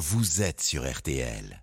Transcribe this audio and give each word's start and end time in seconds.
vous 0.00 0.40
êtes 0.40 0.62
sur 0.62 0.90
RTL. 0.90 1.62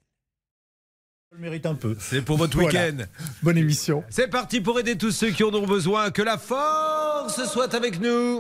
Je 1.32 1.36
le 1.38 1.42
mérite 1.42 1.66
un 1.66 1.74
peu. 1.76 1.98
C'est 2.00 2.22
pour 2.22 2.38
votre 2.38 2.56
Voilà. 2.60 2.88
week-end. 2.88 3.04
Bonne 3.42 3.58
émission. 3.58 4.04
C'est 4.10 4.28
parti 4.28 4.62
pour 4.62 4.80
aider 4.80 4.96
tous 4.96 5.12
ceux 5.12 5.32
qui 5.32 5.44
en 5.44 5.54
ont 5.54 5.66
besoin. 5.66 6.12
Que 6.12 6.22
la 6.22 6.38
force 6.38 7.44
soit 7.52 7.74
avec 7.74 8.00
nous. 8.00 8.40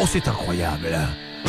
Oh, 0.00 0.06
c'est 0.10 0.26
incroyable. 0.28 0.98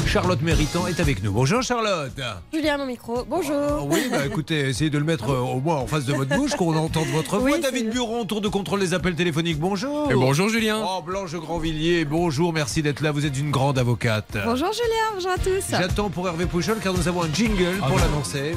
Charlotte 0.07 0.41
Méritant 0.41 0.87
est 0.87 1.01
avec 1.01 1.21
nous. 1.21 1.33
Bonjour 1.33 1.61
Charlotte. 1.61 2.17
Julien 2.53 2.77
mon 2.77 2.85
micro, 2.85 3.25
bonjour. 3.25 3.81
Oh 3.81 3.87
oui, 3.91 4.07
bah 4.09 4.25
écoutez, 4.25 4.69
essayez 4.69 4.89
de 4.89 4.97
le 4.97 5.03
mettre 5.03 5.31
euh, 5.31 5.39
au 5.39 5.59
moins 5.59 5.75
en 5.75 5.85
face 5.85 6.05
de 6.05 6.13
votre 6.13 6.33
bouche, 6.33 6.55
qu'on 6.55 6.75
entende 6.77 7.07
votre 7.07 7.39
voix. 7.39 7.57
David. 7.57 7.89
Buron, 7.89 8.23
tour 8.23 8.39
de 8.39 8.47
contrôle 8.47 8.79
des 8.79 8.93
appels 8.93 9.15
téléphoniques. 9.15 9.59
Bonjour. 9.59 10.09
Et 10.09 10.13
bonjour 10.13 10.47
Julien. 10.47 10.81
Oh, 10.81 11.01
Blanche 11.01 11.35
Grandvilliers, 11.35 12.05
bonjour, 12.05 12.53
merci 12.53 12.81
d'être 12.81 13.01
là. 13.01 13.11
Vous 13.11 13.25
êtes 13.25 13.37
une 13.37 13.51
grande 13.51 13.77
avocate. 13.77 14.37
Bonjour 14.45 14.71
Julien, 14.71 15.13
bonjour 15.13 15.31
à 15.31 15.37
tous. 15.37 15.71
J'attends 15.71 16.09
pour 16.09 16.25
Hervé 16.25 16.45
Pouchol 16.45 16.77
car 16.81 16.93
nous 16.93 17.09
avons 17.09 17.23
un 17.23 17.33
jingle 17.33 17.77
pour 17.85 17.99
l'annoncer. 17.99 18.55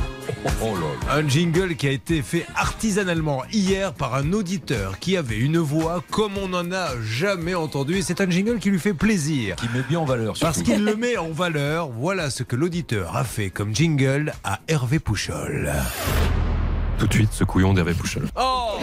Oh 0.62 0.66
là 0.66 0.80
là. 1.08 1.14
Un 1.16 1.28
jingle 1.28 1.74
qui 1.74 1.88
a 1.88 1.90
été 1.90 2.22
fait 2.22 2.46
artisanalement 2.54 3.42
hier 3.52 3.92
par 3.92 4.14
un 4.14 4.32
auditeur 4.32 5.00
qui 5.00 5.16
avait 5.16 5.38
une 5.38 5.58
voix 5.58 6.04
comme 6.12 6.38
on 6.38 6.48
n'en 6.48 6.70
a 6.70 6.90
jamais 7.02 7.56
entendu. 7.56 7.96
Et 7.96 8.02
c'est 8.02 8.20
un 8.20 8.30
jingle 8.30 8.60
qui 8.60 8.70
lui 8.70 8.78
fait 8.78 8.94
plaisir. 8.94 9.56
Qui 9.56 9.66
met 9.74 9.82
bien 9.88 9.98
en 9.98 10.04
valeur. 10.04 10.34
Parce 10.40 10.58
surtout. 10.58 10.70
qu'il 10.70 10.84
le 10.84 10.94
met 10.94 11.16
en 11.16 11.24
valeur. 11.24 11.39
Voilà 11.44 12.28
ce 12.28 12.42
que 12.42 12.54
l'auditeur 12.54 13.16
a 13.16 13.24
fait 13.24 13.48
comme 13.48 13.74
jingle 13.74 14.34
à 14.44 14.60
Hervé 14.68 14.98
Pouchol. 14.98 15.72
Tout 16.98 17.06
de 17.06 17.14
suite, 17.14 17.32
ce 17.32 17.44
couillon 17.44 17.72
d'Hervé 17.72 17.94
Pouchol. 17.94 18.28
Oh 18.36 18.76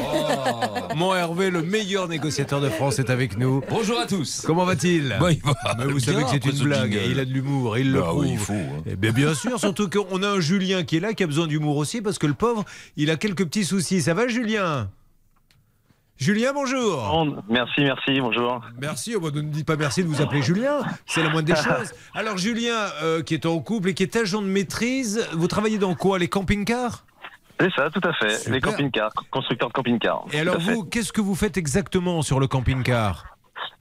Mon 0.96 1.14
Hervé, 1.14 1.52
le 1.52 1.62
meilleur 1.62 2.08
négociateur 2.08 2.60
de 2.60 2.70
France, 2.70 2.98
est 2.98 3.12
avec 3.12 3.38
nous. 3.38 3.62
Bonjour 3.70 4.00
à 4.00 4.08
tous. 4.08 4.42
Comment 4.44 4.66
va-t-il? 4.66 5.16
Bah, 5.20 5.32
il 5.32 5.40
va 5.44 5.54
Mais 5.78 5.84
vous 5.86 5.98
bien 5.98 6.14
savez 6.14 6.24
que 6.24 6.30
c'est 6.32 6.46
une 6.46 6.52
ce 6.54 6.64
blague. 6.64 6.92
jingle. 6.94 7.12
Il 7.12 7.20
a 7.20 7.26
de 7.26 7.32
l'humour, 7.32 7.78
il 7.78 7.92
le 7.92 8.02
Bah 8.02 8.14
oui, 8.16 8.26
prouve. 8.26 8.32
il 8.34 8.40
faut, 8.40 8.54
hein. 8.54 8.84
Eh 8.88 8.96
bien, 8.96 9.12
bien 9.12 9.36
sûr, 9.36 9.60
surtout 9.60 9.88
qu'on 9.88 10.24
a 10.24 10.28
un 10.28 10.40
Julien 10.40 10.84
qui 10.84 10.98
est 10.98 11.00
là, 11.00 11.14
qui 11.14 11.22
a 11.22 11.28
besoin 11.28 11.46
d'humour 11.46 11.78
aussi, 11.78 12.02
parce 12.02 12.18
que 12.18 12.26
le 12.26 12.34
pauvre, 12.34 12.66
il 12.96 13.12
a 13.12 13.18
quelques 13.18 13.46
petits 13.46 13.66
soucis. 13.66 14.02
Ça 14.02 14.16
va, 14.16 14.28
Julien? 14.28 14.90
Julien, 16.18 16.52
bonjour. 16.54 17.08
Bon, 17.12 17.38
Merci, 17.48 17.82
merci, 17.82 18.20
bonjour. 18.20 18.62
Merci, 18.82 19.14
bah, 19.22 19.30
ne 19.34 19.42
dites 19.42 19.68
pas 19.68 19.76
merci 19.76 20.04
de 20.04 20.08
vous 20.08 20.22
appeler 20.22 20.42
Julien, 20.42 20.80
c'est 21.06 21.22
la 21.22 21.30
moindre 21.30 21.48
des 21.48 21.56
choses. 21.56 21.94
Alors 22.16 22.38
Julien, 22.38 22.88
euh, 23.04 23.22
qui 23.22 23.36
est 23.36 23.46
en 23.46 23.60
couple 23.60 23.90
et 23.90 23.94
qui 23.94 24.02
est 24.02 24.16
agent 24.16 24.42
de 24.42 24.48
maîtrise, 24.48 25.28
vous 25.34 25.48
travaillez 25.48 25.78
dans 25.78 25.94
quoi 25.94 26.18
Les 26.18 26.28
camping-cars? 26.28 27.06
C'est 27.60 27.72
ça, 27.74 27.90
tout 27.92 28.02
à 28.04 28.14
fait. 28.14 28.32
Super. 28.32 28.54
Les 28.54 28.62
camping-cars, 28.62 29.14
constructeurs 29.30 29.70
de 29.70 29.74
camping-cars. 29.74 30.26
Et 30.34 30.40
alors 30.40 30.60
vous, 30.60 30.84
qu'est-ce 30.84 31.14
que 31.14 31.22
vous 31.22 31.36
faites 31.36 31.58
exactement 31.58 32.24
sur 32.24 32.40
le 32.40 32.48
camping-car? 32.48 33.26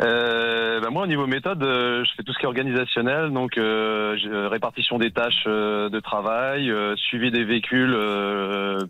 Euh, 0.03 0.81
bah, 0.81 0.91
Moi, 0.91 1.05
au 1.05 1.07
niveau 1.07 1.27
méthode, 1.27 1.63
euh, 1.63 2.05
je 2.05 2.11
fais 2.17 2.23
tout 2.23 2.33
ce 2.33 2.39
qui 2.39 2.45
est 2.45 2.49
organisationnel, 2.49 3.31
donc 3.31 3.57
euh, 3.57 4.17
répartition 4.51 4.99
des 4.99 5.11
tâches 5.11 5.45
de 5.47 6.01
travail, 6.01 6.71
suivi 6.97 7.31
des 7.31 7.45
véhicules 7.45 7.97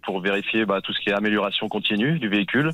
pour 0.04 0.20
vérifier 0.20 0.64
bah, 0.66 0.80
tout 0.80 0.92
ce 0.92 1.00
qui 1.00 1.10
est 1.10 1.14
amélioration 1.14 1.68
continue 1.68 2.18
du 2.18 2.28
véhicule. 2.28 2.72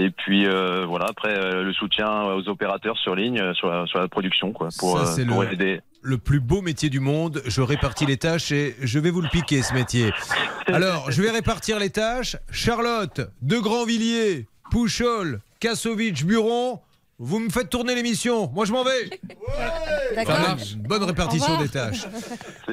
Et 0.00 0.10
puis 0.10 0.46
euh, 0.46 0.86
voilà, 0.86 1.06
après 1.08 1.36
euh, 1.36 1.64
le 1.64 1.72
soutien 1.72 2.22
aux 2.22 2.48
opérateurs 2.48 2.96
sur 2.98 3.16
ligne, 3.16 3.40
euh, 3.40 3.52
sur 3.54 3.68
la, 3.68 3.84
sur 3.86 3.98
la 3.98 4.06
production, 4.06 4.52
quoi, 4.52 4.68
pour, 4.78 4.98
Ça, 5.04 5.24
pour 5.26 5.42
le- 5.42 5.52
aider. 5.52 5.80
le 6.02 6.18
plus 6.18 6.38
beau 6.38 6.62
métier 6.62 6.88
du 6.88 7.00
monde. 7.00 7.42
Je 7.46 7.60
répartis 7.62 8.06
les 8.06 8.16
tâches 8.16 8.52
et 8.52 8.76
je 8.80 8.98
vais 9.00 9.10
vous 9.10 9.22
le 9.22 9.28
piquer 9.28 9.60
ce 9.62 9.74
métier. 9.74 10.12
Alors, 10.68 11.10
je 11.10 11.20
vais 11.20 11.30
répartir 11.30 11.80
les 11.80 11.90
tâches. 11.90 12.36
Charlotte, 12.52 13.22
De 13.42 13.58
Grandvilliers, 13.58 14.46
Pouchol, 14.70 15.40
Kassovitch, 15.58 16.24
Buron. 16.24 16.78
Vous 17.20 17.40
me 17.40 17.48
faites 17.50 17.68
tourner 17.68 17.96
l'émission. 17.96 18.48
Moi, 18.54 18.64
je 18.64 18.70
m'en 18.72 18.84
vais. 18.84 19.10
D'accord. 20.14 20.36
Ça 20.36 20.40
marche. 20.40 20.76
Bonne 20.76 21.02
répartition 21.02 21.60
des 21.60 21.68
tâches. 21.68 22.06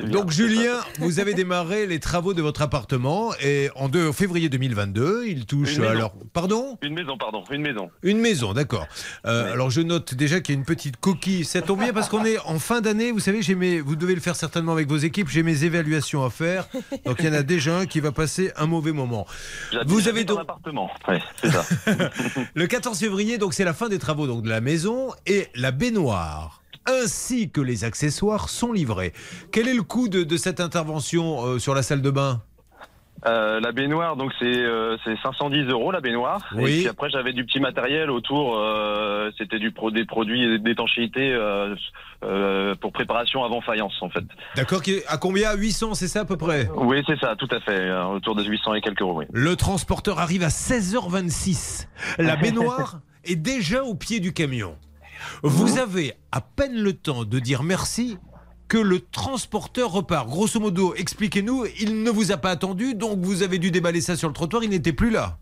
Donc, 0.04 0.30
Julien, 0.30 0.78
vous 1.00 1.20
avez 1.20 1.34
démarré 1.34 1.88
les 1.88 2.00
travaux 2.00 2.36
de 2.36 2.44
votre 2.44 2.62
appartement 2.62 3.34
et 3.42 3.70
en 3.76 3.90
2 3.90 4.12
février 4.12 4.48
2022, 4.50 5.24
il 5.26 5.48
touche 5.48 5.80
alors. 5.80 6.14
Pardon? 6.32 6.78
Une 6.84 6.94
maison, 6.94 7.18
pardon, 7.18 7.44
une 7.50 7.62
maison. 7.64 7.90
Une 8.04 8.20
maison, 8.20 8.54
d'accord. 8.54 8.88
Euh, 9.26 9.52
Alors 9.54 9.72
je 9.72 9.82
note 9.82 10.14
déjà 10.14 10.42
qu'il 10.42 10.54
y 10.54 10.58
a 10.58 10.60
une 10.60 10.66
petite 10.66 10.98
coquille. 10.98 11.44
Ça 11.44 11.64
tombe 11.64 11.80
bien 11.80 11.92
parce 11.92 12.08
qu'on 12.10 12.24
est 12.26 12.38
en 12.46 12.60
fin 12.60 12.82
d'année. 12.82 13.12
Vous 13.12 13.20
savez, 13.20 13.42
j'ai 13.42 13.56
mes, 13.56 13.80
vous 13.82 13.96
devez 13.96 14.14
le 14.14 14.22
faire 14.22 14.36
certainement 14.36 14.74
avec 14.74 14.88
vos 14.88 14.98
équipes. 14.98 15.28
J'ai 15.30 15.42
mes 15.42 15.64
évaluations 15.64 16.24
à 16.24 16.30
faire. 16.30 16.68
Donc 17.06 17.16
il 17.20 17.26
y 17.26 17.30
en 17.30 17.34
a 17.34 17.42
déjà 17.44 17.80
un 17.80 17.86
qui 17.88 18.00
va 18.00 18.12
passer 18.12 18.52
un 18.58 18.68
mauvais 18.68 18.92
moment. 18.92 19.26
Vous 19.88 20.08
avez 20.08 20.24
donc- 20.24 20.40
appartement. 20.40 20.92
Ouais, 21.08 21.20
c'est 21.42 21.50
ça. 21.50 21.66
Le 22.54 22.68
14 22.68 23.00
février, 23.00 23.40
donc 23.40 23.56
c'est 23.56 23.64
la 23.66 23.74
fin 23.74 23.90
des 23.90 23.98
travaux 23.98 24.28
donc 24.28 24.35
de 24.42 24.50
la 24.50 24.62
maison 24.62 25.12
et 25.26 25.48
la 25.56 25.72
baignoire 25.72 26.62
ainsi 26.88 27.50
que 27.50 27.62
les 27.62 27.84
accessoires 27.84 28.48
sont 28.50 28.72
livrés. 28.72 29.12
Quel 29.52 29.68
est 29.68 29.74
le 29.74 29.82
coût 29.82 30.08
de, 30.08 30.24
de 30.24 30.38
cette 30.38 30.60
intervention 30.60 31.44
euh, 31.44 31.58
sur 31.60 31.74
la 31.74 31.82
salle 31.82 32.02
de 32.04 32.12
bain? 32.12 32.42
Euh, 33.26 33.60
la 33.60 33.72
baignoire, 33.72 34.18
donc 34.18 34.32
c'est 34.38 34.46
euh, 34.46 34.96
c'est 35.04 35.16
510 35.24 35.64
euros 35.72 35.92
la 35.92 36.00
baignoire. 36.00 36.42
Oui. 36.56 36.62
Et 36.74 36.78
puis 36.82 36.88
après 36.88 37.10
j'avais 37.10 37.34
du 37.34 37.44
petit 37.44 37.60
matériel 37.60 38.12
autour. 38.12 38.56
euh, 38.60 39.32
C'était 39.40 39.58
du 39.58 39.72
pro, 39.72 39.90
des 39.90 40.06
produits 40.06 40.60
d'étanchéité 40.60 41.36
pour 42.82 42.92
préparation 42.92 43.44
avant 43.44 43.62
faïence 43.62 43.94
en 44.02 44.10
fait. 44.10 44.24
D'accord, 44.56 44.82
à 45.08 45.18
combien? 45.18 45.56
800, 45.56 45.96
c'est 45.96 46.08
ça 46.08 46.20
à 46.22 46.26
peu 46.26 46.38
près? 46.38 46.70
Oui, 46.76 47.02
c'est 47.08 47.20
ça, 47.20 47.36
tout 47.36 47.48
à 47.50 47.60
fait, 47.62 47.92
autour 48.14 48.36
de 48.36 48.44
800 48.44 48.76
et 48.76 48.82
quelques 48.82 49.02
euros. 49.02 49.18
Oui. 49.20 49.26
Le 49.34 49.56
transporteur 49.56 50.20
arrive 50.20 50.44
à 50.44 50.50
16h26. 50.50 51.88
La 52.20 52.36
baignoire 52.36 53.00
est 53.26 53.36
déjà 53.36 53.84
au 53.84 53.96
pied 53.96 54.20
du 54.20 54.34
camion. 54.34 54.76
Vous 55.44 55.78
avez 55.78 56.14
à 56.32 56.42
peine 56.42 56.76
le 56.76 56.94
temps 56.94 57.26
de 57.26 57.40
dire 57.40 57.64
merci 57.64 58.18
que 58.68 58.78
le 58.78 59.00
transporteur 59.00 59.92
repart. 59.92 60.28
Grosso 60.28 60.60
modo, 60.60 60.96
expliquez-nous, 60.96 61.66
il 61.80 62.04
ne 62.04 62.10
vous 62.10 62.32
a 62.32 62.38
pas 62.38 62.52
attendu, 62.52 62.96
donc 62.96 63.20
vous 63.20 63.44
avez 63.44 63.60
dû 63.60 63.72
déballer 63.72 64.02
ça 64.02 64.16
sur 64.16 64.28
le 64.28 64.34
trottoir, 64.34 64.64
il 64.64 64.70
n'était 64.70 64.94
plus 64.94 65.12
là. 65.12 65.38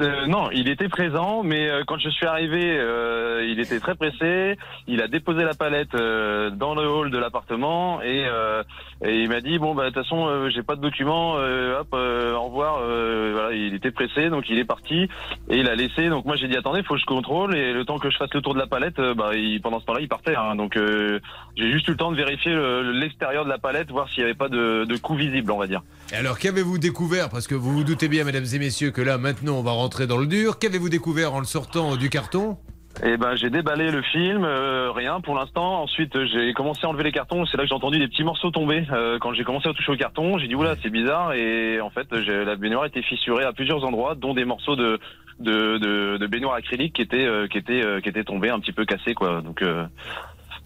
Euh, 0.00 0.26
non, 0.26 0.50
il 0.52 0.68
était 0.68 0.88
présent, 0.88 1.42
mais 1.42 1.68
euh, 1.68 1.82
quand 1.86 1.98
je 1.98 2.08
suis 2.08 2.26
arrivé, 2.26 2.76
euh, 2.78 3.44
il 3.48 3.58
était 3.60 3.80
très 3.80 3.94
pressé. 3.94 4.56
Il 4.86 5.02
a 5.02 5.08
déposé 5.08 5.42
la 5.44 5.54
palette 5.54 5.94
euh, 5.94 6.50
dans 6.50 6.74
le 6.74 6.88
hall 6.88 7.10
de 7.10 7.18
l'appartement 7.18 8.00
et, 8.02 8.24
euh, 8.26 8.62
et 9.04 9.20
il 9.22 9.28
m'a 9.28 9.40
dit 9.40 9.58
bon 9.58 9.74
bah 9.74 9.84
de 9.84 9.94
toute 9.94 10.02
façon 10.04 10.48
j'ai 10.50 10.62
pas 10.62 10.76
de 10.76 10.80
documents, 10.80 11.32
hop 11.34 11.88
au 11.92 12.42
revoir. 12.44 12.80
Voilà, 12.80 13.52
il 13.52 13.74
était 13.74 13.90
pressé 13.90 14.30
donc 14.30 14.48
il 14.48 14.58
est 14.58 14.64
parti 14.64 15.08
et 15.50 15.58
il 15.58 15.68
a 15.68 15.74
laissé. 15.74 16.08
Donc 16.08 16.24
moi 16.26 16.36
j'ai 16.36 16.48
dit 16.48 16.56
attendez, 16.56 16.82
faut 16.84 16.94
que 16.94 17.00
je 17.00 17.06
contrôle 17.06 17.56
et 17.56 17.72
le 17.72 17.84
temps 17.84 17.98
que 17.98 18.10
je 18.10 18.16
fasse 18.16 18.32
le 18.34 18.40
tour 18.40 18.54
de 18.54 18.58
la 18.58 18.66
palette, 18.66 19.00
bah 19.16 19.30
il, 19.34 19.60
pendant 19.60 19.80
ce 19.80 19.86
temps-là 19.86 20.00
il 20.00 20.08
partait. 20.08 20.36
hein. 20.36 20.54
donc 20.54 20.76
j'ai 20.76 21.72
juste 21.72 21.88
eu 21.88 21.92
le 21.92 21.96
temps 21.96 22.12
de 22.12 22.16
vérifier 22.16 22.52
le- 22.52 22.92
l'extérieur 22.92 23.44
de 23.44 23.50
la 23.50 23.58
palette, 23.58 23.90
voir 23.90 24.08
s'il 24.10 24.20
y 24.20 24.24
avait 24.24 24.34
pas 24.34 24.48
de, 24.48 24.84
de 24.84 24.96
coup 24.96 25.16
visible, 25.16 25.50
on 25.50 25.58
va 25.58 25.66
dire. 25.66 25.82
Et 26.12 26.16
alors, 26.16 26.38
qu'avez-vous 26.38 26.78
découvert? 26.78 27.28
Parce 27.28 27.46
que 27.46 27.54
vous 27.54 27.72
vous 27.72 27.84
doutez 27.84 28.08
bien, 28.08 28.24
mesdames 28.24 28.44
et 28.54 28.58
messieurs, 28.58 28.90
que 28.92 29.02
là, 29.02 29.18
maintenant, 29.18 29.54
on 29.56 29.62
va 29.62 29.72
rentrer 29.72 29.87
dans 29.88 30.18
le 30.18 30.26
dur. 30.26 30.58
Qu'avez-vous 30.58 30.88
découvert 30.88 31.34
en 31.34 31.40
le 31.40 31.46
sortant 31.46 31.96
du 31.96 32.10
carton? 32.10 32.56
Eh 33.04 33.16
ben, 33.16 33.36
j'ai 33.36 33.48
déballé 33.48 33.90
le 33.90 34.02
film, 34.02 34.44
euh, 34.44 34.90
rien 34.90 35.20
pour 35.20 35.36
l'instant. 35.36 35.82
Ensuite, 35.82 36.18
j'ai 36.26 36.52
commencé 36.52 36.80
à 36.84 36.88
enlever 36.88 37.04
les 37.04 37.12
cartons. 37.12 37.46
C'est 37.46 37.56
là 37.56 37.62
que 37.62 37.68
j'ai 37.68 37.74
entendu 37.74 37.98
des 37.98 38.08
petits 38.08 38.24
morceaux 38.24 38.50
tomber. 38.50 38.84
Euh, 38.92 39.18
quand 39.20 39.32
j'ai 39.34 39.44
commencé 39.44 39.68
à 39.68 39.72
toucher 39.72 39.92
au 39.92 39.96
carton, 39.96 40.38
j'ai 40.38 40.48
dit 40.48 40.54
oula, 40.54 40.74
c'est 40.82 40.90
bizarre. 40.90 41.32
Et 41.34 41.80
en 41.80 41.90
fait, 41.90 42.10
la 42.12 42.56
baignoire 42.56 42.86
était 42.86 43.02
fissurée 43.02 43.44
à 43.44 43.52
plusieurs 43.52 43.84
endroits, 43.84 44.14
dont 44.14 44.34
des 44.34 44.44
morceaux 44.44 44.74
de 44.76 44.98
de, 45.38 46.26
baignoire 46.26 46.54
acrylique 46.54 46.94
qui 46.94 47.02
étaient 47.02 47.26
euh, 47.26 47.46
qui 47.46 47.58
étaient 47.58 47.82
qui 48.02 48.08
étaient 48.08 48.24
tombés 48.24 48.50
un 48.50 48.58
petit 48.58 48.72
peu 48.72 48.84
cassés, 48.84 49.14
quoi. 49.14 49.42
Donc 49.42 49.62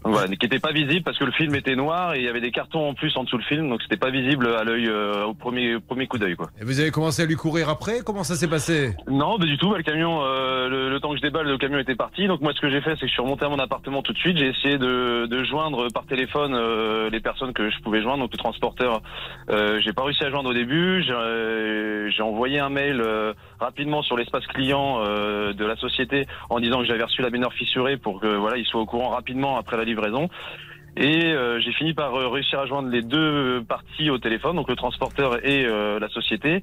voilà, 0.05 0.27
qui 0.29 0.45
n'étaient 0.45 0.59
pas 0.59 0.73
visibles 0.73 1.03
parce 1.05 1.19
que 1.19 1.25
le 1.25 1.33
film 1.33 1.55
était 1.55 1.77
noir 1.77 2.15
et 2.15 2.19
il 2.19 2.25
y 2.25 2.29
avait 2.29 2.41
des 2.41 2.51
cartons 2.51 2.89
en 2.89 2.95
plus 2.95 3.17
en 3.17 3.25
dessous 3.25 3.39
le 3.39 3.45
film, 3.45 3.69
donc 3.69 3.83
c'était 3.83 3.97
pas 3.97 4.11
visible 4.11 4.47
à 4.49 4.65
l'œil 4.65 4.89
euh, 4.89 5.25
au 5.25 5.35
premier 5.35 5.79
premier 5.81 6.07
coup 6.07 6.19
d'œil, 6.19 6.37
quoi. 6.37 6.49
Et 6.61 6.65
vous 6.65 6.81
avez 6.81 6.91
commencé 6.91 7.23
à 7.23 7.27
lui 7.27 7.37
courir 7.37 7.69
après? 7.69 8.01
Comment 8.05 8.25
ça 8.25 8.35
s'est 8.35 8.49
passé? 8.49 8.95
Non, 9.07 9.39
pas 9.39 9.45
du 9.45 9.57
tout. 9.59 9.71
Bah, 9.71 9.77
le 9.77 9.83
camion, 9.83 10.23
euh, 10.23 10.69
le, 10.69 10.91
le 10.91 11.01
temps 11.01 11.11
que 11.11 11.17
je 11.17 11.23
déballe, 11.23 11.47
le 11.47 11.59
camion 11.59 11.79
était 11.79 11.95
parti. 11.95 12.27
Donc 12.27 12.41
moi, 12.41 12.53
ce 12.55 12.61
que 12.61 12.71
j'ai 12.71 12.81
fait, 12.81 12.93
c'est 12.93 13.03
que 13.03 13.07
je 13.09 13.13
suis 13.13 13.23
remonté 13.23 13.45
à 13.45 13.49
mon 13.49 13.59
appartement 13.59 14.03
tout 14.03 14.13
de 14.13 14.19
suite. 14.19 14.37
J'ai 14.39 14.49
essayé 14.49 14.79
de, 14.79 15.27
de 15.27 15.45
joindre 15.45 15.87
par 15.93 16.05
téléphone 16.07 16.55
euh, 16.55 17.11
les 17.11 17.21
personnes 17.21 17.53
que 17.53 17.71
je 17.71 17.79
pouvais 17.81 18.03
joindre, 18.03 18.21
donc 18.21 18.33
le 18.33 18.39
transporteur. 18.39 19.03
Euh, 19.51 19.81
j'ai 19.85 19.93
pas 19.93 20.05
réussi 20.05 20.25
à 20.25 20.31
joindre 20.31 20.51
au 20.51 20.55
début. 20.55 21.03
J'ai 21.03 21.13
euh, 21.13 22.11
envoyé 22.21 22.59
un 22.59 22.71
mail 22.71 23.01
euh, 23.01 23.33
rapidement 23.61 24.03
sur 24.03 24.17
l'espace 24.17 24.47
client 24.47 25.01
euh, 25.01 25.53
de 25.53 25.65
la 25.65 25.77
société 25.77 26.27
en 26.51 26.61
disant 26.61 26.81
que 26.81 26.87
j'avais 26.87 27.05
reçu 27.05 27.23
la 27.23 27.31
baignoire 27.31 27.53
fissurée 27.53 27.97
pour 27.97 28.21
que 28.21 28.27
voilà, 28.37 28.57
ils 28.57 28.67
soient 28.67 28.81
au 28.81 28.87
courant 28.87 29.11
rapidement 29.11 29.57
après 29.59 29.77
la 29.77 29.85
Et 30.95 31.25
euh, 31.25 31.59
j'ai 31.61 31.73
fini 31.73 31.95
par 31.95 32.15
euh, 32.15 32.29
réussir 32.29 32.61
à 32.61 32.67
joindre 32.67 32.91
les 32.91 33.01
deux 33.01 33.65
parties 33.67 34.11
au 34.11 34.19
téléphone, 34.19 34.57
donc 34.57 34.69
le 34.69 34.77
transporteur 34.77 35.43
et 35.43 35.65
euh, 35.65 35.99
la 35.99 36.11
société, 36.11 36.63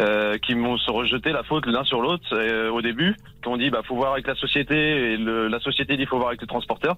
euh, 0.00 0.36
qui 0.38 0.56
m'ont 0.56 0.76
se 0.78 0.90
rejeté 0.90 1.30
la 1.30 1.44
faute 1.44 1.64
l'un 1.66 1.84
sur 1.84 2.00
l'autre 2.00 2.24
euh, 2.32 2.70
au 2.70 2.82
début, 2.82 3.14
qui 3.40 3.48
ont 3.48 3.56
dit 3.56 3.70
bah 3.70 3.82
faut 3.86 3.94
voir 3.94 4.14
avec 4.14 4.26
la 4.26 4.34
société 4.34 4.74
et 5.12 5.16
le, 5.16 5.46
la 5.46 5.60
société 5.60 5.96
dit 5.96 6.06
faut 6.06 6.16
voir 6.16 6.30
avec 6.30 6.40
le 6.40 6.48
transporteur. 6.48 6.96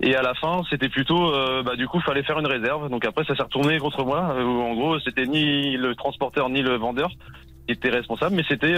Et 0.00 0.16
à 0.16 0.22
la 0.22 0.34
fin 0.34 0.62
c'était 0.70 0.88
plutôt 0.88 1.32
bah 1.62 1.76
du 1.76 1.86
coup 1.86 2.00
fallait 2.00 2.24
faire 2.24 2.40
une 2.40 2.48
réserve. 2.48 2.90
Donc 2.90 3.04
après 3.04 3.24
ça 3.24 3.36
s'est 3.36 3.42
retourné 3.44 3.78
contre 3.78 4.04
moi. 4.04 4.34
Où 4.42 4.60
en 4.60 4.74
gros 4.74 4.98
c'était 4.98 5.26
ni 5.26 5.76
le 5.76 5.94
transporteur 5.94 6.48
ni 6.48 6.62
le 6.62 6.74
vendeur 6.74 7.10
qui 7.68 7.74
était 7.74 7.90
responsable, 7.90 8.34
mais 8.34 8.44
c'était 8.48 8.74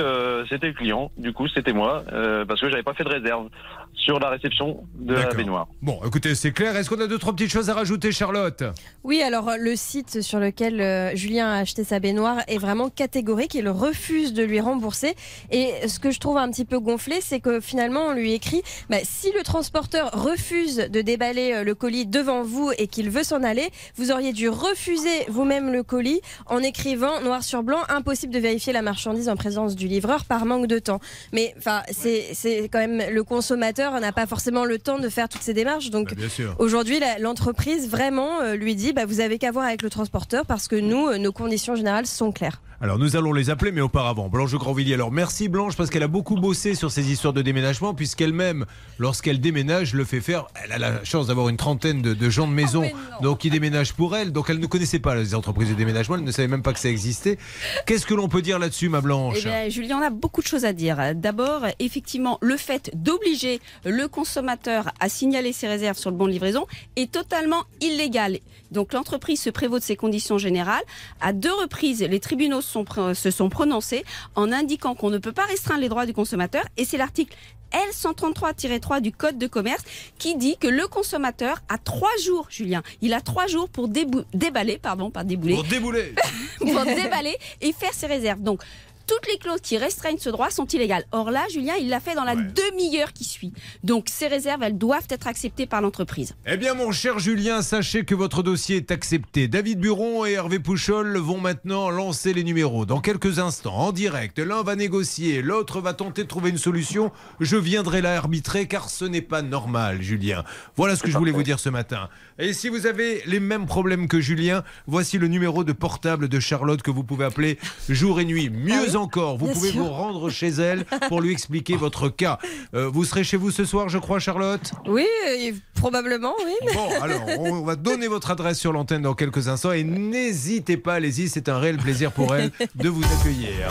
c'était 0.51 0.69
le 0.69 0.75
client. 0.75 1.11
Du 1.17 1.33
coup, 1.33 1.49
c'était 1.49 1.73
moi 1.73 2.03
parce 2.47 2.61
que 2.61 2.69
j'avais 2.69 2.83
pas 2.83 2.95
fait 2.95 3.05
de 3.05 3.09
réserve 3.09 3.49
sur 3.95 4.19
la 4.19 4.31
réception 4.31 4.85
de 4.95 5.15
la 5.15 5.33
baignoire. 5.35 5.69
Bon, 5.83 6.01
écoutez, 6.05 6.35
c'est 6.35 6.53
clair. 6.53 6.77
Est-ce 6.77 6.89
qu'on 6.89 7.01
a 7.01 7.07
deux, 7.07 7.19
trois 7.19 7.35
petites 7.35 7.53
choses 7.53 7.71
à 7.71 7.75
rajouter, 7.75 8.13
Charlotte? 8.13 8.65
Oui, 9.05 9.23
alors 9.23 9.49
euh, 9.51 9.57
le 9.59 9.77
site 9.77 10.23
sur 10.23 10.41
lequel 10.41 10.81
euh, 10.81 11.15
Julien 11.15 11.49
a 11.49 11.59
acheté 11.59 11.85
sa 11.85 12.01
baignoire 12.01 12.39
est 12.49 12.59
vraiment 12.59 12.89
catégorique. 12.89 13.55
Il 13.55 13.69
refuse 13.69 14.33
de 14.33 14.43
lui 14.43 14.61
rembourser. 14.61 15.15
Et 15.51 15.73
ce 15.87 15.99
que 15.99 16.11
je 16.11 16.19
trouve 16.19 16.39
un 16.39 16.51
petit 16.51 16.65
peu 16.65 16.81
gonflé, 16.81 17.21
c'est 17.21 17.41
que 17.41 17.61
finalement, 17.61 18.07
on 18.07 18.13
lui 18.13 18.33
écrit 18.33 18.63
bah, 18.89 18.99
si 19.03 19.33
le 19.33 19.43
transporteur 19.43 20.11
refuse 20.13 20.77
de 20.77 21.01
déballer 21.03 21.53
euh, 21.53 21.65
le 21.65 21.75
colis 21.75 22.07
devant 22.07 22.43
vous 22.43 22.73
et 22.79 22.87
qu'il 22.87 23.11
veut 23.11 23.25
s'en 23.25 23.43
aller, 23.43 23.69
vous 23.97 24.11
auriez 24.11 24.33
dû 24.33 24.49
refuser 24.49 25.27
vous-même 25.29 25.73
le 25.73 25.83
colis 25.83 26.21
en 26.47 26.61
écrivant 26.61 27.21
noir 27.21 27.43
sur 27.43 27.63
blanc 27.63 27.81
impossible 27.89 28.33
de 28.33 28.39
vérifier 28.39 28.73
la 28.73 28.83
marchandise 28.83 29.29
en 29.29 29.37
présence 29.37 29.77
du 29.77 29.89
livreur 29.89 30.25
par 30.25 30.47
manque 30.47 30.67
de 30.67 30.79
temps. 30.79 31.01
Mais 31.33 31.55
enfin, 31.59 31.83
c'est 31.91 32.29
c'est 32.33 32.69
quand 32.71 32.79
même 32.79 33.03
le 33.13 33.25
consommateur 33.25 33.80
n'a 34.01 34.13
pas 34.13 34.27
forcément 34.27 34.65
le 34.65 34.79
temps 34.79 34.99
de 34.99 35.09
faire 35.09 35.29
toutes 35.29 35.43
ces 35.43 35.55
démarches. 35.55 35.91
Donc 35.91 36.15
Bah. 36.15 36.55
Aujourd'hui, 36.59 37.01
l'entreprise 37.21 37.89
vraiment 37.89 38.41
euh, 38.41 38.55
lui 38.55 38.75
dit 38.75 38.93
bah, 38.93 39.07
vous 39.07 39.21
avez 39.21 39.39
qu'à 39.39 39.51
voir 39.51 39.65
avec 39.65 39.83
le 39.83 39.91
transporteur 39.91 40.47
parce 40.47 40.69
que 40.69 40.77
nous, 40.77 41.09
euh, 41.09 41.19
nos 41.19 41.33
conditions 41.33 41.75
générales 41.75 42.07
sont 42.07 42.33
claires. 42.33 42.61
Alors 42.83 42.99
nous 42.99 43.15
allons 43.15 43.35
les 43.35 43.51
appeler, 43.51 43.73
mais 43.73 43.83
auparavant, 43.83 44.31
Blanche 44.31 44.55
Grandvilliers. 44.55 44.95
Alors 44.95 45.13
merci 45.13 45.49
Blanche 45.49 45.77
parce 45.77 45.91
qu'elle 45.91 46.03
a 46.03 46.09
beaucoup 46.09 46.37
bossé 46.37 46.75
sur 46.75 46.91
ces 46.91 47.13
histoires 47.13 47.35
de 47.35 47.43
déménagement, 47.43 47.93
puisqu'elle-même, 47.93 48.65
lorsqu'elle 48.99 49.39
déménage, 49.39 49.93
le 49.93 50.07
fait 50.07 50.23
faire. 50.23 50.47
Elle 50.65 50.73
a 50.73 50.79
la 50.79 51.05
chance 51.05 51.27
d'avoir 51.27 51.51
une 51.51 51.59
trentaine 51.59 52.01
de, 52.01 52.15
de 52.15 52.31
gens 52.31 52.49
de 52.49 52.55
maison, 52.55 52.91
donc 53.21 53.41
qui 53.41 53.51
déménagent 53.51 53.93
pour 53.93 54.17
elle. 54.17 54.33
Donc 54.33 54.49
elle 54.49 54.59
ne 54.59 54.67
connaissait 54.67 54.99
pas 54.99 55.15
les 55.15 55.35
entreprises 55.35 55.69
de 55.69 55.75
déménagement, 55.75 56.15
elle 56.17 56.25
ne 56.25 56.33
savait 56.33 56.49
même 56.49 56.63
pas 56.63 56.73
que 56.73 56.79
ça 56.79 56.89
existait. 56.89 57.37
Qu'est-ce 57.85 58.07
que 58.07 58.15
l'on 58.15 58.29
peut 58.29 58.41
dire 58.41 58.59
là-dessus, 58.59 58.89
ma 58.89 59.03
Blanche 59.03 59.37
Eh 59.41 59.45
bien, 59.45 59.69
Julien, 59.69 59.99
on 59.99 60.03
a 60.03 60.09
beaucoup 60.09 60.41
de 60.41 60.47
choses 60.47 60.65
à 60.65 60.73
dire. 60.73 61.15
D'abord, 61.15 61.67
effectivement, 61.81 62.39
le 62.41 62.57
fait 62.57 62.91
d'obliger 62.95 63.61
le 63.85 64.09
consommateur 64.09 64.91
à 65.01 65.11
signaler 65.11 65.53
ses 65.53 65.69
réserves 65.69 65.99
sur 65.99 66.11
le 66.11 66.17
bon 66.17 66.25
de 66.25 66.33
livraison 66.33 66.67
est 66.97 67.13
totalement 67.13 67.65
illégal. 67.83 68.39
Donc, 68.71 68.95
l'entreprise 68.95 69.43
se 69.43 69.51
prévaut 69.51 69.79
de 69.79 69.85
ses 69.85 69.97
conditions 69.97 70.39
générales. 70.39 70.85
À 71.21 71.35
deux 71.35 71.53
reprises, 71.53 72.01
les 72.03 72.21
tribunaux 72.21 72.63
sont 72.71 72.85
se 73.15 73.31
sont 73.31 73.49
prononcés 73.49 74.05
en 74.35 74.53
indiquant 74.53 74.95
qu'on 74.95 75.11
ne 75.11 75.19
peut 75.19 75.33
pas 75.33 75.45
restreindre 75.45 75.81
les 75.81 75.89
droits 75.89 76.07
du 76.07 76.13
consommateur. 76.13 76.65
Et 76.77 76.85
c'est 76.85 76.97
l'article 76.97 77.37
L133-3 77.73 79.01
du 79.01 79.13
Code 79.13 79.39
de 79.39 79.47
commerce 79.47 79.83
qui 80.19 80.37
dit 80.37 80.57
que 80.59 80.67
le 80.67 80.87
consommateur 80.89 81.59
a 81.69 81.79
trois 81.79 82.15
jours, 82.25 82.47
Julien, 82.51 82.83
il 83.01 83.15
a 83.15 83.21
trois 83.21 83.47
jours 83.47 83.69
pour 83.69 83.89
déballer, 83.89 84.79
pardon, 84.79 85.11
pas 85.11 85.25
débouler, 85.25 85.55
Pour 85.55 85.65
débouler 85.65 86.15
pour 86.59 86.85
déballer 86.85 87.37
et 87.61 87.73
faire 87.73 87.93
ses 87.93 88.07
réserves. 88.07 88.41
Donc, 88.41 88.63
toutes 89.11 89.27
les 89.27 89.39
clauses 89.39 89.61
qui 89.61 89.77
restreignent 89.77 90.19
ce 90.19 90.31
droit 90.31 90.51
sont 90.51 90.67
illégales. 90.67 91.03
Or 91.11 91.33
là, 91.33 91.45
Julien, 91.51 91.75
il 91.81 91.89
l'a 91.89 91.99
fait 91.99 92.15
dans 92.15 92.23
la 92.23 92.37
demi-heure 92.37 93.13
qui 93.13 93.25
suit. 93.25 93.53
Donc, 93.83 94.07
ces 94.09 94.29
réserves, 94.29 94.63
elles 94.63 94.79
doivent 94.79 95.09
être 95.09 95.27
acceptées 95.27 95.67
par 95.67 95.81
l'entreprise. 95.81 96.37
Eh 96.47 96.57
bien, 96.57 96.75
mon 96.75 96.93
cher 96.93 97.19
Julien, 97.19 97.61
sachez 97.61 98.05
que 98.05 98.15
votre 98.15 98.45
dossier 98.45 98.77
est 98.77 98.93
accepté. 98.93 99.49
David 99.49 99.81
Buron 99.81 100.27
et 100.27 100.33
Hervé 100.33 100.61
Pouchol 100.61 101.19
vont 101.19 101.41
maintenant 101.41 101.91
lancer 101.91 102.33
les 102.33 102.45
numéros. 102.45 102.87
Dans 102.87 103.01
quelques 103.01 103.41
instants, 103.41 103.75
en 103.75 103.91
direct, 103.91 104.39
l'un 104.39 104.63
va 104.63 104.77
négocier, 104.77 105.43
l'autre 105.43 105.81
va 105.81 105.93
tenter 105.93 106.23
de 106.23 106.29
trouver 106.29 106.51
une 106.51 106.59
solution. 106.59 107.11
Je 107.41 107.57
viendrai 107.57 108.03
là 108.03 108.17
arbitrer 108.17 108.69
car 108.69 108.91
ce 108.91 109.05
n'est 109.05 109.23
pas 109.23 109.43
normal, 109.43 110.03
Julien. 110.03 110.45
Voilà 110.77 110.95
ce 110.95 111.03
que 111.03 111.11
je 111.11 111.19
voulais 111.19 111.33
vous 111.33 111.43
dire 111.43 111.59
ce 111.59 111.69
matin. 111.69 112.09
Et 112.41 112.55
si 112.55 112.69
vous 112.71 112.87
avez 112.87 113.23
les 113.27 113.39
mêmes 113.39 113.67
problèmes 113.67 114.09
que 114.09 114.19
Julien, 114.21 114.65
voici 114.87 115.19
le 115.19 115.29
numéro 115.29 115.63
de 115.63 115.73
portable 115.73 116.29
de 116.29 116.41
Charlotte 116.41 116.81
que 116.81 116.91
vous 116.91 117.05
pouvez 117.05 117.27
appeler 117.27 117.59
jour 117.89 118.19
et 118.19 118.25
nuit. 118.25 118.49
Mieux 118.49 118.97
encore, 118.97 119.37
vous 119.37 119.45
Bien 119.47 119.55
pouvez 119.55 119.71
sûr. 119.73 119.83
vous 119.85 119.91
rendre 119.91 120.31
chez 120.31 120.49
elle 120.49 120.85
pour 121.09 121.21
lui 121.21 121.33
expliquer 121.33 121.77
votre 121.77 122.09
cas. 122.09 122.39
Euh, 122.75 122.89
vous 122.89 123.05
serez 123.05 123.25
chez 123.25 123.37
vous 123.37 123.51
ce 123.51 123.65
soir, 123.67 123.91
je 123.91 123.99
crois, 123.99 124.21
Charlotte? 124.21 124.73
Oui, 124.87 125.07
euh, 125.29 125.53
probablement, 125.75 126.35
oui. 126.45 126.73
Bon, 126.75 126.89
alors, 127.03 127.21
on 127.39 127.63
va 127.63 127.77
donner 127.77 128.09
votre 128.09 128.31
adresse 128.31 128.59
sur 128.59 128.73
l'antenne 128.73 129.03
dans 129.03 129.15
quelques 129.15 129.49
instants 129.49 129.73
et 129.73 129.85
n'hésitez 129.85 130.79
pas, 130.79 130.95
allez-y, 130.95 131.29
c'est 131.29 131.49
un 131.51 131.59
réel 131.59 131.77
plaisir 131.77 132.11
pour 132.11 132.35
elle 132.35 132.51
de 132.75 132.89
vous 132.89 133.05
accueillir. 133.05 133.69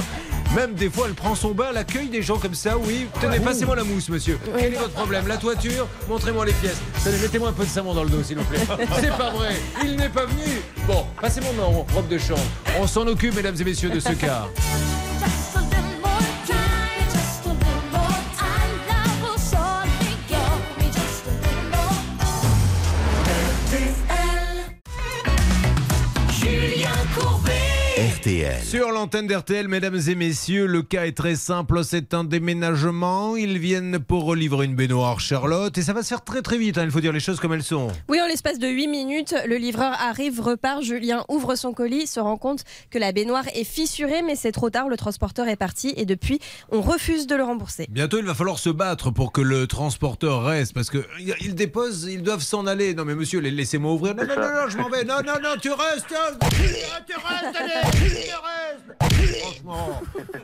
Même 0.56 0.74
des 0.74 0.90
fois, 0.90 1.06
elle 1.07 1.13
prend 1.13 1.36
son 1.36 1.51
bain, 1.51 1.68
elle 1.69 1.78
accueille 1.78 2.10
des 2.10 2.22
gens 2.24 2.38
comme 2.40 2.56
ça, 2.56 2.75
oui. 2.78 3.06
Tenez, 3.22 3.40
passez-moi 3.40 3.75
la 3.75 3.84
mousse, 3.84 4.10
monsieur. 4.10 4.40
Quel 4.57 4.74
est 4.74 4.78
votre 4.78 4.94
problème? 4.94 5.28
La 5.28 5.38
toiture? 5.38 5.88
Montrez-moi 6.07 6.46
les 6.46 6.54
pièces. 6.54 6.81
Mettez-moi 7.22 7.50
un 7.50 7.54
peu 7.54 7.63
de 7.66 7.69
savon 7.69 7.94
dans 7.94 8.04
le 8.04 8.10
dos, 8.10 8.24
s'il 8.24 8.38
vous 8.38 8.44
plaît. 8.46 8.60
C'est 9.00 9.16
pas 9.16 9.30
vrai, 9.30 9.56
il 9.84 9.96
n'est 9.96 10.10
pas 10.10 10.25
venu. 10.25 10.62
Bon, 10.88 11.06
passez-moi 11.22 11.51
ma 11.56 11.63
robe 11.66 12.07
de 12.07 12.18
chambre. 12.18 12.42
On 12.80 12.88
s'en 12.88 13.06
occupe, 13.07 13.36
mesdames 13.36 13.56
et 13.60 13.63
messieurs, 13.63 13.90
de 13.92 14.00
ce 14.00 14.10
cas. 14.13 14.48
RTL. 28.30 28.62
Sur 28.64 28.92
l'antenne 28.92 29.26
d'RTL, 29.26 29.68
mesdames 29.68 30.00
et 30.08 30.14
messieurs, 30.14 30.68
le 30.68 30.84
cas 30.84 31.06
est 31.08 31.18
très 31.18 31.36
simple, 31.36 31.84
c'est 31.84 32.14
un 32.14 32.24
déménagement. 32.24 33.36
Ils 33.36 33.58
viennent 33.58 33.98
pour 33.98 34.36
livrer 34.36 34.66
une 34.66 34.76
baignoire 34.76 35.20
Charlotte 35.20 35.76
et 35.76 35.81
ça 35.81 35.94
va 35.94 36.04
se 36.04 36.10
faire 36.10 36.24
très 36.24 36.44
très 36.44 36.60
vite, 36.60 36.78
hein, 36.78 36.84
il 36.86 36.92
faut 36.92 37.00
dire 37.02 37.12
les 37.12 37.20
choses 37.20 37.40
comme 37.40 37.54
elles 37.54 37.64
sont. 37.64 37.88
Oui, 38.08 38.22
en 38.22 38.28
l'espace 38.28 38.60
de 38.60 38.68
8 38.68 38.86
minutes, 38.88 39.34
le 39.48 39.56
livreur 39.56 39.94
arrive, 40.00 40.42
repart, 40.42 40.84
Julien 40.84 41.26
ouvre 41.28 41.56
son 41.56 41.74
colis, 41.74 42.06
se 42.06 42.20
rend 42.20 42.38
compte 42.38 42.66
que 42.92 43.00
la 43.00 43.14
baignoire 43.14 43.46
est 43.56 43.64
fissurée, 43.64 44.22
mais 44.22 44.36
c'est 44.36 44.52
trop 44.52 44.70
tard, 44.70 44.90
le 44.90 44.98
transporteur 44.98 45.48
est 45.48 45.56
parti 45.56 45.96
et 45.98 46.06
depuis, 46.06 46.38
on 46.72 46.81
refuse 46.81 47.26
de 47.26 47.36
le 47.36 47.44
rembourser. 47.44 47.88
Bientôt, 47.90 48.20
il 48.20 48.26
va 48.26 48.36
falloir 48.36 48.60
se 48.60 48.70
battre 48.70 49.10
pour 49.10 49.31
que 49.31 49.42
le 49.42 49.66
transporteur 49.66 50.44
reste 50.44 50.74
parce 50.76 50.92
que 50.92 51.04
ils 51.42 51.56
déposent, 51.56 52.08
ils 52.12 52.22
doivent 52.22 52.44
s'en 52.44 52.68
aller. 52.68 52.94
Non 52.94 53.06
mais 53.06 53.16
monsieur, 53.16 53.40
les- 53.40 53.50
laissez-moi 53.50 53.92
ouvrir. 53.92 54.14
Non, 54.14 54.24
non, 54.28 54.36
non, 54.36 54.42
non, 54.42 54.70
je 54.70 54.78
m'en 54.78 54.90
vais. 54.90 55.04
Non, 55.04 55.16
non, 55.26 55.34
non, 55.42 55.56
tu 55.60 55.72
restes. 55.72 56.06
Tu 56.10 56.14
restes, 56.16 56.44
allez, 56.44 56.76
tu 57.08 57.16
restes. 57.16 58.19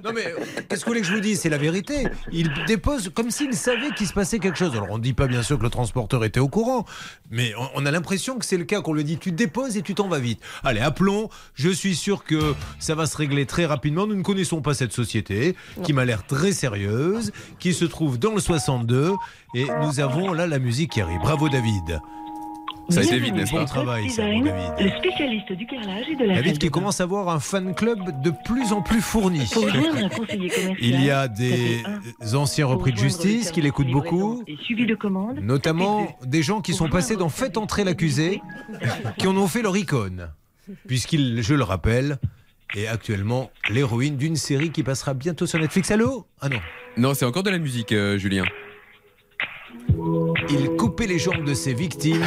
Non 0.04 0.12
mais 0.14 0.26
qu'est-ce 0.70 0.82
que 0.82 0.86
vous 0.86 0.92
voulez 0.92 1.02
que 1.02 1.08
je 1.08 1.14
vous 1.14 1.20
dise? 1.20 1.40
C'est 1.40 1.50
la 1.50 1.58
vérité. 1.58 2.08
Il 2.32 2.52
dépose 2.68 3.10
comme 3.14 3.32
s'il 3.32 3.54
savait 3.56 3.92
qu'il 3.92 4.06
se 4.08 4.14
passait 4.14 4.40
quelque 4.40 4.58
chose. 4.58 4.72
Alors 4.74 4.88
on 4.92 4.98
ne 4.98 5.04
dit 5.04 5.14
pas 5.14 5.26
bien 5.28 5.42
sûr 5.42 5.58
que 5.58 5.64
le 5.64 5.70
transporteur 5.70 6.24
était 6.24 6.40
au 6.40 6.48
courant, 6.48 6.86
mais 7.32 7.54
on- 7.76 7.86
a 7.86 7.92
l'impression 7.92 8.38
que 8.40 8.46
c'est 8.46 8.58
le 8.58 8.64
cas 8.66 8.82
qu'on 8.82 8.94
lui 8.94 9.04
dit 9.04 9.18
tu 9.18 9.32
déposes 9.32 9.78
et 9.78 9.82
tu 9.82 9.94
t'en 9.96 10.08
vas 10.08 10.20
vite. 10.20 10.40
Allez, 10.64 10.80
appelons. 10.80 11.30
Je 11.56 11.70
suis 11.70 11.96
sûr 11.96 12.24
que 12.24 12.54
ça 12.80 12.96
va 12.96 13.06
se 13.08 13.16
régler 13.18 13.46
très 13.46 13.66
rapidement. 13.66 14.06
Nous 14.08 14.16
ne 14.16 14.24
connaissons 14.24 14.62
pas 14.62 14.74
cette 14.74 14.92
société 14.94 15.56
qui 15.84 15.94
m'a 15.94 16.06
l'air 16.06 16.26
très 16.26 16.52
sérieuse, 16.52 17.32
qui 17.60 17.74
se 17.74 17.86
trouve 17.86 18.18
dans 18.20 18.34
le 18.34 18.40
62 18.42 19.14
et 19.56 19.66
nous 19.82 20.00
avons 20.00 20.34
là 20.34 20.46
la 20.48 20.60
musique 20.60 20.92
qui 20.94 21.02
arrive. 21.02 21.20
Bravo 21.20 21.48
David. 21.50 22.00
Ça 22.90 23.00
a 23.00 23.04
été 23.04 23.20
vite, 23.20 23.34
n'est-ce 23.36 23.52
Bon 23.52 23.58
pas 23.60 23.66
travail, 23.66 24.10
ça, 24.10 24.24
Design, 24.24 24.46
mon 24.46 24.52
David. 24.76 24.94
le 24.94 25.00
spécialiste 25.00 25.52
du 25.54 25.66
carrelage 25.66 26.06
et 26.12 26.16
de 26.16 26.24
la 26.26 26.36
David 26.36 26.58
qui 26.60 26.70
commence 26.70 27.02
à 27.02 27.04
avoir 27.04 27.30
un 27.30 27.40
fan 27.40 27.74
club 27.74 28.22
de 28.22 28.32
plus 28.46 28.72
en 28.74 28.82
plus 28.82 29.02
fourni. 29.02 29.42
Pour 29.52 29.68
joindre 29.68 29.98
un 30.06 30.10
conseiller 30.10 30.50
commercial, 30.50 30.78
Il 30.80 31.04
y 31.04 31.10
a 31.10 31.28
des 31.28 31.84
anciens 32.34 32.66
repris 32.68 32.92
de 32.92 32.98
justice 32.98 33.52
qui 33.52 33.62
l'écoutent 33.62 33.92
beaucoup, 33.92 34.44
Et 34.48 34.56
suivi 34.64 34.86
de 34.86 34.96
commande. 34.96 35.40
notamment 35.42 36.16
des 36.26 36.44
gens 36.44 36.62
qui 36.62 36.74
sont 36.74 36.90
passés 36.90 37.16
dans 37.16 37.30
Faites 37.30 37.58
entrer 37.58 37.84
l'accusé, 37.84 38.42
qui 39.18 39.28
en 39.28 39.36
ont 39.36 39.48
fait 39.48 39.62
leur 39.62 39.76
icône, 39.76 40.30
puisqu'il, 40.88 41.42
je 41.42 41.54
le 41.56 41.64
rappelle, 41.64 42.18
est 42.76 42.88
actuellement 42.88 43.52
l'héroïne 43.70 44.18
d'une 44.18 44.36
série 44.36 44.72
qui 44.72 44.84
passera 44.84 45.14
bientôt 45.14 45.46
sur 45.46 45.60
Netflix. 45.60 45.92
Allô? 45.92 46.26
Ah 46.42 46.50
non. 46.50 46.58
Non, 46.98 47.14
c'est 47.14 47.26
encore 47.26 47.44
de 47.44 47.50
la 47.50 47.58
musique, 47.58 47.92
euh, 47.92 48.18
Julien. 48.18 48.44
Il 50.50 50.76
coupait 50.78 51.08
les 51.08 51.20
jambes 51.20 51.46
de 51.46 51.54
ses 51.54 51.74
victimes 51.74 52.26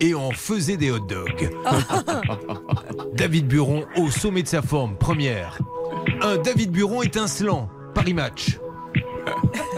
et 0.00 0.14
en 0.14 0.30
faisait 0.30 0.76
des 0.76 0.90
hot 0.90 1.00
dogs. 1.00 1.50
David 3.14 3.46
Buron 3.46 3.84
au 3.96 4.10
sommet 4.10 4.42
de 4.42 4.48
sa 4.48 4.62
forme, 4.62 4.96
première. 4.96 5.58
Un 6.22 6.38
David 6.38 6.70
Buron 6.70 7.02
étincelant, 7.02 7.68
Paris 7.94 8.14
Match. 8.14 8.58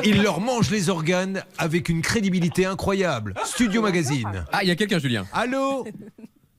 Il 0.05 0.23
leur 0.23 0.41
mange 0.41 0.71
les 0.71 0.91
organes 0.91 1.43
avec 1.59 1.89
une 1.89 2.03
crédibilité 2.03 2.67
incroyable. 2.67 3.35
Studio 3.45 3.83
Magazine. 3.83 4.45
Ah, 4.53 4.63
il 4.63 4.69
y 4.69 4.71
a 4.71 4.77
quelqu'un, 4.77 4.99
Julien. 4.99 5.27
Allô? 5.33 5.85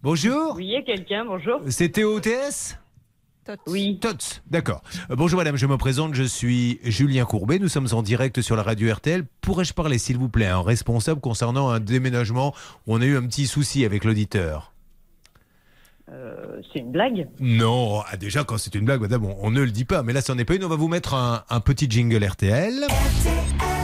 Bonjour? 0.03 0.55
Oui, 0.55 0.65
il 0.65 0.71
y 0.71 0.75
a 0.75 0.81
quelqu'un, 0.81 1.25
bonjour. 1.25 1.61
C'est 1.69 1.89
Théo 1.89 2.19
TS 3.45 3.57
Oui. 3.67 3.99
Tots, 4.01 4.41
d'accord. 4.49 4.81
Euh, 5.11 5.15
Bonjour 5.15 5.37
madame, 5.37 5.55
je 5.55 5.65
me 5.67 5.77
présente, 5.77 6.15
je 6.15 6.23
suis 6.23 6.79
Julien 6.83 7.25
Courbet, 7.25 7.59
nous 7.59 7.67
sommes 7.67 7.87
en 7.91 8.01
direct 8.01 8.41
sur 8.41 8.55
la 8.55 8.63
radio 8.63 8.93
RTL. 8.93 9.23
Pourrais-je 9.41 9.73
parler 9.73 9.97
s'il 9.97 10.17
vous 10.17 10.29
plaît 10.29 10.47
à 10.47 10.57
un 10.57 10.63
responsable 10.63 11.21
concernant 11.21 11.69
un 11.69 11.79
déménagement 11.79 12.53
où 12.87 12.95
on 12.95 13.01
a 13.01 13.05
eu 13.05 13.15
un 13.17 13.25
petit 13.27 13.47
souci 13.47 13.85
avec 13.85 14.03
l'auditeur? 14.03 14.74
Euh, 16.11 16.61
c'est 16.71 16.79
une 16.79 16.91
blague. 16.91 17.27
Non, 17.39 18.01
ah, 18.11 18.17
déjà 18.17 18.43
quand 18.43 18.57
c'est 18.57 18.75
une 18.75 18.85
blague, 18.85 19.01
madame, 19.01 19.25
on, 19.25 19.35
on 19.41 19.49
ne 19.51 19.61
le 19.61 19.71
dit 19.71 19.85
pas. 19.85 20.03
Mais 20.03 20.13
là, 20.13 20.21
c'en 20.21 20.37
est 20.37 20.45
pas 20.45 20.55
une. 20.55 20.63
On 20.63 20.69
va 20.69 20.75
vous 20.75 20.87
mettre 20.87 21.15
un, 21.15 21.43
un 21.49 21.59
petit 21.59 21.89
jingle 21.89 22.23
RTL. 22.23 22.85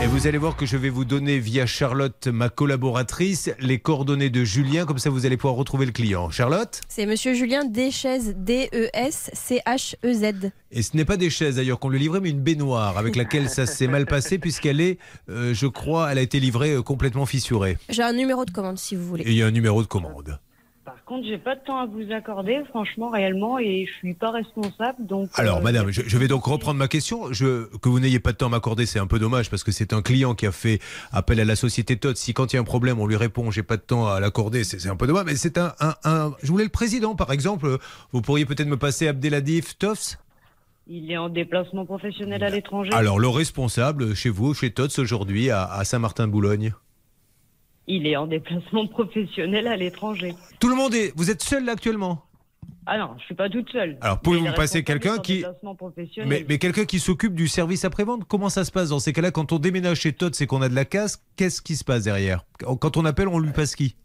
Et 0.02 0.06
vous 0.06 0.26
allez 0.26 0.38
voir 0.38 0.56
que 0.56 0.66
je 0.66 0.76
vais 0.76 0.88
vous 0.88 1.04
donner 1.04 1.38
via 1.38 1.64
Charlotte, 1.64 2.26
ma 2.26 2.48
collaboratrice, 2.48 3.50
les 3.60 3.78
coordonnées 3.78 4.30
de 4.30 4.42
Julien. 4.42 4.84
Comme 4.84 4.98
ça, 4.98 5.10
vous 5.10 5.26
allez 5.26 5.36
pouvoir 5.36 5.54
retrouver 5.54 5.86
le 5.86 5.92
client. 5.92 6.28
Charlotte 6.30 6.80
C'est 6.88 7.06
Monsieur 7.06 7.34
Julien 7.34 7.64
Deschez, 7.64 8.30
E 8.30 8.32
D-E-S-C-H-E-Z. 9.32 10.50
Et 10.72 10.82
ce 10.82 10.96
n'est 10.96 11.04
pas 11.04 11.16
des 11.16 11.30
chaises 11.30 11.54
d'ailleurs 11.56 11.78
qu'on 11.78 11.88
lui 11.88 12.00
livrait, 12.00 12.18
mais 12.20 12.30
une 12.30 12.40
baignoire 12.40 12.98
avec 12.98 13.14
laquelle 13.14 13.48
ça 13.48 13.64
s'est 13.66 13.86
mal 13.86 14.06
passé 14.06 14.38
puisqu'elle 14.38 14.80
est, 14.80 14.98
euh, 15.28 15.54
je 15.54 15.66
crois, 15.68 16.10
elle 16.10 16.18
a 16.18 16.22
été 16.22 16.40
livrée 16.40 16.72
euh, 16.72 16.82
complètement 16.82 17.26
fissurée. 17.26 17.78
J'ai 17.88 18.02
un 18.02 18.12
numéro 18.12 18.44
de 18.44 18.50
commande 18.50 18.78
si 18.78 18.96
vous 18.96 19.06
voulez. 19.06 19.22
Et 19.24 19.30
il 19.30 19.36
y 19.36 19.42
a 19.42 19.46
un 19.46 19.52
numéro 19.52 19.82
de 19.82 19.88
commande. 19.88 20.40
Par 20.84 21.04
contre, 21.04 21.26
j'ai 21.28 21.38
pas 21.38 21.54
de 21.54 21.60
temps 21.64 21.78
à 21.78 21.86
vous 21.86 22.10
accorder, 22.12 22.60
franchement, 22.68 23.08
réellement, 23.10 23.56
et 23.60 23.86
je 23.86 23.92
suis 23.98 24.14
pas 24.14 24.32
responsable, 24.32 25.06
donc. 25.06 25.30
Alors, 25.36 25.58
euh, 25.58 25.62
madame, 25.62 25.92
je, 25.92 26.02
je 26.04 26.18
vais 26.18 26.26
donc 26.26 26.44
reprendre 26.44 26.76
ma 26.78 26.88
question. 26.88 27.32
Je, 27.32 27.66
que 27.78 27.88
vous 27.88 28.00
n'ayez 28.00 28.18
pas 28.18 28.32
de 28.32 28.36
temps 28.36 28.46
à 28.46 28.48
m'accorder, 28.48 28.84
c'est 28.84 28.98
un 28.98 29.06
peu 29.06 29.20
dommage 29.20 29.48
parce 29.48 29.62
que 29.62 29.70
c'est 29.70 29.92
un 29.92 30.02
client 30.02 30.34
qui 30.34 30.44
a 30.44 30.50
fait 30.50 30.80
appel 31.12 31.38
à 31.38 31.44
la 31.44 31.54
société 31.54 31.96
TOT. 31.96 32.16
Si 32.16 32.34
quand 32.34 32.52
il 32.52 32.56
y 32.56 32.58
a 32.58 32.60
un 32.62 32.64
problème, 32.64 32.98
on 32.98 33.06
lui 33.06 33.14
répond, 33.14 33.52
j'ai 33.52 33.62
pas 33.62 33.76
de 33.76 33.82
temps 33.82 34.08
à 34.08 34.18
l'accorder, 34.18 34.64
c'est 34.64 34.88
un 34.88 34.96
peu 34.96 35.06
dommage. 35.06 35.24
Mais 35.26 35.36
c'est 35.36 35.56
un, 35.56 35.72
un, 35.78 35.94
un- 36.04 36.32
Je 36.42 36.48
voulais 36.50 36.64
le 36.64 36.70
président, 36.70 37.14
par 37.14 37.30
exemple. 37.30 37.78
Vous 38.10 38.20
pourriez 38.20 38.44
peut-être 38.44 38.66
me 38.68 38.76
passer 38.76 39.06
Abdeladif 39.06 39.78
Tofs? 39.78 40.16
Il 40.88 41.12
est 41.12 41.16
en 41.16 41.28
déplacement 41.28 41.86
professionnel 41.86 42.42
à 42.42 42.50
l'étranger. 42.50 42.90
Alors, 42.92 43.20
le 43.20 43.28
responsable 43.28 44.16
chez 44.16 44.30
vous, 44.30 44.52
chez 44.52 44.72
TOTS 44.72 44.98
aujourd'hui, 44.98 45.48
à, 45.48 45.62
à 45.64 45.84
Saint-Martin-de-Boulogne. 45.84 46.72
Il 47.86 48.06
est 48.06 48.16
en 48.16 48.26
déplacement 48.26 48.86
professionnel 48.86 49.66
à 49.66 49.76
l'étranger. 49.76 50.34
Tout 50.60 50.68
le 50.68 50.76
monde 50.76 50.94
est. 50.94 51.12
Vous 51.16 51.30
êtes 51.30 51.42
seul 51.42 51.64
là 51.64 51.72
actuellement? 51.72 52.24
Ah 52.86 52.98
non, 52.98 53.10
je 53.18 53.24
suis 53.24 53.34
pas 53.34 53.48
toute 53.48 53.70
seule. 53.70 53.96
Alors, 54.00 54.20
pouvez-vous 54.20 54.46
me 54.46 54.54
passer 54.54 54.82
quelqu'un 54.82 55.18
qui-. 55.18 55.44
Mais, 56.26 56.44
mais 56.48 56.58
quelqu'un 56.58 56.84
qui 56.84 56.98
s'occupe 56.98 57.34
du 57.34 57.46
service 57.46 57.84
après-vente, 57.84 58.24
comment 58.26 58.48
ça 58.48 58.64
se 58.64 58.72
passe 58.72 58.88
dans 58.88 58.98
ces 58.98 59.12
cas-là? 59.12 59.30
Quand 59.30 59.52
on 59.52 59.58
déménage 59.58 60.00
chez 60.00 60.12
Todd, 60.12 60.34
c'est 60.34 60.46
qu'on 60.46 60.62
a 60.62 60.68
de 60.68 60.74
la 60.74 60.84
casse, 60.84 61.24
qu'est-ce 61.36 61.62
qui 61.62 61.76
se 61.76 61.84
passe 61.84 62.04
derrière? 62.04 62.44
Quand 62.58 62.96
on 62.96 63.04
appelle, 63.04 63.28
on 63.28 63.38
lui 63.38 63.52
passe 63.52 63.76
qui? 63.76 63.96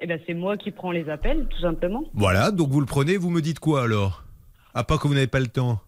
Eh 0.00 0.06
ben, 0.06 0.20
c'est 0.26 0.34
moi 0.34 0.56
qui 0.56 0.70
prends 0.70 0.92
les 0.92 1.08
appels, 1.08 1.46
tout 1.50 1.60
simplement. 1.60 2.04
Voilà, 2.14 2.50
donc 2.52 2.70
vous 2.70 2.80
le 2.80 2.86
prenez, 2.86 3.16
vous 3.16 3.30
me 3.30 3.40
dites 3.40 3.58
quoi 3.58 3.82
alors? 3.82 4.24
À 4.74 4.84
part 4.84 5.00
que 5.00 5.08
vous 5.08 5.14
n'avez 5.14 5.26
pas 5.26 5.40
le 5.40 5.48
temps. 5.48 5.80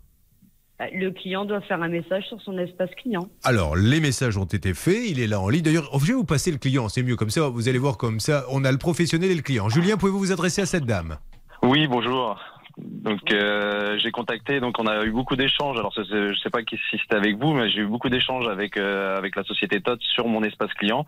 Bah, 0.81 0.87
Le 0.95 1.11
client 1.11 1.45
doit 1.45 1.61
faire 1.61 1.83
un 1.83 1.89
message 1.89 2.25
sur 2.29 2.41
son 2.41 2.57
espace 2.57 2.89
client. 2.97 3.29
Alors, 3.45 3.77
les 3.77 4.01
messages 4.01 4.39
ont 4.39 4.47
été 4.47 4.73
faits, 4.73 5.03
il 5.07 5.21
est 5.21 5.27
là 5.27 5.39
en 5.39 5.51
ligne. 5.51 5.61
D'ailleurs, 5.61 5.91
je 5.93 6.07
vais 6.07 6.13
vous 6.15 6.25
passer 6.25 6.51
le 6.51 6.57
client, 6.57 6.89
c'est 6.89 7.03
mieux 7.03 7.17
comme 7.17 7.29
ça, 7.29 7.51
vous 7.51 7.69
allez 7.69 7.79
voir 7.79 7.99
comme 7.99 8.19
ça, 8.19 8.47
on 8.51 8.65
a 8.65 8.73
le 8.73 8.79
professionnel 8.79 9.31
et 9.31 9.35
le 9.35 9.43
client. 9.43 9.69
Julien, 9.69 9.99
pouvez-vous 9.99 10.19
vous 10.19 10.33
adresser 10.33 10.63
à 10.63 10.67
cette 10.67 10.87
dame? 10.87 11.19
Oui, 11.63 11.87
bonjour. 11.87 12.39
Donc 12.83 13.33
euh, 13.33 13.99
j'ai 13.99 14.11
contacté, 14.11 14.61
donc 14.61 14.79
on 14.79 14.87
a 14.87 15.05
eu 15.05 15.11
beaucoup 15.11 15.37
d'échanges. 15.37 15.79
Alors 15.79 15.93
je 15.97 16.39
sais 16.43 16.51
pas 16.51 16.61
si 16.69 16.79
c'était 16.91 17.17
avec 17.17 17.37
vous, 17.37 17.53
mais 17.53 17.71
j'ai 17.71 17.81
eu 17.81 17.87
beaucoup 17.87 18.09
d'échanges 18.09 18.47
avec 18.49 18.77
euh, 18.77 19.17
avec 19.17 19.37
la 19.37 19.45
société 19.45 19.81
TOT 19.81 19.99
sur 20.01 20.29
mon 20.29 20.43
espace 20.43 20.73
client, 20.75 21.07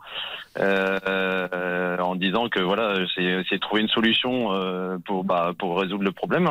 euh, 0.59 0.99
euh, 1.07 1.99
en 1.99 2.15
disant 2.15 2.49
que 2.49 2.61
voilà, 2.61 2.95
c'est 3.15 3.59
trouver 3.61 3.83
une 3.83 3.89
solution 3.89 4.53
euh, 4.53 4.99
pour 5.05 5.25
bah, 5.25 5.53
pour 5.59 5.79
résoudre 5.81 6.05
le 6.05 6.13
problème. 6.13 6.49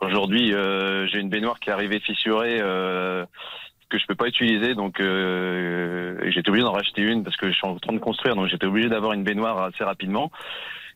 Aujourd'hui, 0.00 0.52
euh, 0.54 1.06
j'ai 1.06 1.20
une 1.20 1.30
baignoire 1.30 1.60
qui 1.60 1.70
est 1.70 1.72
arrivée 1.72 2.00
fissurée. 2.00 2.58
Que 2.58 3.98
je 3.98 4.06
peux 4.06 4.14
pas 4.14 4.28
utiliser 4.28 4.76
donc 4.76 4.98
j'étais 5.00 6.48
obligé 6.48 6.64
d'en 6.64 6.70
racheter 6.70 7.02
une 7.02 7.24
parce 7.24 7.36
que 7.36 7.48
je 7.48 7.54
suis 7.54 7.66
en 7.66 7.74
train 7.76 7.92
de 7.92 7.98
construire 7.98 8.36
donc 8.36 8.46
j'étais 8.46 8.66
obligé 8.66 8.88
d'avoir 8.88 9.14
une 9.14 9.24
baignoire 9.24 9.60
assez 9.64 9.82
rapidement 9.82 10.30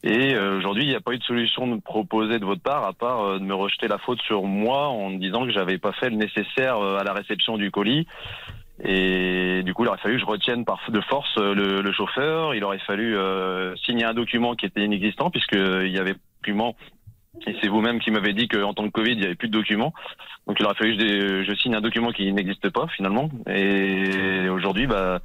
et 0.07 0.35
euh, 0.35 0.59
aujourd'hui, 0.59 0.85
il 0.85 0.91
n'y 0.91 0.95
a 0.95 1.01
pas 1.01 1.13
eu 1.13 1.19
de 1.19 1.25
solution 1.25 1.81
proposée 1.81 2.39
de 2.39 2.45
votre 2.45 2.61
part, 2.61 2.85
à 2.85 2.93
part 2.93 3.25
euh, 3.25 3.39
de 3.39 3.45
me 3.45 3.55
rejeter 3.55 3.89
la 3.89 3.97
faute 3.97 4.21
sur 4.21 4.43
moi 4.43 4.89
en 4.89 5.09
me 5.09 5.19
disant 5.19 5.47
que 5.47 5.51
j'avais 5.51 5.79
pas 5.79 5.93
fait 5.93 6.11
le 6.11 6.17
nécessaire 6.17 6.77
euh, 6.77 6.99
à 6.99 7.05
la 7.05 7.15
réception 7.15 7.57
du 7.57 7.71
colis. 7.71 8.07
Et 8.83 9.63
du 9.63 9.73
coup, 9.73 9.85
il 9.85 9.89
aurait 9.89 9.99
fallu 9.99 10.17
que 10.17 10.21
je 10.21 10.27
retienne 10.27 10.67
par 10.67 10.79
de 10.89 11.01
force 11.01 11.35
le, 11.39 11.81
le 11.81 11.93
chauffeur. 11.93 12.55
Il 12.55 12.65
aurait 12.65 12.81
fallu 12.81 13.17
euh, 13.17 13.75
signer 13.77 14.05
un 14.05 14.13
document 14.13 14.55
qui 14.55 14.67
était 14.67 14.85
inexistant 14.85 15.31
puisque 15.31 15.57
euh, 15.57 15.87
il 15.87 15.93
y 15.95 15.99
avait 15.99 16.17
document. 16.43 16.77
Et 17.47 17.57
c'est 17.63 17.69
vous-même 17.69 17.99
qui 17.99 18.11
m'avez 18.11 18.35
dit 18.35 18.47
qu'en 18.47 18.75
temps 18.75 18.83
de 18.83 18.91
Covid, 18.91 19.13
il 19.13 19.19
n'y 19.21 19.25
avait 19.25 19.37
plus 19.37 19.49
de 19.49 19.57
documents. 19.57 19.95
Donc 20.47 20.61
il 20.61 20.67
aurait 20.67 20.75
fallu 20.75 20.99
que 20.99 21.45
je 21.45 21.55
signe 21.55 21.75
un 21.75 21.81
document 21.81 22.11
qui 22.11 22.31
n'existe 22.31 22.69
pas 22.69 22.89
finalement. 22.89 23.31
Et 23.49 24.49
aujourd'hui, 24.51 24.87
bah, 24.87 25.21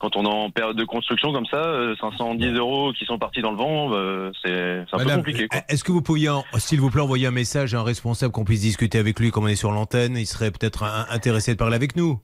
quand 0.00 0.16
on 0.16 0.24
est 0.24 0.28
en 0.28 0.50
période 0.50 0.76
de 0.76 0.84
construction 0.84 1.32
comme 1.32 1.46
ça, 1.46 1.58
euh, 1.58 1.94
510 2.00 2.52
euros 2.54 2.92
qui 2.98 3.04
sont 3.04 3.18
partis 3.18 3.42
dans 3.42 3.50
le 3.52 3.56
vent, 3.56 3.90
euh, 3.92 4.32
c'est 4.44 4.80
un 4.92 4.98
peu 5.04 5.10
compliqué. 5.14 5.46
Est-ce 5.68 5.84
que 5.84 5.92
vous 5.92 6.02
pourriez, 6.02 6.28
en- 6.30 6.42
s'il 6.58 6.80
vous 6.80 6.90
plaît, 6.90 7.02
envoyer 7.02 7.26
un 7.26 7.30
message 7.32 7.74
à 7.74 7.80
un 7.80 7.82
responsable 7.84 8.32
qu'on 8.32 8.44
puisse 8.44 8.62
discuter 8.62 8.98
avec 8.98 9.20
lui 9.20 9.30
comme 9.30 9.44
on 9.44 9.48
est 9.48 9.56
sur 9.56 9.70
l'antenne 9.72 10.16
Il 10.16 10.26
serait 10.26 10.50
peut-être 10.50 10.82
intéressé 11.10 11.52
de 11.52 11.58
parler 11.58 11.76
avec 11.76 11.94
nous? 11.96 12.18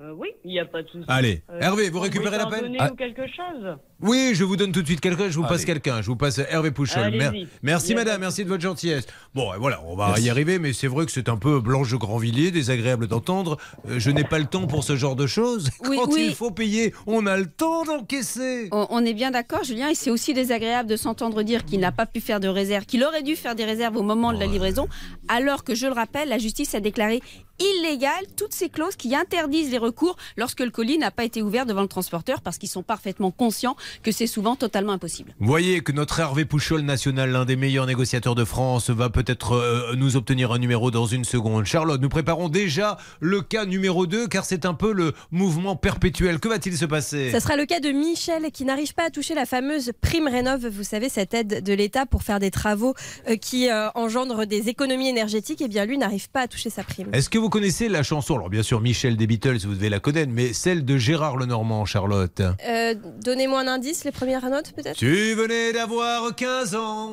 Euh, 0.00 0.12
oui, 0.16 0.28
il 0.44 0.50
n'y 0.52 0.60
a 0.60 0.64
pas 0.64 0.82
de 0.82 0.88
souci. 0.88 1.04
Allez, 1.08 1.42
Euh, 1.50 1.60
Hervé, 1.60 1.90
vous 1.90 2.00
récupérez 2.00 2.24
pouvez 2.26 2.38
la 2.38 2.44
m'en 2.44 2.50
peine? 2.50 2.60
donner 2.62 2.78
Ah. 2.80 2.90
ou 2.92 2.96
quelque 2.96 3.26
chose? 3.26 3.76
Oui, 4.02 4.32
je 4.34 4.44
vous 4.44 4.56
donne 4.56 4.72
tout 4.72 4.80
de 4.80 4.86
suite 4.86 5.00
quelqu'un, 5.00 5.28
je 5.28 5.36
vous 5.38 5.46
passe 5.46 5.64
quelqu'un, 5.64 6.00
je 6.00 6.06
vous 6.06 6.16
passe 6.16 6.38
Hervé 6.38 6.70
Pouchol. 6.70 7.10
Mer- 7.14 7.32
merci 7.62 7.94
madame, 7.94 8.20
merci 8.22 8.44
de 8.44 8.48
votre 8.48 8.62
gentillesse. 8.62 9.04
Bon, 9.34 9.52
et 9.52 9.58
voilà, 9.58 9.82
on 9.86 9.94
va 9.94 10.08
Merci. 10.08 10.22
y 10.24 10.30
arriver, 10.30 10.58
mais 10.58 10.72
c'est 10.72 10.86
vrai 10.86 11.04
que 11.06 11.12
c'est 11.12 11.28
un 11.28 11.36
peu 11.36 11.60
Blanche 11.60 11.92
Grandvilliers, 11.94 12.50
désagréable 12.50 13.06
d'entendre. 13.08 13.58
Euh, 13.88 13.98
je 13.98 14.10
n'ai 14.10 14.24
pas 14.24 14.38
le 14.38 14.46
temps 14.46 14.66
pour 14.66 14.84
ce 14.84 14.96
genre 14.96 15.16
de 15.16 15.26
choses. 15.26 15.70
Oui, 15.86 15.96
Quand 15.96 16.12
oui. 16.12 16.26
il 16.28 16.34
faut 16.34 16.50
payer, 16.50 16.94
on 17.06 17.26
a 17.26 17.36
le 17.36 17.46
temps 17.46 17.84
d'encaisser. 17.84 18.68
On, 18.72 18.86
on 18.90 19.04
est 19.04 19.14
bien 19.14 19.30
d'accord, 19.30 19.64
Julien, 19.64 19.88
et 19.90 19.94
c'est 19.94 20.10
aussi 20.10 20.32
désagréable 20.34 20.88
de 20.88 20.96
s'entendre 20.96 21.42
dire 21.42 21.64
qu'il 21.64 21.80
n'a 21.80 21.92
pas 21.92 22.06
pu 22.06 22.20
faire 22.20 22.40
de 22.40 22.48
réserve, 22.48 22.86
qu'il 22.86 23.04
aurait 23.04 23.22
dû 23.22 23.36
faire 23.36 23.54
des 23.54 23.64
réserves 23.64 23.96
au 23.96 24.02
moment 24.02 24.32
de 24.32 24.38
la 24.38 24.46
livraison, 24.46 24.88
alors 25.28 25.62
que, 25.62 25.74
je 25.74 25.86
le 25.86 25.92
rappelle, 25.92 26.28
la 26.30 26.38
justice 26.38 26.74
a 26.74 26.80
déclaré 26.80 27.20
illégales 27.58 28.24
toutes 28.38 28.54
ces 28.54 28.70
clauses 28.70 28.96
qui 28.96 29.14
interdisent 29.14 29.70
les 29.70 29.76
recours 29.76 30.16
lorsque 30.38 30.60
le 30.60 30.70
colis 30.70 30.96
n'a 30.96 31.10
pas 31.10 31.24
été 31.24 31.42
ouvert 31.42 31.66
devant 31.66 31.82
le 31.82 31.88
transporteur, 31.88 32.40
parce 32.40 32.56
qu'ils 32.56 32.70
sont 32.70 32.82
parfaitement 32.82 33.30
conscients 33.30 33.76
que 34.02 34.12
c'est 34.12 34.26
souvent 34.26 34.56
totalement 34.56 34.92
impossible. 34.92 35.34
Voyez 35.40 35.80
que 35.80 35.92
notre 35.92 36.20
Hervé 36.20 36.44
Pouchol 36.44 36.82
national, 36.82 37.30
l'un 37.30 37.44
des 37.44 37.56
meilleurs 37.56 37.86
négociateurs 37.86 38.34
de 38.34 38.44
France, 38.44 38.90
va 38.90 39.10
peut-être 39.10 39.52
euh, 39.52 39.94
nous 39.96 40.16
obtenir 40.16 40.52
un 40.52 40.58
numéro 40.58 40.90
dans 40.90 41.06
une 41.06 41.24
seconde. 41.24 41.64
Charlotte, 41.64 42.00
nous 42.00 42.08
préparons 42.08 42.48
déjà 42.48 42.98
le 43.20 43.40
cas 43.42 43.64
numéro 43.64 44.06
2, 44.06 44.28
car 44.28 44.44
c'est 44.44 44.64
un 44.64 44.74
peu 44.74 44.92
le 44.92 45.12
mouvement 45.30 45.76
perpétuel. 45.76 46.40
Que 46.40 46.48
va-t-il 46.48 46.76
se 46.76 46.84
passer? 46.84 47.30
Ça 47.30 47.40
sera 47.40 47.56
le 47.56 47.66
cas 47.66 47.80
de 47.80 47.90
Michel 47.90 48.50
qui 48.52 48.64
n'arrive 48.64 48.94
pas 48.94 49.06
à 49.06 49.10
toucher 49.10 49.34
la 49.34 49.46
fameuse 49.46 49.92
prime 50.00 50.28
rénov. 50.28 50.66
Vous 50.66 50.84
savez, 50.84 51.08
cette 51.08 51.34
aide 51.34 51.62
de 51.62 51.72
l'État 51.72 52.06
pour 52.06 52.22
faire 52.22 52.40
des 52.40 52.50
travaux 52.50 52.94
euh, 53.28 53.36
qui 53.36 53.68
euh, 53.68 53.88
engendrent 53.94 54.46
des 54.46 54.68
économies 54.68 55.08
énergétiques. 55.08 55.60
Et 55.62 55.68
bien, 55.68 55.84
lui 55.84 55.98
n'arrive 55.98 56.30
pas 56.30 56.42
à 56.42 56.48
toucher 56.48 56.70
sa 56.70 56.82
prime. 56.82 57.08
Est-ce 57.12 57.30
que 57.30 57.38
vous 57.38 57.48
connaissez 57.50 57.88
la 57.88 58.02
chanson? 58.02 58.34
Alors 58.34 58.50
bien 58.50 58.62
sûr, 58.62 58.80
Michel 58.80 59.16
des 59.16 59.26
Beatles, 59.26 59.58
vous 59.64 59.74
devez 59.74 59.88
la 59.88 60.00
connaître, 60.00 60.32
mais 60.32 60.52
celle 60.52 60.84
de 60.84 60.96
Gérard 60.96 61.36
Lenormand, 61.36 61.84
Charlotte. 61.84 62.40
Euh, 62.40 62.94
Donnez-moi 63.24 63.60
un 63.60 63.66
indice, 63.66 63.79
les 64.04 64.12
premières 64.12 64.48
notes 64.48 64.72
peut-être? 64.72 64.96
Tu 64.96 65.34
venais 65.34 65.72
d'avoir 65.72 66.34
15 66.34 66.74
ans, 66.74 67.12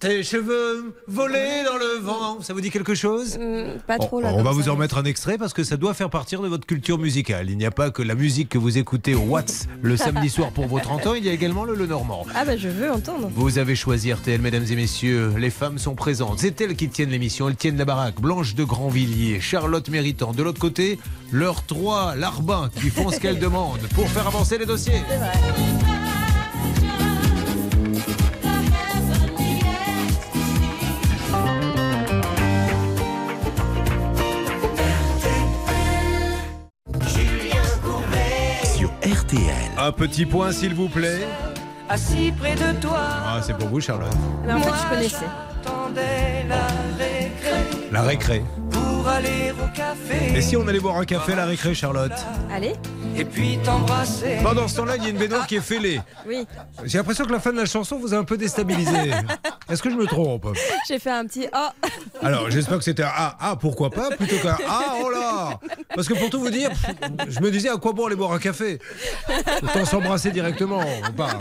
tes 0.00 0.22
cheveux 0.22 0.94
volés 1.06 1.62
dans 1.66 1.76
le 1.76 2.00
vent. 2.02 2.40
Ça 2.40 2.54
vous 2.54 2.60
dit 2.62 2.70
quelque 2.70 2.94
chose? 2.94 3.36
Hmm, 3.38 3.78
Pas 3.86 3.98
trop 3.98 4.20
là. 4.20 4.32
on 4.34 4.42
va 4.42 4.50
vous 4.50 4.70
en 4.70 4.76
mettre 4.76 4.96
un 4.96 5.04
extrait 5.04 5.36
parce 5.36 5.52
que 5.52 5.62
ça 5.62 5.76
doit 5.76 5.92
faire 5.92 6.08
partir 6.08 6.40
de 6.40 6.48
votre 6.48 6.66
culture 6.66 6.98
musicale. 6.98 7.50
Il 7.50 7.58
n'y 7.58 7.66
a 7.66 7.70
pas 7.70 7.90
que 7.90 8.02
la 8.02 8.14
musique 8.14 8.48
que 8.48 8.58
vous 8.58 8.78
écoutez 8.78 9.14
au 9.14 9.20
Watts 9.20 9.66
le 9.82 9.96
samedi 9.98 10.30
soir 10.30 10.50
pour 10.52 10.66
vos 10.66 10.80
30 10.80 11.06
ans, 11.06 11.14
il 11.14 11.24
y 11.24 11.28
a 11.28 11.32
également 11.32 11.64
le 11.64 11.74
Le 11.74 11.86
Normand. 11.86 12.24
Ah 12.34 12.44
bah 12.46 12.56
je 12.56 12.68
veux 12.68 12.90
entendre. 12.90 13.30
Vous 13.34 13.58
avez 13.58 13.76
choisi 13.76 14.12
RTL, 14.12 14.40
mesdames 14.40 14.64
et 14.70 14.76
messieurs. 14.76 15.34
Les 15.38 15.50
femmes 15.50 15.78
sont 15.78 15.94
présentes. 15.94 16.38
C'est 16.40 16.58
elles 16.60 16.74
qui 16.76 16.88
tiennent 16.88 17.10
l'émission. 17.10 17.48
Elles 17.48 17.56
tiennent 17.56 17.76
la 17.78 17.84
baraque. 17.84 18.20
Blanche 18.20 18.54
de 18.54 18.64
Grandvilliers, 18.64 19.40
Charlotte 19.40 19.88
Méritant. 19.90 20.32
De 20.32 20.42
l'autre 20.42 20.60
côté, 20.60 20.98
leurs 21.30 21.64
trois 21.66 22.14
larbins 22.16 22.70
qui 22.80 22.88
font 22.90 23.10
ce 23.10 23.20
qu'elles 23.20 23.38
demandent 23.48 23.86
pour 23.94 24.08
faire 24.08 24.26
avancer 24.26 24.56
les 24.56 24.66
dossiers. 24.66 25.02
RTL. 39.30 39.70
Un 39.78 39.92
petit 39.92 40.26
point, 40.26 40.50
s'il 40.50 40.74
vous 40.74 40.88
plaît. 40.88 41.20
Assis 41.88 42.32
près 42.32 42.54
de 42.54 42.72
toi, 42.80 42.98
Ah, 43.00 43.40
c'est 43.42 43.56
pour 43.56 43.68
vous, 43.68 43.80
Charlotte. 43.80 44.10
Mais 44.44 44.52
en 44.54 44.60
fait, 44.60 44.70
je 44.82 44.88
connaissais. 44.94 45.26
la 46.48 46.66
récré 46.98 47.60
La 47.92 48.02
récré. 48.02 48.44
Pour 49.00 49.08
aller 49.08 49.52
au 49.52 49.74
café. 49.74 50.36
Et 50.36 50.42
si 50.42 50.56
on 50.56 50.66
allait 50.68 50.78
boire 50.78 50.98
un 50.98 51.04
café 51.04 51.32
à 51.32 51.36
la 51.36 51.46
récré, 51.46 51.74
Charlotte 51.74 52.12
Allez 52.50 52.74
Et 53.16 53.24
puis 53.24 53.58
t'embrasser. 53.64 54.38
Pendant 54.42 54.68
ce 54.68 54.76
temps-là, 54.76 54.96
il 54.96 55.04
y 55.04 55.06
a 55.06 55.08
une 55.10 55.16
baignoire 55.16 55.46
qui 55.46 55.56
est 55.56 55.62
fêlée. 55.62 56.00
Oui, 56.26 56.46
J'ai 56.84 56.98
l'impression 56.98 57.24
que 57.24 57.32
la 57.32 57.40
fin 57.40 57.52
de 57.52 57.56
la 57.56 57.64
chanson 57.64 57.98
vous 57.98 58.12
a 58.12 58.18
un 58.18 58.24
peu 58.24 58.36
déstabilisé. 58.36 59.12
Est-ce 59.70 59.82
que 59.82 59.90
je 59.90 59.96
me 59.96 60.06
trompe 60.06 60.48
j'ai 60.86 60.98
fait 60.98 61.10
un 61.10 61.24
petit 61.24 61.46
oh. 61.54 61.68
Alors, 62.22 62.50
j'espère 62.50 62.78
que 62.78 62.84
c'était 62.84 63.02
un 63.02 63.12
ah, 63.12 63.36
ah, 63.40 63.56
pourquoi 63.56 63.90
pas, 63.90 64.10
plutôt 64.10 64.36
qu'un 64.36 64.56
ah, 64.68 64.96
oh 65.02 65.10
là 65.10 65.58
Parce 65.94 66.06
que 66.06 66.14
pour 66.14 66.28
tout 66.28 66.40
vous 66.40 66.50
dire, 66.50 66.70
je 67.28 67.40
me 67.40 67.50
disais 67.50 67.70
à 67.70 67.76
quoi 67.76 67.92
bon 67.92 68.06
aller 68.06 68.16
boire 68.16 68.32
un 68.32 68.38
café? 68.38 68.80
Autant 69.62 69.84
s'embrasser 69.84 70.30
directement, 70.30 70.82
pas, 71.16 71.38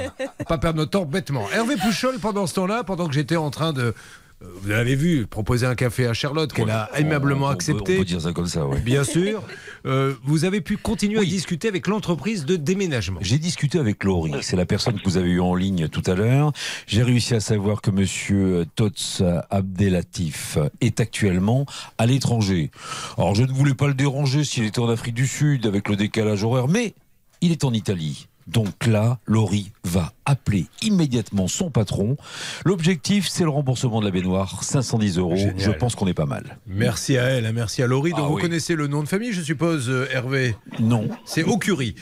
pas 0.48 0.58
perdre 0.58 0.80
notre 0.80 0.92
temps 0.92 1.06
bêtement. 1.06 1.50
Hervé 1.54 1.76
Pouchol, 1.76 2.20
pendant 2.20 2.48
ce 2.48 2.54
temps-là, 2.56 2.84
pendant 2.84 3.08
que 3.08 3.14
j'étais 3.14 3.38
en 3.38 3.50
train 3.50 3.74
de. 3.74 3.94
Euh, 4.42 4.48
Vous 4.62 4.70
l'avez 4.70 4.96
vu, 4.96 5.28
proposer 5.28 5.66
un 5.66 5.76
café 5.76 6.08
à 6.08 6.14
Charlotte, 6.14 6.52
qu'elle 6.52 6.70
a 6.70 6.90
aimablement 6.98 7.48
On 7.48 7.50
accepté. 7.50 7.96
On 7.96 8.00
peut 8.00 8.06
dire 8.06 8.22
ça 8.22 8.32
comme 8.32 8.48
ça, 8.48 8.66
ouais. 8.66 8.80
Bien 8.80 9.04
sûr. 9.04 9.44
Euh, 9.86 10.14
vous 10.24 10.46
avez 10.46 10.62
pu 10.62 10.78
continuer 10.78 11.20
à 11.20 11.24
discuter 11.24 11.68
avec 11.68 11.88
l'entreprise 11.88 12.46
de 12.46 12.56
déménagement. 12.56 13.20
J'ai 13.22 13.38
discuté 13.38 13.80
avec 13.80 14.04
Laurie, 14.04 14.34
c'est 14.42 14.58
la 14.58 14.66
personne 14.66 15.00
que 15.00 15.04
vous 15.06 15.18
avez 15.18 15.30
eue 15.30 15.42
en 15.42 15.56
ligne 15.56 15.88
tout 15.88 16.04
à 16.06 16.16
l'heure. 16.16 16.52
J'ai 16.88 17.04
réussi 17.04 17.36
à 17.36 17.40
savoir 17.40 17.82
que 17.82 17.92
monsieur 17.92 18.66
Tots 18.76 19.24
Abdelatif 19.50 20.58
est 20.82 21.00
actuellement 21.00 21.66
à 21.98 22.06
l'étranger. 22.06 22.72
Alors 23.18 23.36
je 23.36 23.44
ne 23.44 23.52
voulais 23.52 23.74
pas 23.74 23.88
le 23.88 23.94
déranger 23.94 24.44
s'il 24.44 24.66
était 24.66 24.80
en 24.80 24.90
Afrique 24.90 25.16
du 25.16 25.28
Sud 25.28 25.66
avec 25.66 25.88
le 25.90 25.96
décalage 25.96 26.44
horaire, 26.44 26.68
mais 26.68 26.94
il 27.42 27.52
est 27.52 27.64
en 27.64 27.74
Italie. 27.74 28.28
Donc 28.52 28.86
là, 28.88 29.20
Laurie 29.26 29.72
va 29.84 30.12
appeler 30.26 30.66
immédiatement 30.82 31.48
son 31.48 31.70
patron. 31.70 32.18
L'objectif, 32.66 33.28
c'est 33.28 33.44
le 33.44 33.50
remboursement 33.50 34.00
de 34.00 34.06
la 34.06 34.12
baignoire, 34.12 34.64
510 34.64 35.18
euros. 35.20 35.36
Génial. 35.36 35.56
Je 35.60 35.72
pense 35.72 35.96
qu'on 35.96 36.08
est 36.08 36.14
pas 36.14 36.26
mal. 36.26 36.58
Merci 36.68 37.18
à 37.18 37.24
elle, 37.26 37.46
hein, 37.46 37.52
merci 37.54 37.84
à 37.84 37.88
Laurie. 37.88 38.12
Donc 38.12 38.20
Ah 38.24 38.28
vous 38.28 38.36
oui. 38.36 38.42
connaissez 38.42 38.76
le 38.76 38.88
nom 38.88 39.04
de 39.04 39.08
famille, 39.08 39.34
je 39.34 39.42
suppose, 39.42 39.90
euh, 39.90 40.08
Hervé 40.12 40.56
Non. 40.80 41.08
C'est 41.26 41.44
Aucurie. 41.44 41.96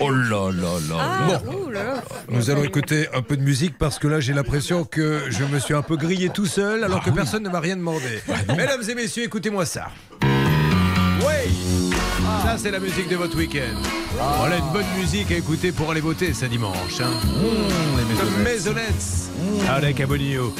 Oh 0.00 0.10
là 0.10 0.50
là 0.50 0.78
là. 0.90 0.96
Ah, 0.98 1.40
ouh 1.48 1.70
là 1.70 1.84
là. 1.84 2.02
Nous 2.30 2.50
allons 2.50 2.64
écouter 2.64 3.06
un 3.14 3.22
peu 3.22 3.36
de 3.36 3.42
musique 3.42 3.78
parce 3.78 4.00
que 4.00 4.08
là 4.08 4.18
j'ai 4.18 4.32
l'impression 4.32 4.82
que 4.84 5.26
je 5.28 5.44
me 5.44 5.60
suis 5.60 5.72
un 5.74 5.82
peu 5.82 5.96
grillé 5.96 6.30
tout 6.30 6.46
seul 6.46 6.82
alors 6.82 7.00
que 7.04 7.10
personne 7.10 7.44
ne 7.44 7.48
m'a 7.48 7.60
rien 7.60 7.76
demandé. 7.76 8.20
Mesdames 8.56 8.82
et 8.88 8.94
messieurs, 8.96 9.22
écoutez-moi 9.22 9.64
ça. 9.66 9.86
Oui 11.20 11.67
Ça 12.42 12.56
c'est 12.56 12.70
la 12.70 12.78
musique 12.78 13.08
de 13.08 13.16
votre 13.16 13.36
week-end. 13.36 13.76
Voilà 14.38 14.58
une 14.58 14.72
bonne 14.72 14.86
musique 14.96 15.32
à 15.32 15.36
écouter 15.36 15.72
pour 15.72 15.90
aller 15.90 16.00
voter 16.00 16.32
ce 16.32 16.46
dimanche. 16.46 17.00
Hein. 17.00 17.10
The 18.16 18.44
Maisonettes 18.44 19.30
avec 19.68 20.00
Abonio. 20.00 20.54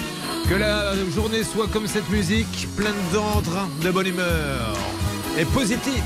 Que 0.48 0.54
la 0.54 0.94
journée 1.14 1.44
soit 1.44 1.68
comme 1.68 1.86
cette 1.86 2.08
musique, 2.10 2.68
pleine 2.76 2.92
d'ordre, 3.12 3.68
de 3.82 3.90
bonne 3.90 4.06
humeur 4.06 4.76
et 5.38 5.44
positive. 5.44 6.02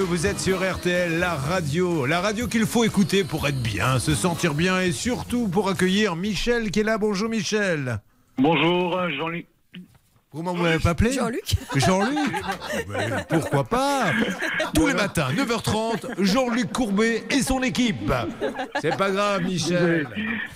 Vous 0.00 0.26
êtes 0.26 0.40
sur 0.40 0.58
RTL, 0.58 1.18
la 1.18 1.34
radio. 1.34 2.06
La 2.06 2.20
radio 2.20 2.46
qu'il 2.46 2.64
faut 2.64 2.82
écouter 2.82 3.24
pour 3.24 3.46
être 3.46 3.62
bien, 3.62 3.98
se 3.98 4.14
sentir 4.14 4.54
bien 4.54 4.80
et 4.80 4.90
surtout 4.90 5.48
pour 5.48 5.68
accueillir 5.68 6.16
Michel 6.16 6.70
qui 6.70 6.80
est 6.80 6.82
là. 6.82 6.96
Bonjour 6.96 7.28
Michel. 7.28 7.98
Bonjour, 8.38 8.98
Jean-Luc. 9.10 9.46
Comment 10.30 10.54
vous 10.54 10.62
m'avez 10.62 10.78
pas 10.78 10.90
appelé 10.90 11.12
Jean-Luc 11.12 11.56
Jean-Luc 11.76 12.18
Ben, 12.88 13.22
Pourquoi 13.28 13.64
pas 13.64 14.06
Tous 14.74 14.86
les 14.86 14.94
matins, 14.94 15.28
9h30, 15.30 16.22
Jean-Luc 16.22 16.72
Courbet 16.72 17.24
et 17.30 17.42
son 17.42 17.62
équipe. 17.62 18.10
C'est 18.80 18.96
pas 18.96 19.10
grave, 19.10 19.42
Michel. 19.42 20.08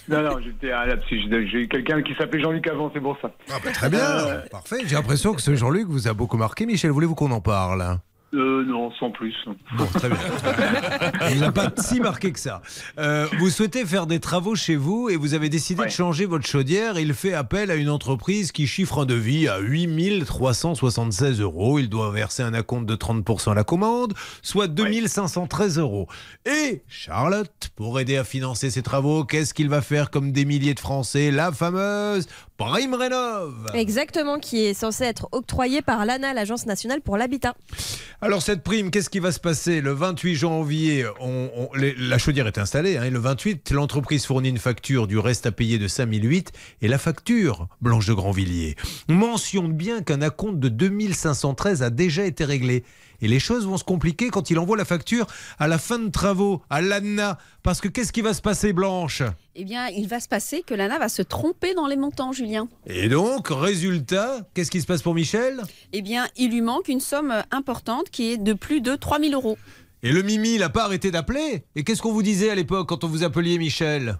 Non, 0.08 0.22
non, 0.22 0.38
j'étais 0.42 0.72
un 0.72 0.86
là-dessus. 0.86 1.20
J'ai 1.30 1.46
j'ai 1.46 1.58
eu 1.58 1.68
quelqu'un 1.68 2.02
qui 2.02 2.14
s'appelait 2.14 2.42
Jean-Luc 2.42 2.66
avant, 2.68 2.90
c'est 2.94 3.00
pour 3.00 3.18
ça. 3.20 3.30
Ah 3.50 3.58
bah, 3.62 3.70
très 3.70 3.90
bien, 3.90 4.42
parfait. 4.50 4.78
J'ai 4.86 4.96
l'impression 4.96 5.34
que 5.34 5.42
ce 5.42 5.54
Jean-Luc 5.54 5.88
vous 5.88 6.08
a 6.08 6.14
beaucoup 6.14 6.38
marqué. 6.38 6.64
Michel, 6.64 6.90
voulez-vous 6.90 7.14
qu'on 7.14 7.30
en 7.32 7.42
parle 7.42 7.98
Euh, 8.34 8.64
non, 8.66 8.90
sans 8.98 9.10
plus. 9.10 9.34
Bon, 9.78 9.86
très 9.86 10.08
bien. 10.08 10.18
Il 11.30 11.40
n'a 11.40 11.52
pas 11.52 11.70
si 11.76 12.00
marqué 12.00 12.32
que 12.32 12.40
ça. 12.40 12.60
Euh, 12.98 13.26
vous 13.38 13.50
souhaitez 13.50 13.86
faire 13.86 14.06
des 14.06 14.18
travaux 14.18 14.56
chez 14.56 14.74
vous 14.74 15.08
et 15.08 15.16
vous 15.16 15.34
avez 15.34 15.48
décidé 15.48 15.84
de 15.84 15.90
changer 15.90 16.26
votre 16.26 16.46
chaudière. 16.46 16.98
Il 16.98 17.14
fait 17.14 17.34
appel 17.34 17.70
à 17.70 17.76
une 17.76 17.88
entreprise 17.88 18.50
qui 18.50 18.66
chiffre 18.66 19.02
un 19.02 19.06
devis 19.06 19.46
à 19.46 19.60
8376 19.60 21.40
euros. 21.40 21.78
Il 21.78 21.88
doit 21.88 22.10
verser 22.10 22.42
un 22.42 22.52
acompte 22.52 22.86
de 22.86 22.96
30% 22.96 23.52
à 23.52 23.54
la 23.54 23.64
commande, 23.64 24.12
soit 24.42 24.66
2513 24.66 25.78
euros. 25.78 26.08
Et 26.44 26.82
Charlotte, 26.88 27.70
pour 27.76 28.00
aider 28.00 28.16
à 28.16 28.24
financer 28.24 28.70
ses 28.70 28.82
travaux, 28.82 29.24
qu'est-ce 29.24 29.54
qu'il 29.54 29.68
va 29.68 29.82
faire 29.82 30.10
comme 30.10 30.32
des 30.32 30.44
milliers 30.44 30.74
de 30.74 30.80
Français? 30.80 31.30
La 31.30 31.52
fameuse 31.52 32.26
Prime 32.58 32.94
Rénov. 32.94 33.52
Exactement, 33.74 34.38
qui 34.38 34.64
est 34.64 34.72
censé 34.72 35.04
être 35.04 35.28
octroyé 35.32 35.82
par 35.82 36.06
l'ANA, 36.06 36.32
l'Agence 36.32 36.64
nationale 36.64 37.02
pour 37.02 37.18
l'habitat. 37.18 37.54
Alors 38.22 38.40
cette 38.40 38.62
prime, 38.62 38.90
qu'est-ce 38.90 39.10
qui 39.10 39.18
va 39.18 39.30
se 39.30 39.40
passer 39.40 39.82
Le 39.82 39.92
28 39.92 40.34
janvier, 40.36 41.04
on- 41.20 41.50
on- 41.54 41.76
les- 41.76 41.94
la 41.98 42.16
chaudière 42.16 42.46
est 42.46 42.56
installée. 42.56 42.96
hein, 42.96 43.04
et 43.04 43.10
le 43.10 43.18
28, 43.18 43.70
l'entreprise 43.72 44.24
fournit 44.24 44.48
une 44.48 44.56
facture 44.58 45.06
du 45.06 45.18
reste 45.18 45.44
à 45.44 45.52
payer 45.52 45.78
de 45.78 45.86
5008 45.86 46.52
et 46.80 46.88
la 46.88 46.96
facture, 46.98 47.68
Blanche 47.82 48.06
de 48.06 48.14
Grandvilliers, 48.14 48.74
mentionne 49.08 49.72
bien 49.74 50.00
qu'un 50.02 50.22
acompte 50.22 50.58
de 50.58 50.68
2513 50.70 51.82
a 51.82 51.90
déjà 51.90 52.24
été 52.24 52.44
réglé. 52.46 52.84
Et 53.20 53.28
les 53.28 53.38
choses 53.40 53.66
vont 53.66 53.76
se 53.76 53.84
compliquer 53.84 54.28
quand 54.30 54.50
il 54.50 54.58
envoie 54.58 54.76
la 54.76 54.84
facture 54.84 55.26
à 55.58 55.68
la 55.68 55.78
fin 55.78 55.98
de 55.98 56.10
travaux, 56.10 56.62
à 56.70 56.80
l'ANA. 56.80 57.38
Parce 57.62 57.80
que 57.80 57.88
qu'est-ce 57.88 58.12
qui 58.12 58.22
va 58.22 58.34
se 58.34 58.42
passer, 58.42 58.72
Blanche? 58.72 59.22
Eh 59.54 59.64
bien, 59.64 59.86
il 59.88 60.06
va 60.08 60.20
se 60.20 60.28
passer 60.28 60.62
que 60.62 60.74
l'ANA 60.74 60.98
va 60.98 61.08
se 61.08 61.22
tromper 61.22 61.74
dans 61.74 61.86
les 61.86 61.96
montants, 61.96 62.32
Julien. 62.32 62.68
Et 62.86 63.08
donc, 63.08 63.48
résultat, 63.48 64.40
qu'est-ce 64.54 64.70
qui 64.70 64.80
se 64.80 64.86
passe 64.86 65.02
pour 65.02 65.14
Michel? 65.14 65.62
Eh 65.92 66.02
bien, 66.02 66.26
il 66.36 66.50
lui 66.52 66.60
manque 66.60 66.88
une 66.88 67.00
somme 67.00 67.34
importante 67.50 68.10
qui 68.10 68.32
est 68.32 68.36
de 68.36 68.52
plus 68.52 68.80
de 68.80 68.94
3000 68.94 69.34
euros. 69.34 69.56
Et 70.02 70.12
le 70.12 70.22
Mimi, 70.22 70.54
il 70.54 70.60
n'a 70.60 70.68
pas 70.68 70.84
arrêté 70.84 71.10
d'appeler? 71.10 71.64
Et 71.74 71.82
qu'est-ce 71.82 72.02
qu'on 72.02 72.12
vous 72.12 72.22
disait 72.22 72.50
à 72.50 72.54
l'époque 72.54 72.88
quand 72.88 73.02
on 73.02 73.08
vous 73.08 73.24
appeliez 73.24 73.58
Michel? 73.58 74.18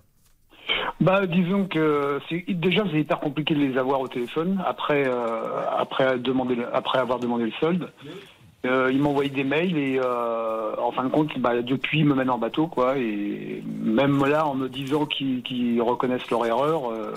Bah, 0.99 1.27
disons 1.27 1.67
que 1.67 2.19
c'est 2.29 2.45
déjà 2.49 2.83
c'est 2.91 3.01
hyper 3.01 3.21
compliqué 3.21 3.55
de 3.55 3.61
les 3.61 3.77
avoir 3.77 4.01
au 4.01 4.09
téléphone 4.09 4.63
après 4.67 5.07
euh, 5.07 5.43
après 5.79 6.19
demander 6.19 6.55
le- 6.55 6.75
après 6.75 6.99
avoir 6.99 7.19
demandé 7.21 7.45
le 7.45 7.53
solde. 7.61 7.93
Euh, 8.66 8.90
ils 8.92 9.00
m'envoient 9.00 9.29
des 9.29 9.44
mails 9.44 9.76
et 9.76 10.00
euh, 10.02 10.74
en 10.79 10.92
fin 10.92 11.05
de 11.05 11.09
compte, 11.09 11.38
bah, 11.38 11.62
depuis 11.62 12.00
ils 12.00 12.05
me 12.07 12.14
mènent 12.14 12.31
en 12.31 12.38
bateau 12.38 12.66
quoi 12.66 12.98
et 12.98 13.62
même 13.83 14.24
là 14.24 14.46
en 14.46 14.55
me 14.55 14.68
disant 14.68 15.07
qu'ils 15.07 15.81
reconnaissent 15.83 16.31
leur 16.31 16.44
erreur, 16.46 16.90
euh, 16.90 17.12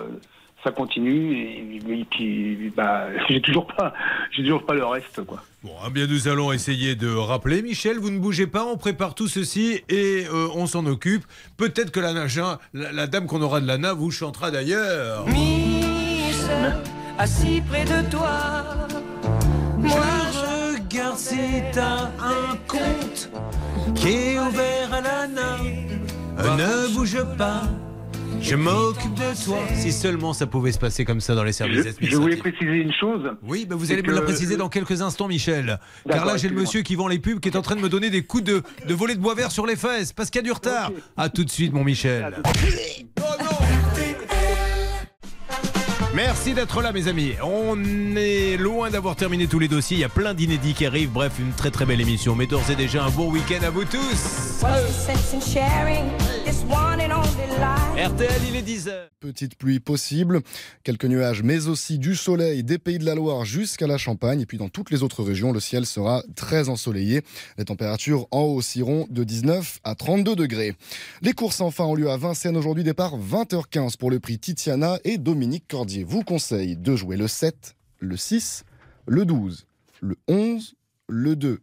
ça 0.64 0.72
continue 0.72 1.34
et, 1.34 1.78
et 1.78 2.06
puis 2.10 2.72
bah, 2.76 3.06
j'ai 3.30 3.42
toujours 3.42 3.68
pas 3.68 3.94
j'ai 4.32 4.44
toujours 4.44 4.66
pas 4.66 4.74
le 4.74 4.86
reste 4.86 5.24
quoi. 5.26 5.44
Bon, 5.62 5.72
eh 5.86 5.90
bien, 5.90 6.08
nous 6.08 6.30
allons 6.30 6.54
essayer 6.54 6.96
de 6.96 7.14
rappeler. 7.14 7.62
Michel, 7.62 7.98
vous 8.00 8.12
ne 8.12 8.20
bougez 8.20 8.48
pas, 8.48 8.64
on 8.64 8.78
prépare 8.78 9.14
tout 9.14 9.28
ceci 9.28 9.82
et 9.90 10.26
euh, 10.34 10.48
on 10.56 10.68
s'en 10.68 10.86
occupe. 10.86 11.26
Peut-être 11.58 11.92
que 11.92 12.00
la, 12.00 12.14
la, 12.14 12.92
la 12.94 13.08
dame 13.08 13.26
qu'on 13.26 13.42
aura 13.42 13.60
de 13.60 13.68
l'ANA 13.68 13.94
vous 13.94 14.10
chantera 14.10 14.52
d'ailleurs. 14.52 15.26
Michel, 15.28 16.78
assis 17.18 17.62
près 17.70 17.84
de 17.84 18.10
toi. 18.10 18.30
Moi, 19.78 20.19
regarde 20.90 21.18
si 21.18 21.38
t'as 21.72 22.10
un 22.20 22.56
compte 22.68 23.30
qui 23.96 24.08
est 24.10 24.40
ouvert 24.40 24.94
à 24.94 25.02
l'ANA. 25.02 25.58
Euh, 26.40 26.56
ne 26.56 26.96
bouge 26.96 27.18
pas, 27.38 27.64
je 28.42 28.56
m'occupe 28.56 29.14
de 29.14 29.46
toi. 29.46 29.58
Si 29.76 29.92
seulement 29.92 30.34
ça 30.34 30.48
pouvait 30.48 30.72
se 30.72 30.80
passer 30.80 31.06
comme 31.06 31.20
ça 31.22 31.36
dans 31.36 31.44
les 31.44 31.52
services 31.52 31.96
Je, 32.00 32.08
je 32.08 32.16
voulais 32.16 32.38
préciser 32.38 32.78
une 32.78 32.94
chose. 32.94 33.22
Oui, 33.44 33.66
bah 33.70 33.76
vous 33.76 33.92
allez 33.92 34.02
me 34.02 34.14
la 34.14 34.22
préciser 34.22 34.58
dans 34.58 34.70
quelques 34.70 35.02
instants, 35.02 35.28
Michel. 35.28 35.80
Car 36.10 36.26
là, 36.26 36.38
j'ai 36.38 36.50
le 36.50 36.56
monsieur 36.56 36.82
qui 36.82 36.96
vend 36.96 37.08
les 37.08 37.20
pubs 37.20 37.40
qui 37.40 37.50
est 37.50 37.58
en 37.58 37.62
train 37.62 37.76
de 37.76 37.82
me 37.82 37.90
donner 37.90 38.10
des 38.10 38.24
coups 38.24 38.44
de, 38.44 38.64
de 38.88 38.94
volet 38.94 39.16
de 39.16 39.22
bois 39.22 39.36
vert 39.36 39.52
sur 39.52 39.66
les 39.66 39.76
fesses 39.76 40.14
parce 40.14 40.30
qu'il 40.30 40.40
y 40.40 40.44
a 40.44 40.46
du 40.46 40.52
retard. 40.52 40.92
À 41.18 41.30
tout 41.30 41.44
de 41.44 41.50
suite, 41.50 41.74
mon 41.74 41.84
Michel. 41.84 42.42
Merci 46.22 46.54
d'être 46.54 46.82
là, 46.82 46.92
mes 46.92 47.08
amis. 47.08 47.32
On 47.42 47.78
est 48.18 48.58
loin 48.58 48.90
d'avoir 48.90 49.16
terminé 49.16 49.48
tous 49.48 49.58
les 49.58 49.70
dossiers. 49.70 49.96
Il 49.96 50.02
y 50.02 50.04
a 50.04 50.10
plein 50.10 50.34
d'inédits 50.34 50.74
qui 50.74 50.86
arrivent. 50.86 51.12
Bref, 51.12 51.32
une 51.40 51.54
très 51.54 51.72
très 51.72 51.86
belle 51.86 52.02
émission. 52.02 52.36
Mais 52.36 52.46
d'ores 52.46 52.70
et 52.70 52.76
déjà, 52.76 53.06
un 53.06 53.10
bon 53.10 53.32
week-end 53.32 53.64
à 53.64 53.70
vous 53.70 53.86
tous. 53.86 54.60
RTL, 57.98 58.42
il 58.50 58.56
est 58.56 58.62
10h. 58.62 58.92
Petite 59.20 59.56
pluie 59.56 59.80
possible, 59.80 60.42
quelques 60.84 61.06
nuages, 61.06 61.44
mais 61.44 61.68
aussi 61.68 62.00
du 62.00 62.16
soleil 62.16 62.64
des 62.64 62.78
pays 62.78 62.98
de 62.98 63.06
la 63.06 63.16
Loire 63.16 63.44
jusqu'à 63.44 63.88
la 63.88 63.98
Champagne. 63.98 64.42
Et 64.42 64.46
puis 64.46 64.58
dans 64.58 64.70
toutes 64.70 64.92
les 64.92 65.04
autres 65.04 65.24
régions, 65.24 65.52
le 65.52 65.60
ciel 65.60 65.86
sera 65.86 66.24
très 66.36 66.70
ensoleillé. 66.70 67.22
Les 67.58 67.66
températures 67.66 68.28
en 68.32 68.60
iront 68.76 69.08
de 69.10 69.24
19 69.24 69.80
à 69.84 69.96
32 69.96 70.36
degrés. 70.36 70.76
Les 71.22 71.34
courses 71.34 71.62
enfin 71.62 71.84
ont 71.84 71.96
lieu 71.96 72.10
à 72.10 72.18
Vincennes 72.18 72.56
aujourd'hui. 72.56 72.84
Départ 72.84 73.18
20h15 73.18 73.98
pour 73.98 74.12
le 74.12 74.20
prix 74.20 74.40
Titiana 74.40 74.98
et 75.04 75.18
Dominique 75.18 75.66
Cordier 75.68 76.06
vous 76.10 76.24
conseille 76.24 76.76
de 76.76 76.96
jouer 76.96 77.18
le 77.18 77.28
7, 77.28 77.76
le 78.00 78.18
6, 78.18 78.64
le 79.06 79.26
12, 79.26 79.68
le 80.02 80.16
11, 80.28 80.74
le 81.08 81.36
2, 81.36 81.60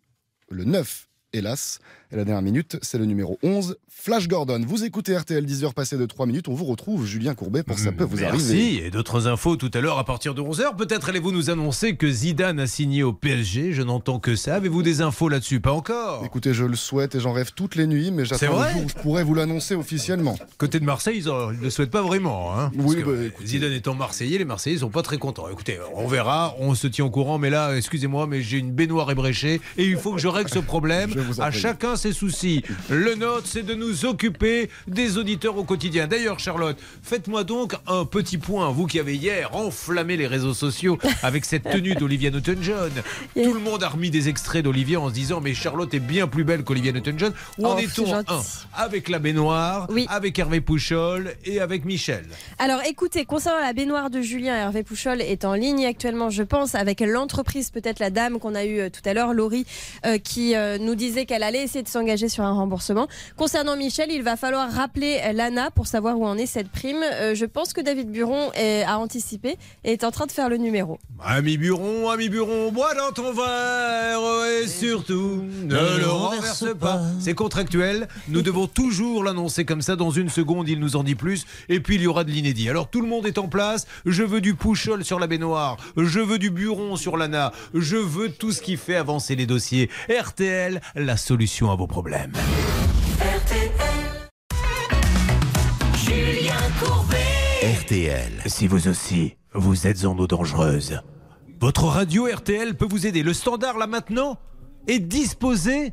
le 0.50 0.64
9 0.64 1.08
hélas. 1.32 1.80
Et 2.16 2.20
la 2.20 2.24
dernière 2.24 2.40
minute, 2.40 2.78
c'est 2.80 2.96
le 2.96 3.04
numéro 3.04 3.38
11, 3.42 3.76
Flash 3.90 4.26
Gordon. 4.26 4.62
Vous 4.66 4.84
écoutez 4.84 5.14
RTL 5.14 5.44
10 5.44 5.64
heures 5.64 5.74
passées 5.74 5.98
de 5.98 6.06
3 6.06 6.24
minutes. 6.24 6.48
On 6.48 6.54
vous 6.54 6.64
retrouve, 6.64 7.04
Julien 7.04 7.34
Courbet, 7.34 7.62
pour 7.62 7.78
Ça 7.78 7.92
peut 7.92 8.04
vous 8.04 8.16
Merci. 8.16 8.26
arriver. 8.52 8.86
Et 8.86 8.90
d'autres 8.90 9.26
infos 9.26 9.56
tout 9.56 9.70
à 9.74 9.82
l'heure 9.82 9.98
à 9.98 10.04
partir 10.04 10.32
de 10.34 10.40
11h. 10.40 10.76
Peut-être 10.76 11.10
allez-vous 11.10 11.30
nous 11.30 11.50
annoncer 11.50 11.94
que 11.96 12.10
Zidane 12.10 12.58
a 12.58 12.66
signé 12.66 13.02
au 13.02 13.12
PSG. 13.12 13.74
Je 13.74 13.82
n'entends 13.82 14.18
que 14.18 14.34
ça. 14.34 14.54
Avez-vous 14.54 14.82
des 14.82 15.02
infos 15.02 15.28
là-dessus? 15.28 15.60
Pas 15.60 15.72
encore. 15.72 16.24
Écoutez, 16.24 16.54
je 16.54 16.64
le 16.64 16.74
souhaite 16.74 17.14
et 17.16 17.20
j'en 17.20 17.34
rêve 17.34 17.50
toutes 17.54 17.74
les 17.74 17.86
nuits, 17.86 18.10
mais 18.10 18.24
j'attends 18.24 18.62
le 18.62 18.70
jour 18.72 18.84
où 18.86 18.88
je 18.88 18.94
pourrais 18.94 19.22
vous 19.22 19.34
l'annoncer 19.34 19.74
officiellement. 19.74 20.38
Côté 20.56 20.80
de 20.80 20.86
Marseille, 20.86 21.18
ils 21.18 21.26
ne 21.26 21.62
le 21.64 21.68
souhaitent 21.68 21.90
pas 21.90 22.00
vraiment. 22.02 22.58
Hein, 22.58 22.72
Oui, 22.78 23.02
bah, 23.04 23.12
Zidane 23.44 23.72
étant 23.72 23.94
Marseillais, 23.94 24.38
les 24.38 24.46
Marseillais 24.46 24.78
sont 24.78 24.88
pas 24.88 25.02
très 25.02 25.18
contents. 25.18 25.50
Écoutez, 25.50 25.78
on 25.94 26.06
verra, 26.06 26.54
on 26.60 26.74
se 26.74 26.86
tient 26.86 27.04
au 27.04 27.10
courant, 27.10 27.36
mais 27.36 27.50
là, 27.50 27.76
excusez-moi, 27.76 28.26
mais 28.26 28.40
j'ai 28.40 28.56
une 28.56 28.72
baignoire 28.72 29.10
ébréchée 29.10 29.60
et 29.76 29.84
il 29.84 29.98
faut 29.98 30.14
que 30.14 30.18
je 30.18 30.28
règle 30.28 30.48
ce 30.48 30.60
problème. 30.60 31.12
À 31.40 31.50
chacun 31.50 31.94
ses 32.06 32.12
soucis. 32.12 32.62
Le 32.88 33.14
nôtre, 33.16 33.46
c'est 33.46 33.64
de 33.64 33.74
nous 33.74 34.04
occuper 34.04 34.70
des 34.86 35.18
auditeurs 35.18 35.56
au 35.56 35.64
quotidien. 35.64 36.06
D'ailleurs, 36.06 36.38
Charlotte, 36.38 36.78
faites-moi 37.02 37.42
donc 37.42 37.74
un 37.86 38.04
petit 38.04 38.38
point, 38.38 38.70
vous 38.70 38.86
qui 38.86 39.00
avez 39.00 39.16
hier 39.16 39.54
enflammé 39.56 40.16
les 40.16 40.26
réseaux 40.28 40.54
sociaux 40.54 40.98
avec 41.24 41.44
cette 41.44 41.64
tenue 41.64 41.94
d'Olivia 41.94 42.30
Newton-John. 42.30 42.92
Tout 43.34 43.52
le 43.52 43.58
monde 43.60 43.82
a 43.82 43.88
remis 43.88 44.10
des 44.10 44.28
extraits 44.28 44.62
d'Olivia 44.62 45.00
en 45.00 45.08
se 45.08 45.14
disant 45.14 45.40
mais 45.40 45.54
Charlotte 45.54 45.92
est 45.94 46.00
bien 46.00 46.28
plus 46.28 46.44
belle 46.44 46.62
qu'Olivia 46.62 46.92
Newton-John. 46.92 47.32
Où 47.58 47.66
en 47.66 47.74
Oh, 47.76 47.78
est-on 47.78 48.06
gentil. 48.06 48.32
un 48.32 48.42
Avec 48.74 49.08
la 49.08 49.18
baignoire, 49.18 49.88
avec 50.08 50.38
Hervé 50.38 50.60
Pouchol 50.60 51.34
et 51.44 51.60
avec 51.60 51.84
Michel? 51.84 52.24
Alors 52.58 52.82
écoutez, 52.86 53.24
concernant 53.24 53.60
la 53.60 53.72
baignoire 53.72 54.10
de 54.10 54.20
Julien, 54.20 54.54
Hervé 54.54 54.82
Pouchol 54.84 55.20
est 55.20 55.44
en 55.44 55.54
ligne 55.54 55.84
actuellement, 55.86 56.30
je 56.30 56.42
pense, 56.44 56.74
avec 56.76 57.00
l'entreprise, 57.00 57.70
peut-être 57.70 57.98
la 57.98 58.10
dame 58.10 58.38
qu'on 58.38 58.54
a 58.54 58.64
eue 58.64 58.80
euh, 58.80 58.90
tout 58.90 59.06
à 59.08 59.12
l'heure, 59.12 59.34
Laurie, 59.34 59.66
euh, 60.06 60.18
qui 60.18 60.54
euh, 60.54 60.78
nous 60.78 60.94
disait 60.94 61.26
qu'elle 61.26 61.42
allait 61.42 61.64
essayer 61.64 61.82
de 61.86 61.90
s'engager 61.90 62.28
sur 62.28 62.44
un 62.44 62.52
remboursement. 62.52 63.08
Concernant 63.36 63.76
Michel, 63.76 64.10
il 64.10 64.22
va 64.22 64.36
falloir 64.36 64.70
rappeler 64.70 65.20
l'ANA 65.32 65.70
pour 65.70 65.86
savoir 65.86 66.18
où 66.18 66.26
en 66.26 66.36
est 66.36 66.46
cette 66.46 66.68
prime. 66.68 67.02
Euh, 67.14 67.34
je 67.34 67.44
pense 67.46 67.72
que 67.72 67.80
David 67.80 68.10
Buron 68.10 68.50
est- 68.54 68.82
a 68.82 68.98
anticipé 68.98 69.56
et 69.84 69.92
est 69.92 70.04
en 70.04 70.10
train 70.10 70.26
de 70.26 70.32
faire 70.32 70.48
le 70.48 70.56
numéro. 70.58 70.98
Ami 71.24 71.56
Buron, 71.56 72.10
ami 72.10 72.28
Buron, 72.28 72.70
bois 72.72 72.94
dans 72.94 73.12
ton 73.12 73.32
verre 73.32 74.20
et 74.62 74.66
surtout 74.68 75.42
ne 75.64 75.98
le 75.98 76.06
renverse 76.08 76.66
pas. 76.78 77.00
C'est 77.20 77.34
contractuel. 77.34 78.08
Nous 78.28 78.42
devons 78.50 78.66
toujours 78.66 79.24
l'annoncer 79.24 79.64
comme 79.64 79.82
ça. 79.82 79.96
Dans 79.96 80.10
une 80.10 80.28
seconde, 80.28 80.68
il 80.68 80.78
nous 80.80 80.96
en 80.96 81.02
dit 81.04 81.14
plus. 81.14 81.46
Et 81.68 81.80
puis 81.80 81.94
il 81.96 82.02
y 82.02 82.06
aura 82.06 82.24
de 82.24 82.30
l'inédit. 82.30 82.68
Alors 82.68 82.88
tout 82.90 83.00
le 83.00 83.08
monde 83.08 83.26
est 83.26 83.38
en 83.38 83.48
place. 83.48 83.86
Je 84.04 84.22
veux 84.22 84.40
du 84.40 84.54
Pouchol 84.54 85.04
sur 85.04 85.18
la 85.18 85.26
baignoire. 85.26 85.76
Je 85.96 86.20
veux 86.20 86.38
du 86.38 86.50
Buron 86.50 86.96
sur 86.96 87.16
l'ANA. 87.16 87.52
Je 87.74 87.96
veux 87.96 88.30
tout 88.30 88.52
ce 88.52 88.60
qui 88.60 88.76
fait 88.76 88.96
avancer 88.96 89.36
les 89.36 89.46
dossiers. 89.46 89.88
RTL, 90.10 90.80
la 90.94 91.16
solution 91.16 91.70
à 91.70 91.75
vos 91.76 91.86
problèmes. 91.86 92.32
Julien 95.94 96.54
Courbet. 96.80 97.16
RTL. 97.82 98.32
Si 98.46 98.66
vous 98.66 98.88
aussi, 98.88 99.36
vous 99.54 99.86
êtes 99.86 100.04
en 100.04 100.16
eau 100.18 100.26
dangereuse, 100.26 101.00
votre 101.60 101.84
radio 101.84 102.26
RTL 102.26 102.76
peut 102.76 102.86
vous 102.88 103.06
aider. 103.06 103.22
Le 103.22 103.32
standard, 103.32 103.78
là 103.78 103.86
maintenant, 103.86 104.38
est 104.86 104.98
disposé 104.98 105.92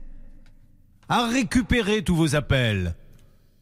à 1.10 1.28
récupérer 1.28 2.04
tous 2.04 2.16
vos 2.16 2.36
appels. 2.36 2.96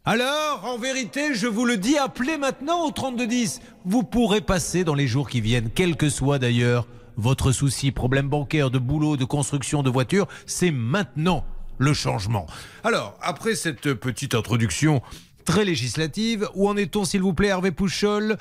Alors, 0.03 0.63
en 0.65 0.77
vérité, 0.77 1.36
je 1.36 1.47
vous 1.47 1.65
le 1.65 1.77
dis, 1.77 1.97
appelez 1.97 2.38
maintenant 2.38 2.86
au 2.88 2.91
3210. 2.91 3.62
Vous 3.86 4.03
pourrez 4.03 4.41
passer 4.41 4.84
dans 4.84 4.95
les 4.95 5.07
jours 5.07 5.29
qui 5.29 5.41
viennent, 5.41 5.69
quel 5.73 5.95
que 5.95 6.10
soit 6.10 6.39
d'ailleurs 6.39 6.88
votre 7.17 7.51
souci, 7.51 7.91
problème 7.91 8.27
bancaire, 8.27 8.71
de 8.71 8.79
boulot, 8.79 9.15
de 9.15 9.25
construction, 9.25 9.84
de 9.84 9.89
voiture, 9.89 10.27
c'est 10.45 10.71
maintenant 10.71 11.45
le 11.81 11.93
changement. 11.93 12.45
Alors, 12.83 13.17
après 13.21 13.55
cette 13.55 13.93
petite 13.95 14.35
introduction 14.35 15.01
très 15.45 15.65
législative, 15.65 16.47
où 16.53 16.69
en 16.69 16.77
est-on 16.77 17.05
s'il 17.05 17.21
vous 17.21 17.33
plaît 17.33 17.47
Hervé 17.47 17.71
Pouchol? 17.71 18.37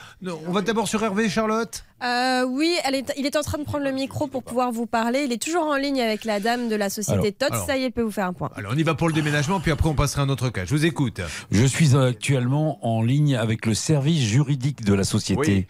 On 0.47 0.53
va 0.53 0.61
d'abord 0.61 0.87
sur 0.87 1.03
Hervé 1.03 1.31
Charlotte? 1.31 1.85
Euh, 2.03 2.45
oui, 2.49 2.75
elle 2.85 2.95
est- 2.95 3.13
il 3.19 3.27
est 3.27 3.37
en 3.37 3.43
train 3.43 3.59
de 3.59 3.65
prendre 3.65 3.85
le 3.85 3.93
micro 3.93 4.27
pour 4.27 4.43
pouvoir 4.43 4.73
vous 4.73 4.87
parler. 4.87 5.25
Il 5.25 5.33
est 5.33 5.43
toujours 5.43 5.65
en 5.65 5.77
ligne 5.77 6.01
avec 6.01 6.25
la 6.25 6.41
dame 6.41 6.69
de 6.69 6.77
la 6.77 6.89
société 6.91 7.35
Alors, 7.39 7.51
TOTS. 7.51 7.67
Ça 7.67 7.77
y 7.77 7.83
est, 7.83 7.87
elle 7.87 7.93
peut 7.93 8.03
vous 8.03 8.11
faire 8.11 8.27
un 8.27 8.33
point. 8.33 8.51
Alors 8.57 8.73
on 8.75 8.79
y 8.79 8.83
va 8.83 8.95
pour 8.95 9.09
le 9.09 9.15
déménagement, 9.15 9.61
puis 9.61 9.71
après 9.71 9.89
on 9.89 9.95
passera 9.95 10.23
à 10.23 10.25
un 10.25 10.29
autre 10.29 10.49
cas. 10.51 10.65
Je 10.65 10.71
vous 10.75 10.87
écoute. 10.87 11.21
Je 11.51 11.65
suis 11.65 11.97
actuellement 11.97 12.79
en 12.87 13.03
ligne 13.03 13.37
avec 13.37 13.67
le 13.67 13.75
service 13.75 14.21
juridique 14.23 14.85
de 14.85 14.95
la 14.95 15.05
société. 15.05 15.67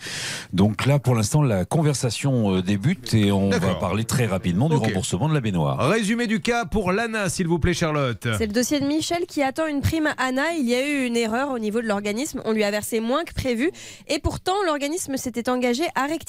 Donc 0.53 0.87
là, 0.87 0.99
pour 0.99 1.15
l'instant, 1.15 1.43
la 1.43 1.65
conversation 1.65 2.55
euh, 2.57 2.63
débute 2.63 3.13
et 3.15 3.33
on 3.33 3.51
va 3.51 3.75
parler 3.75 4.05
très 4.05 4.27
rapidement 4.27 4.69
du 4.69 4.77
remboursement 4.77 5.29
de 5.29 5.35
la 5.35 5.41
baignoire. 5.41 5.79
Résumé 5.89 6.27
du 6.27 6.41
cas 6.41 6.65
pour 6.65 6.93
Lana, 6.93 7.29
s'il 7.29 7.49
vous 7.49 7.59
plaît, 7.59 7.75
Charlotte. 7.75 8.29
C'est 8.39 8.47
le 8.47 8.53
dossier 8.53 8.79
de 8.81 8.87
Michel 8.87 9.27
qui 9.27 9.43
attend 9.43 9.67
une 9.67 9.81
prime 9.81 10.07
à 10.07 10.15
Anna. 10.19 10.53
Il 10.59 10.69
y 10.69 10.75
a 10.75 10.87
eu 10.87 11.07
une 11.07 11.17
erreur 11.17 11.51
au 11.51 11.59
niveau 11.59 11.81
de 11.81 11.87
l'organisme. 11.87 12.41
On 12.45 12.53
lui 12.53 12.63
a 12.65 12.71
versé 12.71 13.01
moins 13.01 13.25
que 13.25 13.33
prévu. 13.35 13.71
Et 14.09 14.19
pourtant, 14.19 14.55
l'organisme 14.67 15.17
s'était 15.17 15.49
engagé 15.49 15.85
à 15.95 16.03
rectifier. 16.03 16.20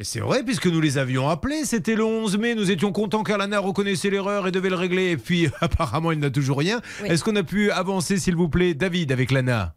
C'est 0.00 0.20
vrai, 0.20 0.42
puisque 0.42 0.66
nous 0.66 0.80
les 0.80 0.98
avions 0.98 1.28
appelés, 1.28 1.64
c'était 1.64 1.94
le 1.94 2.04
11 2.04 2.38
mai, 2.38 2.54
nous 2.54 2.70
étions 2.70 2.90
contents 2.92 3.22
car 3.22 3.38
Lana 3.38 3.60
reconnaissait 3.60 4.10
l'erreur 4.10 4.48
et 4.48 4.50
devait 4.50 4.70
le 4.70 4.76
régler, 4.76 5.10
et 5.10 5.16
puis 5.16 5.48
apparemment 5.60 6.12
il 6.12 6.18
n'a 6.18 6.30
toujours 6.30 6.58
rien. 6.58 6.80
Oui. 7.02 7.08
Est-ce 7.08 7.22
qu'on 7.22 7.36
a 7.36 7.42
pu 7.42 7.70
avancer, 7.70 8.18
s'il 8.18 8.34
vous 8.34 8.48
plaît, 8.48 8.74
David, 8.74 9.12
avec 9.12 9.30
Lana? 9.30 9.74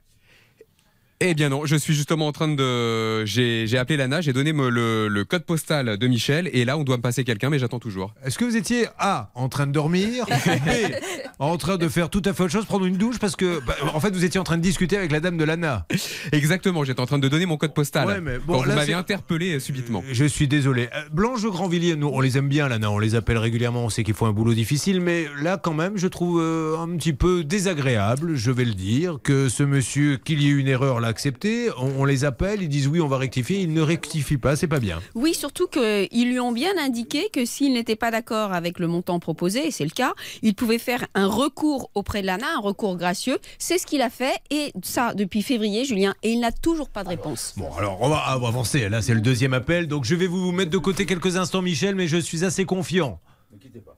Eh 1.21 1.33
bien 1.33 1.47
non, 1.47 1.65
je 1.65 1.77
suis 1.77 1.93
justement 1.93 2.27
en 2.27 2.33
train 2.33 2.49
de... 2.49 3.23
J'ai 3.25 3.77
appelé 3.77 3.95
Lana, 3.95 4.19
j'ai 4.19 4.33
donné 4.33 4.51
me- 4.51 4.69
le, 4.69 5.07
le 5.07 5.23
code 5.23 5.45
postal 5.45 5.97
de 5.97 6.07
Michel, 6.07 6.49
et 6.51 6.65
là 6.65 6.77
on 6.77 6.83
doit 6.83 6.97
me 6.97 7.01
passer 7.01 7.23
quelqu'un, 7.23 7.49
mais 7.49 7.57
j'attends 7.57 7.79
toujours. 7.79 8.13
Est-ce 8.25 8.37
que 8.37 8.43
vous 8.43 8.57
étiez 8.57 8.87
A, 8.99 9.31
en 9.33 9.47
train 9.47 9.65
de 9.65 9.71
dormir, 9.71 10.25
B, 10.25 10.29
en 11.39 11.55
train 11.55 11.77
de 11.77 11.87
faire 11.87 12.09
tout 12.09 12.21
à 12.25 12.33
fait 12.33 12.43
autre 12.43 12.51
chose, 12.51 12.65
prendre 12.65 12.85
une 12.85 12.97
douche, 12.97 13.17
parce 13.17 13.37
que, 13.37 13.61
bah, 13.65 13.75
en 13.93 13.99
fait, 14.01 14.09
vous 14.13 14.25
étiez 14.25 14.41
en 14.41 14.43
train 14.43 14.57
de 14.57 14.61
discuter 14.61 14.97
avec 14.97 15.13
la 15.13 15.21
dame 15.21 15.37
de 15.37 15.45
Lana 15.45 15.85
Exactement, 16.33 16.83
j'étais 16.83 16.99
en 16.99 17.05
train 17.05 17.17
de 17.17 17.29
donner 17.29 17.45
mon 17.45 17.55
code 17.55 17.73
postal. 17.73 18.05
Ouais, 18.07 18.19
mais 18.19 18.37
bon, 18.37 18.55
quand 18.55 18.59
vous 18.63 18.69
là, 18.69 18.75
m'avez 18.75 18.87
c'est- 18.87 18.93
interpellé 18.93 19.55
euh, 19.55 19.59
subitement. 19.59 20.03
Je 20.11 20.25
suis 20.25 20.49
désolé. 20.49 20.89
Euh, 20.93 21.01
Blanche 21.13 21.43
Grandvilliers, 21.45 21.95
nous, 21.95 22.09
on 22.11 22.19
les 22.19 22.37
aime 22.37 22.49
bien, 22.49 22.67
Lana, 22.67 22.91
on 22.91 22.99
les 22.99 23.15
appelle 23.15 23.37
régulièrement, 23.37 23.85
on 23.85 23.89
sait 23.89 24.03
qu'ils 24.03 24.15
font 24.15 24.25
un 24.25 24.33
boulot 24.33 24.53
difficile, 24.53 24.99
mais 24.99 25.27
là, 25.41 25.57
quand 25.57 25.73
même, 25.73 25.93
je 25.97 26.07
trouve 26.07 26.41
euh, 26.41 26.77
un 26.77 26.97
petit 26.97 27.13
peu 27.13 27.45
désagréable, 27.45 28.35
je 28.35 28.51
vais 28.51 28.65
le 28.65 28.73
dire, 28.73 29.17
que 29.23 29.47
ce 29.47 29.63
monsieur, 29.63 30.17
qu'il 30.17 30.41
y 30.43 30.47
ait 30.47 30.51
une 30.51 30.67
erreur, 30.67 30.99
l'a 31.05 31.09
accepté, 31.09 31.69
on, 31.77 32.01
on 32.01 32.05
les 32.05 32.25
appelle, 32.25 32.61
ils 32.61 32.69
disent 32.69 32.87
oui, 32.87 32.99
on 32.99 33.07
va 33.07 33.17
rectifier, 33.17 33.59
ils 33.59 33.71
ne 33.71 33.81
rectifient 33.81 34.37
pas, 34.37 34.55
c'est 34.55 34.67
pas 34.67 34.79
bien. 34.79 34.99
Oui, 35.13 35.33
surtout 35.33 35.67
qu'ils 35.67 36.29
lui 36.29 36.39
ont 36.39 36.51
bien 36.51 36.71
indiqué 36.79 37.29
que 37.31 37.45
s'il 37.45 37.73
n'était 37.73 37.95
pas 37.95 38.11
d'accord 38.11 38.53
avec 38.53 38.79
le 38.79 38.87
montant 38.87 39.19
proposé, 39.19 39.67
et 39.67 39.71
c'est 39.71 39.83
le 39.83 39.91
cas, 39.91 40.13
il 40.41 40.55
pouvait 40.55 40.79
faire 40.79 41.05
un 41.13 41.27
recours 41.27 41.91
auprès 41.93 42.21
de 42.21 42.27
l'ANA, 42.27 42.47
un 42.57 42.61
recours 42.61 42.97
gracieux. 42.97 43.37
C'est 43.59 43.77
ce 43.77 43.85
qu'il 43.85 44.01
a 44.01 44.09
fait, 44.09 44.33
et 44.49 44.73
ça 44.83 45.13
depuis 45.13 45.43
février, 45.43 45.85
Julien, 45.85 46.15
et 46.23 46.31
il 46.31 46.39
n'a 46.39 46.51
toujours 46.51 46.89
pas 46.89 47.03
de 47.03 47.09
réponse. 47.09 47.53
Bon, 47.57 47.71
alors 47.77 47.97
on 48.01 48.09
va, 48.09 48.23
on 48.35 48.39
va 48.39 48.47
avancer. 48.47 48.89
Là, 48.89 49.01
c'est 49.01 49.13
le 49.13 49.21
deuxième 49.21 49.53
appel. 49.53 49.87
Donc, 49.87 50.05
je 50.05 50.15
vais 50.15 50.27
vous 50.27 50.51
mettre 50.51 50.71
de 50.71 50.77
côté 50.77 51.05
quelques 51.05 51.37
instants, 51.37 51.61
Michel, 51.61 51.95
mais 51.95 52.07
je 52.07 52.17
suis 52.17 52.43
assez 52.43 52.65
confiant. 52.65 53.19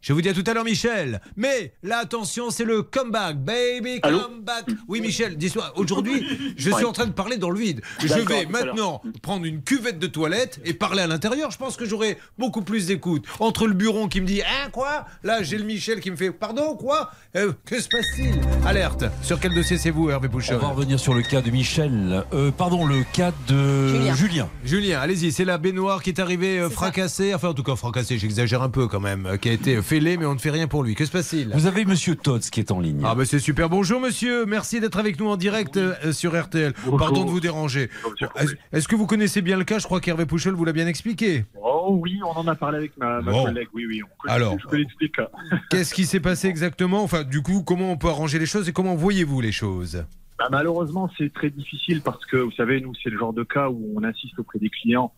Je 0.02 0.14
vous 0.14 0.22
dis 0.22 0.30
à 0.30 0.34
tout 0.34 0.44
à 0.46 0.54
l'heure, 0.54 0.64
Michel. 0.64 1.22
Mais 1.36 1.74
là, 1.84 2.00
attention, 2.00 2.50
c'est 2.52 2.64
le 2.64 2.84
comeback, 2.84 3.38
baby, 3.44 4.00
Allô 4.04 4.20
comeback. 4.20 4.66
Oui, 4.88 5.02
Michel, 5.02 5.38
dis-moi, 5.38 5.74
aujourd'hui, 5.76 6.54
je 6.58 6.70
suis 6.72 6.86
en 6.86 6.92
train 6.92 7.06
de 7.06 7.12
parler 7.12 7.38
dans 7.38 7.50
le 7.50 7.60
vide. 7.60 7.82
Je 8.00 8.14
vais 8.14 8.46
maintenant 8.46 9.02
prendre 9.22 9.46
une 9.46 9.62
cuvette 9.62 10.00
de 10.00 10.08
toilette 10.08 10.60
et 10.66 10.74
parler 10.74 11.02
à 11.02 11.08
l'intérieur. 11.08 11.52
Je 11.52 11.58
pense 11.58 11.76
que 11.76 11.86
j'aurai 11.86 12.18
beaucoup 12.38 12.62
plus 12.62 12.88
d'écoute. 12.88 13.26
Entre 13.40 13.68
le 13.68 13.74
bureau 13.74 14.08
qui 14.08 14.22
me 14.22 14.26
dit, 14.28 14.42
hein, 14.42 14.70
quoi? 14.72 15.06
Là, 15.24 15.44
j'ai 15.44 15.58
le 15.58 15.64
Michel 15.66 16.00
qui 16.00 16.12
me 16.12 16.16
fait, 16.16 16.32
pardon, 16.32 16.76
quoi? 16.76 17.12
Euh, 17.36 17.54
Que 17.66 17.80
se 17.82 17.90
passe-t-il? 17.90 18.40
Alerte. 18.66 19.06
Sur 19.24 19.40
quel 19.40 19.54
dossier 19.54 19.78
c'est 19.78 19.92
vous, 19.92 20.10
Hervé 20.10 20.30
Pouchon 20.30 20.56
On 20.56 20.60
va 20.60 20.68
revenir 20.70 21.00
sur 21.00 21.14
le 21.14 21.22
cas 21.24 21.42
de 21.42 21.50
Michel. 21.52 22.24
Euh, 22.34 22.52
pardon, 22.52 22.86
le 22.86 23.04
cas 23.14 23.32
de 23.48 23.88
Julien. 23.88 24.16
Julien. 24.16 24.50
Julien, 24.64 25.00
allez-y, 25.00 25.32
c'est 25.32 25.46
la 25.46 25.58
baignoire 25.58 26.04
qui 26.04 26.10
est 26.12 26.20
arrivée 26.20 26.60
euh, 26.60 26.70
fracassée, 26.70 27.34
enfin 27.34 27.50
en 27.50 27.54
tout 27.54 27.64
cas 27.64 27.76
fracassée, 27.76 28.18
j'exagère 28.18 28.62
un 28.62 28.70
peu 28.70 28.88
quand 28.88 29.00
même, 29.00 29.38
qui 29.48 29.52
a 29.52 29.54
été 29.54 29.82
fêlée, 29.82 30.18
mais 30.18 30.26
on 30.26 30.34
ne 30.34 30.40
fait 30.40 30.50
rien 30.50 30.68
pour 30.68 30.84
lui. 30.84 30.94
Que 30.94 31.06
se 31.06 31.12
passe-t-il 31.12 31.50
Vous 31.54 31.68
avez 31.68 31.86
Monsieur 31.86 32.16
Tots 32.16 32.40
qui 32.52 32.60
est 32.60 32.70
en 32.72 32.82
ligne. 32.82 33.02
Ah 33.06 33.16
ben 33.16 33.24
c'est 33.24 33.40
super, 33.40 33.70
bonjour 33.70 34.02
monsieur, 34.02 34.46
merci 34.46 34.82
d'être 34.82 35.00
avec 35.00 35.18
nous 35.22 35.28
en 35.30 35.38
direct 35.38 35.78
euh, 35.78 36.12
sur 36.12 36.38
RTL. 36.38 36.74
Pardon 36.98 37.24
de 37.24 37.30
vous 37.30 37.40
déranger. 37.40 37.90
Est-ce 38.36 38.54
est-ce 38.74 38.88
que 38.90 38.96
vous 38.98 39.06
connaissez 39.08 39.42
bien 39.42 39.58
le 39.58 39.64
cas? 39.64 39.80
Je 39.80 39.86
crois 39.86 40.02
qu'Hervé 40.02 40.26
Pouchol 40.26 40.54
vous 40.56 40.66
l'a 40.66 40.74
bien 40.74 40.88
expliqué. 40.88 41.46
Oh 41.64 41.98
oui, 42.02 42.20
on 42.26 42.32
en 42.38 42.46
a 42.48 42.56
parlé 42.56 42.78
avec 42.78 42.98
ma, 42.98 43.22
ma 43.22 43.32
Bon. 43.32 43.46
collègue. 43.46 43.70
Oui, 43.74 43.86
oui, 43.88 44.02
on 44.04 44.08
connaît, 44.22 44.34
Alors. 44.34 44.58
je 44.60 44.68
connais 44.68 44.84
tous 44.84 45.00
les 45.00 45.10
cas. 45.12 45.30
Qu'est-ce 45.72 45.94
qui 45.94 46.06
s'est 46.06 46.20
passé 46.20 46.50
exactement? 46.50 47.02
Enfin 47.04 47.24
du 47.24 47.42
coup, 47.42 47.64
comment 47.64 47.92
on 47.92 47.98
peut 47.98 48.10
arranger 48.10 48.40
les 48.40 48.46
choses 48.48 48.68
et 48.68 48.74
comment 48.74 48.96
voyez-vous 48.96 49.40
les 49.40 49.54
choses? 49.54 50.04
Bah, 50.38 50.50
malheureusement, 50.52 51.10
c'est 51.18 51.34
très 51.34 51.50
difficile 51.50 52.02
parce 52.02 52.24
que, 52.26 52.38
vous 52.38 52.52
savez, 52.52 52.80
nous, 52.82 52.94
c'est 53.02 53.10
le 53.10 53.18
genre 53.18 53.34
de 53.34 53.44
cas 53.44 53.70
où 53.70 53.94
on 53.96 54.04
insiste 54.04 54.38
auprès 54.38 54.60
des 54.60 54.70
clients 54.70 55.12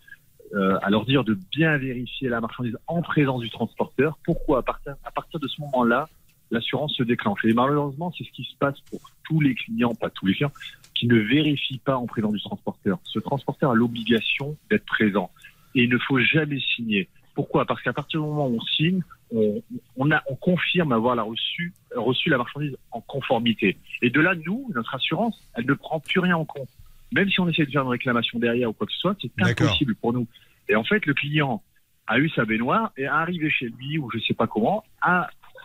euh, 0.54 0.78
à 0.82 0.90
leur 0.90 1.06
dire 1.06 1.24
de 1.24 1.38
bien 1.52 1.78
vérifier 1.78 2.30
la 2.30 2.42
marchandise 2.42 2.78
en 2.88 3.02
présence 3.02 3.42
du 3.42 3.50
transporteur. 3.50 4.18
Pourquoi? 4.24 4.60
À 4.60 5.12
partir, 5.12 5.40
de 5.40 5.48
ce 5.48 5.62
moment-là, 5.62 6.10
l'assurance 6.52 6.94
se 6.94 7.04
déclenche. 7.04 7.46
Et 7.46 7.54
malheureusement, 7.54 8.12
c'est 8.18 8.24
ce 8.24 8.32
qui 8.32 8.44
se 8.44 8.56
passe 8.58 8.80
pour 8.90 9.00
tous 9.26 9.40
les 9.40 9.56
clients, 9.56 9.94
pas 9.94 10.10
tous 10.10 10.26
les 10.26 10.34
clients, 10.34 10.52
qui 10.96 11.08
ne 11.08 11.18
vérifient 11.18 11.80
pas 11.80 11.98
en 11.98 12.08
présence 12.08 12.34
du 12.34 12.42
transporteur. 12.42 13.00
Ce 13.04 13.20
transporteur 13.20 13.72
a 13.72 13.76
l'obligation 13.76 14.58
d'être 14.70 14.86
présent 14.86 15.30
et 15.76 15.84
il 15.84 15.90
ne 15.90 15.98
faut 15.98 16.20
jamais 16.20 16.60
signer. 16.60 17.08
Pourquoi? 17.36 17.66
Parce 17.66 17.82
qu'à 17.82 17.94
partir 17.94 18.20
du 18.20 18.26
moment 18.26 18.48
où 18.48 18.58
on 18.58 18.62
signe, 18.62 19.02
on, 19.32 20.12
confirme 20.42 20.92
avoir 20.92 21.16
reçu 21.26 22.30
la 22.30 22.38
marchandise 22.38 22.76
en 22.92 23.02
conformité. 23.02 23.78
Et 24.02 24.10
de 24.10 24.20
là, 24.20 24.34
nous, 24.36 24.70
notre 24.74 24.96
assurance, 24.96 25.40
elle 25.54 25.66
ne 25.66 25.74
prend 25.74 26.00
plus 26.00 26.20
rien 26.20 26.36
en 26.36 26.46
compte. 26.46 26.70
Même 27.14 27.30
si 27.30 27.40
on 27.40 27.48
essaie 27.50 27.66
de 27.66 27.72
faire 27.72 27.84
une 27.84 27.90
réclamation 27.90 28.40
derrière 28.40 28.70
ou 28.70 28.74
quoi 28.74 28.86
que 28.88 28.94
ce 28.94 29.00
soit, 29.00 29.16
c'est 29.22 29.32
impossible 29.66 29.96
pour 29.96 30.14
nous. 30.14 30.28
Et 30.68 30.76
en 30.76 30.84
fait, 30.84 31.06
le 31.06 31.14
client 31.14 31.64
a 32.08 32.20
eu 32.20 32.30
sa 32.30 32.46
baignoire 32.46 32.92
et 32.98 33.04
est 33.04 33.08
arrivé 33.08 33.50
chez 33.50 33.70
lui, 33.70 33.98
ou 33.98 34.10
je 34.12 34.20
sais 34.20 34.34
pas 34.34 34.48
comment, 34.48 34.84
a, 35.02 35.22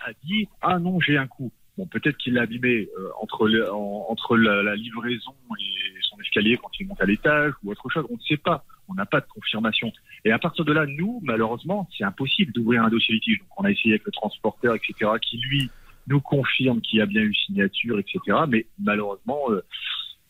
a 0.07 0.13
dit 0.25 0.49
Ah 0.63 0.79
non, 0.79 1.01
j'ai 1.01 1.17
un 1.19 1.27
coup. 1.27 1.53
Bon, 1.77 1.87
peut-être 1.87 2.17
qu'il 2.19 2.35
l'a 2.35 2.43
abîmé 2.43 2.89
euh, 2.99 3.09
entre, 3.21 3.49
le- 3.49 3.71
en- 3.73 4.07
entre 4.09 4.37
la, 4.37 4.63
la 4.63 4.77
livraison 4.77 5.35
et 5.59 6.01
son 6.03 6.21
escalier 6.21 6.57
quand 6.57 6.71
il 6.79 6.87
monte 6.87 7.01
à 7.03 7.05
l'étage 7.07 7.53
ou 7.65 7.73
autre 7.73 7.89
chose. 7.91 8.07
On 8.11 8.15
ne 8.15 8.21
sait 8.21 8.37
pas. 8.37 8.65
On 8.89 8.95
n'a 8.95 9.07
pas 9.07 9.21
de 9.21 9.27
confirmation. 9.27 9.91
Et 10.25 10.31
à 10.31 10.39
partir 10.39 10.65
de 10.65 10.73
là, 10.73 10.85
nous, 10.87 11.21
malheureusement, 11.25 11.89
c'est 11.97 12.05
impossible 12.05 12.53
d'ouvrir 12.53 12.85
un 12.85 12.91
dossier 12.91 13.15
litige. 13.15 13.39
Donc, 13.41 13.49
on 13.59 13.65
a 13.65 13.71
essayé 13.73 13.95
avec 13.95 14.05
le 14.05 14.13
transporteur, 14.13 14.75
etc., 14.77 15.11
qui 15.21 15.39
lui 15.39 15.69
nous 16.07 16.21
confirme 16.21 16.81
qu'il 16.83 16.99
y 16.99 17.03
a 17.03 17.07
bien 17.07 17.23
eu 17.23 17.35
signature, 17.35 17.99
etc. 17.99 18.21
Mais 18.47 18.67
malheureusement, 18.79 19.41
euh, 19.51 19.65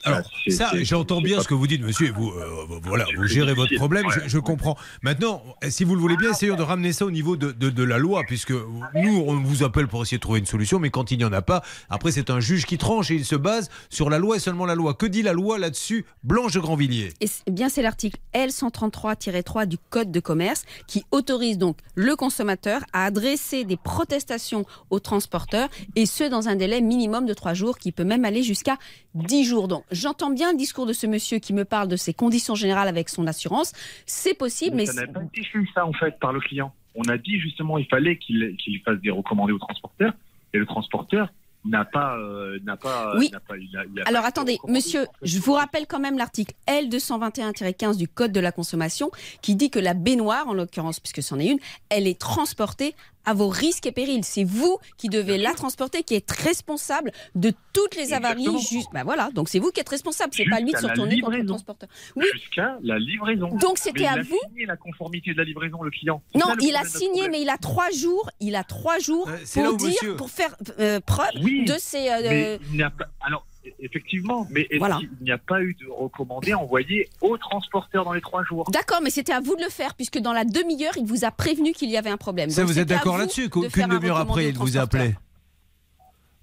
Alors, 0.04 0.20
c'est- 0.44 0.50
ça, 0.50 0.70
j'entends 0.82 1.20
bien 1.20 1.40
ce 1.42 1.48
que 1.48 1.54
vous 1.54 1.66
dites, 1.66 1.82
monsieur, 1.82 2.08
et 2.08 2.10
vous, 2.10 2.30
euh, 2.30 2.46
voilà, 2.82 3.04
vous 3.16 3.26
gérez 3.26 3.54
votre 3.54 3.74
problème, 3.76 4.06
je, 4.10 4.20
je 4.28 4.38
comprends. 4.38 4.76
Maintenant, 5.02 5.42
si 5.68 5.84
vous 5.84 5.94
le 5.94 6.00
voulez 6.00 6.16
bien, 6.16 6.30
essayons 6.32 6.56
de 6.56 6.62
ramener 6.62 6.92
ça 6.92 7.06
au 7.06 7.10
niveau 7.10 7.36
de, 7.36 7.52
de- 7.52 7.70
de 7.70 7.82
la 7.82 7.98
loi, 7.98 8.22
puisque 8.26 8.52
nous, 8.52 9.24
on 9.26 9.36
vous 9.40 9.62
appelle 9.62 9.88
pour 9.88 10.02
essayer 10.02 10.18
de 10.18 10.22
trouver 10.22 10.38
une 10.40 10.46
solution, 10.46 10.78
mais 10.78 10.90
quand 10.90 11.10
il 11.10 11.18
n'y 11.18 11.24
en 11.24 11.32
a 11.32 11.42
pas, 11.42 11.62
après, 11.90 12.12
c'est 12.12 12.30
un 12.30 12.40
juge 12.40 12.66
qui 12.66 12.78
tranche 12.78 13.10
et 13.10 13.14
il 13.14 13.24
se 13.24 13.36
base 13.36 13.70
sur 13.90 14.10
la 14.10 14.18
loi 14.18 14.36
et 14.36 14.40
seulement 14.40 14.66
la 14.66 14.74
loi. 14.74 14.94
Que 14.94 15.06
dit 15.06 15.22
la 15.22 15.32
loi 15.32 15.58
là-dessus, 15.58 16.04
Blanche 16.22 16.52
de 16.52 16.60
Grandvilliers 16.60 17.12
eh 17.46 17.50
bien, 17.50 17.68
c'est 17.68 17.82
l'article 17.82 18.18
L133-3 18.34 19.66
du 19.66 19.78
Code 19.78 20.10
de 20.10 20.20
commerce 20.20 20.64
qui 20.86 21.04
autorise 21.10 21.58
donc 21.58 21.78
le 21.94 22.16
consommateur 22.16 22.82
à 22.92 23.04
adresser 23.06 23.64
des 23.64 23.76
protestations 23.76 24.64
au 24.90 25.00
transporteur 25.00 25.68
et 25.96 26.06
ce 26.06 26.24
dans 26.24 26.48
un 26.48 26.56
délai 26.56 26.80
minimum 26.80 27.26
de 27.26 27.34
3 27.34 27.54
jours 27.54 27.78
qui 27.78 27.92
peut 27.92 28.04
même 28.04 28.24
aller 28.24 28.42
jusqu'à 28.42 28.76
10 29.14 29.44
jours. 29.44 29.68
Donc, 29.68 29.84
j'entends 29.94 30.30
bien 30.30 30.52
le 30.52 30.58
discours 30.58 30.86
de 30.86 30.92
ce 30.92 31.06
monsieur 31.06 31.38
qui 31.38 31.52
me 31.52 31.64
parle 31.64 31.88
de 31.88 31.96
ses 31.96 32.14
conditions 32.14 32.54
générales 32.54 32.88
avec 32.88 33.08
son 33.08 33.26
assurance. 33.26 33.72
C'est 34.06 34.36
possible, 34.36 34.76
mais, 34.76 34.86
ça 34.86 35.06
n'a 35.06 35.06
pas 35.06 35.22
été 35.22 35.42
fait 35.44 35.58
ça 35.74 35.86
en 35.86 35.92
fait 35.92 36.18
par 36.18 36.32
le 36.32 36.40
client. 36.40 36.74
On 36.94 37.02
a 37.08 37.18
dit 37.18 37.40
justement 37.40 37.78
il 37.78 37.86
fallait 37.86 38.18
qu'il 38.18 38.56
qu'il 38.56 38.80
fasse 38.82 39.00
des 39.00 39.10
recommandés 39.10 39.52
au 39.52 39.58
transporteur 39.58 40.12
et 40.52 40.58
le 40.58 40.66
transporteur 40.66 41.28
n'a 41.64 41.84
pas 41.84 42.16
euh, 42.18 42.58
n'a 42.64 42.76
pas 42.76 43.14
Oui. 43.16 43.30
n'a 43.32 43.40
pas 43.40 43.56
il 43.56 43.74
a- 43.76 43.84
il 43.92 44.00
a 44.00 44.04
Alors 44.06 44.22
pas 44.22 44.28
attendez, 44.28 44.58
monsieur, 44.68 45.06
je 45.22 45.38
vous 45.38 45.52
rappelle 45.54 45.86
quand 45.86 46.00
même 46.00 46.18
l'article 46.18 46.54
L221-15 46.68 47.96
du 47.96 48.08
Code 48.08 48.32
de 48.32 48.40
la 48.40 48.52
consommation 48.52 49.10
qui 49.42 49.54
dit 49.54 49.70
que 49.70 49.78
la 49.78 49.94
baignoire, 49.94 50.48
en 50.48 50.54
l'occurrence, 50.54 51.00
puisque 51.00 51.22
c'en 51.22 51.38
est 51.38 51.46
une, 51.46 51.58
elle 51.88 52.06
est 52.06 52.18
transportée 52.20 52.94
à 53.26 53.32
vos 53.32 53.48
risques 53.48 53.86
et 53.86 53.92
périls. 53.92 54.22
C'est 54.22 54.44
vous 54.44 54.76
qui 54.98 55.08
devez 55.08 55.38
la 55.38 55.54
transporter, 55.54 56.02
qui 56.02 56.14
êtes 56.14 56.30
responsable 56.30 57.10
de 57.34 57.54
toutes 57.72 57.96
les 57.96 58.12
avaries. 58.12 58.44
Juste, 58.68 58.90
bah 58.92 59.02
voilà, 59.02 59.30
donc 59.32 59.48
c'est 59.48 59.58
vous 59.60 59.70
qui 59.70 59.80
êtes 59.80 59.88
responsable. 59.88 60.34
C'est 60.34 60.44
pas 60.44 60.60
lui 60.60 60.72
de 60.72 60.76
se 60.76 60.84
retourner 60.86 61.18
contre 61.22 61.38
le 61.38 61.46
transporteur. 61.46 61.88
Oui, 62.16 62.26
jusqu'à 62.34 62.76
la 62.82 62.98
livraison. 62.98 63.48
Donc, 63.56 63.78
c'était 63.78 64.00
Mais 64.00 64.06
à 64.08 64.14
il 64.16 64.18
a 64.18 64.22
vous 64.24 64.38
signé 64.50 64.66
la 64.66 64.76
conformité 64.76 65.32
de 65.32 65.38
la 65.38 65.44
livraison 65.44 65.82
le 65.82 65.90
client. 65.90 66.22
C'est 66.34 66.38
non, 66.38 66.48
ça, 66.48 66.54
le 66.56 66.64
il 66.64 66.76
a 66.76 66.84
signé, 66.84 67.28
mais 67.30 67.40
il 67.40 67.48
a 67.48 67.56
trois 67.56 67.90
jours. 67.92 68.28
Il 68.40 68.56
a 68.56 68.62
trois 68.64 68.98
jours 68.98 69.26
c'est 69.46 69.62
là 69.62 69.68
pour 69.70 69.78
dire, 69.78 69.88
monsieur- 69.88 70.16
pour 70.16 70.28
faire 70.28 70.54
euh, 70.78 71.00
preuve 71.00 71.30
Oui, 71.42 71.53
de 71.62 71.74
ses. 71.78 72.08
euh, 72.10 72.20
Mais 72.22 72.58
il 72.70 72.76
n'y 72.76 72.82
a 72.82 72.90
pas. 72.90 73.04
Alors, 73.20 73.46
effectivement, 73.80 74.46
mais 74.50 74.66
Voilà. 74.78 74.96
qu'il 74.98 75.10
n'y 75.22 75.30
a 75.30 75.38
pas 75.38 75.62
eu 75.62 75.74
de 75.74 75.86
recommandé 75.88 76.52
envoyé 76.54 77.08
au 77.20 77.38
transporteur 77.38 78.04
dans 78.04 78.12
les 78.12 78.20
trois 78.20 78.44
jours? 78.44 78.68
D'accord, 78.70 79.00
mais 79.02 79.10
c'était 79.10 79.32
à 79.32 79.40
vous 79.40 79.56
de 79.56 79.62
le 79.62 79.70
faire, 79.70 79.94
puisque 79.94 80.18
dans 80.18 80.32
la 80.32 80.44
demi-heure, 80.44 80.96
il 80.96 81.06
vous 81.06 81.24
a 81.24 81.30
prévenu 81.30 81.72
qu'il 81.72 81.90
y 81.90 81.96
avait 81.96 82.10
un 82.10 82.16
problème. 82.16 82.50
Ça, 82.50 82.62
Donc, 82.62 82.70
vous 82.70 82.78
êtes 82.78 82.88
d'accord 82.88 83.16
là-dessus 83.18 83.48
Qu'une 83.50 83.64
un 83.82 83.88
demi-heure 83.88 84.18
après, 84.18 84.48
il 84.48 84.58
vous 84.58 84.76
a 84.76 84.82
appelé 84.82 85.14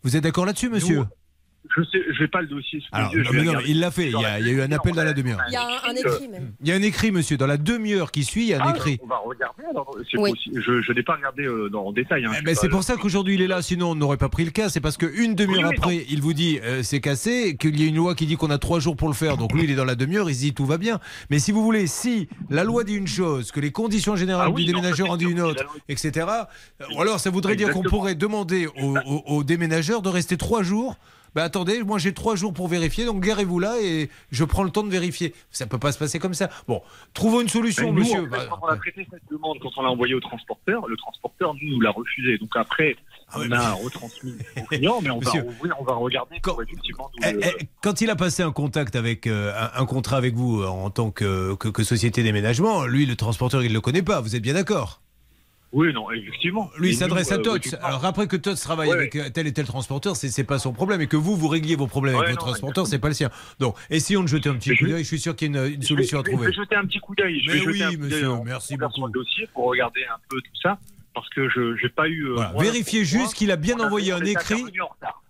Vous 0.03 0.15
êtes 0.15 0.23
d'accord 0.23 0.45
là-dessus, 0.45 0.69
monsieur? 0.69 1.03
Je 1.75 1.83
sais, 1.83 1.99
je 2.13 2.21
n'ai 2.23 2.27
pas 2.27 2.41
le 2.41 2.47
dossier 2.47 2.81
Alors, 2.91 3.15
non, 3.15 3.21
vais 3.31 3.37
mais 3.37 3.43
non, 3.45 3.53
mais 3.57 3.63
il 3.67 3.79
l'a 3.79 3.91
fait. 3.91 4.07
Il 4.09 4.19
y, 4.19 4.25
a, 4.25 4.39
il 4.39 4.47
y 4.47 4.49
a 4.49 4.53
eu 4.53 4.61
un 4.61 4.71
appel 4.71 4.93
dans 4.93 5.03
la 5.03 5.13
demi-heure. 5.13 5.39
Il 5.47 5.53
y 5.53 5.55
a 5.55 5.61
un, 5.63 5.89
un 5.91 5.95
écrit 5.95 6.27
même. 6.27 6.51
Il 6.59 6.67
y 6.67 6.71
a 6.71 6.75
un 6.75 6.81
écrit, 6.81 7.11
monsieur. 7.11 7.37
Dans 7.37 7.47
la 7.47 7.57
demi-heure 7.57 8.11
qui 8.11 8.23
suit, 8.23 8.41
il 8.41 8.47
y 8.49 8.53
a 8.53 8.61
un 8.63 8.67
Ah, 8.67 8.73
écrit. 8.75 8.99
On 9.03 9.07
va 9.07 9.17
regarder. 9.23 9.63
Alors, 9.69 9.95
Oui. 10.17 10.31
Je, 10.53 10.81
je 10.81 10.91
n'ai 10.91 11.03
pas 11.03 11.15
regardé 11.15 11.43
euh, 11.45 11.69
dans, 11.69 11.85
en 11.85 11.91
détail. 11.93 12.25
Hein, 12.25 12.31
Eh 12.39 12.41
ben, 12.43 12.55
c'est 12.55 12.67
pour 12.67 12.83
ça 12.83 12.97
qu'aujourd'hui 12.97 13.35
il 13.35 13.41
est 13.41 13.47
là, 13.47 13.61
sinon 13.61 13.91
on 13.91 13.95
n'aurait 13.95 14.17
pas 14.17 14.27
pris 14.27 14.43
le 14.43 14.51
cas. 14.51 14.69
C'est 14.69 14.81
parce 14.81 14.97
qu'une 14.97 15.35
demi-heure 15.35 15.69
Oui, 15.69 15.75
après, 15.77 16.05
il 16.09 16.21
vous 16.21 16.33
dit 16.33 16.59
euh, 16.63 16.83
c'est 16.83 16.99
cassé, 16.99 17.55
qu'il 17.57 17.79
y 17.79 17.83
a 17.85 17.87
une 17.87 17.95
loi 17.95 18.15
qui 18.15 18.25
dit 18.25 18.35
qu'on 18.35 18.49
a 18.49 18.57
trois 18.57 18.79
jours 18.79 18.95
pour 18.97 19.07
le 19.07 19.13
faire. 19.13 19.37
Donc 19.37 19.53
lui, 19.53 19.63
il 19.63 19.71
est 19.71 19.75
dans 19.75 19.85
la 19.85 19.95
demi-heure, 19.95 20.29
il 20.29 20.35
se 20.35 20.41
dit 20.41 20.53
tout 20.53 20.65
va 20.65 20.77
bien. 20.77 20.99
Mais 21.29 21.39
si 21.39 21.51
vous 21.51 21.63
voulez, 21.63 21.87
si 21.87 22.27
la 22.49 22.63
loi 22.63 22.83
dit 22.83 22.95
une 22.95 23.07
chose, 23.07 23.51
que 23.51 23.59
les 23.59 23.71
conditions 23.71 24.15
générales 24.17 24.47
Ah 24.49 24.53
oui, 24.53 24.65
du 24.65 24.73
déménageur 24.73 25.09
en 25.11 25.15
dit 25.15 25.25
une 25.25 25.41
autre, 25.41 25.63
etc. 25.87 26.25
euh, 26.81 26.85
Ou 26.97 27.01
alors 27.01 27.19
ça 27.19 27.29
voudrait 27.29 27.55
dire 27.55 27.69
qu'on 27.71 27.83
pourrait 27.83 28.15
demander 28.15 28.67
aux 29.27 29.43
déménageurs 29.43 30.01
de 30.01 30.09
rester 30.09 30.35
trois 30.37 30.63
jours. 30.63 30.97
Ben 31.33 31.43
attendez, 31.43 31.81
moi 31.83 31.97
j'ai 31.97 32.13
trois 32.13 32.35
jours 32.35 32.53
pour 32.53 32.67
vérifier, 32.67 33.05
donc 33.05 33.21
garez-vous 33.23 33.59
là 33.59 33.75
et 33.81 34.09
je 34.31 34.43
prends 34.43 34.63
le 34.63 34.69
temps 34.69 34.83
de 34.83 34.89
vérifier. 34.89 35.33
Ça 35.49 35.65
peut 35.65 35.79
pas 35.79 35.91
se 35.93 35.97
passer 35.97 36.19
comme 36.19 36.33
ça. 36.33 36.49
Bon, 36.67 36.81
trouvons 37.13 37.39
une 37.41 37.47
solution, 37.47 37.93
nous, 37.93 37.99
monsieur. 38.01 38.19
en 38.19 38.23
fait, 38.23 38.29
Bah, 38.29 38.45
quand 38.49 38.59
on 38.63 38.67
a 38.67 38.75
traité 38.77 39.07
cette 39.09 39.21
demande, 39.31 39.57
quand 39.61 39.69
on 39.77 39.81
l'a 39.83 39.89
envoyé 39.91 40.13
au 40.13 40.19
transporteur, 40.19 40.87
le 40.87 40.97
transporteur 40.97 41.53
nous, 41.53 41.69
nous 41.75 41.79
l'a 41.81 41.91
refusé. 41.91 42.37
Donc 42.37 42.49
après, 42.55 42.95
Ah 43.29 43.37
oui, 43.39 43.45
on 43.45 43.49
mais- 43.49 43.55
a 43.55 43.71
retransmis 43.73 44.33
au 44.59 44.63
client, 44.65 44.99
mais 45.01 45.09
on 45.09 45.19
va, 45.19 45.25
Monsieur. 45.25 45.45
ouvrir, 45.47 45.75
on 45.79 45.83
va 45.85 45.93
regarder 45.93 46.35
Quand- 46.41 46.57
Eh, 47.23 47.31
le- 47.31 47.39
eh, 47.45 47.69
Quand 47.81 48.01
il 48.01 48.09
a 48.09 48.15
passé 48.17 48.43
un 48.43 48.51
contact 48.51 48.95
avec 48.97 49.25
euh, 49.27 49.53
un, 49.55 49.81
un 49.81 49.85
contrat 49.85 50.17
avec 50.17 50.35
vous 50.35 50.61
euh, 50.61 50.67
en 50.67 50.89
tant 50.89 51.11
que, 51.11 51.55
que- 51.55 51.69
que 51.69 51.83
société 51.83 52.23
d'aménagement, 52.23 52.83
lui, 52.85 53.05
le 53.05 53.15
transporteur, 53.15 53.63
il 53.63 53.69
ne 53.69 53.73
le 53.75 53.81
connaît 53.81 54.03
pas. 54.03 54.19
Vous 54.19 54.35
êtes 54.35 54.41
bien 54.43 54.53
d'accord? 54.53 55.01
Oui, 55.73 55.93
non, 55.93 56.11
effectivement. 56.11 56.69
Lui, 56.77 56.89
il 56.89 56.95
s'adresse 56.95 57.31
à 57.31 57.35
euh, 57.35 57.41
TOTS. 57.41 57.75
Alors 57.81 58.03
après 58.03 58.27
que 58.27 58.35
TOTS 58.35 58.55
travaille 58.61 58.89
Ouais, 58.89 58.95
avec 58.95 59.15
euh, 59.15 59.29
tel 59.29 59.47
et 59.47 59.53
tel 59.53 59.65
transporteur, 59.65 60.17
c'est 60.17 60.43
pas 60.43 60.59
son 60.59 60.73
problème. 60.73 60.99
Et 60.99 61.07
que 61.07 61.15
vous, 61.15 61.37
vous 61.37 61.47
régliez 61.47 61.75
vos 61.77 61.87
problèmes 61.87 62.15
avec 62.15 62.31
votre 62.31 62.41
transporteur, 62.45 62.87
c'est 62.87 62.99
pas 62.99 63.07
le 63.07 63.13
sien. 63.13 63.29
Donc, 63.59 63.75
essayons 63.89 64.21
de 64.21 64.27
jeter 64.27 64.49
un 64.49 64.55
petit 64.55 64.71
Mais 64.71 64.77
coup 64.77 64.85
je- 64.85 64.89
d'œil. 64.91 65.03
Je 65.03 65.07
suis 65.07 65.19
sûr 65.19 65.33
qu'il 65.35 65.53
y 65.55 65.57
a 65.57 65.65
une, 65.67 65.73
une 65.75 65.81
je 65.81 65.87
solution 65.87 66.19
à 66.19 66.23
Je 66.25 66.31
trouver. 66.31 66.47
vais 66.47 66.53
jeter 66.53 66.75
un 66.75 66.85
petit 66.85 66.99
coup 66.99 67.15
d'œil. 67.15 67.41
Je 67.45 67.51
Mais 67.53 67.65
oui, 67.65 67.83
un 67.83 67.91
monsieur, 67.97 68.31
en- 68.31 68.43
merci 68.43 68.73
en 68.73 68.77
beaucoup. 68.77 69.09
dossier 69.09 69.47
pour 69.53 69.65
regarder 69.67 70.01
un 70.13 70.17
peu 70.29 70.41
tout 70.41 70.61
ça, 70.61 70.77
parce 71.15 71.29
que 71.29 71.47
je 71.47 71.81
n'ai 71.81 71.89
pas 71.89 72.09
eu. 72.09 72.25
euh, 72.31 72.33
Voilà. 72.35 72.53
Vérifiez 72.59 73.05
juste 73.05 73.33
qu'il 73.33 73.49
a 73.51 73.55
bien 73.55 73.77
on 73.79 73.85
envoyé 73.85 74.11
un 74.11 74.25
écrit. 74.25 74.65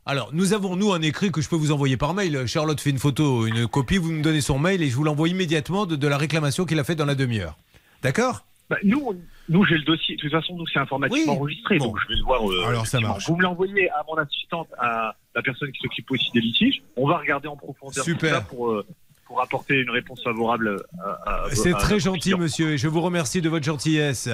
Alors, 0.07 0.31
nous 0.33 0.53
avons, 0.53 0.75
nous, 0.75 0.91
un 0.91 1.01
écrit 1.03 1.31
que 1.31 1.41
je 1.41 1.49
peux 1.49 1.55
vous 1.55 1.71
envoyer 1.71 1.97
par 1.97 2.15
mail. 2.15 2.47
Charlotte 2.47 2.81
fait 2.81 2.89
une 2.89 2.97
photo, 2.97 3.45
une 3.45 3.67
copie, 3.67 3.97
vous 3.97 4.11
me 4.11 4.23
donnez 4.23 4.41
son 4.41 4.57
mail 4.57 4.81
et 4.81 4.89
je 4.89 4.95
vous 4.95 5.03
l'envoie 5.03 5.29
immédiatement 5.29 5.85
de, 5.85 5.95
de 5.95 6.07
la 6.07 6.17
réclamation 6.17 6.65
qu'il 6.65 6.79
a 6.79 6.83
faite 6.83 6.97
dans 6.97 7.05
la 7.05 7.13
demi-heure. 7.13 7.55
D'accord? 8.01 8.43
Bah, 8.71 8.77
nous, 8.83 9.13
nous 9.51 9.63
j'ai 9.65 9.75
le 9.75 9.83
dossier. 9.83 10.15
De 10.15 10.21
toute 10.21 10.31
façon, 10.31 10.55
nous 10.55 10.65
c'est 10.65 10.79
informatiquement 10.79 11.33
Oui. 11.33 11.37
enregistré, 11.39 11.77
Bon. 11.77 11.85
donc 11.87 11.97
je 12.01 12.07
vais 12.07 12.15
le 12.15 12.23
voir. 12.23 12.49
euh, 12.49 12.65
Alors, 12.69 12.87
ça 12.87 12.99
marche. 12.99 13.27
Vous 13.29 13.35
me 13.35 13.43
l'envoyez 13.43 13.89
à 13.91 14.03
mon 14.07 14.15
assistante, 14.17 14.67
à 14.79 15.13
la 15.35 15.41
personne 15.43 15.71
qui 15.71 15.79
s'occupe 15.81 16.09
aussi 16.09 16.31
des 16.33 16.41
litiges. 16.41 16.81
On 16.95 17.07
va 17.07 17.17
regarder 17.19 17.47
en 17.47 17.55
profondeur 17.55 18.03
Super. 18.03 18.29
tout 18.31 18.35
ça 18.35 18.41
pour 18.41 18.71
euh, 18.71 18.83
pour 19.27 19.41
apporter 19.41 19.75
une 19.79 19.89
réponse 19.91 20.21
favorable. 20.21 20.83
À, 21.01 21.45
à- 21.45 21.49
C'est 21.53 21.71
très 21.71 21.95
à- 21.95 21.99
gentil, 21.99 22.35
monsieur, 22.35 22.71
et 22.71 22.77
je 22.77 22.89
vous 22.89 22.99
remercie 22.99 23.41
de 23.41 23.47
votre 23.47 23.63
gentillesse. 23.63 24.27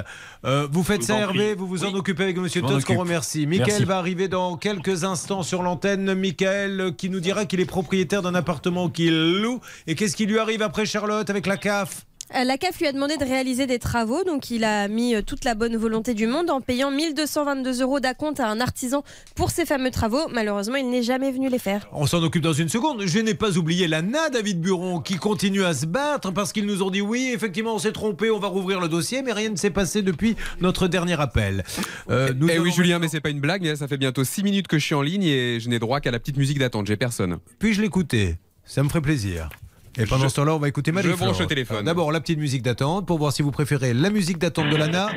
Euh, 0.43 0.67
vous 0.71 0.81
faites 0.81 1.03
ça, 1.03 1.19
Hervé, 1.19 1.49
prie. 1.49 1.55
vous 1.55 1.67
vous 1.67 1.85
en 1.85 1.93
occupez 1.93 2.23
avec 2.23 2.37
monsieur 2.37 2.61
Tots, 2.63 2.83
qu'on 2.83 2.97
remercie. 2.97 3.45
Michael 3.45 3.67
Merci. 3.67 3.83
va 3.85 3.99
arriver 3.99 4.27
dans 4.27 4.57
quelques 4.57 5.03
instants 5.03 5.43
sur 5.43 5.61
l'antenne. 5.61 6.15
Michael 6.15 6.95
qui 6.97 7.11
nous 7.11 7.19
dira 7.19 7.45
qu'il 7.45 7.59
est 7.59 7.67
propriétaire 7.67 8.23
d'un 8.23 8.33
appartement 8.33 8.89
qu'il 8.89 9.39
loue. 9.41 9.59
Et 9.85 9.93
qu'est-ce 9.93 10.15
qui 10.15 10.25
lui 10.25 10.39
arrive 10.39 10.63
après, 10.63 10.87
Charlotte, 10.87 11.29
avec 11.29 11.45
la 11.45 11.57
CAF? 11.57 12.05
La 12.33 12.57
CAF 12.57 12.79
lui 12.79 12.87
a 12.87 12.91
demandé 12.91 13.15
de 13.17 13.23
réaliser 13.23 13.67
des 13.67 13.79
travaux, 13.79 14.23
donc 14.23 14.51
il 14.51 14.63
a 14.63 14.87
mis 14.87 15.15
euh, 15.15 15.21
toute 15.21 15.45
la 15.45 15.55
bonne 15.55 15.75
volonté 15.77 16.13
du 16.13 16.27
monde 16.27 16.49
en 16.49 16.59
payant 16.61 16.91
1222 16.91 17.81
euros 17.81 17.99
d'acompte 17.99 18.39
à 18.39 18.47
un 18.49 18.59
artisan 18.59 19.03
pour 19.35 19.49
ces 19.49 19.65
fameux 19.65 19.91
travaux. 19.91 20.27
Malheureusement, 20.29 20.75
il 20.75 20.89
n'est 20.89 21.03
jamais 21.03 21.31
venu 21.31 21.49
les 21.49 21.57
faire. 21.57 21.87
On 21.93 22.05
s'en 22.05 22.21
occupe 22.21 22.43
dans 22.43 22.53
une 22.53 22.69
seconde. 22.69 23.03
Je 23.05 23.19
n'ai 23.19 23.33
pas 23.33 23.57
oublié 23.57 23.87
l'ANA, 23.87 24.29
David 24.29 24.59
Buron, 24.61 24.99
qui 24.99 25.15
continue 25.15 25.63
à 25.63 25.73
se 25.73 25.85
battre 25.85 26.31
parce 26.31 26.51
qu'ils 26.51 26.65
nous 26.65 26.83
ont 26.83 26.91
dit 26.91 27.01
oui, 27.01 27.31
effectivement, 27.33 27.73
on 27.75 27.79
s'est 27.79 27.93
trompé, 27.93 28.29
on 28.29 28.39
va 28.39 28.49
rouvrir 28.49 28.81
le 28.81 28.89
dossier, 28.89 29.21
mais 29.23 29.31
rien 29.33 29.49
ne 29.49 29.55
s'est 29.55 29.69
passé 29.71 30.01
depuis 30.01 30.35
notre 30.59 30.87
dernier 30.87 31.19
appel. 31.19 31.63
Euh, 32.09 32.33
nous 32.35 32.49
Eh 32.49 32.59
oui, 32.59 32.71
Julien, 32.71 32.99
mais 32.99 33.07
c'est 33.07 33.21
pas 33.21 33.29
une 33.29 33.39
blague. 33.39 33.65
hein, 33.67 33.75
Ça 33.75 33.87
fait 33.87 33.97
bientôt 33.97 34.23
6 34.23 34.43
minutes 34.43 34.67
que 34.67 34.77
je 34.77 34.85
suis 34.85 34.95
en 34.95 35.01
ligne 35.01 35.23
et 35.23 35.59
je 35.59 35.69
n'ai 35.69 35.79
droit 35.79 36.01
qu'à 36.01 36.11
la 36.11 36.19
petite 36.19 36.37
musique 36.37 36.59
d'attente. 36.59 36.87
J'ai 36.87 36.97
personne. 36.97 37.37
Puis-je 37.59 37.81
l'écouter? 37.81 38.35
Ça 38.65 38.83
me 38.83 38.89
ferait 38.89 39.01
plaisir. 39.01 39.49
Et 39.97 40.05
pendant 40.05 40.23
Je- 40.25 40.29
ce 40.29 40.35
temps-là, 40.35 40.53
on 40.55 40.59
va 40.59 40.67
écouter 40.67 40.91
Marie 40.91 41.09
je 41.09 41.13
branche 41.15 41.39
le 41.39 41.47
téléphone. 41.47 41.85
D'abord, 41.85 42.11
la 42.11 42.19
petite 42.21 42.39
musique 42.39 42.61
d'attente 42.61 43.05
pour 43.07 43.17
voir 43.17 43.31
si 43.33 43.41
vous 43.41 43.51
préférez 43.51 43.93
la 43.93 44.09
musique 44.09 44.37
d'attente 44.37 44.69
de 44.69 44.75
l'ANA 44.75 45.09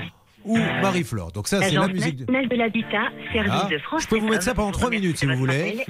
ou 0.44 0.56
Marie-Flore. 0.56 1.32
Donc 1.32 1.48
ça, 1.48 1.60
c'est 1.62 1.72
la 1.72 1.88
musique... 1.88 2.16
de- 2.16 2.20
nationale 2.24 2.48
de 2.48 2.56
l'habitat, 2.56 3.08
service 3.32 3.52
Ah, 3.54 3.68
de 3.70 3.78
France 3.78 4.02
je 4.02 4.08
peux 4.08 4.18
vous 4.18 4.28
mettre 4.28 4.42
ça 4.44 4.54
pendant 4.54 4.70
trois 4.72 4.90
minutes 4.90 5.18
si 5.18 5.26
vous 5.26 5.36
voulez. 5.36 5.84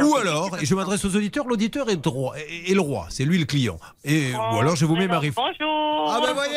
Ou 0.00 0.16
alors, 0.16 0.58
et 0.60 0.66
je 0.66 0.74
m'adresse 0.74 1.04
aux 1.04 1.14
auditeurs, 1.16 1.46
l'auditeur 1.46 1.90
est, 1.90 1.96
droit, 1.96 2.34
est, 2.36 2.74
le 2.74 2.80
roi, 2.80 3.06
c'est 3.10 3.24
lui 3.24 3.38
le 3.38 3.44
client. 3.44 3.78
Et, 4.04 4.32
ou 4.32 4.56
alors 4.58 4.76
je 4.76 4.84
vous 4.84 4.96
mets 4.96 5.08
Marie. 5.08 5.30
Bonjour. 5.30 6.10
Ah 6.10 6.20
ben 6.24 6.32
voyez, 6.32 6.54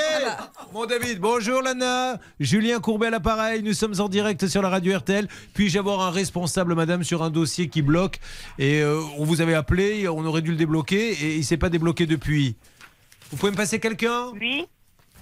mon 0.73 0.85
David, 0.85 1.19
bonjour 1.19 1.61
Lana, 1.61 2.17
Julien 2.39 2.79
Courbet 2.79 3.07
à 3.07 3.09
l'appareil, 3.09 3.63
nous 3.63 3.73
sommes 3.73 3.99
en 3.99 4.07
direct 4.07 4.47
sur 4.47 4.61
la 4.61 4.69
radio 4.69 4.97
RTL. 4.97 5.27
Puis-je 5.53 5.77
avoir 5.79 6.01
un 6.01 6.11
responsable, 6.11 6.75
madame, 6.75 7.03
sur 7.03 7.23
un 7.23 7.29
dossier 7.29 7.67
qui 7.67 7.81
bloque 7.81 8.19
Et 8.59 8.81
euh, 8.81 9.01
on 9.17 9.25
vous 9.25 9.41
avait 9.41 9.53
appelé, 9.55 10.07
on 10.07 10.25
aurait 10.25 10.41
dû 10.41 10.51
le 10.51 10.57
débloquer 10.57 11.11
et 11.11 11.35
il 11.35 11.43
s'est 11.43 11.57
pas 11.57 11.69
débloqué 11.69 12.05
depuis. 12.05 12.55
Vous 13.31 13.37
pouvez 13.37 13.51
me 13.51 13.57
passer 13.57 13.79
quelqu'un? 13.79 14.27
Oui. 14.39 14.65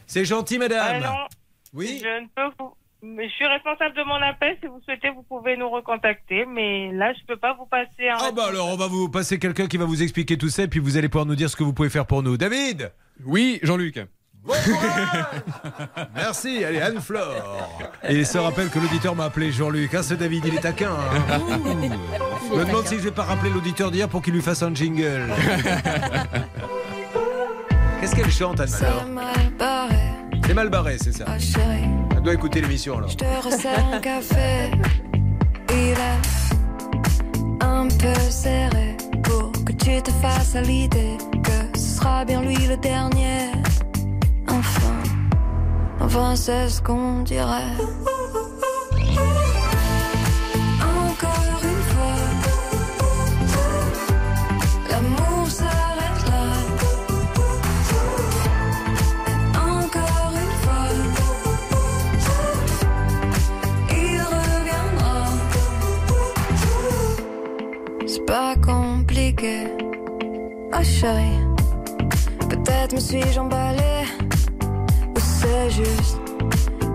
C'est 0.05 0.25
gentil, 0.25 0.57
madame. 0.57 1.03
Ah 1.05 1.27
Oui. 1.73 2.01
Je 2.03 2.21
ne 2.23 2.27
peux 2.35 2.53
vous. 2.59 2.73
Mais 3.01 3.29
je 3.29 3.33
suis 3.35 3.47
responsable 3.47 3.95
de 3.95 4.03
mon 4.03 4.15
appel. 4.15 4.57
Si 4.61 4.67
vous 4.67 4.81
souhaitez, 4.83 5.09
vous 5.09 5.23
pouvez 5.23 5.55
nous 5.55 5.69
recontacter. 5.69 6.45
Mais 6.45 6.91
là, 6.91 7.13
je 7.13 7.19
peux 7.25 7.37
pas 7.37 7.53
vous 7.53 7.65
passer 7.65 8.09
un. 8.09 8.17
Ah 8.19 8.31
bah 8.35 8.47
alors 8.49 8.67
on 8.67 8.75
va 8.75 8.87
vous 8.87 9.07
passer 9.09 9.39
quelqu'un 9.39 9.67
qui 9.67 9.77
va 9.77 9.85
vous 9.85 10.03
expliquer 10.03 10.37
tout 10.37 10.49
ça 10.49 10.63
et 10.63 10.67
puis 10.67 10.79
vous 10.81 10.97
allez 10.97 11.07
pouvoir 11.07 11.25
nous 11.25 11.35
dire 11.35 11.49
ce 11.49 11.55
que 11.55 11.63
vous 11.63 11.71
pouvez 11.73 11.89
faire 11.89 12.05
pour 12.05 12.23
nous. 12.23 12.35
David 12.35 12.91
Oui, 13.25 13.59
Jean-Luc. 13.63 13.99
Merci, 16.15 16.63
allez 16.63 16.81
Anne-Flore. 16.81 17.69
Et 18.07 18.15
il 18.15 18.25
se 18.25 18.37
rappelle 18.37 18.69
que 18.69 18.79
l'auditeur 18.79 19.15
m'a 19.15 19.25
appelé 19.25 19.51
Jean-Luc. 19.51 19.93
Ah 19.93 20.03
ce 20.03 20.13
David, 20.13 20.45
il 20.45 20.55
est 20.55 20.61
taquin. 20.61 20.91
hein. 20.91 21.39
Je 22.49 22.55
me 22.57 22.65
demande 22.65 22.85
si 22.85 22.95
je 22.95 23.01
vais 23.01 23.11
pas 23.11 23.23
rappeler 23.23 23.49
l'auditeur 23.49 23.91
d'hier 23.91 24.07
pour 24.09 24.21
qu'il 24.21 24.33
lui 24.33 24.41
fasse 24.41 24.63
un 24.63 24.73
jingle. 24.73 25.27
Qu'est-ce 28.01 28.15
qu'elle 28.15 28.31
chante 28.31 28.59
Anne-Flore? 28.61 29.05
C'est 30.49 30.55
mal 30.55 30.69
barré, 30.71 30.97
c'est 30.99 31.11
ça. 31.11 31.25
ah 31.27 31.37
chérie, 31.37 31.87
Elle 32.09 32.23
doit 32.23 32.33
écouter 32.33 32.59
l'émission 32.59 32.97
alors. 32.97 33.11
je 33.11 33.17
te 33.17 33.23
resserre 33.23 33.85
un 33.93 33.99
café. 33.99 34.71
Il 35.69 35.91
est 35.91 37.63
un 37.63 37.87
peu 37.87 38.19
serré 38.31 38.97
pour 39.21 39.51
que 39.63 39.73
tu 39.73 40.01
te 40.01 40.09
fasses 40.09 40.55
à 40.55 40.61
l'idée 40.61 41.17
que 41.43 41.77
ce 41.77 41.97
sera 41.97 42.25
bien 42.25 42.41
lui 42.41 42.57
le 42.65 42.77
dernier. 42.77 43.51
Enfin, 44.47 44.95
enfin 45.99 46.35
c'est 46.35 46.67
ce 46.67 46.81
qu'on 46.81 47.21
dirait. 47.21 47.75
Pas 68.29 68.55
compliqué, 68.63 69.65
oh 70.71 70.83
chérie. 70.83 71.39
Peut-être 72.47 72.93
me 72.93 72.99
suis-je 72.99 73.39
emballée, 73.39 74.05
ou 75.15 75.19
c'est 75.19 75.69
juste, 75.71 76.19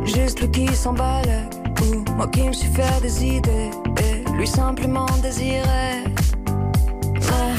juste 0.04 0.40
lui 0.40 0.50
qui 0.52 0.76
s'emballe, 0.76 1.50
ou 1.82 2.04
moi 2.12 2.28
qui 2.28 2.44
me 2.44 2.52
suis 2.52 2.68
fait 2.68 3.00
des 3.02 3.24
idées, 3.24 3.70
et 4.04 4.30
lui 4.36 4.46
simplement 4.46 5.10
désiré. 5.22 6.04
Ouais. 7.28 7.56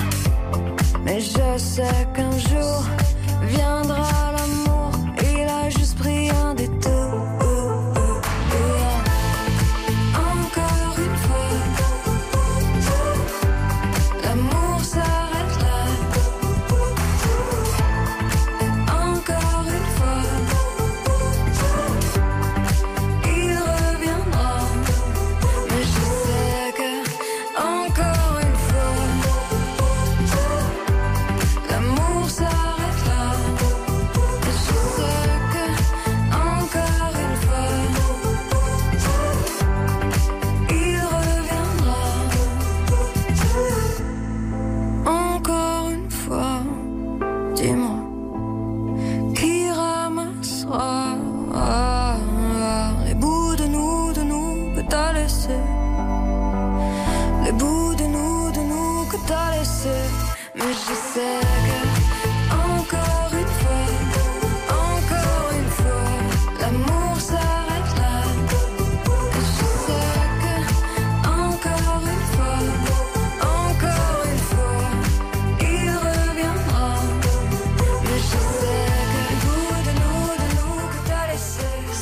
Mais 1.04 1.20
je 1.20 1.58
sais 1.58 2.08
qu'un 2.14 2.38
jour 2.50 2.82
viendra 3.42 4.35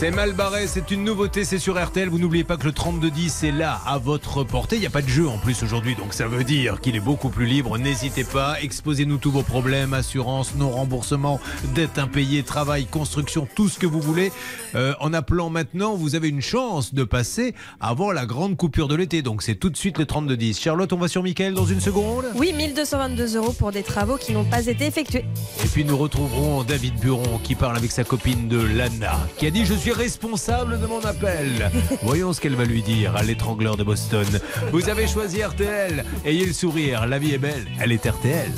C'est 0.04 0.12
mal 0.12 0.34
barré, 0.34 0.68
c'est 0.68 0.92
une 0.92 1.06
nouveauté, 1.06 1.46
c'est 1.46 1.60
sur 1.60 1.82
RTL. 1.82 2.10
Vous 2.10 2.20
n'oubliez 2.20 2.44
pas 2.44 2.58
que 2.58 2.66
le 2.66 2.74
3210 2.74 3.46
est 3.46 3.52
là 3.54 3.80
à 3.86 3.98
votre 4.00 4.44
portée. 4.44 4.76
Il 4.76 4.82
n'y 4.82 4.86
a 4.86 4.90
pas 4.90 5.02
de 5.02 5.08
jeu 5.08 5.30
en 5.30 5.38
plus 5.38 5.64
aujourd'hui, 5.64 5.96
donc 5.96 6.14
ça 6.14 6.28
veut 6.28 6.44
dire 6.44 6.82
qu'il 6.82 6.98
est 6.98 7.00
beaucoup 7.00 7.30
plus 7.30 7.46
libre. 7.46 7.78
N'hésitez 7.78 8.26
pas, 8.26 8.58
exposez-nous 8.62 9.16
tous 9.16 9.32
vos 9.32 9.44
problèmes, 9.44 9.94
assurance, 9.94 10.56
non 10.56 10.72
remboursement, 10.72 11.40
dette 11.74 12.00
impayée, 12.00 12.44
travail, 12.44 12.86
construction, 12.86 13.48
tout 13.56 13.70
ce 13.70 13.80
que 13.80 13.86
vous 13.86 14.02
voulez. 14.02 14.34
Euh, 14.76 14.94
en 15.00 15.14
appelant 15.14 15.50
maintenant, 15.50 15.96
vous 15.96 16.16
avez 16.16 16.28
une 16.28 16.42
chance 16.42 16.94
de 16.94 17.06
passer 17.06 17.56
avant 17.80 18.12
la 18.12 18.26
grande 18.26 18.58
coupure 18.58 18.90
de 18.90 18.96
l'été. 18.96 19.22
Donc 19.22 19.42
c'est 19.42 19.56
tout 19.56 19.70
de 19.70 19.78
suite 19.78 19.98
le 19.98 20.06
3210. 20.06 20.60
Charlotte, 20.60 20.92
on 20.92 20.98
va 20.98 21.08
sur 21.08 21.24
Mickaël 21.24 21.54
dans 21.54 21.66
une 21.66 21.80
seconde. 21.80 22.26
Oui, 22.36 22.52
1222 22.52 23.38
euros 23.38 23.54
pour 23.54 23.72
des 23.72 23.84
travaux 23.84 24.18
qui 24.18 24.34
n'ont 24.34 24.44
pas 24.44 24.68
été 24.68 24.86
effectués. 24.86 25.24
Et 25.64 25.68
puis 25.70 25.86
nous 25.86 25.96
retrouverons 25.96 26.66
David 26.66 27.00
Buron 27.00 27.40
qui 27.42 27.56
parle 27.56 27.78
avec 27.78 27.92
sa 27.92 28.04
copine 28.04 28.50
de 28.50 28.62
Lana, 28.62 29.18
qui 29.38 29.48
a 29.48 29.50
dit 29.50 29.66
Je 29.66 29.74
suis 29.76 29.93
responsable 29.94 30.80
de 30.80 30.86
mon 30.86 31.02
appel. 31.02 31.72
Voyons 32.04 32.34
ce 32.34 32.42
qu'elle 32.42 32.56
va 32.56 32.66
lui 32.66 32.82
dire 32.82 33.16
à 33.16 33.24
l'étrangleur 33.24 33.78
de 33.78 33.84
Boston. 33.84 34.28
Vous 34.72 34.90
avez 34.90 35.08
choisi 35.08 35.42
RTL. 35.44 36.04
Ayez 36.26 36.46
le 36.46 36.54
sourire, 36.54 37.06
la 37.08 37.20
vie 37.20 37.34
est 37.34 37.38
belle, 37.40 37.68
elle 37.80 37.92
est 37.92 38.06
RTL. 38.06 38.52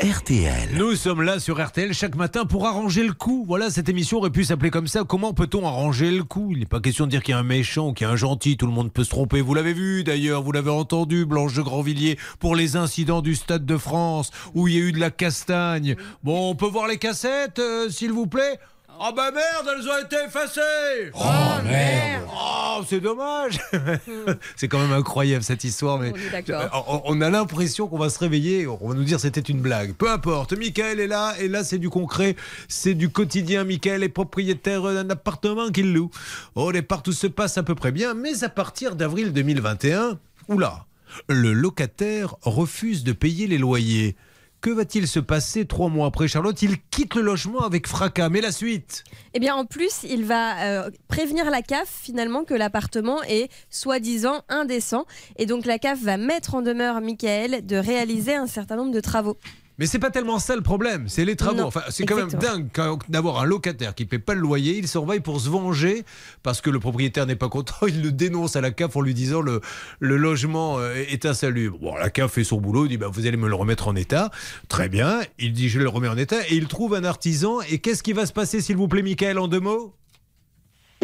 RTL. 0.00 0.74
Nous 0.74 0.94
sommes 0.94 1.22
là 1.22 1.40
sur 1.40 1.64
RTL 1.64 1.94
chaque 1.94 2.16
matin 2.16 2.44
pour 2.44 2.66
arranger 2.66 3.02
le 3.02 3.14
coup. 3.14 3.46
Voilà, 3.48 3.70
cette 3.70 3.88
émission 3.88 4.18
aurait 4.18 4.28
pu 4.28 4.44
s'appeler 4.44 4.70
comme 4.70 4.88
ça. 4.88 5.04
Comment 5.04 5.32
peut-on 5.32 5.66
arranger 5.66 6.10
le 6.10 6.22
coup? 6.22 6.50
Il 6.52 6.58
n'est 6.58 6.66
pas 6.66 6.80
question 6.80 7.06
de 7.06 7.10
dire 7.10 7.22
qu'il 7.22 7.32
y 7.32 7.34
a 7.34 7.38
un 7.38 7.42
méchant 7.42 7.88
ou 7.88 7.92
qu'il 7.94 8.06
y 8.06 8.10
a 8.10 8.12
un 8.12 8.16
gentil. 8.16 8.58
Tout 8.58 8.66
le 8.66 8.72
monde 8.72 8.92
peut 8.92 9.04
se 9.04 9.08
tromper. 9.08 9.40
Vous 9.40 9.54
l'avez 9.54 9.72
vu 9.72 10.04
d'ailleurs, 10.04 10.42
vous 10.42 10.52
l'avez 10.52 10.70
entendu, 10.70 11.24
Blanche 11.24 11.54
de 11.54 11.62
Grandvilliers, 11.62 12.18
pour 12.40 12.54
les 12.54 12.76
incidents 12.76 13.22
du 13.22 13.34
Stade 13.34 13.64
de 13.64 13.78
France 13.78 14.32
où 14.54 14.68
il 14.68 14.74
y 14.74 14.76
a 14.76 14.80
eu 14.80 14.92
de 14.92 15.00
la 15.00 15.10
castagne. 15.10 15.96
Bon, 16.22 16.50
on 16.50 16.54
peut 16.54 16.66
voir 16.68 16.88
les 16.88 16.98
cassettes, 16.98 17.58
euh, 17.58 17.88
s'il 17.88 18.12
vous 18.12 18.26
plaît 18.26 18.58
Oh 18.98 19.12
bah 19.14 19.30
merde, 19.30 19.68
elles 19.76 19.88
ont 19.88 20.04
été 20.04 20.16
effacées 20.26 21.10
Oh 21.14 21.62
merde 21.64 22.24
Oh, 22.32 22.82
c'est 22.88 23.00
dommage 23.00 23.58
C'est 24.56 24.68
quand 24.68 24.78
même 24.78 24.92
incroyable 24.92 25.44
cette 25.44 25.64
histoire, 25.64 25.98
mais 25.98 26.12
On 27.04 27.20
a 27.20 27.30
l'impression 27.30 27.88
qu'on 27.88 27.98
va 27.98 28.10
se 28.10 28.18
réveiller, 28.18 28.66
on 28.66 28.88
va 28.88 28.94
nous 28.94 29.04
dire 29.04 29.20
c'était 29.20 29.40
une 29.40 29.60
blague. 29.60 29.92
Peu 29.94 30.10
importe, 30.10 30.52
Michael 30.54 31.00
est 31.00 31.06
là, 31.06 31.34
et 31.38 31.48
là 31.48 31.64
c'est 31.64 31.78
du 31.78 31.90
concret, 31.90 32.36
c'est 32.68 32.94
du 32.94 33.10
quotidien. 33.10 33.64
Michael 33.64 34.02
est 34.02 34.08
propriétaire 34.08 34.82
d'un 34.82 35.10
appartement 35.10 35.70
qu'il 35.70 35.92
loue. 35.92 36.10
Au 36.54 36.72
départ, 36.72 37.02
tout 37.02 37.12
se 37.12 37.26
passe 37.26 37.58
à 37.58 37.62
peu 37.62 37.74
près 37.74 37.92
bien, 37.92 38.14
mais 38.14 38.44
à 38.44 38.48
partir 38.48 38.96
d'avril 38.96 39.32
2021, 39.32 40.18
oula, 40.48 40.86
le 41.28 41.52
locataire 41.52 42.36
refuse 42.42 43.04
de 43.04 43.12
payer 43.12 43.46
les 43.46 43.58
loyers. 43.58 44.16
Que 44.66 44.72
va-t-il 44.72 45.06
se 45.06 45.20
passer 45.20 45.64
trois 45.64 45.88
mois 45.88 46.08
après 46.08 46.26
Charlotte? 46.26 46.60
Il 46.60 46.80
quitte 46.90 47.14
le 47.14 47.22
logement 47.22 47.60
avec 47.60 47.86
fracas. 47.86 48.30
Mais 48.30 48.40
la 48.40 48.50
suite? 48.50 49.04
Eh 49.32 49.38
bien, 49.38 49.54
en 49.54 49.64
plus, 49.64 50.02
il 50.02 50.24
va 50.24 50.60
euh, 50.64 50.90
prévenir 51.06 51.48
la 51.52 51.62
CAF 51.62 51.88
finalement 51.88 52.42
que 52.42 52.52
l'appartement 52.52 53.22
est 53.22 53.48
soi-disant 53.70 54.42
indécent. 54.48 55.06
Et 55.36 55.46
donc, 55.46 55.66
la 55.66 55.78
CAF 55.78 56.02
va 56.02 56.16
mettre 56.16 56.56
en 56.56 56.62
demeure 56.62 57.00
Michael 57.00 57.64
de 57.64 57.76
réaliser 57.76 58.34
un 58.34 58.48
certain 58.48 58.74
nombre 58.74 58.90
de 58.90 58.98
travaux. 58.98 59.36
Mais 59.78 59.86
c'est 59.86 59.98
pas 59.98 60.10
tellement 60.10 60.38
ça 60.38 60.56
le 60.56 60.62
problème, 60.62 61.08
c'est 61.08 61.24
les 61.24 61.36
travaux. 61.36 61.56
Non, 61.58 61.66
enfin, 61.66 61.82
c'est 61.90 62.06
quand 62.06 62.16
même 62.16 62.30
dingue 62.30 62.68
d'avoir 63.08 63.40
un 63.40 63.44
locataire 63.44 63.94
qui 63.94 64.06
paie 64.06 64.18
pas 64.18 64.34
le 64.34 64.40
loyer, 64.40 64.78
il 64.78 64.88
surveille 64.88 65.20
pour 65.20 65.40
se 65.40 65.50
venger 65.50 66.04
parce 66.42 66.60
que 66.60 66.70
le 66.70 66.80
propriétaire 66.80 67.26
n'est 67.26 67.36
pas 67.36 67.48
content, 67.48 67.74
il 67.86 68.02
le 68.02 68.10
dénonce 68.10 68.56
à 68.56 68.60
la 68.60 68.70
CAF 68.70 68.96
en 68.96 69.02
lui 69.02 69.12
disant 69.14 69.42
le, 69.42 69.60
le 70.00 70.16
logement 70.16 70.78
euh, 70.78 70.94
est 70.94 71.26
insalubre. 71.26 71.78
Bon, 71.78 71.94
la 71.94 72.10
CAF 72.10 72.32
fait 72.32 72.44
son 72.44 72.60
boulot, 72.60 72.86
il 72.86 72.90
dit 72.90 72.96
bah, 72.96 73.08
vous 73.12 73.26
allez 73.26 73.36
me 73.36 73.48
le 73.48 73.54
remettre 73.54 73.88
en 73.88 73.96
état. 73.96 74.30
Très 74.68 74.88
bien, 74.88 75.20
il 75.38 75.52
dit 75.52 75.68
je 75.68 75.78
le 75.78 75.88
remets 75.88 76.08
en 76.08 76.16
état 76.16 76.40
et 76.48 76.54
il 76.54 76.68
trouve 76.68 76.94
un 76.94 77.04
artisan. 77.04 77.60
Et 77.70 77.78
qu'est-ce 77.78 78.02
qui 78.02 78.12
va 78.14 78.24
se 78.24 78.32
passer 78.32 78.60
s'il 78.60 78.76
vous 78.76 78.88
plaît, 78.88 79.02
Michael, 79.02 79.38
en 79.38 79.48
deux 79.48 79.60
mots? 79.60 79.94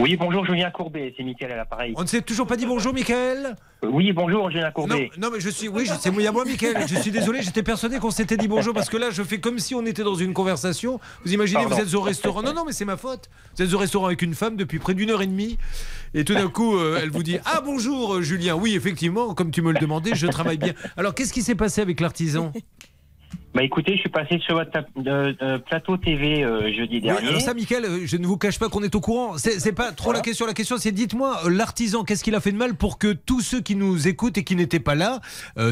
Oui, 0.02 0.16
bonjour 0.16 0.44
Julien 0.44 0.68
Courbet, 0.72 1.14
c'est 1.16 1.22
Mickaël 1.22 1.52
à 1.52 1.56
l'appareil. 1.58 1.94
On 1.96 2.02
ne 2.02 2.08
s'est 2.08 2.22
toujours 2.22 2.48
pas 2.48 2.56
dit 2.56 2.66
bonjour, 2.66 2.92
Michael 2.92 3.54
Oui, 3.84 4.12
bonjour 4.12 4.50
Julien 4.50 4.64
non, 4.66 4.72
Courbet. 4.72 5.10
non, 5.16 5.30
mais 5.32 5.38
je 5.38 5.48
suis. 5.48 5.68
Oui, 5.68 5.88
c'est 6.00 6.10
moi, 6.10 6.28
moi, 6.32 6.44
Michael. 6.44 6.88
Je 6.88 6.96
suis 6.96 7.12
désolé, 7.12 7.40
j'étais 7.40 7.62
persuadé 7.62 8.00
qu'on 8.00 8.10
s'était 8.10 8.36
dit 8.36 8.48
bonjour 8.48 8.74
parce 8.74 8.88
que 8.88 8.96
là, 8.96 9.10
je 9.10 9.22
fais 9.22 9.38
comme 9.38 9.60
si 9.60 9.76
on 9.76 9.86
était 9.86 10.02
dans 10.02 10.16
une 10.16 10.34
conversation. 10.34 10.98
Vous 11.24 11.32
imaginez, 11.32 11.60
Pardon. 11.60 11.76
vous 11.76 11.82
êtes 11.82 11.94
au 11.94 12.00
restaurant. 12.00 12.42
Non, 12.42 12.52
non, 12.52 12.64
mais 12.66 12.72
c'est 12.72 12.84
ma 12.84 12.96
faute. 12.96 13.30
Vous 13.56 13.62
êtes 13.62 13.72
au 13.72 13.78
restaurant 13.78 14.06
avec 14.06 14.22
une 14.22 14.34
femme 14.34 14.56
depuis 14.56 14.80
près 14.80 14.94
d'une 14.94 15.08
heure 15.10 15.22
et 15.22 15.26
demie. 15.28 15.56
Et 16.14 16.24
tout 16.24 16.34
d'un 16.34 16.48
coup, 16.48 16.76
euh, 16.76 16.98
elle 17.00 17.10
vous 17.10 17.22
dit 17.22 17.38
Ah 17.44 17.60
bonjour, 17.64 18.14
euh, 18.14 18.22
Julien. 18.22 18.56
Oui, 18.56 18.74
effectivement, 18.74 19.34
comme 19.34 19.52
tu 19.52 19.62
me 19.62 19.70
le 19.72 19.78
demandais, 19.78 20.16
je 20.16 20.26
travaille 20.26 20.58
bien. 20.58 20.72
Alors, 20.96 21.14
qu'est-ce 21.14 21.32
qui 21.32 21.42
s'est 21.42 21.54
passé 21.54 21.80
avec 21.80 22.00
l'artisan? 22.00 22.52
Bah 23.54 23.62
écoutez, 23.62 23.96
je 23.96 24.00
suis 24.00 24.08
passé 24.08 24.38
sur 24.38 24.54
votre 24.54 24.70
euh, 25.06 25.32
euh, 25.42 25.58
plateau 25.58 25.98
TV 25.98 26.42
euh, 26.42 26.72
jeudi 26.74 26.94
Oui, 26.96 27.00
dernier. 27.02 27.28
alors 27.28 27.40
ça, 27.42 27.52
Michael, 27.52 27.84
euh, 27.84 27.98
je 28.06 28.16
ne 28.16 28.26
vous 28.26 28.38
cache 28.38 28.58
pas 28.58 28.70
qu'on 28.70 28.82
est 28.82 28.94
au 28.94 29.00
courant. 29.00 29.36
C'est 29.36 29.74
pas 29.74 29.92
trop 29.92 30.12
la 30.12 30.20
question. 30.20 30.46
La 30.46 30.54
question, 30.54 30.78
c'est 30.78 30.90
dites-moi, 30.92 31.38
euh, 31.44 31.50
l'artisan, 31.50 32.02
qu'est-ce 32.02 32.24
qu'il 32.24 32.34
a 32.34 32.40
fait 32.40 32.52
de 32.52 32.56
mal 32.56 32.74
pour 32.76 32.98
que 32.98 33.12
tous 33.12 33.42
ceux 33.42 33.60
qui 33.60 33.76
nous 33.76 34.08
écoutent 34.08 34.38
et 34.38 34.44
qui 34.44 34.56
n'étaient 34.56 34.80
pas 34.80 34.94
là 34.94 35.20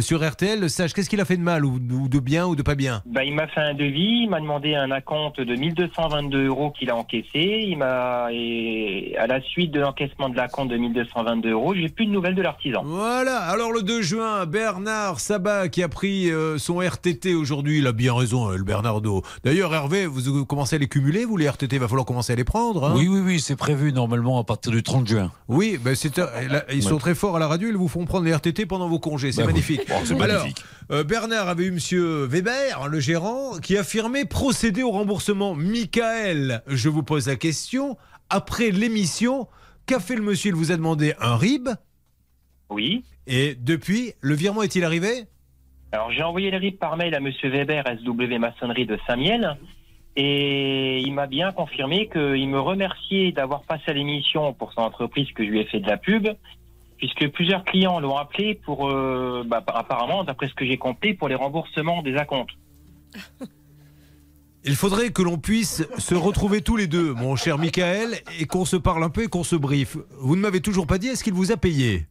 sur 0.00 0.22
RTL 0.28 0.68
sachent 0.68 0.92
qu'est-ce 0.92 1.08
qu'il 1.08 1.20
a 1.22 1.24
fait 1.24 1.38
de 1.38 1.42
mal 1.42 1.64
ou, 1.64 1.76
ou 1.76 2.08
de 2.08 2.18
bien 2.18 2.46
ou 2.46 2.54
de 2.54 2.62
pas 2.62 2.74
bien? 2.74 3.02
Bah, 3.06 3.24
il 3.24 3.34
m'a 3.34 3.46
fait 3.48 3.60
un 3.62 3.72
devis, 3.74 4.24
il 4.24 4.28
m'a 4.28 4.40
demandé 4.40 4.74
un 4.74 4.90
acompte 4.90 5.40
de 5.40 5.54
1222 5.54 6.46
euros 6.48 6.70
qu'il 6.72 6.90
a 6.90 6.96
encaissé. 6.96 7.64
Il 7.66 7.78
m'a 7.78 8.26
à 8.26 9.26
la 9.26 9.40
suite 9.40 9.70
de 9.70 9.80
l'encaissement 9.80 10.28
de 10.28 10.36
l'acompte 10.36 10.70
de 10.70 10.76
1222 10.76 11.50
euros, 11.50 11.74
j'ai 11.74 11.88
plus 11.88 12.04
de 12.06 12.10
nouvelles 12.10 12.34
de 12.34 12.42
l'artisan. 12.42 12.82
Voilà, 12.84 13.38
alors 13.38 13.72
le 13.72 13.82
2 13.82 14.02
juin, 14.02 14.44
Bernard 14.44 15.18
Sabat 15.20 15.68
qui 15.70 15.82
a 15.82 15.88
pris 15.88 16.30
son 16.58 16.80
RTT 16.80 17.34
aujourd'hui, 17.34 17.69
il 17.78 17.86
a 17.86 17.92
bien 17.92 18.14
raison, 18.14 18.50
euh, 18.50 18.56
le 18.56 18.64
Bernardo. 18.64 19.22
D'ailleurs, 19.44 19.72
Hervé, 19.74 20.06
vous, 20.06 20.44
commencez 20.44 20.76
à 20.76 20.78
les 20.78 20.88
cumuler, 20.88 21.24
vous, 21.24 21.36
les 21.36 21.48
RTT, 21.48 21.76
il 21.76 21.78
va 21.80 21.88
falloir 21.88 22.04
commencer 22.06 22.32
à 22.32 22.36
les 22.36 22.44
prendre. 22.44 22.84
hein 22.84 22.94
Oui, 22.96 23.08
oui, 23.08 23.20
oui, 23.24 23.40
c'est 23.40 23.56
prévu 23.56 23.92
normalement 23.92 24.38
à 24.38 24.44
partir 24.44 24.72
du 24.72 24.82
30 24.82 25.06
juin. 25.08 25.32
Oui, 25.48 25.78
ben 25.82 25.94
c'est, 25.94 26.18
euh, 26.18 26.48
là, 26.48 26.64
ils 26.72 26.82
sont 26.82 26.98
très 26.98 27.14
forts 27.14 27.36
à 27.36 27.38
la 27.38 27.46
radio, 27.48 27.68
ils 27.68 27.76
vous 27.76 27.88
font 27.88 28.04
prendre 28.04 28.24
les 28.24 28.32
RTT 28.34 28.66
pendant 28.66 28.88
vos 28.88 28.98
congés, 28.98 29.32
c'est 29.32 29.42
Bah 29.42 29.46
oui. 29.46 29.52
magnifique. 29.52 29.88
Bon, 29.88 29.94
c'est 30.04 30.20
Alors, 30.20 30.38
magnifique. 30.42 30.64
euh, 30.90 31.04
Bernard 31.04 31.48
avait 31.48 31.64
eu 31.64 31.70
monsieur 31.70 32.24
Weber, 32.24 32.88
le 32.88 33.00
gérant, 33.00 33.58
qui 33.58 33.76
affirmait 33.76 34.24
procéder 34.24 34.82
au 34.82 34.90
remboursement. 34.90 35.54
Michael, 35.54 36.62
je 36.66 36.88
vous 36.88 37.02
pose 37.02 37.26
la 37.26 37.36
question, 37.36 37.96
après 38.28 38.70
l'émission, 38.70 39.48
qu'a 39.86 40.00
fait 40.00 40.14
le 40.16 40.22
monsieur? 40.22 40.50
Il 40.50 40.54
vous 40.54 40.72
a 40.72 40.76
demandé 40.76 41.14
un 41.20 41.36
RIB? 41.36 41.68
Oui. 42.70 43.04
Et 43.26 43.54
depuis, 43.54 44.12
le 44.20 44.34
virement 44.34 44.62
est-il 44.62 44.84
arrivé? 44.84 45.24
Alors 45.92 46.10
j'ai 46.12 46.22
envoyé 46.22 46.50
le 46.50 46.58
RIP 46.58 46.78
par 46.78 46.96
mail 46.96 47.14
à 47.14 47.20
Monsieur 47.20 47.50
Weber, 47.50 47.84
SW 47.86 48.38
Maçonnerie 48.38 48.86
de 48.86 48.98
Saint-Miel, 49.06 49.56
et 50.14 51.00
il 51.00 51.12
m'a 51.12 51.26
bien 51.26 51.50
confirmé 51.52 52.08
qu'il 52.08 52.48
me 52.48 52.60
remerciait 52.60 53.32
d'avoir 53.32 53.62
passé 53.62 53.84
à 53.88 53.92
l'émission 53.92 54.52
pour 54.52 54.72
son 54.72 54.82
entreprise 54.82 55.28
que 55.32 55.44
je 55.44 55.50
lui 55.50 55.60
ai 55.60 55.64
fait 55.64 55.80
de 55.80 55.88
la 55.88 55.96
pub, 55.96 56.28
puisque 56.96 57.28
plusieurs 57.30 57.64
clients 57.64 57.98
l'ont 57.98 58.16
appelé 58.16 58.54
pour, 58.54 58.88
euh, 58.88 59.42
bah, 59.46 59.64
apparemment, 59.66 60.22
d'après 60.22 60.48
ce 60.48 60.54
que 60.54 60.64
j'ai 60.64 60.78
compris, 60.78 61.14
pour 61.14 61.28
les 61.28 61.34
remboursements 61.34 62.02
des 62.02 62.16
acomptes. 62.16 62.54
Il 64.62 64.76
faudrait 64.76 65.10
que 65.10 65.22
l'on 65.22 65.38
puisse 65.38 65.88
se 65.98 66.14
retrouver 66.14 66.60
tous 66.60 66.76
les 66.76 66.86
deux, 66.86 67.14
mon 67.14 67.34
cher 67.34 67.56
Michael, 67.56 68.18
et 68.38 68.44
qu'on 68.44 68.66
se 68.66 68.76
parle 68.76 69.02
un 69.02 69.08
peu 69.08 69.24
et 69.24 69.28
qu'on 69.28 69.42
se 69.42 69.56
briefe. 69.56 69.96
Vous 70.18 70.36
ne 70.36 70.42
m'avez 70.42 70.60
toujours 70.60 70.86
pas 70.86 70.98
dit, 70.98 71.08
est-ce 71.08 71.24
qu'il 71.24 71.32
vous 71.32 71.50
a 71.50 71.56
payé? 71.56 72.06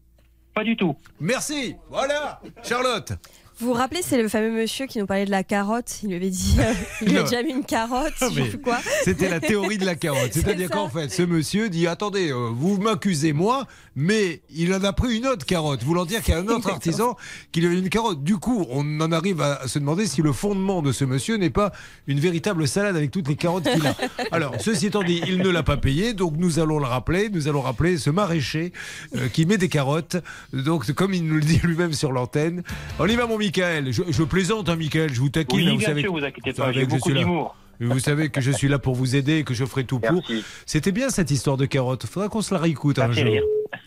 Pas 0.56 0.64
du 0.64 0.76
tout. 0.76 0.96
Merci. 1.20 1.76
Voilà. 1.90 2.42
Charlotte. 2.64 3.14
Vous 3.60 3.68
vous 3.68 3.74
rappelez, 3.74 4.02
c'est 4.02 4.22
le 4.22 4.30
fameux 4.30 4.52
monsieur 4.52 4.86
qui 4.86 5.00
nous 5.00 5.06
parlait 5.06 5.26
de 5.26 5.32
la 5.32 5.44
carotte. 5.44 6.00
Il 6.04 6.10
lui 6.10 6.16
avait 6.16 6.30
dit, 6.30 6.56
euh, 6.60 6.74
il 7.02 7.10
lui 7.10 7.18
a 7.18 7.24
déjà 7.24 7.44
mis 7.44 7.52
une 7.52 7.66
carotte. 7.66 8.14
je 8.22 8.52
sais 8.52 8.58
quoi. 8.58 8.78
C'était 9.04 9.28
la 9.28 9.42
théorie 9.42 9.78
de 9.78 9.86
la 9.86 9.96
carotte. 9.96 10.30
C'est 10.32 10.44
C'est-à-dire 10.44 10.70
qu'en 10.70 10.88
fait, 10.88 11.10
ce 11.10 11.24
monsieur 11.24 11.70
dit 11.70 11.86
attendez, 11.86 12.32
euh, 12.32 12.52
vous 12.54 12.78
m'accusez 12.78 13.34
moi, 13.34 13.68
mais 13.98 14.42
il 14.50 14.74
en 14.74 14.82
a 14.86 14.94
pris 14.94 15.18
une 15.18 15.28
autre 15.28 15.46
carotte, 15.46 15.84
voulant 15.84 16.06
dire 16.06 16.22
qu'il 16.22 16.34
y 16.34 16.38
a 16.38 16.40
un 16.40 16.48
autre 16.48 16.70
artisan 16.70 17.18
qui 17.52 17.60
lui 17.60 17.68
a 17.68 17.72
mis 17.72 17.80
une 17.80 17.90
carotte. 17.90 18.24
Du 18.24 18.38
coup, 18.38 18.66
on 18.70 19.02
en 19.02 19.12
arrive 19.12 19.42
à 19.42 19.68
se 19.68 19.78
demander 19.78 20.08
si 20.08 20.22
le 20.22 20.32
fondement 20.32 20.82
de 20.82 20.94
ce 20.94 21.04
monsieur 21.04 21.36
n'est 21.36 21.50
pas 21.50 21.74
une 22.08 22.22
véritable 22.22 22.66
salade 22.66 22.96
avec 22.96 23.12
toutes 23.12 23.28
les 23.28 23.36
carottes 23.36 23.70
qu'il 23.70 23.86
a. 23.86 23.94
Alors, 24.32 24.56
ceci 24.60 24.86
étant 24.86 25.04
dit, 25.04 25.22
il 25.28 25.40
ne 25.40 25.50
l'a 25.50 25.64
pas 25.64 25.76
payé, 25.76 26.14
donc 26.14 26.36
nous 26.38 26.60
allons 26.60 26.80
le 26.80 26.86
rappeler. 26.86 27.30
Nous 27.30 27.50
allons 27.50 27.62
rappeler 27.62 27.98
ce 27.98 28.10
maraîcher 28.10 28.72
euh, 29.18 29.28
qui 29.28 29.46
met 29.46 29.58
des 29.58 29.68
carottes. 29.68 30.16
Donc, 30.54 30.90
comme 30.94 31.14
il 31.14 31.26
nous 31.26 31.36
le 31.36 31.42
dit 31.42 31.60
lui-même 31.62 31.92
sur 31.92 32.14
l'antenne. 32.14 32.64
On 33.00 33.06
y 33.06 33.18
va, 33.18 33.28
mon 33.28 33.38
Michael. 33.50 33.92
Je, 33.92 34.04
je 34.10 34.24
plaisante, 34.24 34.70
hein, 34.70 34.76
Michael. 34.76 35.14
Je 35.14 35.20
vous 35.20 35.30
taquine. 35.30 35.60
Oui, 35.60 35.68
hein, 35.68 35.72
vous 35.72 35.78
bien 35.78 35.88
savez 35.88 36.02
sûr, 36.02 36.14
que- 36.14 36.20
vous 36.20 36.26
inquiétez 36.26 36.54
pas, 36.54 36.72
j'ai 36.72 36.86
beaucoup 36.86 37.02
suis 37.10 37.14
là. 37.14 37.20
d'humour. 37.22 37.56
Vous 37.82 38.00
savez 38.00 38.30
que 38.30 38.42
je 38.42 38.52
suis 38.52 38.68
là 38.68 38.78
pour 38.78 38.94
vous 38.94 39.16
aider 39.16 39.38
et 39.38 39.44
que 39.44 39.54
je 39.54 39.64
ferai 39.66 39.86
tout 39.86 40.00
pour. 40.00 40.22
C'était 40.66 40.92
bien 40.92 41.10
cette 41.10 41.32
histoire 41.32 41.56
de 41.58 41.66
carotte. 41.66 42.06
Faudra 42.06 42.28
qu'on 42.30 42.42
se 42.42 42.54
la 42.54 42.60
réécoute 42.60 43.00
un 43.00 43.12
jour. 43.12 43.24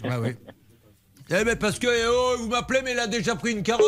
Ah 0.05 0.19
oui. 0.21 0.31
Eh 1.31 1.45
ben 1.45 1.57
parce 1.57 1.79
que 1.79 1.87
oh, 2.11 2.37
vous 2.41 2.49
m'appelez, 2.49 2.81
mais 2.85 2.93
il 2.93 2.99
a 2.99 3.07
déjà 3.07 3.37
pris 3.37 3.53
une 3.53 3.63
carotte. 3.63 3.85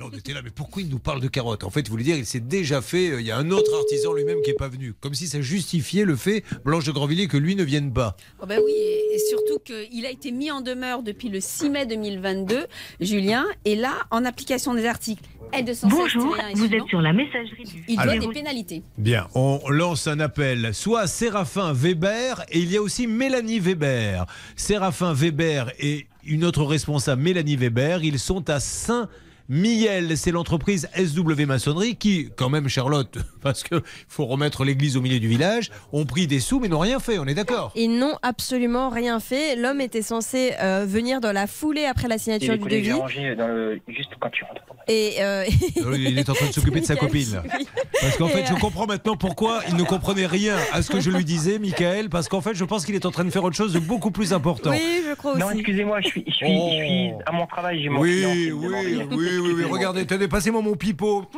Là 0.00 0.06
on 0.10 0.16
était 0.16 0.32
là, 0.32 0.40
mais 0.42 0.48
pourquoi 0.48 0.80
il 0.80 0.88
nous 0.88 0.98
parle 0.98 1.20
de 1.20 1.28
carotte 1.28 1.62
En 1.62 1.68
fait, 1.68 1.86
vous 1.86 1.90
voulez 1.90 2.04
dire, 2.04 2.16
il 2.16 2.24
s'est 2.24 2.40
déjà 2.40 2.80
fait. 2.80 3.10
euh, 3.10 3.20
Il 3.20 3.26
y 3.26 3.30
a 3.30 3.36
un 3.36 3.50
autre 3.50 3.70
artisan 3.76 4.14
lui-même 4.14 4.38
qui 4.42 4.48
est 4.50 4.54
pas 4.54 4.68
venu, 4.68 4.94
comme 4.98 5.12
si 5.12 5.26
ça 5.26 5.42
justifiait 5.42 6.06
le 6.06 6.16
fait 6.16 6.42
Blanche 6.64 6.84
de 6.86 6.92
Grandvilliers 6.92 7.28
que 7.28 7.36
lui 7.36 7.54
ne 7.54 7.62
vienne 7.62 7.92
pas. 7.92 8.16
Oh 8.42 8.46
ben 8.46 8.58
oui, 8.64 8.72
et, 8.72 9.14
et 9.14 9.18
surtout 9.18 9.58
qu'il 9.58 10.06
a 10.06 10.10
été 10.10 10.32
mis 10.32 10.50
en 10.50 10.62
demeure 10.62 11.02
depuis 11.02 11.28
le 11.28 11.38
6 11.40 11.68
mai 11.68 11.84
2022, 11.84 12.66
Julien, 13.00 13.44
et 13.66 13.76
là, 13.76 13.92
en 14.10 14.24
application 14.24 14.72
des 14.72 14.86
articles 14.86 15.22
L216 15.52 15.88
Bonjour, 15.90 16.36
vous 16.54 16.64
êtes 16.74 16.86
sur 16.88 17.02
la 17.02 17.12
messagerie 17.12 17.64
du 17.64 17.84
Il 17.88 17.96
doit 17.96 18.16
des 18.16 18.28
pénalités. 18.28 18.82
Bien, 18.96 19.28
on 19.34 19.60
lance 19.68 20.06
un 20.06 20.20
appel 20.20 20.72
soit 20.72 21.08
Séraphin 21.08 21.74
Weber 21.74 22.42
et 22.50 22.60
il 22.60 22.72
y 22.72 22.78
a 22.78 22.82
aussi 22.82 23.06
Mélanie 23.06 23.60
Weber. 23.60 24.24
Séraphin 24.56 25.12
Weber 25.12 25.72
et 25.78 26.06
une 26.24 26.44
autre 26.46 26.64
responsable, 26.64 27.20
Mélanie 27.20 27.56
Weber, 27.56 28.02
ils 28.02 28.18
sont 28.18 28.48
à 28.48 28.60
Saint. 28.60 29.10
Miel, 29.52 30.16
c'est 30.16 30.30
l'entreprise 30.30 30.88
SW 30.94 31.44
Maçonnerie 31.44 31.96
qui, 31.96 32.30
quand 32.36 32.48
même, 32.48 32.68
Charlotte, 32.68 33.18
parce 33.42 33.64
qu'il 33.64 33.80
faut 34.06 34.24
remettre 34.26 34.62
l'église 34.62 34.96
au 34.96 35.00
milieu 35.00 35.18
du 35.18 35.26
village, 35.26 35.72
ont 35.92 36.04
pris 36.04 36.28
des 36.28 36.38
sous 36.38 36.60
mais 36.60 36.68
n'ont 36.68 36.78
rien 36.78 37.00
fait, 37.00 37.18
on 37.18 37.26
est 37.26 37.34
d'accord? 37.34 37.72
Ils 37.74 37.98
n'ont 37.98 38.14
absolument 38.22 38.90
rien 38.90 39.18
fait. 39.18 39.56
L'homme 39.56 39.80
était 39.80 40.02
censé 40.02 40.52
euh, 40.62 40.84
venir 40.86 41.20
dans 41.20 41.32
la 41.32 41.48
foulée 41.48 41.84
après 41.84 42.06
la 42.06 42.16
signature 42.16 42.56
du 42.56 42.68
devis. 42.68 42.84
j'ai 42.84 42.92
rangé 42.92 43.34
dans 43.34 43.48
le... 43.48 43.80
juste 43.88 44.10
quand 44.20 44.30
tu 44.30 44.44
rentres. 44.44 44.62
Et 44.86 45.16
euh, 45.20 45.44
Il 45.76 46.16
est 46.18 46.30
en 46.30 46.32
train 46.34 46.46
de 46.46 46.52
s'occuper 46.52 46.80
de 46.80 46.86
sa 46.86 46.94
copine. 46.96 47.42
Oui. 47.58 47.66
Parce 48.00 48.16
qu'en 48.18 48.28
fait, 48.28 48.46
je 48.46 48.52
euh, 48.52 48.56
comprends 48.56 48.86
maintenant 48.86 49.16
pourquoi 49.16 49.62
il 49.68 49.74
ne 49.74 49.82
comprenait 49.82 50.26
rien 50.26 50.56
à 50.72 50.82
ce 50.82 50.90
que 50.92 51.00
je 51.00 51.10
lui 51.10 51.24
disais, 51.24 51.58
Michael, 51.58 52.08
parce 52.08 52.28
qu'en 52.28 52.40
fait, 52.40 52.54
je 52.54 52.64
pense 52.64 52.86
qu'il 52.86 52.94
est 52.94 53.04
en 53.04 53.10
train 53.10 53.24
de 53.24 53.30
faire 53.30 53.42
autre 53.42 53.56
chose 53.56 53.72
de 53.72 53.80
beaucoup 53.80 54.12
plus 54.12 54.32
important. 54.32 54.70
Oui, 54.70 55.02
je 55.08 55.14
crois 55.14 55.36
Non, 55.36 55.50
excusez-moi, 55.50 56.00
je 56.02 56.06
suis, 56.08 56.24
je, 56.28 56.32
suis, 56.32 56.46
je 56.46 56.84
suis 56.84 57.10
à 57.26 57.32
mon 57.32 57.46
travail, 57.46 57.82
j'ai 57.82 57.88
mon 57.88 58.00
Oui, 58.00 58.10
client 58.22 58.30
oui, 58.30 58.46
demande- 58.96 59.12
oui, 59.12 59.39
oui, 59.40 59.52
oui, 59.56 59.64
regardez, 59.64 60.06
tenez, 60.06 60.28
passez-moi 60.28 60.62
mon 60.62 60.74
pipeau. 60.76 61.24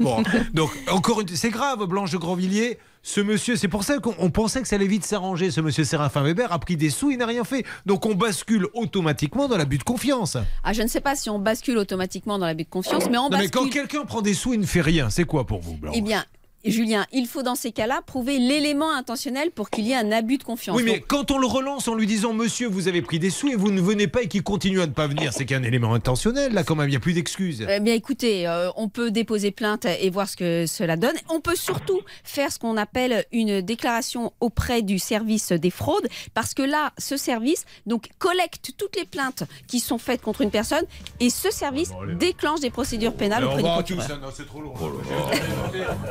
Bon, 0.00 0.22
donc 0.52 0.70
encore 0.90 1.20
une, 1.22 1.28
c'est 1.28 1.50
grave, 1.50 1.84
Blanche 1.86 2.10
de 2.10 2.18
Grandvilliers. 2.18 2.78
Ce 3.02 3.20
monsieur, 3.20 3.56
c'est 3.56 3.68
pour 3.68 3.82
ça 3.84 3.98
qu'on 3.98 4.14
on 4.18 4.30
pensait 4.30 4.60
que 4.60 4.68
ça 4.68 4.76
allait 4.76 4.86
vite 4.86 5.04
s'arranger. 5.04 5.50
Ce 5.50 5.60
monsieur 5.60 5.84
Séraphin 5.84 6.22
Weber 6.22 6.52
a 6.52 6.58
pris 6.58 6.76
des 6.76 6.90
sous, 6.90 7.10
il 7.10 7.18
n'a 7.18 7.26
rien 7.26 7.44
fait. 7.44 7.64
Donc 7.86 8.04
on 8.04 8.14
bascule 8.14 8.66
automatiquement 8.74 9.48
dans 9.48 9.56
l'abus 9.56 9.78
de 9.78 9.84
confiance. 9.84 10.36
Ah, 10.64 10.72
je 10.72 10.82
ne 10.82 10.86
sais 10.88 11.00
pas 11.00 11.14
si 11.14 11.30
on 11.30 11.38
bascule 11.38 11.78
automatiquement 11.78 12.38
dans 12.38 12.46
l'abus 12.46 12.64
de 12.64 12.68
confiance, 12.70 13.04
mais 13.10 13.16
on 13.18 13.24
Non, 13.24 13.28
mais 13.38 13.48
bascule. 13.48 13.50
quand 13.52 13.68
quelqu'un 13.68 14.04
prend 14.04 14.22
des 14.22 14.34
sous 14.34 14.54
et 14.54 14.56
ne 14.58 14.66
fait 14.66 14.80
rien, 14.80 15.08
c'est 15.10 15.24
quoi 15.24 15.46
pour 15.46 15.60
vous, 15.60 15.74
Blanche? 15.76 15.94
Eh 15.96 16.02
bien, 16.02 16.24
Julien, 16.70 17.06
il 17.12 17.26
faut 17.26 17.42
dans 17.42 17.54
ces 17.54 17.72
cas-là 17.72 18.00
prouver 18.04 18.38
l'élément 18.38 18.92
intentionnel 18.92 19.50
pour 19.50 19.70
qu'il 19.70 19.86
y 19.86 19.92
ait 19.92 19.96
un 19.96 20.12
abus 20.12 20.38
de 20.38 20.44
confiance. 20.44 20.76
Oui, 20.76 20.82
mais 20.84 20.98
Donc, 20.98 21.06
quand 21.08 21.30
on 21.30 21.38
le 21.38 21.46
relance 21.46 21.88
en 21.88 21.94
lui 21.94 22.06
disant 22.06 22.32
Monsieur, 22.32 22.68
vous 22.68 22.88
avez 22.88 23.02
pris 23.02 23.18
des 23.18 23.30
sous 23.30 23.48
et 23.48 23.54
vous 23.54 23.70
ne 23.70 23.80
venez 23.80 24.06
pas 24.06 24.22
et 24.22 24.28
qu'il 24.28 24.42
continue 24.42 24.80
à 24.80 24.86
ne 24.86 24.92
pas 24.92 25.06
venir, 25.06 25.32
c'est 25.32 25.44
qu'un 25.44 25.62
élément 25.62 25.94
intentionnel, 25.94 26.52
là, 26.52 26.64
quand 26.64 26.74
même, 26.74 26.88
il 26.88 26.92
n'y 26.92 26.96
a 26.96 27.00
plus 27.00 27.12
d'excuses. 27.12 27.66
Eh 27.68 27.80
bien, 27.80 27.94
écoutez, 27.94 28.48
euh, 28.48 28.70
on 28.76 28.88
peut 28.88 29.10
déposer 29.10 29.50
plainte 29.50 29.86
et 29.86 30.10
voir 30.10 30.28
ce 30.28 30.36
que 30.36 30.66
cela 30.66 30.96
donne. 30.96 31.16
On 31.28 31.40
peut 31.40 31.56
surtout 31.56 32.00
faire 32.24 32.52
ce 32.52 32.58
qu'on 32.58 32.76
appelle 32.76 33.24
une 33.32 33.60
déclaration 33.60 34.32
auprès 34.40 34.82
du 34.82 34.98
service 34.98 35.52
des 35.52 35.70
fraudes, 35.70 36.08
parce 36.34 36.54
que 36.54 36.62
là, 36.62 36.92
ce 36.98 37.16
service 37.16 37.64
donc 37.86 38.08
collecte 38.18 38.72
toutes 38.76 38.96
les 38.96 39.04
plaintes 39.04 39.44
qui 39.66 39.80
sont 39.80 39.98
faites 39.98 40.20
contre 40.20 40.40
une 40.40 40.50
personne, 40.50 40.84
et 41.20 41.30
ce 41.30 41.50
service 41.50 41.90
déclenche 42.18 42.60
des 42.60 42.70
procédures 42.70 43.14
pénales 43.14 43.44
auprès 43.44 43.62
on 43.62 43.66
du 43.66 43.72
procureur. 43.72 44.06
tous, 44.06 44.12
hein, 44.12 44.18
non, 44.22 44.28
c'est 44.34 44.46
trop 44.46 44.60
long. 44.60 44.74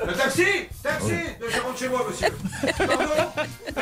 Le 0.08 0.14
taxi 0.14 0.45
Taxi 0.84 1.14
Je 1.50 1.62
rentre 1.62 1.78
chez 1.80 1.90
moi, 1.90 2.06
monsieur. 2.10 2.28
Pardon 2.88 3.04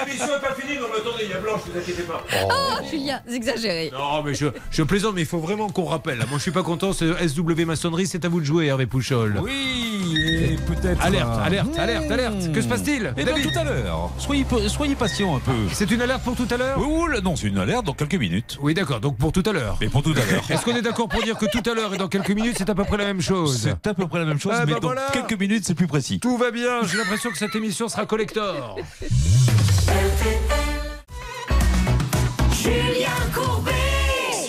L'émission 0.05 0.27
n'est 0.27 0.39
pas 0.47 0.53
finie, 0.55 0.79
non, 0.79 0.87
mais 0.91 0.99
attendez, 0.99 1.23
il 1.25 1.29
y 1.29 1.33
a 1.33 1.37
Blanche, 1.39 1.61
ne 1.67 1.71
vous 1.73 1.79
inquiétez 1.79 2.03
pas. 2.03 2.23
Oh, 2.49 2.83
Julien, 2.89 3.21
vous 3.27 3.33
exagérez. 3.35 3.91
Non, 3.93 4.23
mais 4.23 4.33
je, 4.33 4.47
je 4.71 4.83
plaisante, 4.83 5.13
mais 5.15 5.21
il 5.21 5.27
faut 5.27 5.39
vraiment 5.39 5.69
qu'on 5.69 5.85
rappelle. 5.85 6.17
Moi, 6.29 6.37
je 6.37 6.41
suis 6.43 6.51
pas 6.51 6.63
content. 6.63 6.93
ce 6.93 7.13
SW 7.27 7.65
Maçonnerie, 7.65 8.07
c'est 8.07 8.25
à 8.25 8.29
vous 8.29 8.39
de 8.39 8.45
jouer, 8.45 8.65
Hervé 8.67 8.85
Pouchol. 8.85 9.39
Oui, 9.41 10.17
et 10.43 10.55
peut-être. 10.67 11.03
Alerte, 11.03 11.37
alerte, 11.43 11.77
alerte, 11.77 12.11
alerte. 12.11 12.51
Que 12.51 12.61
se 12.61 12.67
passe-t-il 12.67 13.13
Eh 13.17 13.23
bien, 13.23 13.33
tout 13.41 13.57
à 13.59 13.63
l'heure. 13.63 14.09
Soyez, 14.17 14.45
soyez 14.67 14.95
patient 14.95 15.35
un 15.35 15.39
peu. 15.39 15.51
C'est 15.71 15.89
une 15.91 16.01
alerte 16.01 16.23
pour 16.23 16.35
tout 16.35 16.47
à 16.49 16.57
l'heure 16.57 16.77
Oui, 16.79 17.21
non, 17.23 17.35
c'est 17.35 17.47
une 17.47 17.57
alerte 17.59 17.85
dans 17.85 17.93
quelques 17.93 18.15
minutes. 18.15 18.57
Oui, 18.61 18.73
d'accord, 18.73 18.99
donc 18.99 19.17
pour 19.17 19.31
tout 19.31 19.43
à 19.45 19.51
l'heure. 19.51 19.77
Mais 19.81 19.87
pour 19.89 20.01
tout 20.03 20.11
à 20.13 20.31
l'heure. 20.31 20.43
Est-ce 20.49 20.63
qu'on 20.65 20.75
est 20.75 20.81
d'accord 20.81 21.07
pour 21.07 21.21
dire 21.23 21.37
que 21.37 21.45
tout 21.45 21.67
à 21.69 21.73
l'heure 21.73 21.93
et 21.93 21.97
dans 21.97 22.07
quelques 22.07 22.31
minutes, 22.31 22.55
c'est 22.57 22.69
à 22.69 22.75
peu 22.75 22.83
près 22.83 22.97
la 22.97 23.05
même 23.05 23.21
chose 23.21 23.61
C'est 23.63 23.87
à 23.87 23.93
peu 23.93 24.07
près 24.07 24.19
la 24.19 24.25
même 24.25 24.39
chose, 24.39 24.53
Ah, 24.55 24.65
mais 24.65 24.73
bah 24.73 24.79
dans 24.79 24.87
voilà. 24.89 25.07
quelques 25.13 25.39
minutes, 25.39 25.63
c'est 25.65 25.75
plus 25.75 25.87
précis. 25.87 26.19
Tout 26.19 26.37
bien, 26.51 26.83
j'ai 26.83 26.97
l'impression 26.97 27.31
que 27.31 27.37
cette 27.37 27.55
émission 27.55 27.87
sera 27.87 28.05
collector. 28.05 28.77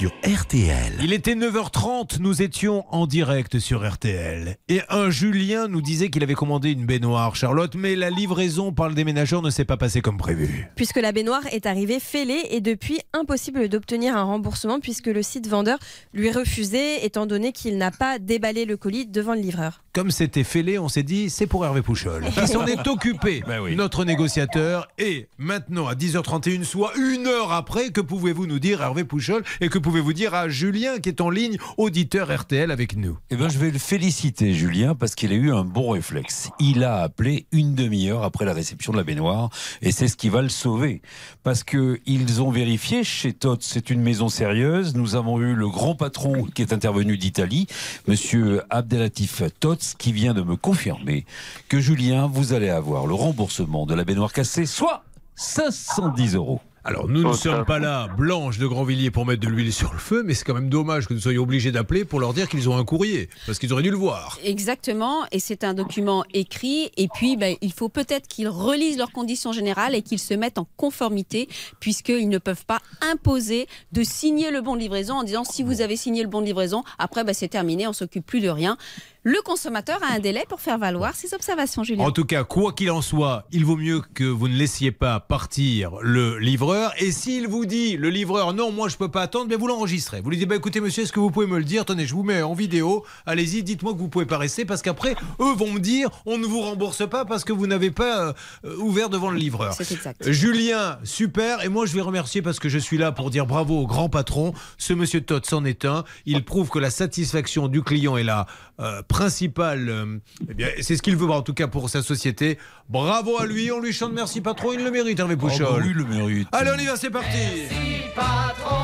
Sur 0.04 0.12
RTL. 0.22 0.98
Il 1.02 1.14
était 1.14 1.34
9h30, 1.34 2.20
nous 2.20 2.42
étions 2.42 2.84
en 2.90 3.06
direct 3.06 3.58
sur 3.58 3.90
RTL. 3.90 4.58
Et 4.68 4.82
un 4.90 5.08
Julien 5.08 5.66
nous 5.66 5.80
disait 5.80 6.10
qu'il 6.10 6.22
avait 6.22 6.34
commandé 6.34 6.72
une 6.72 6.84
baignoire, 6.84 7.36
Charlotte, 7.36 7.74
mais 7.74 7.96
la 7.96 8.10
livraison 8.10 8.70
par 8.70 8.90
le 8.90 8.94
déménageur 8.94 9.40
ne 9.40 9.48
s'est 9.48 9.64
pas 9.64 9.78
passée 9.78 10.02
comme 10.02 10.18
prévu. 10.18 10.68
Puisque 10.76 11.00
la 11.00 11.12
baignoire 11.12 11.46
est 11.52 11.64
arrivée 11.64 12.00
fêlée 12.00 12.42
et 12.50 12.60
depuis 12.60 12.98
impossible 13.14 13.70
d'obtenir 13.70 14.14
un 14.14 14.24
remboursement 14.24 14.78
puisque 14.78 15.06
le 15.06 15.22
site 15.22 15.48
vendeur 15.48 15.78
lui 16.12 16.30
refusait 16.30 17.06
étant 17.06 17.24
donné 17.24 17.52
qu'il 17.52 17.78
n'a 17.78 17.90
pas 17.90 18.18
déballé 18.18 18.66
le 18.66 18.76
colis 18.76 19.06
devant 19.06 19.32
le 19.32 19.40
livreur. 19.40 19.84
Comme 19.94 20.10
c'était 20.10 20.44
fêlé, 20.44 20.76
on 20.78 20.88
s'est 20.88 21.04
dit 21.04 21.30
c'est 21.30 21.46
pour 21.46 21.64
Hervé 21.64 21.80
Pouchol. 21.80 22.24
Qui 22.34 22.48
s'en 22.48 22.66
est 22.66 22.86
occupé, 22.88 23.42
Ben 23.46 23.60
oui. 23.60 23.76
notre 23.76 24.04
négociateur. 24.04 24.88
Et 24.98 25.28
maintenant, 25.38 25.86
à 25.86 25.94
10h31, 25.94 26.64
soit 26.64 26.92
une 26.96 27.26
heure 27.26 27.52
après, 27.52 27.90
que 27.90 28.00
pouvez-vous 28.00 28.46
nous 28.46 28.58
dire, 28.58 28.82
Hervé 28.82 29.04
Pouchol 29.04 29.44
Et 29.60 29.68
que 29.68 29.78
pouvez-vous 29.94 30.12
dire 30.12 30.34
à 30.34 30.48
Julien 30.48 30.98
qui 30.98 31.08
est 31.08 31.20
en 31.20 31.30
ligne, 31.30 31.56
auditeur 31.76 32.36
RTL 32.36 32.72
avec 32.72 32.96
nous 32.96 33.16
Eh 33.30 33.36
ben, 33.36 33.48
je 33.48 33.60
vais 33.60 33.70
le 33.70 33.78
féliciter, 33.78 34.52
Julien, 34.52 34.96
parce 34.96 35.14
qu'il 35.14 35.30
a 35.30 35.36
eu 35.36 35.52
un 35.52 35.62
bon 35.62 35.90
réflexe. 35.90 36.50
Il 36.58 36.82
a 36.82 36.96
appelé 36.96 37.46
une 37.52 37.76
demi-heure 37.76 38.24
après 38.24 38.44
la 38.44 38.54
réception 38.54 38.90
de 38.90 38.96
la 38.96 39.04
baignoire, 39.04 39.50
et 39.82 39.92
c'est 39.92 40.08
ce 40.08 40.16
qui 40.16 40.30
va 40.30 40.42
le 40.42 40.48
sauver. 40.48 41.00
Parce 41.44 41.62
que 41.62 42.00
ils 42.06 42.42
ont 42.42 42.50
vérifié 42.50 43.04
chez 43.04 43.34
Tots, 43.34 43.58
c'est 43.60 43.88
une 43.88 44.00
maison 44.00 44.28
sérieuse. 44.28 44.96
Nous 44.96 45.14
avons 45.14 45.38
eu 45.38 45.54
le 45.54 45.68
grand 45.68 45.94
patron 45.94 46.42
qui 46.42 46.62
est 46.62 46.72
intervenu 46.72 47.16
d'Italie, 47.16 47.68
Monsieur 48.08 48.62
Abdelatif 48.70 49.44
Tots, 49.60 49.94
qui 49.96 50.12
vient 50.12 50.34
de 50.34 50.42
me 50.42 50.56
confirmer 50.56 51.24
que 51.68 51.78
Julien, 51.78 52.26
vous 52.26 52.52
allez 52.52 52.68
avoir 52.68 53.06
le 53.06 53.14
remboursement 53.14 53.86
de 53.86 53.94
la 53.94 54.02
baignoire 54.02 54.32
cassée, 54.32 54.66
soit 54.66 55.04
510 55.36 56.34
euros. 56.34 56.60
Alors, 56.86 57.08
nous 57.08 57.22
ne 57.22 57.28
Oh, 57.28 57.32
sommes 57.32 57.64
pas 57.64 57.78
là, 57.78 58.08
Blanche 58.18 58.58
de 58.58 58.66
Grandvilliers, 58.66 59.10
pour 59.10 59.24
mettre 59.24 59.40
de 59.40 59.48
l'huile 59.48 59.72
sur 59.72 59.90
le 59.94 59.98
feu, 59.98 60.22
mais 60.22 60.34
c'est 60.34 60.44
quand 60.44 60.52
même 60.52 60.68
dommage 60.68 61.06
que 61.08 61.14
nous 61.14 61.20
soyons 61.20 61.42
obligés 61.42 61.72
d'appeler 61.72 62.04
pour 62.04 62.20
leur 62.20 62.34
dire 62.34 62.46
qu'ils 62.46 62.68
ont 62.68 62.76
un 62.76 62.84
courrier, 62.84 63.30
parce 63.46 63.58
qu'ils 63.58 63.72
auraient 63.72 63.82
dû 63.82 63.90
le 63.90 63.96
voir. 63.96 64.38
Exactement, 64.44 65.24
et 65.32 65.38
c'est 65.38 65.64
un 65.64 65.72
document 65.72 66.24
écrit. 66.34 66.90
Et 66.98 67.08
puis, 67.08 67.38
ben, 67.38 67.56
il 67.62 67.72
faut 67.72 67.88
peut-être 67.88 68.28
qu'ils 68.28 68.48
relisent 68.48 68.98
leurs 68.98 69.12
conditions 69.12 69.50
générales 69.52 69.94
et 69.94 70.02
qu'ils 70.02 70.18
se 70.18 70.34
mettent 70.34 70.58
en 70.58 70.68
conformité, 70.76 71.48
puisqu'ils 71.80 72.28
ne 72.28 72.36
peuvent 72.38 72.66
pas 72.66 72.80
imposer 73.00 73.66
de 73.92 74.02
signer 74.02 74.50
le 74.50 74.60
bon 74.60 74.74
de 74.74 74.80
livraison 74.80 75.14
en 75.14 75.22
disant 75.22 75.44
si 75.44 75.62
vous 75.62 75.80
avez 75.80 75.96
signé 75.96 76.22
le 76.22 76.28
bon 76.28 76.42
de 76.42 76.46
livraison, 76.46 76.84
après, 76.98 77.24
ben, 77.24 77.32
c'est 77.32 77.48
terminé, 77.48 77.86
on 77.86 77.94
s'occupe 77.94 78.26
plus 78.26 78.40
de 78.40 78.50
rien. 78.50 78.76
Le 79.24 79.40
consommateur 79.42 79.98
a 80.02 80.14
un 80.14 80.18
délai 80.18 80.44
pour 80.46 80.60
faire 80.60 80.76
valoir 80.76 81.14
ses 81.14 81.32
observations, 81.32 81.82
Julien. 81.82 82.04
En 82.04 82.10
tout 82.10 82.26
cas, 82.26 82.44
quoi 82.44 82.74
qu'il 82.74 82.90
en 82.90 83.00
soit, 83.00 83.46
il 83.52 83.64
vaut 83.64 83.76
mieux 83.76 84.02
que 84.12 84.24
vous 84.24 84.48
ne 84.48 84.54
laissiez 84.54 84.92
pas 84.92 85.18
partir 85.18 85.92
le 86.02 86.38
livreur. 86.38 86.92
Et 86.98 87.10
s'il 87.10 87.48
vous 87.48 87.64
dit, 87.64 87.96
le 87.96 88.10
livreur, 88.10 88.52
non, 88.52 88.70
moi 88.70 88.88
je 88.88 88.98
peux 88.98 89.08
pas 89.08 89.22
attendre, 89.22 89.54
vous 89.56 89.66
l'enregistrez. 89.66 90.20
Vous 90.20 90.28
lui 90.28 90.36
dites, 90.36 90.48
bah, 90.48 90.56
écoutez 90.56 90.82
monsieur, 90.82 91.04
est-ce 91.04 91.12
que 91.12 91.20
vous 91.20 91.30
pouvez 91.30 91.46
me 91.46 91.56
le 91.56 91.64
dire? 91.64 91.86
Tenez, 91.86 92.04
je 92.04 92.14
vous 92.14 92.22
mets 92.22 92.42
en 92.42 92.52
vidéo. 92.52 93.02
Allez-y, 93.24 93.62
dites-moi 93.62 93.94
que 93.94 93.98
vous 93.98 94.08
pouvez 94.08 94.26
pas 94.26 94.36
rester 94.36 94.66
parce 94.66 94.82
qu'après, 94.82 95.16
eux 95.40 95.54
vont 95.54 95.72
me 95.72 95.80
dire, 95.80 96.10
on 96.26 96.36
ne 96.36 96.44
vous 96.44 96.60
rembourse 96.60 97.08
pas 97.08 97.24
parce 97.24 97.44
que 97.44 97.54
vous 97.54 97.66
n'avez 97.66 97.90
pas 97.90 98.34
euh, 98.64 98.76
ouvert 98.76 99.08
devant 99.08 99.30
le 99.30 99.38
livreur. 99.38 99.72
C'est 99.72 99.90
exact. 99.90 100.30
Julien, 100.30 100.98
super. 101.02 101.64
Et 101.64 101.70
moi, 101.70 101.86
je 101.86 101.94
vais 101.94 102.02
remercier 102.02 102.42
parce 102.42 102.58
que 102.58 102.68
je 102.68 102.78
suis 102.78 102.98
là 102.98 103.10
pour 103.10 103.30
dire 103.30 103.46
bravo 103.46 103.80
au 103.80 103.86
grand 103.86 104.10
patron. 104.10 104.52
Ce 104.76 104.92
monsieur 104.92 105.22
Todd 105.22 105.46
s'en 105.46 105.64
est 105.64 105.86
un. 105.86 106.04
Il 106.26 106.44
prouve 106.44 106.68
que 106.68 106.78
la 106.78 106.90
satisfaction 106.90 107.68
du 107.68 107.82
client 107.82 108.18
est 108.18 108.22
la 108.22 108.46
euh, 108.80 109.02
principale. 109.14 109.88
euh, 109.88 110.18
eh 110.50 110.54
bien, 110.54 110.68
c'est 110.80 110.96
ce 110.96 111.02
qu'il 111.02 111.16
veut, 111.16 111.30
en 111.30 111.42
tout 111.42 111.54
cas, 111.54 111.68
pour 111.68 111.88
sa 111.88 112.02
société. 112.02 112.58
Bravo 112.88 113.38
à 113.38 113.46
lui. 113.46 113.70
On 113.70 113.80
lui 113.80 113.92
chante 113.92 114.12
merci 114.12 114.40
patron. 114.40 114.72
Il 114.72 114.82
le 114.82 114.90
mérite, 114.90 115.18
Hervé 115.20 115.34
Oh, 115.38 115.42
bah 115.42 115.48
Pouchol. 115.48 115.82
oui, 115.82 115.88
il 115.90 115.96
le 115.96 116.04
mérite. 116.04 116.48
Allez, 116.52 116.72
on 116.76 116.78
y 116.80 116.86
va, 116.86 116.96
c'est 116.96 117.10
parti. 117.10 117.38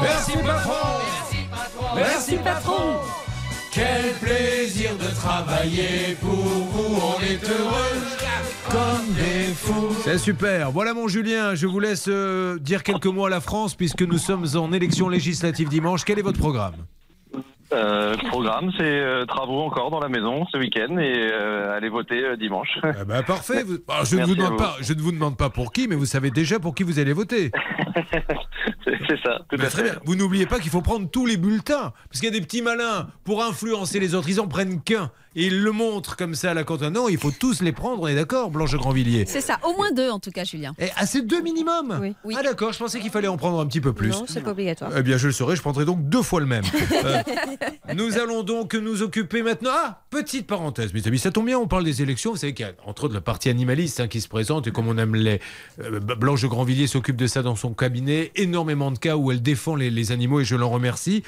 Merci 0.02 0.32
patron. 0.46 0.72
Merci, 1.96 2.36
patron. 2.36 2.98
Quel 3.72 4.12
plaisir 4.20 4.90
de 4.96 5.14
travailler 5.14 6.16
pour 6.20 6.30
vous, 6.30 7.00
on 7.00 7.20
est 7.22 7.44
heureux 7.48 8.00
comme 8.68 9.14
des 9.14 9.52
fous. 9.54 9.94
C'est 10.04 10.18
super. 10.18 10.70
Voilà 10.72 10.92
mon 10.94 11.06
Julien, 11.08 11.54
je 11.54 11.66
vous 11.68 11.78
laisse 11.80 12.06
euh, 12.08 12.58
dire 12.58 12.82
quelques 12.82 13.06
mots 13.06 13.26
à 13.26 13.30
la 13.30 13.40
France 13.40 13.74
puisque 13.76 14.02
nous 14.02 14.18
sommes 14.18 14.46
en 14.56 14.72
élection 14.72 15.08
législative 15.08 15.68
dimanche. 15.68 16.04
Quel 16.04 16.18
est 16.18 16.22
votre 16.22 16.38
programme? 16.38 16.74
Euh, 17.72 18.16
programme, 18.28 18.72
c'est 18.76 18.82
euh, 18.84 19.24
travaux 19.26 19.60
encore 19.60 19.90
dans 19.90 20.00
la 20.00 20.08
maison 20.08 20.44
ce 20.50 20.58
week-end 20.58 20.98
et 20.98 21.28
euh, 21.32 21.76
allez 21.76 21.88
voter 21.88 22.24
euh, 22.24 22.36
dimanche. 22.36 22.78
Ah 22.82 23.04
bah, 23.06 23.22
parfait. 23.22 23.62
Vous- 23.62 23.78
je, 24.04 24.16
ne 24.16 24.24
vous 24.24 24.34
demande 24.34 24.58
pas, 24.58 24.76
je 24.80 24.92
ne 24.92 25.00
vous 25.00 25.12
demande 25.12 25.36
pas 25.36 25.50
pour 25.50 25.72
qui, 25.72 25.86
mais 25.86 25.94
vous 25.94 26.04
savez 26.06 26.30
déjà 26.32 26.58
pour 26.58 26.74
qui 26.74 26.82
vous 26.82 26.98
allez 26.98 27.12
voter. 27.12 27.52
C'est 28.84 29.20
ça, 29.24 29.38
tout 29.48 29.56
Mais 29.58 29.64
à 29.66 29.68
très 29.68 29.84
fait. 29.84 29.90
bien. 29.90 30.00
Vous 30.04 30.14
n'oubliez 30.16 30.46
pas 30.46 30.58
qu'il 30.58 30.70
faut 30.70 30.82
prendre 30.82 31.08
tous 31.10 31.26
les 31.26 31.36
bulletins. 31.36 31.92
Parce 32.08 32.20
qu'il 32.20 32.24
y 32.32 32.36
a 32.36 32.38
des 32.38 32.44
petits 32.44 32.62
malins 32.62 33.08
pour 33.24 33.42
influencer 33.42 34.00
les 34.00 34.14
autres. 34.14 34.28
Ils 34.28 34.40
en 34.40 34.48
prennent 34.48 34.80
qu'un. 34.82 35.10
Et 35.36 35.46
ils 35.46 35.60
le 35.62 35.70
montrent 35.72 36.16
comme 36.16 36.34
ça 36.34 36.50
à 36.50 36.54
la 36.54 36.64
cantine. 36.64 36.88
Non, 36.90 37.08
il 37.08 37.16
faut 37.18 37.30
tous 37.30 37.60
les 37.62 37.70
prendre, 37.72 38.02
on 38.02 38.08
est 38.08 38.14
d'accord, 38.16 38.50
Blanche 38.50 38.72
de 38.72 38.78
Grandvilliers 38.78 39.24
C'est 39.26 39.40
ça, 39.40 39.58
au 39.62 39.74
moins 39.76 39.92
deux 39.92 40.10
en 40.10 40.18
tout 40.18 40.30
cas, 40.32 40.42
Julien. 40.44 40.74
Et 40.78 40.88
à 40.96 41.06
ces 41.06 41.22
deux 41.22 41.40
minimum 41.40 42.00
Oui. 42.24 42.34
Ah 42.36 42.42
d'accord, 42.42 42.72
je 42.72 42.78
pensais 42.78 42.98
qu'il 43.00 43.10
fallait 43.10 43.28
en 43.28 43.36
prendre 43.36 43.60
un 43.60 43.66
petit 43.66 43.80
peu 43.80 43.92
plus. 43.92 44.08
Non, 44.10 44.24
c'est 44.26 44.40
pas 44.42 44.50
obligatoire. 44.50 44.90
Eh 44.96 45.02
bien, 45.02 45.16
je 45.18 45.26
le 45.28 45.32
saurai, 45.32 45.54
je 45.56 45.60
prendrai 45.60 45.84
donc 45.84 46.08
deux 46.08 46.22
fois 46.22 46.40
le 46.40 46.46
même. 46.46 46.64
Euh, 47.04 47.22
nous 47.94 48.18
allons 48.18 48.42
donc 48.42 48.74
nous 48.74 49.02
occuper 49.02 49.42
maintenant. 49.42 49.70
Ah, 49.72 50.02
petite 50.10 50.46
parenthèse, 50.46 50.92
mes 50.92 51.06
amis, 51.06 51.18
ça 51.18 51.30
tombe 51.30 51.46
bien, 51.46 51.58
on 51.58 51.66
parle 51.66 51.84
des 51.84 52.02
élections. 52.02 52.32
Vous 52.32 52.36
savez 52.36 52.52
qu'il 52.52 52.66
y 52.66 52.68
a 52.68 52.72
entre 52.84 53.04
autres 53.04 53.14
la 53.14 53.20
partie 53.20 53.48
animaliste 53.48 54.00
hein, 54.00 54.08
qui 54.08 54.20
se 54.20 54.28
présente 54.28 54.66
et 54.66 54.70
comme 54.72 54.88
on 54.88 54.98
aime 54.98 55.14
les. 55.14 55.40
euh, 55.82 56.00
Blanche 56.00 56.42
de 56.42 56.46
Grandvilliers 56.48 56.86
s'occupe 56.88 57.16
de 57.16 57.26
ça 57.26 57.42
dans 57.42 57.56
son 57.56 57.72
cabinet. 57.72 58.32
Énormément 58.34 58.90
de 58.90 58.98
cas 58.98 59.16
où 59.16 59.30
elle 59.30 59.40
défend 59.42 59.76
les, 59.76 59.90
les 59.90 60.12
animaux 60.12 60.40
et 60.40 60.44
je 60.44 60.56
l'en 60.56 60.68
remercie. 60.70 61.22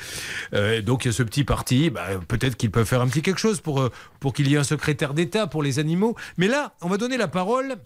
Euh, 0.54 0.82
donc 0.82 1.04
il 1.04 1.08
y 1.08 1.10
a 1.10 1.12
ce 1.12 1.22
petit 1.22 1.44
parti. 1.44 1.90
bah, 1.90 2.02
Peut-être 2.28 2.56
qu'ils 2.56 2.70
peuvent 2.70 2.86
faire 2.86 3.00
un 3.00 3.08
petit 3.08 3.22
quelque 3.22 3.40
chose 3.40 3.60
pour, 3.60 3.80
euh, 3.80 3.91
pour 4.20 4.32
qu'il 4.32 4.48
y 4.48 4.54
ait 4.54 4.58
un 4.58 4.64
secrétaire 4.64 5.14
d'État 5.14 5.46
pour 5.46 5.62
les 5.62 5.78
animaux. 5.78 6.14
Mais 6.36 6.48
là, 6.48 6.74
on 6.80 6.88
va 6.88 6.96
donner 6.96 7.16
la 7.16 7.28
parole 7.28 7.76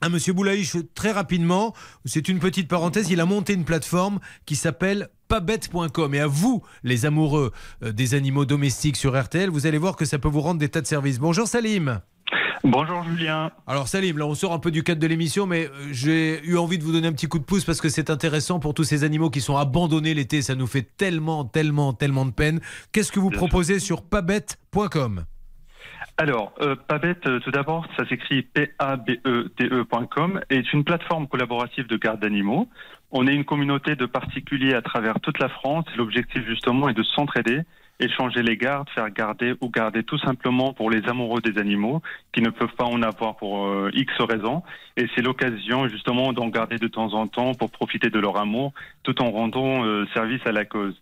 à 0.00 0.08
Monsieur 0.08 0.32
Boulaïch 0.32 0.76
très 0.94 1.12
rapidement. 1.12 1.74
C'est 2.04 2.28
une 2.28 2.38
petite 2.38 2.68
parenthèse. 2.68 3.10
Il 3.10 3.20
a 3.20 3.26
monté 3.26 3.52
une 3.52 3.64
plateforme 3.64 4.20
qui 4.46 4.56
s'appelle 4.56 5.10
pabette.com. 5.28 6.14
Et 6.14 6.20
à 6.20 6.26
vous, 6.26 6.62
les 6.82 7.06
amoureux 7.06 7.52
euh, 7.82 7.92
des 7.92 8.14
animaux 8.14 8.44
domestiques 8.44 8.96
sur 8.96 9.20
RTL, 9.20 9.50
vous 9.50 9.66
allez 9.66 9.78
voir 9.78 9.96
que 9.96 10.04
ça 10.04 10.18
peut 10.18 10.28
vous 10.28 10.40
rendre 10.40 10.60
des 10.60 10.68
tas 10.68 10.80
de 10.80 10.86
services. 10.86 11.18
Bonjour 11.18 11.46
Salim. 11.46 12.00
Bonjour 12.62 13.02
Julien. 13.04 13.50
Alors 13.66 13.88
Salim, 13.88 14.18
là 14.18 14.26
on 14.26 14.34
sort 14.34 14.52
un 14.52 14.58
peu 14.58 14.70
du 14.70 14.82
cadre 14.82 15.00
de 15.00 15.06
l'émission, 15.06 15.46
mais 15.46 15.66
euh, 15.66 15.70
j'ai 15.92 16.44
eu 16.44 16.58
envie 16.58 16.76
de 16.76 16.84
vous 16.84 16.92
donner 16.92 17.08
un 17.08 17.12
petit 17.12 17.26
coup 17.26 17.38
de 17.38 17.44
pouce 17.44 17.64
parce 17.64 17.80
que 17.80 17.88
c'est 17.88 18.10
intéressant 18.10 18.60
pour 18.60 18.74
tous 18.74 18.84
ces 18.84 19.02
animaux 19.02 19.30
qui 19.30 19.40
sont 19.40 19.56
abandonnés 19.56 20.12
l'été. 20.12 20.42
Ça 20.42 20.54
nous 20.54 20.66
fait 20.66 20.82
tellement, 20.96 21.44
tellement, 21.44 21.94
tellement 21.94 22.26
de 22.26 22.32
peine. 22.32 22.60
Qu'est-ce 22.92 23.12
que 23.12 23.20
vous 23.20 23.30
proposez 23.30 23.78
sur 23.78 24.02
pabette.com 24.02 25.24
Alors, 26.18 26.52
euh, 26.60 26.76
Pabette, 26.76 27.26
euh, 27.26 27.40
tout 27.40 27.50
d'abord, 27.50 27.86
ça 27.96 28.06
s'écrit 28.06 28.42
P-A-B-E-T-E.com, 28.42 30.40
est 30.50 30.72
une 30.74 30.84
plateforme 30.84 31.28
collaborative 31.28 31.86
de 31.86 31.96
garde 31.96 32.20
d'animaux. 32.20 32.68
On 33.10 33.26
est 33.26 33.34
une 33.34 33.46
communauté 33.46 33.96
de 33.96 34.04
particuliers 34.04 34.74
à 34.74 34.82
travers 34.82 35.18
toute 35.20 35.38
la 35.38 35.48
France. 35.48 35.86
L'objectif, 35.96 36.46
justement, 36.46 36.90
est 36.90 36.94
de 36.94 37.02
s'entraider, 37.02 37.62
échanger 38.00 38.42
les 38.42 38.56
gardes, 38.56 38.88
faire 38.90 39.10
garder 39.10 39.54
ou 39.60 39.68
garder 39.68 40.02
tout 40.02 40.18
simplement 40.18 40.72
pour 40.72 40.90
les 40.90 41.06
amoureux 41.08 41.40
des 41.40 41.58
animaux 41.58 42.02
qui 42.32 42.42
ne 42.42 42.50
peuvent 42.50 42.74
pas 42.76 42.84
en 42.84 43.02
avoir 43.02 43.36
pour 43.36 43.66
euh, 43.66 43.90
X 43.94 44.12
raisons. 44.20 44.62
Et 44.96 45.06
c'est 45.14 45.22
l'occasion, 45.22 45.88
justement, 45.88 46.32
d'en 46.32 46.48
garder 46.48 46.76
de 46.76 46.88
temps 46.88 47.12
en 47.14 47.26
temps 47.26 47.54
pour 47.54 47.70
profiter 47.70 48.10
de 48.10 48.18
leur 48.18 48.36
amour 48.38 48.72
tout 49.02 49.20
en 49.22 49.30
rendant 49.30 49.84
euh, 49.84 50.06
service 50.14 50.40
à 50.46 50.52
la 50.52 50.64
cause. 50.64 51.00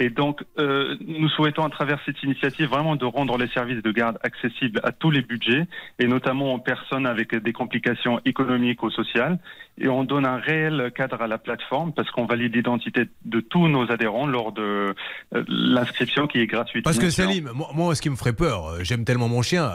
Et 0.00 0.10
donc, 0.10 0.42
euh, 0.58 0.96
nous 1.06 1.28
souhaitons 1.28 1.62
à 1.62 1.70
travers 1.70 2.00
cette 2.04 2.20
initiative 2.24 2.68
vraiment 2.68 2.96
de 2.96 3.04
rendre 3.04 3.38
les 3.38 3.46
services 3.48 3.82
de 3.82 3.92
garde 3.92 4.18
accessibles 4.24 4.80
à 4.82 4.90
tous 4.90 5.10
les 5.10 5.22
budgets, 5.22 5.66
et 6.00 6.06
notamment 6.08 6.54
aux 6.54 6.58
personnes 6.58 7.06
avec 7.06 7.34
des 7.34 7.52
complications 7.52 8.20
économiques 8.24 8.82
ou 8.82 8.90
sociales. 8.90 9.38
Et 9.78 9.88
on 9.88 10.04
donne 10.04 10.26
un 10.26 10.38
réel 10.38 10.92
cadre 10.96 11.22
à 11.22 11.26
la 11.26 11.38
plateforme 11.38 11.92
parce 11.92 12.10
qu'on 12.10 12.26
valide 12.26 12.54
l'identité 12.54 13.08
de 13.24 13.40
tous 13.40 13.68
nos 13.68 13.90
adhérents 13.90 14.26
lors 14.26 14.52
de 14.52 14.94
euh, 15.34 15.44
l'inscription 15.48 16.26
qui 16.26 16.38
est 16.38 16.46
gratuite. 16.46 16.84
Parce 16.84 16.98
que. 16.98 17.10
Salim, 17.10 17.50
moi, 17.54 17.68
moi, 17.74 17.94
ce 17.94 18.02
qui 18.02 18.10
me 18.10 18.16
ferait 18.16 18.32
peur, 18.32 18.66
euh, 18.66 18.78
j'aime 18.82 19.04
tellement 19.04 19.28
mon 19.28 19.42
chien, 19.42 19.70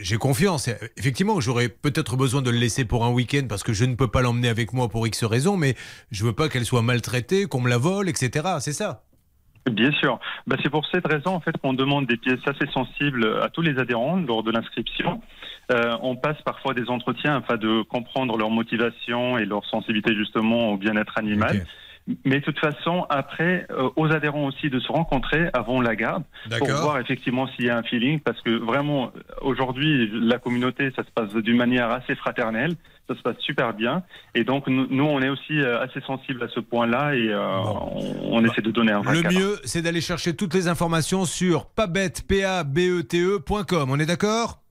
j'ai 0.00 0.16
confiance. 0.16 0.70
Effectivement, 0.96 1.40
j'aurais 1.40 1.68
peut-être 1.68 2.16
besoin 2.16 2.40
de 2.40 2.50
le 2.50 2.58
laisser 2.58 2.86
pour 2.86 3.04
un 3.04 3.10
week-end 3.10 3.46
parce 3.48 3.62
que 3.62 3.74
je 3.74 3.84
ne 3.84 3.94
peux 3.94 4.08
pas 4.08 4.22
l'emmener 4.22 4.48
avec 4.48 4.72
moi 4.72 4.88
pour 4.88 5.06
X 5.06 5.24
raisons, 5.24 5.58
mais 5.58 5.74
je 6.10 6.24
veux 6.24 6.32
pas 6.32 6.48
qu'elle 6.48 6.64
soit 6.64 6.82
maltraitée, 6.82 7.44
qu'on 7.44 7.60
me 7.60 7.68
la 7.68 7.78
vole, 7.78 8.08
etc. 8.08 8.46
C'est 8.60 8.72
ça. 8.72 9.02
Bien 9.70 9.92
sûr. 9.92 10.18
Bah, 10.46 10.56
c'est 10.62 10.70
pour 10.70 10.86
cette 10.86 11.06
raison 11.06 11.34
en 11.34 11.40
fait 11.40 11.56
qu'on 11.58 11.74
demande 11.74 12.06
des 12.06 12.16
pièces 12.16 12.46
assez 12.46 12.66
sensibles 12.72 13.38
à 13.42 13.48
tous 13.48 13.62
les 13.62 13.78
adhérents 13.78 14.16
lors 14.16 14.42
de 14.42 14.50
l'inscription. 14.50 15.20
Euh, 15.70 15.96
on 16.02 16.16
passe 16.16 16.40
parfois 16.42 16.74
des 16.74 16.88
entretiens 16.88 17.36
afin 17.36 17.56
de 17.56 17.82
comprendre 17.82 18.36
leur 18.38 18.50
motivation 18.50 19.36
et 19.38 19.44
leur 19.44 19.64
sensibilité 19.66 20.14
justement 20.14 20.70
au 20.70 20.76
bien-être 20.76 21.18
animal. 21.18 21.66
Mais 22.24 22.40
de 22.40 22.44
toute 22.44 22.58
façon, 22.58 23.06
après, 23.10 23.66
euh, 23.70 23.90
aux 23.96 24.10
adhérents 24.10 24.46
aussi 24.46 24.70
de 24.70 24.80
se 24.80 24.90
rencontrer 24.90 25.48
avant 25.52 25.80
la 25.80 25.94
garde 25.94 26.24
pour 26.58 26.68
voir 26.68 26.98
effectivement 26.98 27.46
s'il 27.48 27.66
y 27.66 27.70
a 27.70 27.76
un 27.76 27.82
feeling, 27.82 28.20
parce 28.20 28.40
que 28.40 28.50
vraiment, 28.50 29.12
aujourd'hui, 29.42 30.10
la 30.12 30.38
communauté, 30.38 30.90
ça 30.96 31.04
se 31.04 31.10
passe 31.14 31.34
d'une 31.34 31.56
manière 31.56 31.90
assez 31.90 32.14
fraternelle, 32.14 32.76
ça 33.08 33.14
se 33.14 33.22
passe 33.22 33.38
super 33.40 33.74
bien, 33.74 34.02
et 34.34 34.44
donc 34.44 34.66
nous, 34.68 34.86
nous, 34.90 35.04
on 35.04 35.20
est 35.20 35.28
aussi 35.28 35.60
euh, 35.60 35.80
assez 35.82 36.00
sensibles 36.00 36.42
à 36.42 36.48
ce 36.48 36.60
point-là, 36.60 37.14
et 37.14 37.28
euh, 37.28 37.58
on, 37.58 38.36
on 38.38 38.44
essaie 38.44 38.62
de 38.62 38.70
donner 38.70 38.92
un 38.92 39.00
vrai 39.00 39.16
Le 39.16 39.22
cadre. 39.22 39.38
mieux, 39.38 39.58
c'est 39.64 39.82
d'aller 39.82 40.00
chercher 40.00 40.34
toutes 40.34 40.54
les 40.54 40.68
informations 40.68 41.24
sur 41.26 41.66
pabette, 41.66 42.26
P-A-B-E-T-E.com. 42.26 43.90
On 43.90 43.98
est 43.98 44.06
d'accord? 44.06 44.62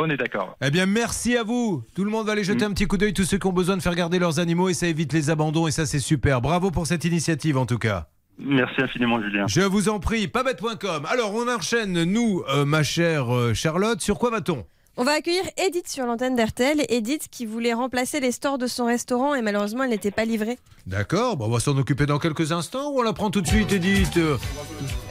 On 0.00 0.08
est 0.08 0.16
d'accord. 0.16 0.56
Eh 0.64 0.70
bien, 0.70 0.86
merci 0.86 1.36
à 1.36 1.42
vous. 1.42 1.82
Tout 1.94 2.04
le 2.04 2.10
monde 2.10 2.24
va 2.26 2.32
aller 2.32 2.44
jeter 2.44 2.64
un 2.64 2.70
petit 2.70 2.86
coup 2.86 2.96
d'œil, 2.96 3.12
tous 3.12 3.24
ceux 3.24 3.36
qui 3.36 3.46
ont 3.48 3.52
besoin 3.52 3.76
de 3.76 3.82
faire 3.82 3.96
garder 3.96 4.20
leurs 4.20 4.38
animaux, 4.38 4.68
et 4.68 4.74
ça 4.74 4.86
évite 4.86 5.12
les 5.12 5.28
abandons, 5.28 5.66
et 5.66 5.72
ça, 5.72 5.86
c'est 5.86 5.98
super. 5.98 6.40
Bravo 6.40 6.70
pour 6.70 6.86
cette 6.86 7.04
initiative, 7.04 7.58
en 7.58 7.66
tout 7.66 7.78
cas. 7.78 8.08
Merci 8.38 8.80
infiniment, 8.80 9.20
Julien. 9.20 9.46
Je 9.48 9.62
vous 9.62 9.88
en 9.88 9.98
prie, 9.98 10.28
pabette.com. 10.28 11.04
Alors, 11.10 11.34
on 11.34 11.52
enchaîne, 11.52 12.04
nous, 12.04 12.44
euh, 12.48 12.64
ma 12.64 12.84
chère 12.84 13.34
euh, 13.34 13.54
Charlotte. 13.54 14.00
Sur 14.00 14.18
quoi 14.18 14.30
va-t-on? 14.30 14.64
On 15.00 15.04
va 15.04 15.12
accueillir 15.12 15.44
Edith 15.56 15.86
sur 15.86 16.06
l'antenne 16.06 16.34
d'RTL. 16.34 16.84
Edith 16.88 17.28
qui 17.30 17.46
voulait 17.46 17.72
remplacer 17.72 18.18
les 18.18 18.32
stores 18.32 18.58
de 18.58 18.66
son 18.66 18.86
restaurant 18.86 19.36
et 19.36 19.42
malheureusement 19.42 19.84
elle 19.84 19.90
n'était 19.90 20.10
pas 20.10 20.24
livrée. 20.24 20.58
D'accord, 20.88 21.36
bon, 21.36 21.44
on 21.44 21.50
va 21.50 21.60
s'en 21.60 21.78
occuper 21.78 22.04
dans 22.04 22.18
quelques 22.18 22.50
instants 22.50 22.90
ou 22.90 22.98
on 22.98 23.02
la 23.02 23.12
prend 23.12 23.30
tout 23.30 23.40
de 23.40 23.46
suite, 23.46 23.70
Edith? 23.72 24.18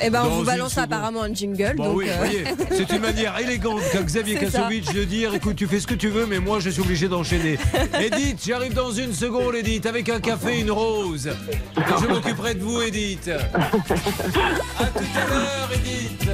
Eh 0.01 0.09
ben 0.09 0.25
on 0.25 0.39
vous 0.39 0.43
balance 0.43 0.77
apparemment 0.77 1.23
un 1.23 1.33
jingle. 1.33 1.75
Bon, 1.77 1.85
donc, 1.85 1.97
oui, 1.99 2.09
euh, 2.09 2.17
voyez, 2.17 2.43
c'est 2.69 2.89
une 2.91 2.99
manière 2.99 3.39
élégante 3.39 3.79
qu'a 3.93 4.01
Xavier. 4.03 4.35
Kassovitch 4.35 4.91
de 4.93 5.05
dire 5.05 5.33
écoute, 5.33 5.55
tu 5.55 5.67
fais 5.67 5.79
ce 5.79 5.87
que 5.87 5.95
tu 5.95 6.09
veux, 6.09 6.25
mais 6.25 6.39
moi 6.39 6.59
je 6.59 6.69
suis 6.69 6.81
obligé 6.81 7.07
d'enchaîner. 7.07 7.57
Edith, 7.97 8.43
j'arrive 8.45 8.73
dans 8.73 8.91
une 8.91 9.13
seconde, 9.13 9.55
Edith, 9.55 9.85
avec 9.85 10.09
un 10.09 10.19
café, 10.19 10.59
une 10.59 10.71
rose. 10.71 11.27
Et 11.27 12.01
je 12.01 12.07
m'occuperai 12.07 12.55
de 12.55 12.59
vous, 12.61 12.81
Edith. 12.81 13.29
À 13.29 14.85
tout 14.85 14.99
à 15.15 15.29
l'heure, 15.29 15.69
Edith. 15.73 16.29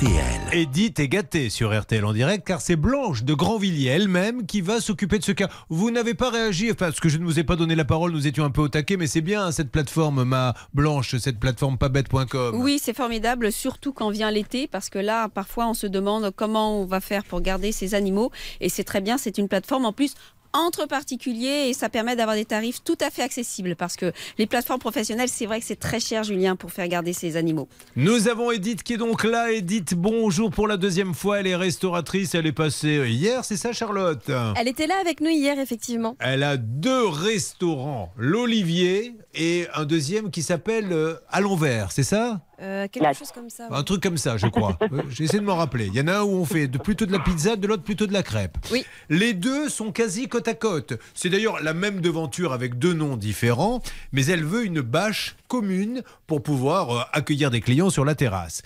RTL. 0.00 0.40
Edith 0.52 0.98
est 0.98 1.08
gâtée 1.08 1.50
sur 1.50 1.78
RTL 1.78 2.02
en 2.06 2.14
direct 2.14 2.46
car 2.46 2.62
c'est 2.62 2.76
Blanche 2.76 3.22
de 3.22 3.34
Grandvilliers 3.34 3.90
elle-même 3.90 4.46
qui 4.46 4.62
va 4.62 4.80
s'occuper 4.80 5.18
de 5.18 5.24
ce 5.24 5.32
cas. 5.32 5.50
Vous 5.68 5.90
n'avez 5.90 6.14
pas 6.14 6.30
réagi, 6.30 6.72
parce 6.72 7.00
que 7.00 7.10
je 7.10 7.18
ne 7.18 7.24
vous 7.24 7.38
ai 7.38 7.44
pas 7.44 7.54
donné 7.54 7.74
la 7.74 7.84
parole, 7.84 8.12
nous 8.12 8.26
étions 8.26 8.44
un 8.46 8.50
peu 8.50 8.62
au 8.62 8.68
taquet, 8.68 8.96
mais 8.96 9.06
c'est 9.06 9.20
bien 9.20 9.44
hein, 9.44 9.52
cette 9.52 9.70
plateforme, 9.70 10.24
ma 10.24 10.54
Blanche, 10.72 11.16
cette 11.16 11.38
plateforme 11.38 11.76
pabette.com. 11.76 12.54
Oui, 12.54 12.80
c'est 12.82 12.96
formidable, 12.96 13.52
surtout 13.52 13.92
quand 13.92 14.08
vient 14.08 14.30
l'été, 14.30 14.66
parce 14.68 14.88
que 14.88 14.98
là, 14.98 15.28
parfois, 15.28 15.68
on 15.68 15.74
se 15.74 15.86
demande 15.86 16.30
comment 16.34 16.80
on 16.80 16.86
va 16.86 17.00
faire 17.00 17.22
pour 17.24 17.42
garder 17.42 17.70
ces 17.70 17.94
animaux. 17.94 18.30
Et 18.62 18.70
c'est 18.70 18.84
très 18.84 19.02
bien, 19.02 19.18
c'est 19.18 19.36
une 19.36 19.48
plateforme 19.48 19.84
en 19.84 19.92
plus 19.92 20.14
entre 20.52 20.86
particuliers 20.86 21.68
et 21.68 21.74
ça 21.74 21.88
permet 21.88 22.16
d'avoir 22.16 22.36
des 22.36 22.44
tarifs 22.44 22.82
tout 22.84 22.98
à 23.00 23.10
fait 23.10 23.22
accessibles 23.22 23.76
parce 23.76 23.96
que 23.96 24.12
les 24.38 24.46
plateformes 24.46 24.80
professionnelles, 24.80 25.28
c'est 25.28 25.46
vrai 25.46 25.60
que 25.60 25.66
c'est 25.66 25.78
très 25.78 26.00
cher, 26.00 26.24
Julien, 26.24 26.56
pour 26.56 26.72
faire 26.72 26.88
garder 26.88 27.12
ces 27.12 27.36
animaux. 27.36 27.68
Nous 27.96 28.28
avons 28.28 28.50
Edith 28.50 28.82
qui 28.82 28.94
est 28.94 28.98
donc 28.98 29.24
là. 29.24 29.52
Edith, 29.52 29.94
bonjour 29.94 30.50
pour 30.50 30.66
la 30.66 30.76
deuxième 30.76 31.14
fois. 31.14 31.40
Elle 31.40 31.46
est 31.46 31.56
restauratrice. 31.56 32.34
Elle 32.34 32.46
est 32.46 32.52
passée 32.52 33.08
hier, 33.08 33.44
c'est 33.44 33.56
ça, 33.56 33.72
Charlotte? 33.72 34.30
Elle 34.56 34.68
était 34.68 34.86
là 34.86 34.94
avec 35.00 35.20
nous 35.20 35.30
hier, 35.30 35.58
effectivement. 35.58 36.16
Elle 36.18 36.42
a 36.42 36.56
deux 36.56 37.06
restaurants, 37.06 38.12
l'Olivier 38.16 39.14
et 39.34 39.66
un 39.74 39.84
deuxième 39.84 40.30
qui 40.30 40.42
s'appelle 40.42 40.88
euh, 40.92 41.14
À 41.28 41.40
l'envers, 41.40 41.92
c'est 41.92 42.02
ça? 42.02 42.40
Euh, 42.60 42.88
quelque 42.88 43.16
chose 43.16 43.32
comme 43.32 43.48
ça. 43.48 43.68
Un 43.70 43.82
truc 43.82 44.02
comme 44.02 44.18
ça, 44.18 44.36
je 44.36 44.46
crois. 44.46 44.78
Euh, 44.92 45.02
J'essaie 45.08 45.38
de 45.38 45.44
m'en 45.44 45.56
rappeler. 45.56 45.86
Il 45.86 45.94
y 45.94 46.00
en 46.00 46.08
a 46.08 46.18
un 46.18 46.22
où 46.22 46.30
on 46.32 46.44
fait 46.44 46.66
de, 46.66 46.78
plutôt 46.78 47.06
de 47.06 47.12
la 47.12 47.20
pizza, 47.20 47.54
de 47.54 47.66
l'autre 47.66 47.82
plutôt 47.82 48.06
de 48.06 48.12
la 48.12 48.22
crêpe. 48.22 48.56
Oui. 48.72 48.84
Les 49.08 49.34
deux 49.34 49.68
sont 49.68 49.92
quasi 49.92 50.26
côte 50.26 50.48
à 50.48 50.54
côte. 50.54 50.94
C'est 51.14 51.28
d'ailleurs 51.28 51.62
la 51.62 51.74
même 51.74 52.00
devanture 52.00 52.52
avec 52.52 52.78
deux 52.78 52.92
noms 52.92 53.16
différents, 53.16 53.82
mais 54.12 54.26
elle 54.26 54.44
veut 54.44 54.64
une 54.64 54.80
bâche 54.80 55.36
commune 55.48 56.02
pour 56.26 56.42
pouvoir 56.42 56.90
euh, 56.90 57.02
accueillir 57.12 57.50
des 57.50 57.60
clients 57.60 57.90
sur 57.90 58.04
la 58.04 58.14
terrasse. 58.14 58.62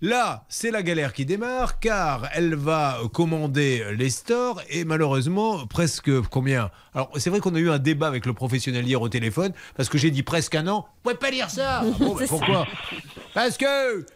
Là, 0.00 0.44
c'est 0.48 0.70
la 0.70 0.84
galère 0.84 1.12
qui 1.12 1.24
démarre 1.26 1.80
car 1.80 2.28
elle 2.32 2.54
va 2.54 2.98
commander 3.12 3.84
les 3.96 4.10
stores 4.10 4.62
et 4.70 4.84
malheureusement 4.84 5.66
presque 5.66 6.20
combien? 6.30 6.70
Alors 6.94 7.10
c'est 7.16 7.30
vrai 7.30 7.40
qu'on 7.40 7.54
a 7.56 7.58
eu 7.58 7.68
un 7.68 7.80
débat 7.80 8.06
avec 8.06 8.24
le 8.24 8.32
professionnel 8.32 8.86
hier 8.86 9.02
au 9.02 9.08
téléphone 9.08 9.52
parce 9.76 9.88
que 9.88 9.98
j'ai 9.98 10.12
dit 10.12 10.22
presque 10.22 10.54
un 10.54 10.68
an. 10.68 10.86
Vous 10.98 11.02
pouvez 11.02 11.14
pas 11.16 11.30
dire 11.32 11.50
ça. 11.50 11.82
Bon, 11.98 12.16
C'est 12.16 12.26
ça. 12.26 12.30
pourquoi? 12.30 12.66
Parce 13.34 13.56
que 13.56 14.06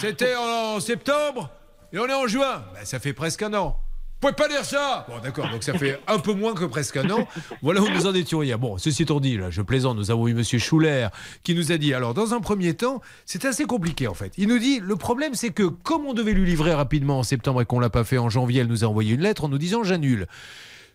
c'était 0.00 0.36
en 0.36 0.78
septembre 0.78 1.50
et 1.92 1.98
on 1.98 2.06
est 2.06 2.14
en 2.14 2.28
juin. 2.28 2.64
Bah, 2.72 2.84
ça 2.84 3.00
fait 3.00 3.12
presque 3.12 3.42
un 3.42 3.54
an. 3.54 3.76
Vous 4.20 4.26
pouvez 4.32 4.34
pas 4.34 4.48
dire 4.48 4.64
ça 4.64 5.06
Bon 5.08 5.20
d'accord, 5.22 5.48
donc 5.48 5.62
ça 5.62 5.78
fait 5.78 6.00
un 6.08 6.18
peu 6.18 6.32
moins 6.32 6.52
que 6.52 6.64
presque 6.64 6.96
un 6.96 7.08
an. 7.10 7.28
Voilà 7.62 7.80
où 7.80 7.88
nous 7.88 8.04
en 8.04 8.14
étions 8.14 8.42
hier. 8.42 8.58
Bon, 8.58 8.76
ceci 8.76 9.04
étant 9.04 9.20
dit, 9.20 9.36
là, 9.36 9.50
je 9.50 9.62
plaisante, 9.62 9.96
nous 9.96 10.10
avons 10.10 10.26
eu 10.26 10.34
Monsieur 10.34 10.58
Schuller 10.58 11.06
qui 11.44 11.54
nous 11.54 11.70
a 11.70 11.78
dit, 11.78 11.94
alors 11.94 12.14
dans 12.14 12.34
un 12.34 12.40
premier 12.40 12.74
temps, 12.74 13.00
c'est 13.26 13.44
assez 13.44 13.64
compliqué 13.64 14.08
en 14.08 14.14
fait. 14.14 14.32
Il 14.36 14.48
nous 14.48 14.58
dit, 14.58 14.80
le 14.80 14.96
problème 14.96 15.34
c'est 15.34 15.50
que 15.50 15.62
comme 15.62 16.04
on 16.04 16.14
devait 16.14 16.32
lui 16.32 16.46
livrer 16.50 16.74
rapidement 16.74 17.20
en 17.20 17.22
septembre 17.22 17.62
et 17.62 17.64
qu'on 17.64 17.78
l'a 17.78 17.90
pas 17.90 18.02
fait 18.02 18.18
en 18.18 18.28
janvier, 18.28 18.62
elle 18.62 18.66
nous 18.66 18.82
a 18.82 18.88
envoyé 18.88 19.14
une 19.14 19.20
lettre 19.20 19.44
en 19.44 19.48
nous 19.48 19.58
disant 19.58 19.84
j'annule. 19.84 20.26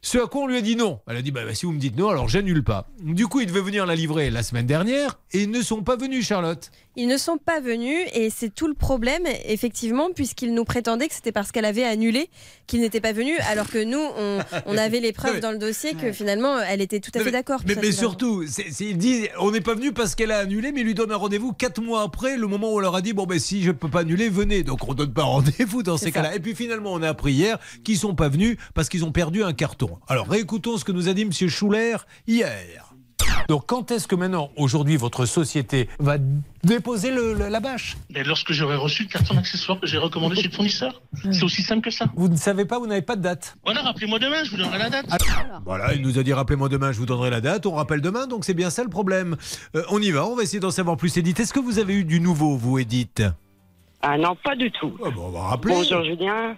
Ce 0.05 0.17
à 0.17 0.27
quoi 0.27 0.41
on 0.41 0.47
lui 0.47 0.57
a 0.57 0.61
dit 0.61 0.75
non. 0.75 0.99
Elle 1.07 1.15
a 1.15 1.21
dit 1.21 1.31
bah, 1.31 1.45
bah, 1.45 1.55
si 1.55 1.65
vous 1.65 1.71
me 1.71 1.79
dites 1.79 1.97
non, 1.97 2.09
alors 2.09 2.27
j'annule 2.27 2.61
pas. 2.61 2.89
Du 2.99 3.27
coup, 3.27 3.39
il 3.39 3.47
devait 3.47 3.61
venir 3.61 3.85
la 3.85 3.95
livrer 3.95 4.29
la 4.31 4.43
semaine 4.43 4.65
dernière 4.65 5.17
et 5.31 5.43
ils 5.43 5.49
ne 5.49 5.61
sont 5.61 5.81
pas 5.81 5.95
venus, 5.95 6.27
Charlotte. 6.27 6.71
Ils 6.95 7.07
ne 7.07 7.17
sont 7.17 7.37
pas 7.37 7.59
venus 7.59 7.99
et 8.13 8.29
c'est 8.29 8.53
tout 8.53 8.67
le 8.67 8.75
problème, 8.75 9.23
effectivement, 9.45 10.09
puisqu'ils 10.13 10.53
nous 10.53 10.63
prétendaient 10.63 11.07
que 11.07 11.15
c'était 11.15 11.31
parce 11.31 11.51
qu'elle 11.51 11.65
avait 11.65 11.83
annulé 11.83 12.29
qu'ils 12.67 12.81
n'étaient 12.81 13.01
pas 13.01 13.13
venus, 13.13 13.37
alors 13.49 13.67
que 13.69 13.83
nous, 13.83 13.97
on, 13.99 14.39
on 14.67 14.77
avait 14.77 14.99
les 14.99 15.11
preuves 15.11 15.39
dans 15.39 15.51
le 15.51 15.57
dossier 15.57 15.95
que 15.95 16.11
finalement, 16.11 16.59
elle 16.59 16.81
était 16.81 16.99
tout 16.99 17.09
à 17.15 17.19
fait 17.19 17.31
d'accord. 17.31 17.61
Mais, 17.65 17.91
surtout, 17.91 18.45
c'est- 18.47 18.69
il 18.81 18.97
dit 18.97 19.27
on 19.39 19.49
n'est 19.51 19.61
pas 19.61 19.73
venu 19.73 19.91
parce 19.91 20.13
qu'elle 20.13 20.31
a 20.31 20.37
annulé, 20.39 20.71
mais 20.71 20.81
il 20.81 20.85
lui 20.85 20.93
donne 20.93 21.11
un 21.11 21.15
rendez-vous 21.15 21.51
quatre 21.53 21.81
mois 21.81 22.03
après, 22.03 22.37
le 22.37 22.47
moment 22.47 22.71
où 22.71 22.75
on 22.77 22.79
leur 22.79 22.95
a 22.95 23.01
dit 23.01 23.13
bon 23.13 23.25
ben 23.25 23.39
si 23.39 23.63
je 23.63 23.71
peux 23.71 23.89
pas 23.89 24.01
annuler, 24.01 24.29
venez. 24.29 24.61
Donc 24.63 24.87
on 24.87 24.93
donne 24.93 25.13
pas 25.13 25.23
rendez-vous 25.33 25.81
dans 25.83 25.97
ces 25.97 26.11
cas-là. 26.11 26.35
Et 26.35 26.39
puis 26.39 26.53
finalement, 26.55 26.93
on 26.93 27.01
a 27.01 27.09
appris 27.09 27.33
hier 27.33 27.57
qu'ils 27.83 27.97
sont 27.97 28.13
pas 28.15 28.29
venus 28.29 28.57
parce 28.75 28.87
qu'ils 28.89 29.03
ont 29.03 29.11
perdu 29.11 29.43
un 29.43 29.53
carton. 29.53 29.97
Alors 30.07 30.27
réécoutons 30.27 30.77
ce 30.77 30.85
que 30.85 30.91
nous 30.91 31.09
a 31.09 31.13
dit 31.13 31.25
Monsieur 31.25 31.47
Schuller 31.47 31.97
hier. 32.27 32.92
Donc 33.49 33.63
quand 33.67 33.91
est-ce 33.91 34.07
que 34.07 34.15
maintenant, 34.15 34.49
aujourd'hui, 34.57 34.95
votre 34.97 35.25
société 35.25 35.89
va 35.99 36.17
déposer 36.63 37.11
le- 37.11 37.33
le- 37.33 37.49
la 37.49 37.59
bâche? 37.59 37.97
Lorsque 38.25 38.51
j'aurai 38.53 38.75
reçu 38.75 39.03
le 39.03 39.09
carton 39.09 39.33
d'accessoires 39.35 39.79
que 39.79 39.87
j'ai 39.87 39.97
recommandé 39.97 40.35
chez 40.35 40.47
le 40.47 40.53
fournisseur. 40.53 41.01
C'est 41.31 41.43
aussi 41.43 41.61
simple 41.61 41.81
que 41.81 41.91
ça. 41.91 42.05
Vous 42.15 42.27
ne 42.29 42.35
savez 42.35 42.65
pas, 42.65 42.79
vous 42.79 42.87
n'avez 42.87 43.01
pas 43.01 43.15
de 43.15 43.21
date 43.21 43.55
Voilà, 43.65 43.81
rappelez-moi 43.81 44.19
demain, 44.19 44.43
je 44.43 44.51
vous 44.51 44.57
donnerai 44.57 44.77
la 44.77 44.89
date. 44.89 45.05
Voilà, 45.65 45.93
il 45.93 46.01
nous 46.01 46.17
a 46.19 46.23
dit 46.23 46.33
rappelez-moi 46.33 46.69
demain, 46.69 46.91
je 46.91 46.99
vous 46.99 47.05
donnerai 47.05 47.29
la 47.29 47.41
date. 47.41 47.65
On 47.65 47.73
rappelle 47.73 48.01
demain, 48.01 48.27
donc 48.27 48.45
c'est 48.45 48.53
bien 48.53 48.69
ça 48.69 48.83
le 48.83 48.89
problème. 48.89 49.35
Euh, 49.75 49.83
on 49.89 50.01
y 50.01 50.11
va, 50.11 50.25
on 50.25 50.35
va 50.35 50.43
essayer 50.43 50.59
d'en 50.59 50.71
savoir 50.71 50.97
plus. 50.97 51.15
Edith, 51.17 51.39
est-ce 51.39 51.53
que 51.53 51.59
vous 51.59 51.79
avez 51.79 51.93
eu 51.95 52.05
du 52.05 52.19
nouveau, 52.19 52.55
vous, 52.57 52.79
Edith? 52.79 53.23
Ah 54.01 54.17
non, 54.17 54.35
pas 54.43 54.55
du 54.55 54.69
tout. 54.71 54.89
bon, 54.99 55.11
on 55.27 55.29
va 55.31 55.41
rappeler. 55.43 55.73
Bonjour 55.75 56.03
Julien. 56.03 56.55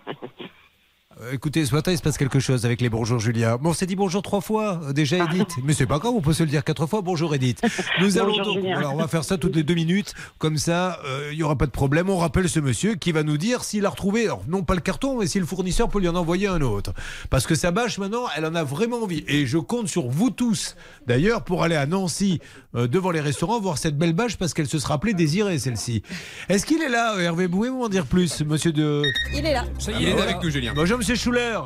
Euh, 1.21 1.31
écoutez, 1.31 1.65
ce 1.65 1.73
matin, 1.73 1.91
il 1.91 1.97
se 1.97 2.01
passe 2.01 2.17
quelque 2.17 2.39
chose 2.39 2.65
avec 2.65 2.81
les 2.81 2.89
bonjours 2.89 3.19
Julien. 3.19 3.55
Bon, 3.55 3.69
on 3.69 3.73
s'est 3.73 3.85
dit 3.85 3.95
bonjour 3.95 4.21
trois 4.21 4.41
fois, 4.41 4.81
euh, 4.83 4.91
déjà 4.91 5.23
Edith. 5.23 5.47
Mais 5.63 5.71
c'est 5.71 5.85
pas 5.85 5.97
grave, 5.97 6.13
on 6.13 6.19
peut 6.19 6.33
se 6.33 6.43
le 6.43 6.49
dire 6.49 6.65
quatre 6.65 6.87
fois. 6.87 7.01
Bonjour 7.01 7.33
Edith. 7.33 7.61
Nous 8.01 8.17
allons 8.17 8.35
donc, 8.43 8.59
voilà, 8.59 8.89
on 8.89 8.97
va 8.97 9.07
faire 9.07 9.23
ça 9.23 9.37
toutes 9.37 9.55
les 9.55 9.63
deux 9.63 9.75
minutes. 9.75 10.13
Comme 10.39 10.57
ça, 10.57 10.99
euh, 11.05 11.29
il 11.31 11.37
y 11.37 11.43
aura 11.43 11.57
pas 11.57 11.67
de 11.67 11.71
problème. 11.71 12.09
On 12.09 12.17
rappelle 12.17 12.49
ce 12.49 12.59
monsieur 12.59 12.95
qui 12.95 13.13
va 13.13 13.23
nous 13.23 13.37
dire 13.37 13.63
s'il 13.63 13.85
a 13.85 13.89
retrouvé, 13.89 14.25
alors 14.25 14.43
non 14.49 14.63
pas 14.63 14.75
le 14.75 14.81
carton, 14.81 15.19
mais 15.19 15.27
si 15.27 15.39
le 15.39 15.45
fournisseur 15.45 15.87
peut 15.87 15.99
lui 15.99 16.09
en 16.09 16.15
envoyer 16.15 16.47
un 16.47 16.59
autre. 16.61 16.91
Parce 17.29 17.47
que 17.47 17.55
sa 17.55 17.71
bâche, 17.71 17.97
maintenant, 17.97 18.25
elle 18.35 18.45
en 18.45 18.55
a 18.55 18.65
vraiment 18.65 19.01
envie. 19.01 19.23
Et 19.29 19.45
je 19.45 19.57
compte 19.57 19.87
sur 19.87 20.09
vous 20.09 20.31
tous, 20.31 20.75
d'ailleurs, 21.07 21.45
pour 21.45 21.63
aller 21.63 21.77
à 21.77 21.85
Nancy, 21.85 22.41
euh, 22.75 22.87
devant 22.87 23.11
les 23.11 23.21
restaurants, 23.21 23.61
voir 23.61 23.77
cette 23.77 23.97
belle 23.97 24.13
bâche 24.13 24.35
parce 24.35 24.53
qu'elle 24.53 24.67
se 24.67 24.79
sera 24.79 24.95
appelée 24.95 25.13
désirée, 25.13 25.59
celle-ci. 25.59 26.03
Est-ce 26.49 26.65
qu'il 26.65 26.81
est 26.81 26.89
là, 26.89 27.17
Hervé 27.19 27.47
Bouet, 27.47 27.69
vous 27.69 27.83
en 27.83 27.89
dire 27.89 28.05
plus, 28.05 28.41
monsieur 28.41 28.73
de. 28.73 29.01
Il 29.33 29.45
est 29.45 29.53
là. 29.53 29.63
Ça 29.79 29.93
y 29.93 29.95
est, 29.95 30.11
il 30.11 30.17
est 30.17 30.21
avec 30.21 30.43
nous, 30.43 30.49
Julien. 30.49 30.73
Bonjour, 30.75 30.97
monsieur 31.07 31.15
Schuller. 31.31 31.59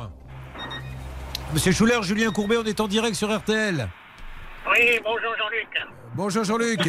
Monsieur 1.54 1.72
Schuller, 1.72 2.02
Julien 2.02 2.30
Courbet, 2.30 2.58
on 2.58 2.64
est 2.64 2.78
en 2.78 2.86
direct 2.86 3.14
sur 3.14 3.34
RTL. 3.34 3.88
Oui, 4.70 5.00
bonjour 5.02 5.32
Jean-Luc. 5.38 5.88
Bonjour 6.14 6.44
Jean-Luc. 6.44 6.80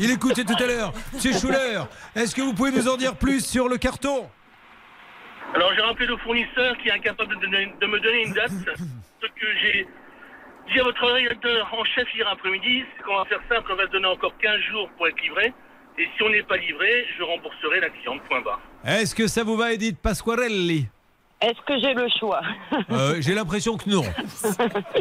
Il 0.00 0.10
écoutait 0.10 0.42
tout 0.42 0.56
à 0.60 0.66
l'heure. 0.66 0.92
Monsieur 1.14 1.32
Schuller, 1.32 1.82
est-ce 2.16 2.34
que 2.34 2.42
vous 2.42 2.52
pouvez 2.52 2.72
nous 2.72 2.88
en 2.88 2.96
dire 2.96 3.14
plus 3.14 3.46
sur 3.46 3.68
le 3.68 3.76
carton? 3.78 4.28
Alors 5.54 5.72
j'ai 5.76 5.82
rappelé 5.82 6.06
le 6.06 6.16
fournisseur 6.16 6.76
qui 6.78 6.88
est 6.88 6.92
incapable 6.94 7.36
de, 7.36 7.40
donner- 7.46 7.72
de 7.80 7.86
me 7.86 8.00
donner 8.00 8.22
une 8.24 8.32
date. 8.32 8.50
Ce 9.22 9.26
que 9.28 9.46
j'ai 9.62 9.86
dit 10.72 10.80
à 10.80 10.82
votre 10.82 11.06
rédacteur 11.12 11.72
en 11.72 11.84
chef 11.84 12.12
hier 12.12 12.26
après-midi, 12.26 12.82
c'est 12.96 13.04
qu'on 13.04 13.18
va 13.18 13.24
faire 13.26 13.40
simple, 13.48 13.70
on 13.72 13.76
va 13.76 13.84
se 13.86 13.90
donner 13.92 14.08
encore 14.08 14.36
15 14.42 14.58
jours 14.68 14.90
pour 14.96 15.06
être 15.06 15.22
livré. 15.22 15.54
Et 15.96 16.08
si 16.16 16.22
on 16.24 16.28
n'est 16.28 16.42
pas 16.42 16.56
livré, 16.56 17.06
je 17.16 17.22
rembourserai 17.22 17.78
la 17.78 17.90
cliente, 17.90 18.20
point 18.28 18.40
barre. 18.40 18.60
Est-ce 18.84 19.14
que 19.14 19.28
ça 19.28 19.44
vous 19.44 19.56
va, 19.56 19.72
Edith 19.72 20.00
Pasquarelli? 20.00 20.88
Est-ce 21.42 21.60
que 21.66 21.78
j'ai 21.80 21.92
le 21.94 22.06
choix 22.18 22.40
Euh, 22.90 23.16
J'ai 23.20 23.34
l'impression 23.34 23.76
que 23.76 23.88
non. 23.90 24.02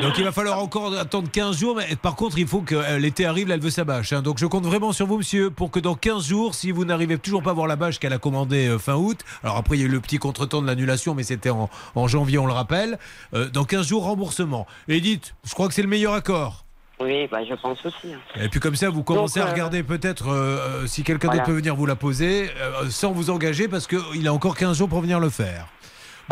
Donc 0.02 0.18
il 0.18 0.24
va 0.24 0.32
falloir 0.32 0.60
encore 0.60 0.94
attendre 0.98 1.30
15 1.32 1.58
jours. 1.60 1.76
Mais 1.78 1.96
par 1.96 2.16
contre, 2.16 2.38
il 2.38 2.48
faut 2.48 2.62
que 2.62 2.76
euh, 2.76 2.98
l'été 3.00 3.26
arrive, 3.26 3.48
là, 3.48 3.56
elle 3.56 3.62
veut 3.62 3.70
sa 3.70 3.84
bâche. 3.84 4.14
hein. 4.14 4.22
Donc 4.22 4.38
je 4.40 4.46
compte 4.46 4.66
vraiment 4.66 4.92
sur 4.92 5.06
vous, 5.08 5.18
monsieur, 5.18 5.52
pour 5.52 5.72
que 5.72 5.80
dans 5.80 5.96
15 5.96 6.28
jours, 6.28 6.56
si 6.56 6.72
vous 6.72 6.86
n'arrivez 6.86 7.18
toujours 7.18 7.44
pas 7.44 7.52
à 7.52 7.54
voir 7.54 7.68
la 7.68 7.76
bâche 7.76 8.00
qu'elle 8.00 8.14
a 8.14 8.18
commandée 8.18 8.68
euh, 8.68 8.80
fin 8.80 8.96
août, 8.96 9.20
alors 9.44 9.58
après 9.58 9.78
il 9.78 9.82
y 9.82 9.84
a 9.84 9.88
eu 9.88 9.90
le 9.92 10.00
petit 10.00 10.18
contretemps 10.18 10.62
de 10.62 10.68
l'annulation, 10.68 11.14
mais 11.16 11.24
c'était 11.24 11.50
en, 11.50 11.70
en 11.96 12.08
janvier, 12.08 12.38
on 12.40 12.46
le 12.48 12.54
rappelle, 12.54 12.98
euh, 13.34 13.50
dans 13.50 13.64
15 13.66 13.88
jours, 13.88 14.04
remboursement. 14.06 14.66
Edith, 14.88 15.36
je 15.44 15.54
crois 15.54 15.68
que 15.68 15.74
c'est 15.74 15.82
le 15.84 15.88
meilleur 15.88 16.14
accord. 16.14 16.66
Oui, 17.00 17.28
bah, 17.32 17.40
je 17.50 17.56
pense 17.56 17.84
aussi. 17.84 18.14
hein. 18.14 18.20
Et 18.44 18.48
puis 18.50 18.60
comme 18.60 18.76
ça, 18.76 18.90
vous 18.92 19.02
commencez 19.04 19.40
Donc, 19.40 19.48
à 19.48 19.50
euh, 19.50 19.54
regarder 19.54 19.82
peut-être 19.84 20.30
euh, 20.32 20.86
si 20.86 21.02
quelqu'un 21.04 21.28
voilà. 21.30 21.42
d'autre 21.42 21.52
peut 21.52 21.58
venir 21.58 21.76
vous 21.76 21.88
la 21.88 21.96
poser, 21.96 22.50
euh, 22.62 22.90
sans 22.90 23.12
vous 23.12 23.30
engager, 23.32 23.68
parce 23.68 23.88
qu'il 23.88 24.28
a 24.28 24.34
encore 24.34 24.56
15 24.56 24.78
jours 24.78 24.88
pour 24.90 25.02
venir 25.02 25.20
le 25.20 25.30
faire. 25.32 25.66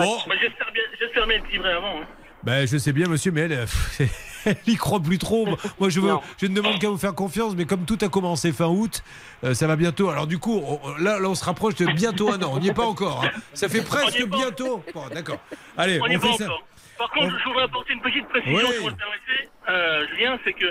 Bon, 0.04 0.18
J'espère 0.42 0.72
bien, 0.72 0.84
j'espère 1.00 1.28
bien 1.28 1.38
être 1.38 1.50
livré 1.52 1.72
avant. 1.72 2.02
hein. 2.02 2.06
ben, 2.44 2.68
je 2.68 2.78
sais 2.78 2.92
bien, 2.94 3.08
monsieur, 3.08 3.32
mais 3.32 3.42
elle, 3.42 3.54
euh, 3.54 3.66
elle 4.46 4.56
y 4.68 4.76
croit 4.76 5.00
plus 5.00 5.18
trop. 5.18 5.46
Moi, 5.80 5.90
je, 5.90 6.00
veux, 6.00 6.10
Non. 6.10 6.22
je 6.42 6.46
ne 6.48 6.56
demande 6.56 6.80
qu'à 6.80 6.90
vous 6.90 6.98
faire 6.98 7.14
confiance, 7.16 7.54
mais 7.56 7.66
comme 7.66 7.86
tout 7.86 7.98
a 8.02 8.10
commencé 8.10 8.52
fin 8.54 8.68
août, 8.68 9.04
euh, 9.44 9.54
ça 9.54 9.68
va 9.68 9.76
bientôt. 9.76 10.10
Alors, 10.10 10.28
du 10.28 10.38
coup, 10.40 10.62
on- 10.66 10.98
là, 11.02 11.20
là, 11.20 11.30
on 11.30 11.36
se 11.36 11.44
rapproche 11.46 11.76
de 11.76 11.86
bientôt 11.88 12.32
un 12.32 12.42
an. 12.42 12.52
On 12.54 12.60
n'y 12.60 12.70
est 12.70 12.74
pas 12.74 12.86
encore. 12.86 13.24
hein. 13.26 13.32
Ça 13.54 13.68
fait 13.70 13.84
presque 13.86 14.26
bientôt. 14.28 14.84
Bon, 14.94 15.08
d'accord. 15.14 15.40
Allez, 15.78 16.00
On 16.02 16.06
on, 16.06 16.08
y 16.08 16.16
va 16.16 16.28
fait 16.28 16.38
ça. 16.38 16.46
encore. 16.46 16.64
Par 16.98 17.10
contre, 17.12 17.38
je 17.40 17.44
voudrais 17.46 17.64
apporter 17.64 17.94
une 17.94 18.02
petite 18.02 18.28
précision, 18.28 18.58
Oui. 18.58 18.74
si 18.76 18.82
vous 18.82 18.90
le 18.90 18.96
permettez, 18.96 19.50
euh, 19.70 20.06
Julien, 20.10 20.38
c'est 20.44 20.52
que 20.54 20.66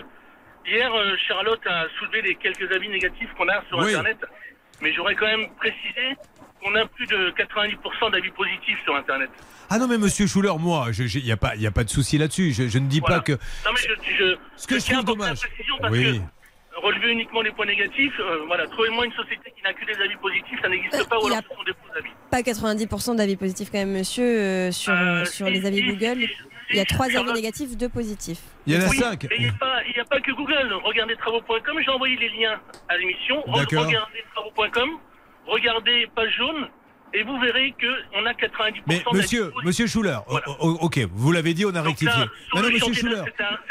hier, 0.67 0.93
euh, 0.95 1.17
Charlotte 1.27 1.67
a 1.67 1.87
soulevé 1.99 2.21
les 2.23 2.35
quelques 2.35 2.71
avis 2.71 2.89
négatifs 2.91 3.31
qu'on 3.39 3.49
a 3.49 3.63
sur 3.69 3.79
Oui. 3.79 3.89
Internet, 3.95 4.19
mais 4.83 4.93
j'aurais 4.93 5.15
quand 5.15 5.25
même 5.27 5.49
précisé 5.57 6.17
qu'on 6.63 6.75
a 6.75 6.87
plus 6.87 7.07
de 7.07 7.31
90% 7.37 8.11
d'avis 8.13 8.31
positifs 8.31 8.79
sur 8.85 8.95
Internet. 8.97 9.31
Ah 9.71 9.79
non, 9.79 9.87
mais 9.89 9.99
monsieur 9.99 10.27
Schuller, 10.27 10.53
moi, 10.59 10.87
il 10.99 11.25
n'y 11.25 11.33
a, 11.33 11.37
pas- 11.37 11.57
y 11.57 11.67
a 11.67 11.71
pas 11.71 11.85
de 11.85 11.91
souci 11.91 12.19
là-dessus. 12.19 12.53
Je, 12.53 12.69
je 12.69 12.79
ne 12.79 12.87
dis 12.89 13.01
Voilà. 13.01 13.17
pas 13.17 13.23
que. 13.23 13.33
Non, 13.33 13.73
mais 13.75 13.81
je, 13.81 14.15
je, 14.17 14.37
Ce 14.57 14.67
que 14.67 14.79
je 14.79 14.85
tiens 14.85 15.01
à 15.01 15.03
trouve 15.03 15.19
dommage. 15.19 15.41
précision 15.41 15.75
parce 15.81 15.93
Oui. 15.93 16.21
que 16.21 16.81
relever 16.81 17.11
uniquement 17.13 17.43
les 17.43 17.51
points 17.51 17.67
négatifs, 17.67 18.15
euh, 18.21 18.45
voilà, 18.47 18.67
trouvez-moi 18.69 19.05
une 19.05 19.13
société 19.13 19.53
qui 19.57 19.63
n'a 19.65 19.73
que 19.75 19.85
des 19.85 20.01
avis 20.01 20.15
positifs, 20.17 20.59
ça 20.63 20.69
n'existe 20.69 21.09
pas, 21.09 21.17
ou 21.19 21.23
il 21.27 21.33
alors 21.33 21.39
a- 21.39 21.43
ce 21.43 21.49
sont 21.57 21.63
des 21.65 21.73
faux 21.73 21.99
avis. 21.99 22.11
Pas 22.31 22.43
90% 22.43 23.15
d'avis 23.17 23.37
positifs 23.37 23.69
quand 23.73 23.79
même, 23.79 23.93
monsieur, 23.93 24.23
euh, 24.25 24.71
sur, 24.73 24.93
euh, 24.93 25.25
sur 25.25 25.47
les 25.51 25.67
avis 25.67 25.83
Google. 25.83 26.29
Il 26.71 26.77
y 26.77 26.81
a 26.81 26.85
trois 26.85 27.07
avis 27.07 27.33
négatifs, 27.33 27.77
deux 27.77 27.89
positifs. 27.89 28.41
Il 28.67 28.75
y 28.75 28.77
en 28.77 28.83
a 28.87 28.89
Oui, 28.91 28.97
cinq. 28.99 29.27
mais 29.31 29.37
il 29.39 29.43
n'y 29.43 29.49
a, 29.99 30.03
a 30.03 30.05
pas 30.05 30.21
que 30.21 30.31
Google. 30.33 30.73
Regardez 30.85 31.17
travaux.com, 31.17 31.79
j'ai 31.85 31.91
envoyé 31.91 32.17
les 32.17 32.29
liens 32.29 32.61
à 32.89 32.97
l'émission. 32.99 33.43
Regardez 33.47 34.23
travaux.com, 34.35 34.89
regardez 35.49 36.07
page 36.15 36.33
jaune, 36.37 36.69
et 37.15 37.23
vous 37.23 37.39
verrez 37.41 37.75
qu'on 37.81 38.27
a 38.27 38.33
90% 38.33 38.83
Mais 38.87 39.03
monsieur, 39.13 39.53
monsieur 39.65 39.87
Schuller, 39.87 40.19
ok, 40.61 40.99
vous 41.13 41.33
l'avez 41.33 41.55
dit, 41.55 41.65
on 41.65 41.75
a 41.75 41.83
rectifié. 41.83 42.21
là, 42.55 42.61
le 42.63 42.71
monsieur 42.71 42.93
Schuller. 42.93 43.23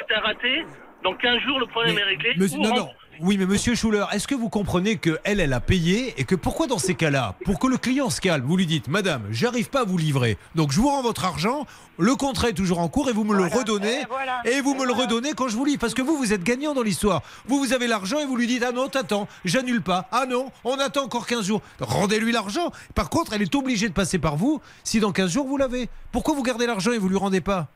C'est 0.07 0.15
un, 0.15 0.19
raté. 0.21 0.65
Dans 1.03 1.13
15 1.13 1.39
jours, 1.41 1.59
le 1.59 1.67
problème 1.67 1.97
est 1.99 2.03
réglé. 2.03 2.33
monsieur- 2.37 2.57
non, 2.59 2.75
non. 2.75 2.89
Oui, 3.19 3.37
mais 3.37 3.45
monsieur 3.47 3.73
Schuller, 3.73 4.05
est-ce 4.11 4.27
que 4.27 4.35
vous 4.35 4.49
comprenez 4.49 4.97
que 4.97 5.19
elle, 5.23 5.39
elle 5.39 5.53
a 5.53 5.59
payé 5.59 6.13
et 6.17 6.23
que 6.23 6.35
pourquoi 6.35 6.67
dans 6.67 6.77
ces 6.77 6.93
cas-là, 6.93 7.33
pour 7.45 7.57
que 7.57 7.65
le 7.65 7.77
client 7.77 8.09
se 8.11 8.21
calme, 8.21 8.45
vous 8.45 8.57
lui 8.57 8.67
dites, 8.67 8.87
Madame, 8.87 9.23
j'arrive 9.31 9.69
pas 9.69 9.81
à 9.81 9.83
vous 9.85 9.97
livrer, 9.97 10.37
donc 10.53 10.71
je 10.71 10.79
vous 10.79 10.89
rends 10.89 11.01
votre 11.01 11.25
argent, 11.25 11.65
le 11.97 12.15
contrat 12.15 12.49
est 12.49 12.53
toujours 12.53 12.79
en 12.79 12.89
cours 12.89 13.09
et 13.09 13.13
vous 13.13 13.23
me 13.23 13.35
le 13.35 13.45
redonnez 13.45 14.03
et 14.45 14.61
vous 14.61 14.75
me 14.75 14.85
le 14.85 14.93
redonnez 14.93 15.33
quand 15.33 15.47
je 15.47 15.55
vous 15.55 15.65
livre, 15.65 15.79
parce 15.79 15.95
que 15.95 16.03
vous, 16.03 16.15
vous 16.15 16.31
êtes 16.31 16.43
gagnant 16.43 16.75
dans 16.75 16.83
l'histoire. 16.83 17.23
Vous, 17.47 17.57
vous 17.57 17.73
avez 17.73 17.87
l'argent 17.87 18.19
et 18.19 18.25
vous 18.25 18.35
lui 18.35 18.45
dites, 18.45 18.63
ah 18.67 18.71
non, 18.71 18.87
t'attends, 18.87 19.27
j'annule 19.45 19.81
pas, 19.81 20.07
ah 20.11 20.25
non, 20.27 20.51
on 20.63 20.77
attend 20.77 21.05
encore 21.05 21.25
15 21.25 21.47
jours. 21.47 21.61
Rendez-lui 21.79 22.31
l'argent. 22.31 22.71
Par 22.93 23.09
contre, 23.09 23.33
elle 23.33 23.41
est 23.41 23.55
obligée 23.55 23.89
de 23.89 23.93
passer 23.93 24.19
par 24.19 24.35
vous 24.35 24.61
si 24.83 24.99
dans 24.99 25.11
15 25.11 25.31
jours 25.31 25.47
vous 25.47 25.57
l'avez. 25.57 25.89
Pourquoi 26.11 26.35
vous 26.35 26.43
gardez 26.43 26.67
l'argent 26.67 26.91
et 26.91 26.99
vous 26.99 27.09
lui 27.09 27.17
rendez 27.17 27.41
pas? 27.41 27.67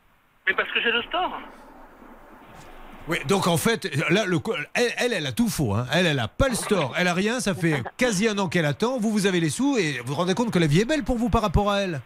Mais 0.48 0.54
parce 0.54 0.70
que 0.70 0.82
j'ai 0.82 0.92
le 0.92 1.02
store. 1.04 1.40
Oui, 3.08 3.18
donc 3.28 3.48
en 3.48 3.58
fait, 3.58 3.90
là, 4.10 4.26
le, 4.26 4.40
elle, 4.74 4.92
elle, 4.98 5.14
elle 5.14 5.26
a 5.26 5.32
tout 5.32 5.50
faux. 5.50 5.74
hein. 5.74 5.86
Elle, 5.92 6.06
elle 6.06 6.20
a 6.20 6.28
pas 6.28 6.50
le 6.50 6.56
store, 6.56 6.94
elle 6.98 7.08
a 7.08 7.14
rien. 7.14 7.40
Ça 7.40 7.54
fait 7.56 7.84
quasi 7.98 8.28
un 8.28 8.38
an 8.38 8.48
qu'elle 8.48 8.66
attend. 8.66 9.00
Vous, 9.00 9.12
vous 9.12 9.26
avez 9.26 9.40
les 9.40 9.50
sous 9.50 9.78
et 9.78 10.00
vous 10.00 10.08
vous 10.10 10.16
rendez 10.16 10.34
compte 10.34 10.52
que 10.52 10.60
la 10.60 10.68
vie 10.68 10.82
est 10.82 10.86
belle 10.86 11.04
pour 11.04 11.18
vous 11.18 11.30
par 11.30 11.42
rapport 11.42 11.72
à 11.72 11.82
elle. 11.82 12.02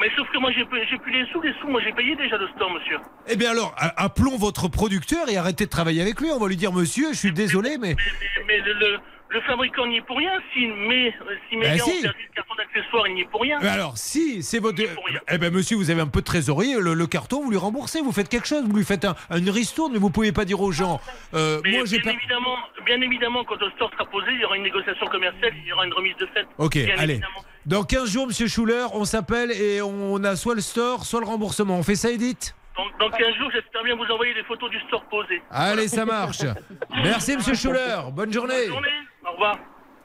Mais 0.00 0.08
sauf 0.16 0.28
que 0.32 0.38
moi, 0.38 0.52
j'ai 0.56 0.64
plus 0.64 0.78
les 1.12 1.26
sous, 1.32 1.40
les 1.42 1.52
sous, 1.60 1.66
moi 1.66 1.80
j'ai 1.84 1.92
payé 1.92 2.14
déjà 2.14 2.36
le 2.36 2.46
store, 2.54 2.70
monsieur. 2.72 2.98
Eh 3.26 3.34
bien 3.34 3.50
alors, 3.50 3.74
appelons 3.96 4.36
votre 4.36 4.68
producteur 4.68 5.28
et 5.28 5.36
arrêtez 5.36 5.64
de 5.64 5.70
travailler 5.70 6.00
avec 6.00 6.20
lui. 6.20 6.30
On 6.30 6.38
va 6.38 6.46
lui 6.46 6.56
dire, 6.56 6.72
monsieur, 6.72 7.12
je 7.12 7.18
suis 7.18 7.32
désolé, 7.32 7.78
mais 7.78 7.96
Mais, 7.96 8.44
mais 8.46 8.58
le, 8.60 8.74
le, 8.74 8.98
le 9.30 9.40
fabricant 9.42 9.86
n'y 9.86 9.98
est 9.98 10.02
pour 10.02 10.16
rien. 10.16 10.32
Si 10.54 10.66
mes, 10.66 11.14
si 11.48 11.56
mes 11.56 11.62
Ben 11.66 11.76
gars 11.78 11.84
si. 11.84 12.02
le 12.02 12.12
carton 12.34 12.54
d'accessoires, 12.56 13.06
il 13.08 13.14
n'y 13.14 13.20
est 13.22 13.30
pour 13.30 13.42
rien. 13.42 13.58
Mais 13.62 13.68
alors, 13.68 13.96
si 13.98 14.42
c'est 14.42 14.58
votre. 14.58 14.82
Eh 15.30 15.38
bien, 15.38 15.50
monsieur, 15.50 15.76
vous 15.76 15.90
avez 15.90 16.00
un 16.00 16.06
peu 16.06 16.20
de 16.20 16.24
trésorerie. 16.24 16.74
Le, 16.78 16.94
le 16.94 17.06
carton, 17.06 17.42
vous 17.42 17.50
lui 17.50 17.56
remboursez. 17.58 18.00
Vous 18.00 18.12
faites 18.12 18.28
quelque 18.28 18.46
chose. 18.46 18.64
Vous 18.66 18.76
lui 18.76 18.84
faites 18.84 19.04
un, 19.04 19.14
une 19.36 19.50
ristourne. 19.50 19.92
Mais 19.92 19.98
vous 19.98 20.10
pouvez 20.10 20.32
pas 20.32 20.44
dire 20.44 20.60
aux 20.60 20.72
gens. 20.72 21.00
euh, 21.34 21.60
Mais 21.64 21.72
moi, 21.72 21.82
j'ai 21.86 21.98
bien, 21.98 22.12
pas. 22.12 22.18
évidemment, 22.18 22.56
bien 22.86 23.00
évidemment, 23.00 23.44
quand 23.44 23.60
le 23.60 23.70
store 23.72 23.90
sera 23.92 24.04
posé, 24.06 24.26
il 24.32 24.40
y 24.40 24.44
aura 24.44 24.56
une 24.56 24.62
négociation 24.62 25.06
commerciale, 25.06 25.52
il 25.62 25.66
y 25.68 25.72
aura 25.72 25.84
une 25.86 25.92
remise 25.94 26.16
de 26.16 26.26
fait. 26.26 26.46
Ok, 26.58 26.74
Bien 26.74 26.94
allez. 26.98 27.12
évidemment. 27.14 27.44
Dans 27.66 27.84
15 27.84 28.10
jours, 28.10 28.26
monsieur 28.28 28.46
Schuller, 28.46 28.86
on 28.94 29.04
s'appelle 29.04 29.50
et 29.52 29.82
on 29.82 30.24
a 30.24 30.36
soit 30.36 30.54
le 30.54 30.62
store, 30.62 31.04
soit 31.04 31.20
le 31.20 31.26
remboursement. 31.26 31.76
On 31.78 31.82
fait 31.82 31.96
ça, 31.96 32.10
Edith? 32.10 32.54
Donc, 32.78 32.86
dans 33.00 33.10
15 33.10 33.34
jours, 33.34 33.50
j'espère 33.52 33.82
bien 33.82 33.94
vous 33.96 34.04
envoyer 34.04 34.32
des 34.34 34.44
photos 34.44 34.70
du 34.70 34.78
store 34.86 35.04
posé. 35.10 35.42
Allez, 35.50 35.88
ça 35.88 36.04
marche. 36.06 36.38
Merci, 37.02 37.36
monsieur 37.36 37.54
Schuller. 37.54 37.96
Bonne 38.12 38.32
journée. 38.32 38.54
Bonne 38.68 38.74
journée. 38.74 38.88
Au 39.28 39.32
revoir. 39.32 39.58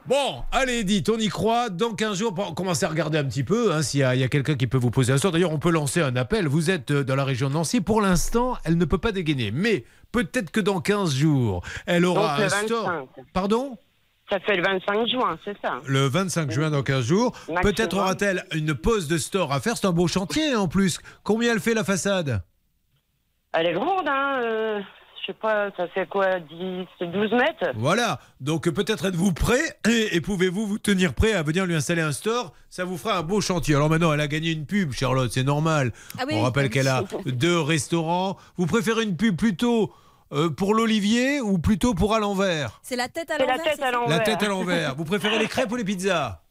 Bon, 0.06 0.44
allez, 0.52 0.80
Edith, 0.80 1.08
on 1.10 1.18
y 1.18 1.30
croit. 1.30 1.70
Dans 1.70 1.94
15 1.94 2.18
jours, 2.18 2.54
commencez 2.56 2.86
à 2.86 2.90
regarder 2.90 3.18
un 3.18 3.24
petit 3.24 3.44
peu 3.46 3.72
hein, 3.74 3.82
s'il 3.82 4.02
y 4.02 4.04
a, 4.04 4.16
il 4.16 4.22
y 4.22 4.24
a 4.24 4.28
quelqu'un 4.28 4.56
qui 4.56 4.68
peut 4.68 4.78
vous 4.78 4.92
poser 4.92 5.14
un 5.14 5.18
sort. 5.18 5.32
D'ailleurs, 5.32 5.54
on 5.54 5.60
peut 5.60 5.72
lancer 5.72 6.02
un 6.02 6.16
appel. 6.18 6.48
Vous 6.48 6.70
êtes 6.70 6.92
euh, 6.92 7.04
dans 7.06 7.16
la 7.16 7.24
région 7.24 7.48
de 7.48 7.54
Nancy. 7.54 7.80
Pour 7.80 8.02
l'instant, 8.02 8.58
elle 8.66 8.78
ne 8.78 8.84
peut 8.84 8.98
pas 8.98 9.14
dégainer. 9.14 9.52
Mais 9.52 9.86
peut-être 10.12 10.52
que 10.52 10.60
dans 10.60 10.82
15 10.82 11.16
jours, 11.16 11.64
elle 11.86 12.04
aura 12.06 12.36
Donc, 12.36 12.46
un 12.46 12.50
store. 12.50 12.86
25. 12.86 13.26
Pardon? 13.34 13.78
Ça 14.30 14.40
fait 14.42 14.58
le 14.58 14.64
25 14.64 15.08
juin, 15.08 15.38
c'est 15.46 15.56
ça 15.62 15.80
Le 15.86 16.08
25 16.08 16.52
juin, 16.52 16.70
dans 16.70 16.84
15 16.84 17.06
jours. 17.06 17.32
Maximum. 17.48 17.62
Peut-être 17.62 17.96
aura-t-elle 17.96 18.46
une 18.54 18.74
pause 18.74 19.08
de 19.08 19.18
store 19.18 19.54
à 19.54 19.62
faire. 19.62 19.78
C'est 19.78 19.88
un 19.88 19.92
beau 19.92 20.08
chantier 20.08 20.56
en 20.56 20.68
plus. 20.68 21.00
Combien 21.24 21.54
elle 21.54 21.60
fait 21.62 21.74
la 21.74 21.84
façade? 21.86 22.42
Elle 23.54 23.68
est 23.68 23.74
grande, 23.74 24.08
hein 24.08 24.40
euh, 24.42 24.82
Je 25.26 25.28
sais 25.32 25.38
pas, 25.42 25.70
ça 25.78 25.88
fait 25.88 26.06
quoi 26.06 26.38
10, 26.42 26.86
12 27.00 27.32
mètres? 27.32 27.72
Voilà, 27.78 28.20
donc 28.42 28.70
peut-être 28.70 29.06
êtes-vous 29.06 29.32
prêt 29.32 29.78
et, 29.90 30.18
et 30.18 30.20
pouvez-vous 30.20 30.68
vous 30.68 30.80
tenir 30.80 31.14
prêt 31.14 31.32
à 31.32 31.44
venir 31.44 31.66
lui 31.66 31.76
installer 31.76 32.02
un 32.02 32.12
store? 32.12 32.52
Ça 32.70 32.84
vous 32.84 32.98
fera 32.98 33.20
un 33.20 33.22
beau 33.24 33.40
chantier. 33.40 33.74
Alors 33.76 33.90
maintenant, 33.90 34.12
elle 34.12 34.20
a 34.20 34.28
gagné 34.28 34.52
une 34.52 34.66
pub, 34.66 34.92
Charlotte, 34.92 35.32
c'est 35.32 35.44
normal. 35.44 35.94
Ah 36.20 36.24
oui. 36.28 36.34
On 36.36 36.42
rappelle 36.42 36.70
qu'elle 36.70 36.90
a 36.90 37.04
deux 37.26 37.58
restaurants. 37.58 38.36
Vous 38.58 38.66
préférez 38.66 39.04
une 39.04 39.16
pub 39.16 39.38
plutôt 39.38 39.94
euh, 40.34 40.50
pour 40.50 40.74
l'Olivier 40.74 41.40
ou 41.40 41.58
plutôt 41.58 41.94
pour 41.94 42.14
à 42.14 42.20
l'envers? 42.20 42.82
C'est 42.84 42.98
la 42.98 43.08
tête 43.08 43.32
à 43.32 43.38
C'est 43.38 43.46
la 43.46 43.56
l'envers. 43.56 43.64
tête 43.76 43.82
à 43.82 43.92
La 44.10 44.20
tête 44.20 44.44
à 44.44 44.48
l'envers. 44.50 44.96
Vous 44.96 45.06
préférez 45.06 45.40
les 45.40 45.48
crêpes 45.48 45.72
ou 45.72 45.78
les 45.78 45.86
pizzas? 45.86 46.42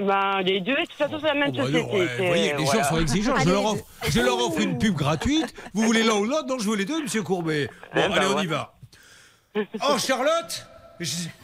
Ben, 0.00 0.40
les 0.42 0.60
deux, 0.60 0.72
de 0.74 0.80
toute 0.80 0.92
façon, 0.92 1.18
c'est 1.20 1.26
la 1.28 1.34
même 1.34 1.50
Oh, 1.52 1.56
bah, 1.58 1.62
société. 1.64 1.92
ouais, 1.96 2.06
Vous 2.18 2.26
voyez, 2.26 2.54
les 2.56 2.64
voilà. 2.64 2.82
gens 2.82 2.88
sont 2.88 3.00
exigeants. 3.00 3.36
Je 3.38 3.48
leur, 3.50 3.64
offre, 3.66 3.84
je 4.08 4.20
leur 4.20 4.38
offre 4.38 4.60
une 4.60 4.78
pub 4.78 4.94
gratuite. 4.94 5.54
Vous 5.74 5.82
voulez 5.82 6.02
l'un 6.02 6.14
ou 6.14 6.24
l'autre 6.24 6.46
Non, 6.46 6.58
je 6.58 6.68
veux 6.70 6.76
les 6.76 6.84
deux, 6.86 7.02
monsieur 7.02 7.22
Courbet. 7.22 7.68
Bon, 7.94 8.02
Eh 8.06 8.08
ben, 8.08 8.12
allez, 8.14 8.26
on 8.34 8.40
y 8.40 8.46
va. 8.46 8.74
Oh, 9.56 9.98
Charlotte 9.98 10.66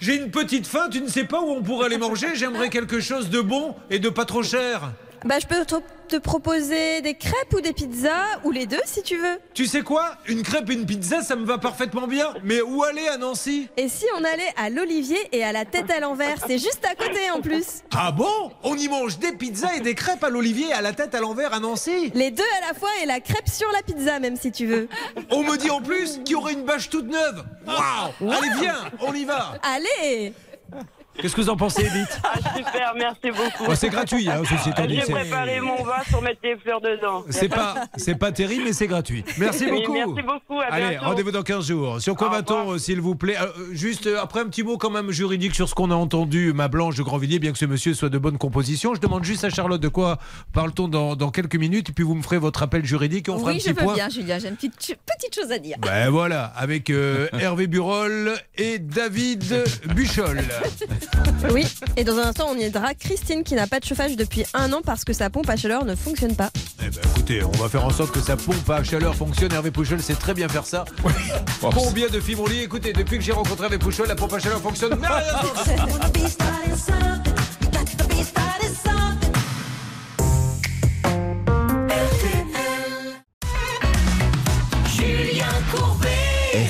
j'ai 0.00 0.14
une 0.14 0.30
petite 0.30 0.68
faim, 0.68 0.88
tu 0.88 1.00
ne 1.00 1.08
sais 1.08 1.24
pas 1.24 1.40
où 1.40 1.50
on 1.50 1.62
pourrait 1.62 1.86
aller 1.86 1.98
manger 1.98 2.28
J'aimerais 2.36 2.68
quelque 2.68 3.00
chose 3.00 3.28
de 3.28 3.40
bon 3.40 3.74
et 3.90 3.98
de 3.98 4.08
pas 4.08 4.24
trop 4.24 4.44
cher. 4.44 4.92
Bah, 5.24 5.36
je 5.40 5.46
peux 5.46 5.64
te, 5.64 5.74
te 6.08 6.16
proposer 6.16 7.00
des 7.02 7.14
crêpes 7.14 7.52
ou 7.52 7.60
des 7.60 7.72
pizzas, 7.72 8.40
ou 8.44 8.50
les 8.50 8.66
deux 8.66 8.80
si 8.84 9.02
tu 9.02 9.16
veux. 9.16 9.38
Tu 9.52 9.66
sais 9.66 9.82
quoi? 9.82 10.12
Une 10.26 10.42
crêpe 10.42 10.70
et 10.70 10.74
une 10.74 10.86
pizza, 10.86 11.22
ça 11.22 11.34
me 11.36 11.44
va 11.44 11.58
parfaitement 11.58 12.06
bien. 12.06 12.32
Mais 12.44 12.60
où 12.62 12.84
aller 12.84 13.06
à 13.08 13.16
Nancy? 13.16 13.68
Et 13.76 13.88
si 13.88 14.04
on 14.16 14.24
allait 14.24 14.52
à 14.56 14.70
l'Olivier 14.70 15.18
et 15.32 15.42
à 15.44 15.52
la 15.52 15.64
tête 15.64 15.90
à 15.90 16.00
l'envers? 16.00 16.36
C'est 16.46 16.58
juste 16.58 16.84
à 16.84 16.94
côté 16.94 17.30
en 17.30 17.40
plus. 17.40 17.82
Ah 17.94 18.12
bon? 18.12 18.52
On 18.62 18.76
y 18.76 18.88
mange 18.88 19.18
des 19.18 19.32
pizzas 19.32 19.74
et 19.76 19.80
des 19.80 19.94
crêpes 19.94 20.22
à 20.22 20.30
l'olivier 20.30 20.72
à 20.72 20.80
la 20.80 20.92
tête 20.92 21.14
à 21.14 21.20
l'envers 21.20 21.52
à 21.52 21.60
Nancy? 21.60 22.10
Les 22.14 22.30
deux 22.30 22.44
à 22.62 22.68
la 22.68 22.74
fois 22.78 22.90
et 23.02 23.06
la 23.06 23.20
crêpe 23.20 23.48
sur 23.48 23.70
la 23.72 23.82
pizza, 23.82 24.20
même 24.20 24.36
si 24.36 24.52
tu 24.52 24.66
veux. 24.66 24.88
On 25.30 25.42
me 25.42 25.56
dit 25.56 25.70
en 25.70 25.80
plus 25.80 26.18
qu'il 26.24 26.30
y 26.30 26.34
aurait 26.36 26.52
une 26.52 26.64
bâche 26.64 26.88
toute 26.90 27.06
neuve. 27.08 27.44
Waouh 27.66 28.32
Allez, 28.32 28.50
viens, 28.60 28.90
on 29.00 29.12
y 29.12 29.24
va. 29.24 29.54
Allez 29.62 30.32
Qu'est-ce 31.20 31.34
que 31.34 31.40
vous 31.40 31.50
en 31.50 31.56
pensez, 31.56 31.82
Edith 31.84 32.20
Ah, 32.22 32.34
super, 32.56 32.92
merci 32.96 33.30
beaucoup. 33.36 33.66
Bah, 33.66 33.74
c'est 33.74 33.88
gratuit, 33.88 34.28
hein, 34.30 34.42
ceci 34.48 34.68
étant 34.70 34.86
dit, 34.86 35.00
J'ai 35.04 35.12
préparé 35.12 35.60
mon 35.60 35.82
vase 35.82 36.06
pour 36.10 36.22
mettre 36.22 36.38
les 36.44 36.56
fleurs 36.56 36.80
dedans. 36.80 37.24
C'est 37.30 37.48
pas, 37.48 37.74
c'est 37.96 38.14
pas 38.14 38.30
terrible, 38.30 38.62
mais 38.66 38.72
c'est 38.72 38.86
gratuit. 38.86 39.24
Merci 39.36 39.64
Oui, 39.70 39.80
beaucoup. 39.80 39.94
merci 39.94 40.22
beaucoup, 40.22 40.60
à 40.60 40.66
Allez, 40.66 40.96
rendez-vous 40.98 41.32
dans 41.32 41.42
15 41.42 41.66
jours. 41.66 42.00
Sur 42.00 42.14
quoi 42.14 42.28
va-t-on, 42.28 42.78
s'il 42.78 43.00
vous 43.00 43.16
plaît? 43.16 43.36
Euh, 43.40 43.46
euh, 43.58 43.68
Juste 43.72 44.06
euh, 44.06 44.20
après 44.22 44.40
un 44.40 44.46
petit 44.46 44.62
mot 44.62 44.78
quand 44.78 44.90
même 44.90 45.10
juridique 45.10 45.54
sur 45.54 45.68
ce 45.68 45.74
qu'on 45.74 45.90
a 45.90 45.94
entendu, 45.94 46.52
ma 46.52 46.68
Blanche 46.68 46.94
de 46.96 47.02
Grandvilliers, 47.02 47.38
bien 47.40 47.50
que 47.52 47.58
ce 47.58 47.64
monsieur 47.66 47.94
soit 47.94 48.08
de 48.10 48.18
bonne 48.18 48.38
composition. 48.38 48.94
Je 48.94 49.00
demande 49.00 49.24
juste 49.24 49.42
à 49.44 49.50
Charlotte 49.50 49.80
de 49.80 49.88
quoi 49.88 50.18
parle-t-on 50.52 50.86
dans, 50.88 51.16
dans 51.16 51.30
quelques 51.30 51.56
minutes, 51.56 51.90
et 51.90 51.92
puis 51.92 52.04
vous 52.04 52.14
me 52.14 52.22
ferez 52.22 52.38
votre 52.38 52.62
appel 52.62 52.84
juridique 52.84 53.28
et 53.28 53.32
on 53.32 53.38
fera 53.38 53.50
un 53.50 53.54
Oui, 53.54 53.58
petit 53.58 53.70
je 53.70 53.74
veux 53.74 53.82
point. 53.84 53.94
bien, 53.94 54.08
Julien. 54.08 54.38
J'ai 54.38 54.48
une 54.48 54.54
petite, 54.56 54.76
petite 54.76 55.34
chose 55.34 55.50
à 55.50 55.58
dire. 55.58 55.76
Ben 55.82 56.10
voilà, 56.10 56.44
avec 56.56 56.90
euh, 56.90 57.26
Hervé 57.38 57.66
Burol 57.66 58.34
et 58.56 58.78
David 58.78 59.64
Buchol. 59.94 60.40
Oui, 61.52 61.64
et 61.96 62.04
dans 62.04 62.18
un 62.18 62.28
instant, 62.28 62.48
on 62.50 62.56
y 62.56 62.62
aidera 62.62 62.94
Christine 62.94 63.44
qui 63.44 63.54
n'a 63.54 63.66
pas 63.66 63.78
de 63.78 63.84
chauffage 63.84 64.16
depuis 64.16 64.44
un 64.54 64.72
an 64.72 64.80
parce 64.84 65.04
que 65.04 65.12
sa 65.12 65.30
pompe 65.30 65.48
à 65.48 65.56
chaleur 65.56 65.84
ne 65.84 65.94
fonctionne 65.94 66.34
pas. 66.34 66.50
Eh 66.80 66.90
ben 66.90 67.00
écoutez, 67.04 67.44
on 67.44 67.50
va 67.52 67.68
faire 67.68 67.84
en 67.84 67.90
sorte 67.90 68.12
que 68.12 68.20
sa 68.20 68.36
pompe 68.36 68.68
à 68.68 68.82
chaleur 68.82 69.14
fonctionne. 69.14 69.52
Hervé 69.52 69.70
Pouchol 69.70 70.02
sait 70.02 70.14
très 70.14 70.34
bien 70.34 70.48
faire 70.48 70.66
ça. 70.66 70.84
Combien 71.60 72.08
de 72.08 72.20
filles 72.20 72.34
m'ont 72.36 72.48
dit 72.48 72.60
Écoutez, 72.60 72.92
depuis 72.92 73.18
que 73.18 73.24
j'ai 73.24 73.32
rencontré 73.32 73.64
Hervé 73.66 73.78
Pouchol, 73.78 74.08
la 74.08 74.16
pompe 74.16 74.32
à 74.32 74.38
chaleur 74.40 74.60
fonctionne 74.60 74.98
merveilleusement. 75.00 75.78
Julien 84.96 85.46
Courbet. 85.72 86.17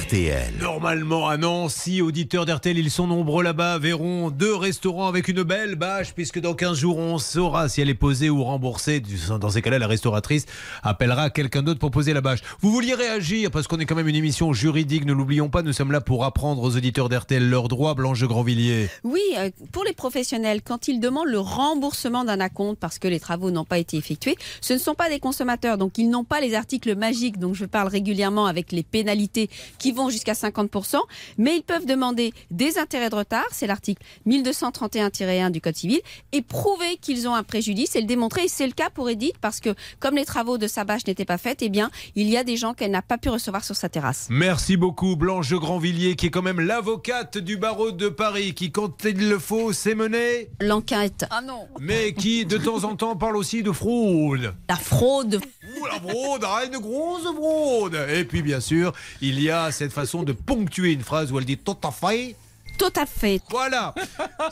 RTL. 0.09 0.55
Normalement, 0.59 1.29
à 1.29 1.37
Nancy, 1.37 2.01
auditeurs 2.01 2.47
d'RTL, 2.47 2.79
ils 2.79 2.91
sont 2.91 3.07
nombreux 3.07 3.45
là-bas, 3.45 3.77
verront 3.77 4.31
deux 4.31 4.55
restaurants 4.55 5.07
avec 5.07 5.29
une 5.29 5.43
belle 5.43 5.75
bâche, 5.75 6.15
puisque 6.15 6.41
dans 6.41 6.55
15 6.55 6.79
jours, 6.79 6.97
on 6.97 7.19
saura 7.19 7.69
si 7.69 7.83
elle 7.83 7.91
est 7.91 7.95
posée 7.95 8.31
ou 8.31 8.43
remboursée. 8.43 9.03
Dans 9.39 9.51
ces 9.51 9.61
cas-là, 9.61 9.79
la 9.79 9.87
restauratrice 9.87 10.47
appellera 10.83 11.29
quelqu'un 11.29 11.63
d'autre 11.63 11.79
pour 11.79 11.91
poser 11.91 12.15
la 12.15 12.23
bâche. 12.23 12.39
Vous 12.63 12.73
vouliez 12.73 12.95
réagir, 12.95 13.51
parce 13.51 13.67
qu'on 13.67 13.79
est 13.81 13.85
quand 13.85 13.97
même 13.97 14.09
une 14.09 14.17
émission 14.17 14.55
juridique, 14.55 15.05
ne 15.05 15.13
l'oublions 15.13 15.51
pas, 15.51 15.61
nous 15.61 15.75
sommes 15.75 15.93
là 15.93 16.01
pour 16.01 16.25
apprendre 16.25 16.63
aux 16.63 16.75
auditeurs 16.75 17.11
d'RTL 17.11 17.47
leurs 17.47 17.69
droits, 17.69 17.93
Blanche 17.93 18.25
Grandvilliers. 18.25 18.89
Oui, 19.05 19.21
euh, 19.37 19.51
pour 19.73 19.85
les 19.85 19.93
professionnels, 19.93 20.63
quand 20.63 20.89
ils 20.89 21.01
demandent 21.01 21.29
le 21.29 21.41
remboursement 21.41 22.25
d'un 22.25 22.41
acompte 22.41 22.81
parce 22.81 22.99
que 22.99 23.09
les 23.09 23.21
travaux 23.21 23.51
n'ont 23.51 23.67
pas 23.67 23.79
été 23.79 23.99
effectués, 23.99 24.37
ce 24.63 24.73
ne 24.73 24.79
sont 24.79 24.95
pas 24.95 25.11
des 25.11 25.21
consommateurs, 25.21 25.77
donc 25.77 25.99
ils 25.99 26.09
n'ont 26.09 26.25
pas 26.25 26.41
les 26.41 26.55
articles 26.55 26.97
magiques 26.97 27.39
dont 27.39 27.53
je 27.53 27.67
parle 27.67 27.89
régulièrement 27.89 28.47
avec 28.47 28.73
les 28.73 28.83
pénalités 28.83 29.51
qui 29.79 29.93
vont 29.98 29.98
jusqu'à 30.09 30.35
50%, 30.35 30.97
mais 31.37 31.57
ils 31.57 31.63
peuvent 31.63 31.87
demander 31.87 32.33
des 32.51 32.79
intérêts 32.79 33.11
de 33.11 33.17
retard, 33.17 33.47
c'est 33.51 33.67
l'article 33.67 34.03
1231-1 34.27 35.51
du 35.51 35.61
Code 35.61 35.77
civil, 35.77 36.01
et 36.33 36.43
prouver 36.43 36.97
qu'ils 37.01 37.29
ont 37.29 37.35
un 37.35 37.43
préjudice 37.43 37.97
et 37.97 38.01
le 38.01 38.07
démontrer. 38.07 38.45
Et 38.45 38.49
c'est 38.49 38.67
le 38.67 38.73
cas 38.73 38.91
pour 38.91 39.11
Edith 39.11 39.37
parce 39.41 39.61
que 39.61 39.75
comme 39.99 40.15
les 40.15 40.25
travaux 40.25 40.59
de 40.59 40.67
sa 40.67 40.85
bâche 40.85 41.07
n'étaient 41.07 41.25
pas 41.25 41.39
faits, 41.39 41.63
eh 41.63 41.69
bien, 41.69 41.91
il 42.15 42.29
y 42.29 42.37
a 42.37 42.45
des 42.45 42.57
gens 42.57 42.75
qu'elle 42.75 42.91
n'a 42.91 43.03
pas 43.03 43.19
pu 43.19 43.29
recevoir 43.29 43.65
sur 43.65 43.77
sa 43.77 43.89
terrasse. 43.89 44.29
Merci 44.31 44.77
beaucoup 44.77 45.17
Blanche 45.17 45.51
de 45.51 45.57
Grandvilliers, 45.57 46.17
qui 46.17 46.27
est 46.27 46.31
quand 46.31 46.43
même 46.43 46.61
l'avocate 46.61 47.39
du 47.39 47.57
barreau 47.57 47.91
de 47.91 48.09
Paris, 48.09 48.55
qui 48.55 48.71
quand 48.71 49.05
il 49.05 49.29
le 49.29 49.39
faut, 49.39 49.73
sait 49.73 49.95
mener, 49.95 50.51
L'enquête. 50.61 51.27
Ah 51.31 51.41
non. 51.41 51.67
mais 51.81 52.13
qui 52.13 52.45
de 52.47 52.59
temps 52.59 52.85
en 52.85 52.97
temps 52.97 53.17
parle 53.17 53.37
aussi 53.37 53.63
de 53.63 53.73
fraude. 53.73 54.55
La 54.69 54.77
fraude. 54.77 55.41
Ouh, 55.69 55.87
la 55.87 56.01
fraude, 56.01 56.45
ah, 56.47 56.63
une 56.65 56.79
grosse 56.79 57.25
fraude. 57.35 57.99
Et 58.15 58.25
puis 58.25 58.43
bien 58.43 58.61
sûr, 58.61 58.93
il 59.21 59.41
y 59.41 59.51
a 59.51 59.71
cette 59.73 59.93
façon 59.93 60.23
de 60.23 60.33
ponctuer 60.33 60.93
une 60.93 61.03
phrase 61.03 61.31
où 61.33 61.39
elle 61.39 61.45
dit 61.45 61.59
tout 61.59 61.77
à 61.83 61.91
fait, 61.91 62.37
Tout 62.79 62.93
à 62.95 63.07
fait. 63.07 63.41
Voilà. 63.51 63.93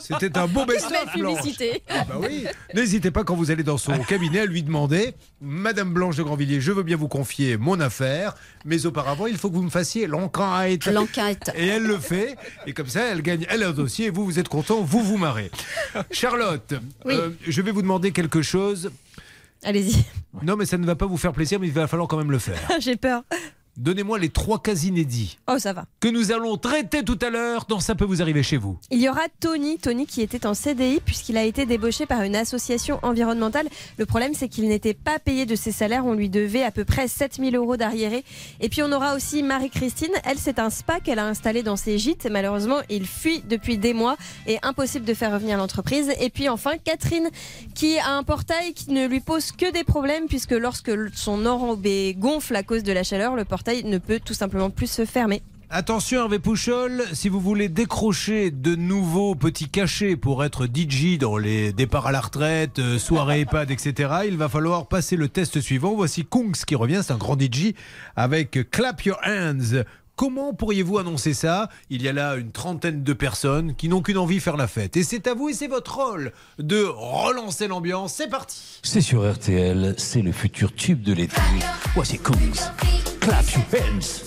C'était 0.01 0.37
un 0.37 0.47
beau 0.47 0.65
best-of. 0.67 1.11
publicité. 1.13 1.81
Ah 1.87 2.03
bah 2.07 2.15
oui. 2.19 2.45
N'hésitez 2.73 3.09
pas 3.09 3.23
quand 3.23 3.35
vous 3.35 3.51
allez 3.51 3.63
dans 3.63 3.77
son 3.77 3.97
cabinet 3.99 4.41
à 4.41 4.45
lui 4.45 4.63
demander 4.63 5.13
Madame 5.41 5.93
Blanche 5.93 6.17
de 6.17 6.23
Grandvilliers, 6.23 6.59
je 6.59 6.71
veux 6.73 6.83
bien 6.83 6.97
vous 6.97 7.07
confier 7.07 7.55
mon 7.57 7.79
affaire, 7.79 8.35
mais 8.65 8.85
auparavant, 8.85 9.27
il 9.27 9.37
faut 9.37 9.49
que 9.49 9.55
vous 9.55 9.61
me 9.63 9.69
fassiez 9.69 10.07
l'enquête. 10.07 10.85
L'enquête. 10.87 11.51
Et 11.55 11.67
elle 11.67 11.83
le 11.83 11.97
fait. 11.97 12.35
Et 12.65 12.73
comme 12.73 12.87
ça, 12.89 13.01
elle 13.05 13.21
gagne 13.21 13.45
elle 13.49 13.63
un 13.63 13.71
dossier 13.71 14.07
et 14.07 14.09
vous, 14.09 14.25
vous 14.25 14.39
êtes 14.39 14.49
content, 14.49 14.81
vous 14.81 15.01
vous 15.03 15.17
marrez. 15.17 15.49
Charlotte, 16.11 16.73
Oui. 17.05 17.13
euh, 17.15 17.29
je 17.47 17.61
vais 17.61 17.71
vous 17.71 17.81
demander 17.81 18.11
quelque 18.11 18.41
chose. 18.41 18.91
Allez-y. 19.67 20.05
Non, 20.43 20.55
mais 20.55 20.65
ça 20.65 20.77
ne 20.77 20.85
va 20.85 20.95
pas 20.95 21.05
vous 21.05 21.17
faire 21.17 21.33
plaisir, 21.33 21.59
mais 21.59 21.67
il 21.67 21.73
va 21.73 21.87
falloir 21.87 22.07
quand 22.07 22.15
même 22.15 22.31
le 22.31 22.39
faire. 22.39 22.57
J'ai 22.79 22.95
peur. 22.95 23.23
Donnez-moi 23.77 24.17
les 24.17 24.29
trois 24.29 24.59
cas 24.59 24.73
inédits 24.73 25.37
Oh, 25.47 25.59
ça 25.59 25.71
va. 25.71 25.85
que 25.99 26.07
nous 26.07 26.31
allons 26.31 26.57
traiter 26.57 27.03
tout 27.03 27.19
à 27.21 27.29
l'heure 27.29 27.65
dans 27.69 27.79
Ça 27.79 27.93
peut 27.93 28.05
vous 28.05 28.23
arriver 28.23 28.41
chez 28.41 28.57
vous. 28.57 28.79
Il 28.89 28.99
y 28.99 29.07
aura 29.07 29.21
Tony, 29.39 29.77
Tony 29.77 30.07
qui 30.07 30.23
était 30.23 30.47
en 30.47 30.55
CDI 30.55 30.99
puisqu'il 31.05 31.37
a 31.37 31.43
été 31.43 31.67
débauché 31.67 32.07
par 32.07 32.23
une 32.23 32.35
association 32.35 32.99
environnementale. 33.03 33.67
Le 33.99 34.07
problème 34.07 34.33
c'est 34.33 34.49
qu'il 34.49 34.67
n'était 34.67 34.95
pas 34.95 35.19
payé 35.19 35.45
de 35.45 35.55
ses 35.55 35.71
salaires, 35.71 36.07
on 36.07 36.13
lui 36.13 36.27
devait 36.29 36.63
à 36.63 36.71
peu 36.71 36.85
près 36.85 37.07
7000 37.07 37.55
euros 37.55 37.77
d'arriérés. 37.77 38.23
Et 38.61 38.69
puis 38.69 38.81
on 38.81 38.91
aura 38.91 39.15
aussi 39.15 39.43
Marie-Christine, 39.43 40.11
elle 40.23 40.39
c'est 40.39 40.57
un 40.57 40.71
spa 40.71 40.99
qu'elle 40.99 41.19
a 41.19 41.27
installé 41.27 41.61
dans 41.61 41.75
ses 41.75 41.99
gîtes. 41.99 42.27
Malheureusement 42.31 42.77
il 42.89 43.05
fuit 43.05 43.43
depuis 43.47 43.77
des 43.77 43.93
mois 43.93 44.17
et 44.47 44.57
impossible 44.63 45.05
de 45.05 45.13
faire 45.13 45.31
revenir 45.31 45.55
l'entreprise. 45.59 46.11
Et 46.19 46.31
puis 46.31 46.49
enfin 46.49 46.71
Catherine 46.83 47.29
qui 47.75 47.99
a 47.99 48.09
un 48.09 48.23
portail 48.23 48.73
qui 48.73 48.89
ne 48.91 49.07
lui 49.07 49.19
pose 49.19 49.51
que 49.51 49.71
des 49.71 49.83
problèmes 49.83 50.25
puisque 50.27 50.51
lorsque 50.53 50.91
son 51.15 51.45
enrobé 51.45 52.15
gonfle 52.17 52.55
à 52.55 52.63
cause 52.63 52.81
de 52.81 52.91
la 52.91 53.03
chaleur, 53.03 53.35
le 53.35 53.45
portail 53.45 53.66
ne 53.67 53.97
peut 53.97 54.19
tout 54.23 54.33
simplement 54.33 54.69
plus 54.69 54.89
se 54.89 55.05
fermer. 55.05 55.41
Attention 55.69 56.21
Hervé 56.21 56.39
Pouchol, 56.39 57.03
si 57.11 57.27
vous 57.27 57.41
voulez 57.41 57.67
décrocher 57.67 58.51
de 58.51 58.75
nouveaux 58.75 59.35
petits 59.35 59.67
cachets 59.67 60.15
pour 60.15 60.45
être 60.45 60.65
DJ 60.65 61.17
dans 61.17 61.35
les 61.35 61.73
départs 61.73 62.07
à 62.07 62.13
la 62.13 62.21
retraite, 62.21 62.79
euh, 62.79 62.97
soirées 62.97 63.41
EHPAD, 63.41 63.71
etc., 63.71 64.11
il 64.27 64.37
va 64.37 64.47
falloir 64.47 64.87
passer 64.87 65.17
le 65.17 65.27
test 65.27 65.59
suivant. 65.59 65.93
Voici 65.93 66.25
Kungs 66.25 66.53
qui 66.65 66.75
revient, 66.75 67.01
c'est 67.03 67.11
un 67.11 67.17
grand 67.17 67.37
DJ 67.37 67.73
avec 68.15 68.71
Clap 68.71 69.03
Your 69.03 69.19
Hands. 69.25 69.83
Comment 70.15 70.53
pourriez-vous 70.53 70.99
annoncer 70.99 71.33
ça? 71.33 71.69
Il 71.89 72.01
y 72.01 72.07
a 72.07 72.13
là 72.13 72.37
une 72.37 72.51
trentaine 72.51 73.03
de 73.03 73.13
personnes 73.13 73.75
qui 73.75 73.89
n'ont 73.89 74.01
qu'une 74.01 74.17
envie, 74.17 74.39
faire 74.39 74.57
la 74.57 74.67
fête. 74.67 74.95
Et 74.95 75.03
c'est 75.03 75.27
à 75.27 75.33
vous 75.33 75.49
et 75.49 75.53
c'est 75.53 75.67
votre 75.67 75.97
rôle 75.97 76.31
de 76.59 76.85
relancer 76.85 77.67
l'ambiance. 77.67 78.13
C'est 78.13 78.29
parti 78.29 78.79
C'est 78.83 79.01
sur 79.01 79.29
RTL, 79.29 79.95
c'est 79.97 80.21
le 80.21 80.31
futur 80.31 80.73
tube 80.73 81.03
de 81.03 81.11
l'été. 81.11 81.35
Voici 81.93 82.17
Kungs. 82.17 83.16
Clap 83.27 83.43
your 83.53 83.63
hands. 83.73 84.23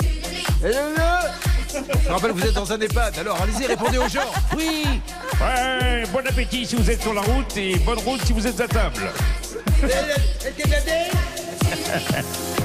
Je 0.62 2.08
rappelle 2.10 2.32
que 2.32 2.36
vous 2.36 2.46
êtes 2.46 2.52
dans 2.52 2.70
un 2.70 2.78
EHPAD, 2.78 3.18
alors 3.20 3.40
allez-y, 3.40 3.64
répondez 3.64 3.96
aux 3.96 4.10
gens. 4.10 4.30
Oui 4.54 5.00
Ouais, 5.40 6.04
bon 6.12 6.20
appétit 6.28 6.66
si 6.66 6.76
vous 6.76 6.90
êtes 6.90 7.00
sur 7.00 7.14
la 7.14 7.22
route 7.22 7.56
et 7.56 7.78
bonne 7.78 8.00
route 8.00 8.20
si 8.26 8.34
vous 8.34 8.46
êtes 8.46 8.60
à 8.60 8.68
table. 8.68 9.10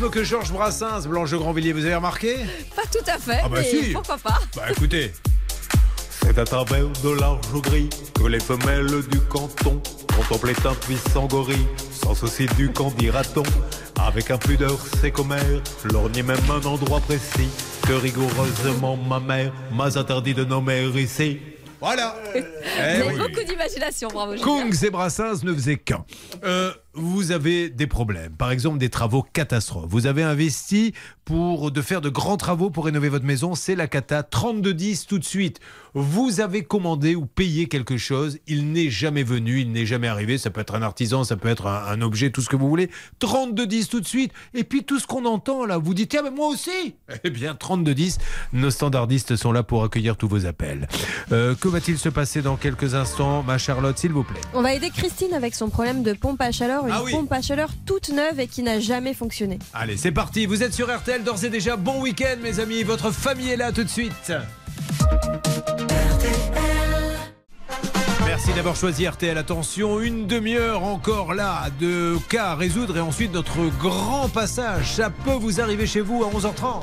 rythme 0.00 0.10
que 0.10 0.24
Georges 0.24 0.52
Brassens, 0.52 1.06
Blanche 1.06 1.30
de 1.30 1.36
Grandvilliers, 1.36 1.72
vous 1.72 1.84
avez 1.84 1.94
remarqué? 1.94 2.36
Pas 2.74 2.82
tout 2.90 3.04
à 3.06 3.18
fait, 3.18 3.40
Ah 3.44 3.48
bah 3.48 3.58
mais 3.60 3.64
si. 3.64 3.92
pourquoi 3.92 4.16
pas? 4.18 4.38
Bah 4.56 4.62
écoutez, 4.70 5.12
C'est 6.22 6.38
à 6.38 6.44
travers 6.44 6.88
de 7.02 7.10
larges 7.20 7.60
gris 7.62 7.88
que 8.14 8.24
les 8.26 8.40
femelles 8.40 9.02
du 9.10 9.20
canton 9.20 9.82
contemplaient 10.16 10.66
un 10.66 10.74
puissant 10.74 11.26
gorille, 11.26 11.66
sans 11.92 12.14
souci 12.14 12.46
du 12.56 12.70
qu'en 12.72 12.90
dira-t-on. 12.90 13.42
Avec 14.02 14.30
impudeur, 14.30 14.78
c'est 15.00 15.10
commère, 15.10 15.42
lorgnait 15.92 16.22
même 16.22 16.38
un 16.50 16.64
endroit 16.66 17.00
précis 17.00 17.48
que 17.86 17.92
rigoureusement 17.92 18.96
ma 18.96 19.20
mère 19.20 19.52
m'a 19.72 19.86
interdit 19.98 20.34
de 20.34 20.44
nommer 20.44 20.84
ici. 20.96 21.40
Voilà 21.80 22.14
Vous 22.34 22.40
Eh 22.78 22.80
avez 22.80 23.02
oui. 23.04 23.18
beaucoup 23.18 23.42
d'imagination, 23.46 24.08
bravo. 24.08 24.34
Kungs 24.42 24.84
et 24.84 24.90
Brassens 24.90 25.42
ne 25.42 25.52
faisaient 25.54 25.78
qu'un. 25.78 26.04
Vous 27.30 27.36
avez 27.36 27.70
des 27.70 27.86
problèmes, 27.86 28.32
par 28.32 28.50
exemple 28.50 28.78
des 28.78 28.88
travaux 28.88 29.22
catastrophes. 29.22 29.86
Vous 29.88 30.06
avez 30.06 30.24
investi 30.24 30.94
pour 31.24 31.70
de 31.70 31.80
faire 31.80 32.00
de 32.00 32.08
grands 32.08 32.36
travaux 32.36 32.70
pour 32.70 32.86
rénover 32.86 33.08
votre 33.08 33.24
maison, 33.24 33.54
c'est 33.54 33.76
la 33.76 33.86
cata 33.86 34.24
3210 34.24 35.06
tout 35.06 35.20
de 35.20 35.24
suite. 35.24 35.60
Vous 35.94 36.40
avez 36.40 36.62
commandé 36.64 37.14
ou 37.14 37.26
payé 37.26 37.66
quelque 37.68 37.96
chose, 37.96 38.38
il 38.46 38.72
n'est 38.72 38.90
jamais 38.90 39.22
venu, 39.22 39.60
il 39.60 39.72
n'est 39.72 39.86
jamais 39.86 40.08
arrivé, 40.08 40.38
ça 40.38 40.50
peut 40.50 40.60
être 40.60 40.74
un 40.74 40.82
artisan, 40.82 41.24
ça 41.24 41.36
peut 41.36 41.48
être 41.48 41.66
un, 41.66 41.84
un 41.86 42.00
objet, 42.02 42.30
tout 42.30 42.40
ce 42.42 42.48
que 42.48 42.56
vous 42.56 42.68
voulez. 42.68 42.90
3210 43.18 43.88
tout 43.88 44.00
de 44.00 44.06
suite. 44.06 44.32
Et 44.54 44.64
puis 44.64 44.84
tout 44.84 44.98
ce 44.98 45.06
qu'on 45.06 45.24
entend 45.24 45.64
là, 45.66 45.78
vous 45.78 45.94
dites 45.94 46.10
tiens 46.10 46.22
mais 46.22 46.30
moi 46.30 46.48
aussi. 46.48 46.94
Eh 47.24 47.30
bien 47.30 47.54
3210, 47.54 48.18
nos 48.52 48.70
standardistes 48.70 49.36
sont 49.36 49.52
là 49.52 49.62
pour 49.62 49.84
accueillir 49.84 50.16
tous 50.16 50.28
vos 50.28 50.46
appels. 50.46 50.88
Euh, 51.32 51.54
que 51.54 51.68
va-t-il 51.68 51.98
se 51.98 52.08
passer 52.08 52.40
dans 52.42 52.56
quelques 52.56 52.94
instants, 52.94 53.42
ma 53.42 53.58
Charlotte, 53.58 53.98
s'il 53.98 54.12
vous 54.12 54.24
plaît? 54.24 54.40
On 54.54 54.62
va 54.62 54.74
aider 54.74 54.90
Christine 54.90 55.34
avec 55.34 55.54
son 55.54 55.68
problème 55.70 56.02
de 56.02 56.12
pompe 56.12 56.40
à 56.40 56.52
chaleur, 56.52 56.86
une 56.86 56.92
Ah 56.92 57.02
oui. 57.02 57.12
pompe 57.12 57.32
à 57.32 57.42
chaleur 57.42 57.70
toute 57.86 58.08
neuve 58.10 58.38
et 58.40 58.46
qui 58.46 58.62
n'a 58.62 58.80
jamais 58.80 59.12
fonctionné. 59.14 59.58
Allez, 59.74 59.96
c'est 59.96 60.12
parti. 60.12 60.46
Vous 60.46 60.62
êtes 60.62 60.72
sur 60.74 60.88
RTL 60.94 61.22
d'ores 61.24 61.44
et 61.44 61.50
déjà. 61.50 61.76
Bon 61.76 62.00
week-end, 62.00 62.36
mes 62.42 62.58
amis. 62.60 62.82
Votre 62.82 63.10
famille 63.10 63.50
est 63.50 63.56
là 63.56 63.72
tout 63.72 63.84
de 63.84 63.88
suite. 63.88 64.32
Merci 68.24 68.52
d'avoir 68.54 68.74
choisi 68.74 69.06
RTL. 69.06 69.36
Attention, 69.36 70.00
une 70.00 70.26
demi-heure 70.26 70.82
encore 70.82 71.34
là 71.34 71.64
de 71.78 72.16
cas 72.28 72.46
à 72.46 72.54
résoudre 72.54 72.96
et 72.96 73.00
ensuite 73.00 73.34
notre 73.34 73.66
grand 73.78 74.28
passage. 74.28 74.94
Ça 74.94 75.10
peut 75.10 75.34
vous 75.34 75.60
arriver 75.60 75.86
chez 75.86 76.00
vous 76.00 76.24
à 76.24 76.28
11h30. 76.28 76.80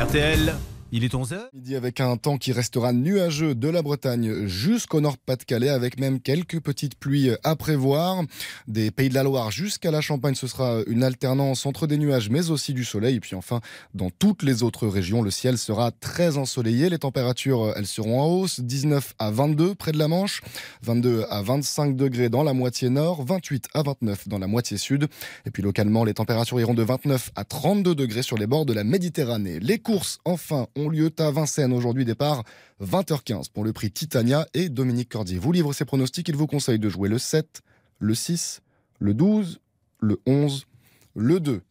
RTL, 0.00 0.54
il 0.96 1.02
est 1.02 1.12
11h. 1.12 1.48
Midi 1.52 1.74
avec 1.74 1.98
un 1.98 2.16
temps 2.16 2.38
qui 2.38 2.52
restera 2.52 2.92
nuageux 2.92 3.56
de 3.56 3.68
la 3.68 3.82
Bretagne 3.82 4.46
jusqu'au 4.46 5.00
Nord-Pas-de-Calais, 5.00 5.68
avec 5.68 5.98
même 5.98 6.20
quelques 6.20 6.60
petites 6.60 6.94
pluies 6.94 7.32
à 7.42 7.56
prévoir. 7.56 8.22
Des 8.68 8.92
Pays 8.92 9.08
de 9.08 9.14
la 9.14 9.24
Loire 9.24 9.50
jusqu'à 9.50 9.90
la 9.90 10.00
Champagne, 10.00 10.36
ce 10.36 10.46
sera 10.46 10.82
une 10.86 11.02
alternance 11.02 11.66
entre 11.66 11.88
des 11.88 11.98
nuages 11.98 12.30
mais 12.30 12.48
aussi 12.48 12.74
du 12.74 12.84
soleil. 12.84 13.16
Et 13.16 13.20
puis 13.20 13.34
enfin, 13.34 13.60
dans 13.92 14.10
toutes 14.10 14.44
les 14.44 14.62
autres 14.62 14.86
régions, 14.86 15.20
le 15.20 15.32
ciel 15.32 15.58
sera 15.58 15.90
très 15.90 16.36
ensoleillé. 16.36 16.88
Les 16.88 17.00
températures, 17.00 17.72
elles 17.74 17.88
seront 17.88 18.20
en 18.20 18.26
hausse, 18.26 18.60
19 18.60 19.14
à 19.18 19.32
22 19.32 19.74
près 19.74 19.90
de 19.90 19.98
la 19.98 20.06
Manche, 20.06 20.42
22 20.82 21.24
à 21.28 21.42
25 21.42 21.96
degrés 21.96 22.28
dans 22.28 22.44
la 22.44 22.52
moitié 22.52 22.88
nord, 22.88 23.24
28 23.24 23.66
à 23.74 23.82
29 23.82 24.28
dans 24.28 24.38
la 24.38 24.46
moitié 24.46 24.76
sud. 24.76 25.08
Et 25.44 25.50
puis 25.50 25.64
localement, 25.64 26.04
les 26.04 26.14
températures 26.14 26.60
iront 26.60 26.74
de 26.74 26.84
29 26.84 27.32
à 27.34 27.42
32 27.42 27.96
degrés 27.96 28.22
sur 28.22 28.38
les 28.38 28.46
bords 28.46 28.64
de 28.64 28.72
la 28.72 28.84
Méditerranée. 28.84 29.58
Les 29.58 29.80
courses, 29.80 30.20
enfin, 30.24 30.68
ont 30.76 30.83
lieu 30.88 31.10
à 31.18 31.30
Vincennes 31.30 31.72
aujourd'hui. 31.72 32.04
Départ 32.04 32.44
20h15 32.82 33.50
pour 33.52 33.64
le 33.64 33.72
prix 33.72 33.90
Titania 33.90 34.46
et 34.54 34.68
Dominique 34.68 35.10
Cordier 35.10 35.38
vous 35.38 35.52
livre 35.52 35.72
ses 35.72 35.84
pronostics. 35.84 36.28
Il 36.28 36.36
vous 36.36 36.46
conseille 36.46 36.78
de 36.78 36.88
jouer 36.88 37.08
le 37.08 37.18
7, 37.18 37.62
le 37.98 38.14
6, 38.14 38.60
le 38.98 39.14
12, 39.14 39.60
le 40.00 40.20
11, 40.26 40.66
le 41.14 41.40
2, 41.40 41.62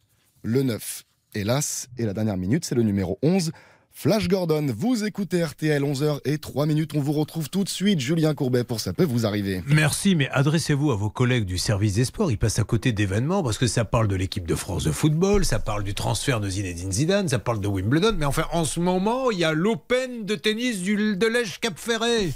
le 0.42 0.62
9. 0.62 1.04
Hélas, 1.36 1.88
et 1.98 2.04
la 2.04 2.12
dernière 2.12 2.36
minute, 2.36 2.64
c'est 2.64 2.76
le 2.76 2.82
numéro 2.82 3.18
11. 3.22 3.50
Flash 3.96 4.26
Gordon, 4.26 4.66
vous 4.76 5.04
écoutez 5.04 5.42
RTL 5.44 5.80
11h 5.80 6.18
et 6.24 6.38
3 6.38 6.66
minutes. 6.66 6.90
On 6.96 7.00
vous 7.00 7.12
retrouve 7.12 7.48
tout 7.48 7.62
de 7.62 7.68
suite. 7.68 8.00
Julien 8.00 8.34
Courbet 8.34 8.64
pour 8.64 8.80
Ça 8.80 8.92
peut 8.92 9.04
vous 9.04 9.24
arriver. 9.24 9.62
Merci, 9.68 10.16
mais 10.16 10.28
adressez-vous 10.30 10.90
à 10.90 10.96
vos 10.96 11.10
collègues 11.10 11.44
du 11.44 11.58
service 11.58 11.94
des 11.94 12.04
sports. 12.04 12.30
Ils 12.32 12.36
passent 12.36 12.58
à 12.58 12.64
côté 12.64 12.90
d'événements 12.92 13.44
parce 13.44 13.56
que 13.56 13.68
ça 13.68 13.84
parle 13.84 14.08
de 14.08 14.16
l'équipe 14.16 14.46
de 14.46 14.56
France 14.56 14.82
de 14.82 14.90
football, 14.90 15.44
ça 15.44 15.60
parle 15.60 15.84
du 15.84 15.94
transfert 15.94 16.40
de 16.40 16.50
Zinedine 16.50 16.90
Zidane, 16.90 17.28
ça 17.28 17.38
parle 17.38 17.60
de 17.60 17.68
Wimbledon. 17.68 18.16
Mais 18.18 18.26
enfin, 18.26 18.44
en 18.52 18.64
ce 18.64 18.80
moment, 18.80 19.30
il 19.30 19.38
y 19.38 19.44
a 19.44 19.52
l'Open 19.52 20.26
de 20.26 20.34
tennis 20.34 20.82
du, 20.82 21.16
de 21.16 21.26
l'Èche 21.26 21.60
Cap 21.60 21.78
Ferré. 21.78 22.32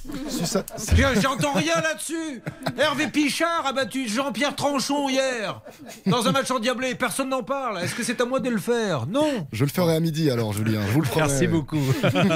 J'entends 1.21 1.55
rien 1.55 1.75
là-dessus. 1.83 2.41
Hervé 2.79 3.09
Pichard 3.09 3.67
a 3.67 3.73
battu 3.73 4.09
Jean-Pierre 4.09 4.55
Tranchon 4.55 5.09
hier 5.09 5.61
dans 6.07 6.27
un 6.29 6.33
match 6.33 6.51
endiablé. 6.53 6.95
Personne 6.95 7.31
n'en 7.31 7.43
parle. 7.43 7.83
Est-ce 7.83 7.97
que 7.97 8.05
c'est 8.05 8.21
à 8.21 8.25
moi 8.25 8.39
de 8.39 8.49
le 8.49 8.59
faire? 8.59 9.07
Non. 9.09 9.47
Je 9.53 9.65
le 9.65 9.71
ferai 9.71 9.97
à 9.97 10.01
midi 10.01 10.31
alors, 10.31 10.53
Julien. 10.53 10.81
Je 10.87 10.93
vous 10.93 11.01
le 11.03 11.09
promets. 11.09 11.27
Merci 11.27 11.48
beaucoup. 11.49 11.81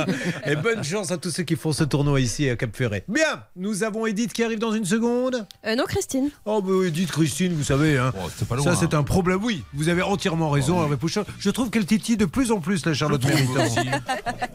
Et 0.46 0.56
bonne 0.56 0.82
chance 0.82 1.10
à 1.10 1.18
tous 1.18 1.30
ceux 1.30 1.42
qui 1.42 1.56
font 1.56 1.72
ce 1.72 1.84
tournoi 1.84 2.20
ici 2.20 2.48
à 2.48 2.56
Cap 2.56 2.74
Ferré. 2.74 3.04
Bien, 3.08 3.44
nous 3.56 3.84
avons 3.84 4.06
Edith 4.06 4.32
qui 4.32 4.42
arrive 4.42 4.58
dans 4.58 4.72
une 4.72 4.84
seconde. 4.84 5.46
Euh, 5.66 5.74
non, 5.74 5.84
Christine. 5.84 6.30
Oh, 6.44 6.60
bah 6.62 6.86
Edith, 6.86 7.10
Christine, 7.10 7.52
vous 7.54 7.64
savez, 7.64 7.98
hein, 7.98 8.12
pas 8.48 8.56
loin, 8.56 8.64
ça 8.64 8.74
c'est 8.74 8.94
hein. 8.94 8.98
un 8.98 9.02
problème. 9.02 9.40
Oui, 9.42 9.62
vous 9.72 9.88
avez 9.88 10.02
entièrement 10.02 10.50
raison, 10.50 10.82
Hervé 10.82 10.96
Pouchard. 10.96 11.24
Je 11.38 11.50
trouve 11.50 11.70
qu'elle 11.70 11.86
titille 11.86 12.16
de 12.16 12.26
plus 12.26 12.52
en 12.52 12.60
plus, 12.60 12.84
la 12.86 12.94
Charlotte. 12.94 13.22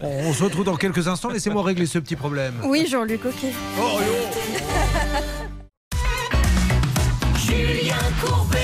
On, 0.01 0.07
on 0.07 0.33
se 0.33 0.43
retrouve 0.43 0.65
dans 0.65 0.75
quelques 0.75 1.07
instants. 1.07 1.29
Laissez-moi 1.29 1.63
régler 1.63 1.85
ce 1.85 1.99
petit 1.99 2.15
problème. 2.15 2.53
Oui, 2.63 2.87
Jean-Luc, 2.89 3.25
ok. 3.25 3.45
Oh, 3.79 3.99
Julien 7.37 7.95
Courbet. 8.21 8.57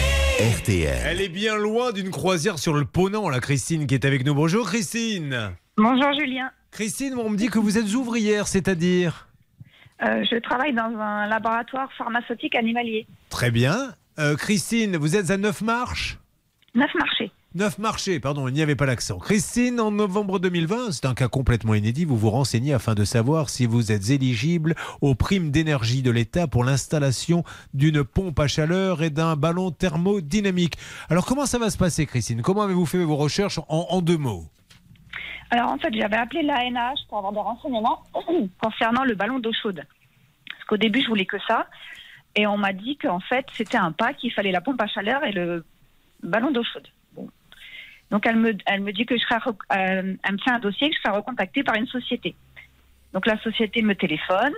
RTL. 0.59 1.01
Elle 1.05 1.21
est 1.21 1.29
bien 1.29 1.55
loin 1.55 1.91
d'une 1.91 2.09
croisière 2.09 2.59
sur 2.59 2.73
le 2.73 2.83
Ponant, 2.85 3.29
la 3.29 3.39
Christine 3.39 3.87
qui 3.87 3.93
est 3.95 4.05
avec 4.05 4.25
nous. 4.25 4.33
Bonjour, 4.33 4.67
Christine. 4.67 5.53
Bonjour 5.77 6.13
Julien. 6.19 6.51
Christine, 6.71 7.15
on 7.17 7.29
me 7.29 7.37
dit 7.37 7.47
que 7.49 7.59
vous 7.59 7.77
êtes 7.77 7.93
ouvrière, 7.93 8.47
c'est-à-dire 8.47 9.27
Euh, 10.03 10.23
je 10.29 10.37
travaille 10.39 10.73
dans 10.73 10.91
un 10.99 11.27
laboratoire 11.27 11.89
pharmaceutique 11.97 12.55
animalier. 12.55 13.07
Très 13.29 13.51
bien. 13.51 13.93
Euh, 14.19 14.35
Christine, 14.35 14.97
vous 14.97 15.15
êtes 15.15 15.29
à 15.31 15.37
Neuf 15.37 15.61
Marches 15.61 16.19
Neuf 16.75 16.89
marchés. 16.95 17.31
Neuf 17.55 17.77
marchés, 17.77 18.19
pardon, 18.19 18.47
il 18.47 18.53
n'y 18.55 18.61
avait 18.63 18.75
pas 18.75 18.87
l'accent. 18.87 19.19
Christine, 19.19 19.79
en 19.79 19.91
novembre 19.91 20.39
2020, 20.39 20.91
c'est 20.91 21.05
un 21.05 21.13
cas 21.13 21.27
complètement 21.27 21.75
inédit, 21.75 22.03
vous 22.03 22.17
vous 22.17 22.31
renseignez 22.31 22.73
afin 22.73 22.95
de 22.95 23.05
savoir 23.05 23.49
si 23.49 23.67
vous 23.67 23.91
êtes 23.91 24.09
éligible 24.09 24.75
aux 25.01 25.13
primes 25.15 25.51
d'énergie 25.51 26.01
de 26.01 26.09
l'État 26.11 26.47
pour 26.47 26.63
l'installation 26.63 27.43
d'une 27.75 28.03
pompe 28.03 28.39
à 28.39 28.47
chaleur 28.47 29.03
et 29.03 29.11
d'un 29.11 29.35
ballon 29.35 29.69
thermodynamique. 29.71 30.77
Alors 31.09 31.25
comment 31.27 31.45
ça 31.45 31.59
va 31.59 31.69
se 31.69 31.77
passer, 31.77 32.07
Christine? 32.07 32.41
Comment 32.41 32.63
avez-vous 32.63 32.87
fait 32.87 33.03
vos 33.03 33.17
recherches 33.17 33.59
en, 33.69 33.87
en 33.89 34.01
deux 34.01 34.17
mots? 34.17 34.45
Alors 35.53 35.69
en 35.69 35.77
fait, 35.77 35.93
j'avais 35.93 36.17
appelé 36.17 36.41
l'ANH 36.41 37.05
pour 37.07 37.19
avoir 37.19 37.31
des 37.31 37.39
renseignements 37.39 38.01
concernant 38.59 39.03
le 39.03 39.13
ballon 39.13 39.37
d'eau 39.37 39.53
chaude. 39.53 39.85
Parce 40.49 40.63
qu'au 40.63 40.77
début, 40.77 41.03
je 41.03 41.07
voulais 41.07 41.27
que 41.27 41.37
ça. 41.47 41.67
Et 42.35 42.47
on 42.47 42.57
m'a 42.57 42.73
dit 42.73 42.97
qu'en 42.97 43.19
fait, 43.19 43.45
c'était 43.53 43.77
un 43.77 43.91
pack, 43.91 44.17
il 44.23 44.31
fallait 44.31 44.51
la 44.51 44.61
pompe 44.61 44.81
à 44.81 44.87
chaleur 44.87 45.23
et 45.23 45.31
le 45.31 45.63
ballon 46.23 46.49
d'eau 46.49 46.63
chaude. 46.63 46.87
Bon. 47.13 47.29
Donc 48.09 48.25
elle 48.25 48.37
me, 48.37 48.57
elle 48.65 48.81
me 48.81 48.91
dit 48.93 49.05
que 49.05 49.15
je 49.15 49.23
serai, 49.23 49.37
euh, 49.45 50.15
elle 50.23 50.31
me 50.31 50.37
fait 50.39 50.49
un 50.49 50.57
dossier 50.57 50.89
que 50.89 50.95
je 50.95 51.01
serai 51.01 51.15
recontactée 51.15 51.61
par 51.61 51.75
une 51.75 51.85
société. 51.85 52.33
Donc 53.13 53.27
la 53.27 53.39
société 53.43 53.83
me 53.83 53.93
téléphone. 53.93 54.53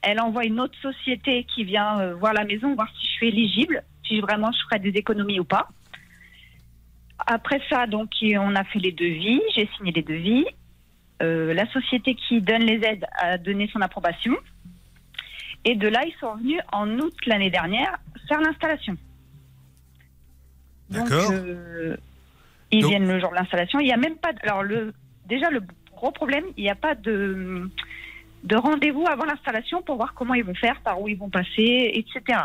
Elle 0.00 0.22
envoie 0.22 0.46
une 0.46 0.58
autre 0.58 0.78
société 0.80 1.44
qui 1.54 1.64
vient 1.64 2.00
euh, 2.00 2.14
voir 2.14 2.32
la 2.32 2.44
maison, 2.44 2.74
voir 2.74 2.88
si 2.98 3.06
je 3.08 3.12
suis 3.12 3.28
éligible, 3.28 3.84
si 4.06 4.22
vraiment 4.22 4.52
je 4.52 4.62
ferai 4.64 4.78
des 4.78 4.98
économies 4.98 5.38
ou 5.38 5.44
pas. 5.44 5.68
Après 7.18 7.60
ça, 7.70 7.86
donc, 7.86 8.10
on 8.22 8.54
a 8.56 8.64
fait 8.64 8.78
les 8.80 8.92
devis, 8.92 9.40
j'ai 9.54 9.68
signé 9.76 9.92
les 9.92 10.02
devis. 10.02 10.44
Euh, 11.22 11.54
la 11.54 11.66
société 11.70 12.14
qui 12.16 12.40
donne 12.40 12.62
les 12.62 12.84
aides 12.84 13.06
a 13.16 13.38
donné 13.38 13.68
son 13.72 13.80
approbation. 13.80 14.36
Et 15.64 15.76
de 15.76 15.86
là, 15.86 16.02
ils 16.04 16.14
sont 16.18 16.34
venus 16.36 16.60
en 16.72 16.88
août 16.98 17.14
l'année 17.26 17.50
dernière 17.50 17.96
faire 18.28 18.40
l'installation. 18.40 18.96
D'accord. 20.90 21.30
euh, 21.30 21.96
ils 22.70 22.80
Donc- 22.82 22.90
viennent 22.90 23.06
le 23.08 23.20
jour 23.20 23.30
de 23.30 23.36
l'installation. 23.36 23.78
Il 23.80 23.84
n'y 23.84 23.92
a 23.92 23.96
même 23.96 24.16
pas. 24.16 24.32
de- 24.32 24.40
Alors, 24.42 24.62
le, 24.62 24.92
déjà, 25.26 25.48
le 25.50 25.62
gros 25.94 26.10
problème, 26.10 26.44
il 26.56 26.64
n'y 26.64 26.70
a 26.70 26.74
pas 26.74 26.94
de, 26.94 27.70
de 28.44 28.56
rendez-vous 28.56 29.06
avant 29.08 29.24
l'installation 29.24 29.82
pour 29.82 29.96
voir 29.96 30.14
comment 30.14 30.34
ils 30.34 30.44
vont 30.44 30.54
faire, 30.54 30.80
par 30.80 31.00
où 31.00 31.08
ils 31.08 31.16
vont 31.16 31.30
passer, 31.30 31.92
etc. 31.94 32.38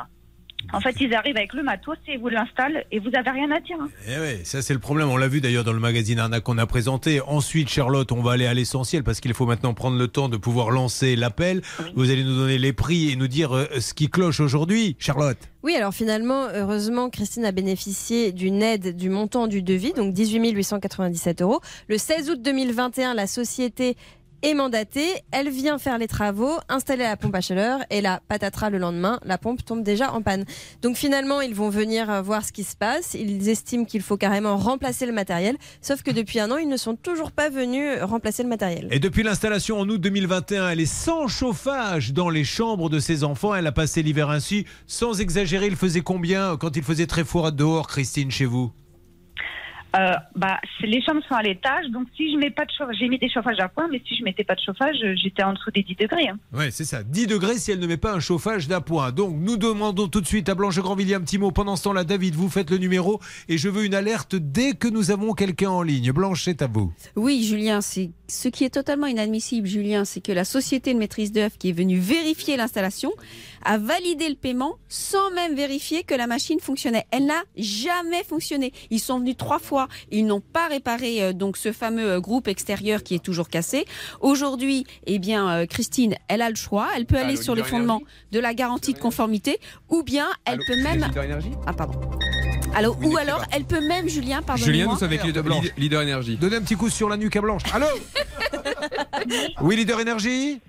En 0.73 0.81
fait, 0.81 0.95
ils 0.99 1.13
arrivent 1.13 1.37
avec 1.37 1.53
le 1.53 1.63
matos 1.63 1.95
et 2.07 2.13
ils 2.15 2.19
vous 2.19 2.27
l'installent 2.27 2.83
et 2.91 2.99
vous 2.99 3.09
n'avez 3.09 3.29
rien 3.29 3.49
à 3.51 3.59
dire. 3.61 3.77
hein. 3.79 3.87
Eh 4.07 4.19
oui, 4.19 4.45
ça 4.45 4.61
c'est 4.61 4.73
le 4.73 4.79
problème. 4.79 5.09
On 5.09 5.15
l'a 5.15 5.27
vu 5.29 5.39
d'ailleurs 5.39 5.63
dans 5.63 5.71
le 5.71 5.79
magazine 5.79 6.19
Arnaque 6.19 6.43
qu'on 6.43 6.57
a 6.57 6.65
présenté. 6.65 7.21
Ensuite, 7.21 7.69
Charlotte, 7.69 8.11
on 8.11 8.21
va 8.21 8.33
aller 8.33 8.47
à 8.47 8.53
l'essentiel 8.53 9.03
parce 9.03 9.21
qu'il 9.21 9.33
faut 9.33 9.45
maintenant 9.45 9.73
prendre 9.73 9.97
le 9.97 10.07
temps 10.09 10.27
de 10.27 10.35
pouvoir 10.35 10.71
lancer 10.71 11.15
l'appel. 11.15 11.61
Vous 11.95 12.11
allez 12.11 12.23
nous 12.23 12.35
donner 12.35 12.57
les 12.57 12.73
prix 12.73 13.11
et 13.11 13.15
nous 13.15 13.27
dire 13.29 13.55
euh, 13.55 13.65
ce 13.79 13.93
qui 13.93 14.09
cloche 14.09 14.39
aujourd'hui, 14.41 14.97
Charlotte. 14.99 15.37
Oui, 15.63 15.75
alors 15.75 15.93
finalement, 15.93 16.47
heureusement, 16.53 17.09
Christine 17.09 17.43
a 17.45 17.51
bénéficié 17.51 18.31
d'une 18.31 18.61
aide 18.61 18.95
du 18.95 19.09
montant 19.09 19.47
du 19.47 19.61
devis, 19.61 19.93
donc 19.93 20.13
18 20.13 20.51
897 20.51 21.41
euros. 21.41 21.61
Le 21.87 21.97
16 21.97 22.29
août 22.29 22.41
2021, 22.41 23.13
la 23.13 23.27
société 23.27 23.95
est 24.43 24.53
mandatée, 24.53 25.09
elle 25.31 25.49
vient 25.49 25.77
faire 25.77 25.97
les 25.97 26.07
travaux, 26.07 26.57
installer 26.69 27.03
la 27.03 27.17
pompe 27.17 27.35
à 27.35 27.41
chaleur, 27.41 27.79
et 27.89 28.01
là, 28.01 28.21
patatras 28.27 28.69
le 28.69 28.77
lendemain, 28.77 29.19
la 29.25 29.37
pompe 29.37 29.63
tombe 29.65 29.83
déjà 29.83 30.13
en 30.13 30.21
panne. 30.21 30.45
Donc 30.81 30.95
finalement, 30.95 31.41
ils 31.41 31.55
vont 31.55 31.69
venir 31.69 32.09
euh, 32.09 32.21
voir 32.21 32.45
ce 32.45 32.51
qui 32.51 32.63
se 32.63 32.75
passe, 32.75 33.13
ils 33.13 33.49
estiment 33.49 33.85
qu'il 33.85 34.01
faut 34.01 34.17
carrément 34.17 34.57
remplacer 34.57 35.05
le 35.05 35.11
matériel, 35.11 35.57
sauf 35.81 36.03
que 36.03 36.11
depuis 36.11 36.39
un 36.39 36.51
an, 36.51 36.57
ils 36.57 36.69
ne 36.69 36.77
sont 36.77 36.95
toujours 36.95 37.31
pas 37.31 37.49
venus 37.49 38.01
remplacer 38.01 38.43
le 38.43 38.49
matériel. 38.49 38.87
Et 38.91 38.99
depuis 38.99 39.23
l'installation 39.23 39.79
en 39.79 39.89
août 39.89 39.99
2021, 39.99 40.69
elle 40.69 40.79
est 40.79 40.85
sans 40.85 41.27
chauffage 41.27 42.13
dans 42.13 42.29
les 42.29 42.43
chambres 42.43 42.89
de 42.89 42.99
ses 42.99 43.23
enfants. 43.23 43.55
Elle 43.55 43.67
a 43.67 43.71
passé 43.71 44.03
l'hiver 44.03 44.29
ainsi. 44.29 44.65
Sans 44.85 45.19
exagérer, 45.21 45.67
il 45.67 45.75
faisait 45.75 46.01
combien 46.01 46.57
quand 46.57 46.75
il 46.75 46.83
faisait 46.83 47.07
très 47.07 47.23
froid 47.23 47.51
dehors, 47.51 47.87
Christine, 47.87 48.31
chez 48.31 48.45
vous? 48.45 48.71
Euh, 49.95 50.11
bah, 50.35 50.59
c'est- 50.79 50.85
les 50.87 51.01
chambres 51.01 51.21
sont 51.27 51.35
à 51.35 51.41
l'étage, 51.41 51.85
donc 51.91 52.07
si 52.15 52.31
je 52.31 52.37
mets 52.37 52.49
pas 52.51 52.65
de 52.65 52.71
chauffage, 52.77 52.95
j'ai 52.99 53.07
mis 53.07 53.17
des 53.17 53.29
chauffages 53.29 53.59
à 53.59 53.69
point, 53.69 53.87
mais 53.91 54.01
si 54.07 54.15
je 54.15 54.23
mettais 54.23 54.43
pas 54.43 54.55
de 54.55 54.59
chauffage, 54.59 54.97
euh, 55.03 55.15
j'étais 55.15 55.43
en 55.43 55.53
dessous 55.53 55.71
des 55.71 55.81
10 55.83 55.95
degrés. 55.95 56.27
hein. 56.27 56.37
Ouais, 56.53 56.69
c'est 56.71 56.83
ça. 56.85 57.03
10 57.03 57.25
degrés 57.25 57.55
si 57.57 57.71
elle 57.71 57.79
ne 57.79 57.87
met 57.87 57.97
pas 57.97 58.13
un 58.13 58.19
chauffage 58.19 58.67
d'appoint. 58.67 59.11
Donc, 59.11 59.35
nous 59.39 59.57
demandons 59.57 60.07
tout 60.07 60.21
de 60.21 60.27
suite 60.27 60.49
à 60.49 60.55
Blanche 60.55 60.77
Grandvilliers 60.79 61.15
un 61.15 61.21
petit 61.21 61.37
mot. 61.37 61.51
Pendant 61.51 61.75
ce 61.75 61.83
temps-là, 61.85 62.03
David, 62.03 62.35
vous 62.35 62.49
faites 62.49 62.69
le 62.69 62.77
numéro 62.77 63.19
et 63.47 63.57
je 63.57 63.69
veux 63.69 63.85
une 63.85 63.95
alerte 63.95 64.35
dès 64.35 64.73
que 64.73 64.87
nous 64.87 65.09
avons 65.11 65.33
quelqu'un 65.33 65.69
en 65.69 65.81
ligne. 65.81 66.11
Blanche, 66.11 66.43
c'est 66.43 66.61
à 66.61 66.67
vous. 66.67 66.93
Oui, 67.15 67.43
Julien, 67.47 67.81
c'est 67.81 68.11
ce 68.27 68.49
qui 68.49 68.63
est 68.65 68.69
totalement 68.69 69.07
inadmissible, 69.07 69.67
Julien, 69.67 70.05
c'est 70.05 70.21
que 70.21 70.31
la 70.31 70.43
société 70.43 70.93
de 70.93 70.99
maîtrise 70.99 71.31
d'œuvre 71.31 71.57
qui 71.57 71.69
est 71.69 71.73
venue 71.73 71.97
vérifier 71.97 72.57
l'installation 72.57 73.13
a 73.63 73.77
validé 73.77 74.27
le 74.29 74.35
paiement 74.35 74.77
sans 74.89 75.31
même 75.31 75.55
vérifier 75.55 76.03
que 76.03 76.13
la 76.13 76.27
machine 76.27 76.59
fonctionnait. 76.59 77.05
Elle 77.11 77.25
n'a 77.25 77.43
jamais 77.55 78.23
fonctionné. 78.23 78.73
Ils 78.89 78.99
sont 78.99 79.19
venus 79.19 79.37
trois 79.37 79.59
fois, 79.59 79.87
ils 80.11 80.25
n'ont 80.25 80.41
pas 80.41 80.67
réparé 80.67 81.23
euh, 81.23 81.33
donc 81.33 81.57
ce 81.57 81.71
fameux 81.71 82.11
euh, 82.11 82.19
groupe 82.19 82.47
extérieur 82.47 83.03
qui 83.03 83.15
est 83.15 83.23
toujours 83.23 83.49
cassé. 83.49 83.85
Aujourd'hui, 84.19 84.85
eh 85.05 85.19
bien, 85.19 85.49
euh, 85.49 85.65
Christine, 85.65 86.15
elle 86.27 86.41
a 86.41 86.49
le 86.49 86.55
choix. 86.55 86.89
Elle 86.95 87.05
peut 87.05 87.17
aller 87.17 87.33
Allô, 87.33 87.41
sur 87.41 87.55
les 87.55 87.63
fondements 87.63 88.01
de 88.31 88.39
la 88.39 88.53
garantie 88.53 88.93
de 88.93 88.99
conformité, 88.99 89.59
ou 89.89 90.03
bien 90.03 90.27
elle 90.45 90.59
peut 90.67 90.81
même. 90.83 91.09
Ah 91.65 91.73
pardon. 91.73 91.99
Alors, 92.77 92.97
ou 93.03 93.17
alors, 93.17 93.43
elle 93.51 93.63
peut 93.65 93.81
même, 93.85 94.07
Julien, 94.07 94.41
pardon. 94.43 94.63
Julien, 94.63 94.85
nous 94.85 94.95
sommes 94.97 95.07
avec 95.07 95.23
Leader, 95.23 95.43
Leader- 95.43 95.71
Leader 95.77 96.01
Énergie. 96.03 96.37
Donnez 96.37 96.57
un 96.57 96.61
petit 96.61 96.75
coup 96.75 96.89
sur 96.89 97.09
la 97.09 97.17
nuque 97.17 97.35
à 97.35 97.41
Blanche. 97.41 97.63
Allô 97.73 97.87
Oui, 99.61 99.75
Leader 99.75 99.99
Énergie 99.99 100.61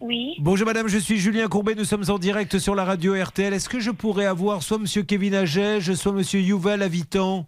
Oui. 0.00 0.34
Bonjour 0.38 0.66
madame, 0.66 0.88
je 0.88 0.96
suis 0.96 1.18
Julien 1.18 1.46
Courbet, 1.48 1.74
nous 1.74 1.84
sommes 1.84 2.04
en 2.08 2.18
direct 2.18 2.58
sur 2.58 2.74
la 2.74 2.84
radio 2.86 3.14
RTL. 3.22 3.52
Est-ce 3.52 3.68
que 3.68 3.80
je 3.80 3.90
pourrais 3.90 4.24
avoir 4.24 4.62
soit 4.62 4.78
monsieur 4.78 5.02
Kevin 5.02 5.34
Agege, 5.34 5.92
soit 5.94 6.12
monsieur 6.12 6.40
Yuval 6.40 6.80
Avitan 6.82 7.46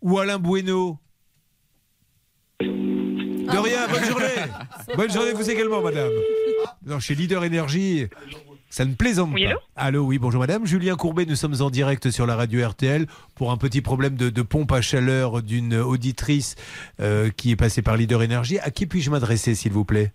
ou 0.00 0.18
Alain 0.20 0.38
Bueno? 0.38 0.96
De 2.60 3.58
rien, 3.58 3.88
bonne 3.88 4.04
journée 4.04 4.26
Bonne 4.96 5.10
journée 5.10 5.32
vous 5.32 5.50
également 5.50 5.82
madame. 5.82 6.10
Non, 6.86 7.00
chez 7.00 7.14
Leader 7.16 7.44
Énergie, 7.44 8.06
ça 8.70 8.84
ne 8.84 8.94
plaisante 8.94 9.30
Oui, 9.32 9.44
pas. 9.44 9.50
allô 9.50 9.58
Allô, 9.76 10.04
oui, 10.06 10.18
bonjour 10.18 10.40
madame. 10.40 10.66
Julien 10.66 10.94
Courbet, 10.96 11.24
nous 11.26 11.36
sommes 11.36 11.60
en 11.62 11.70
direct 11.70 12.10
sur 12.10 12.26
la 12.26 12.36
radio 12.36 12.66
RTL 12.68 13.06
pour 13.34 13.50
un 13.50 13.56
petit 13.56 13.80
problème 13.80 14.16
de, 14.16 14.28
de 14.30 14.42
pompe 14.42 14.72
à 14.72 14.80
chaleur 14.82 15.42
d'une 15.42 15.74
auditrice 15.74 16.54
euh, 17.00 17.30
qui 17.30 17.50
est 17.50 17.56
passée 17.56 17.82
par 17.82 17.96
Leader 17.96 18.22
Énergie. 18.22 18.58
À 18.58 18.70
qui 18.70 18.86
puis-je 18.86 19.10
m'adresser 19.10 19.54
s'il 19.54 19.72
vous 19.72 19.84
plaît? 19.84 20.12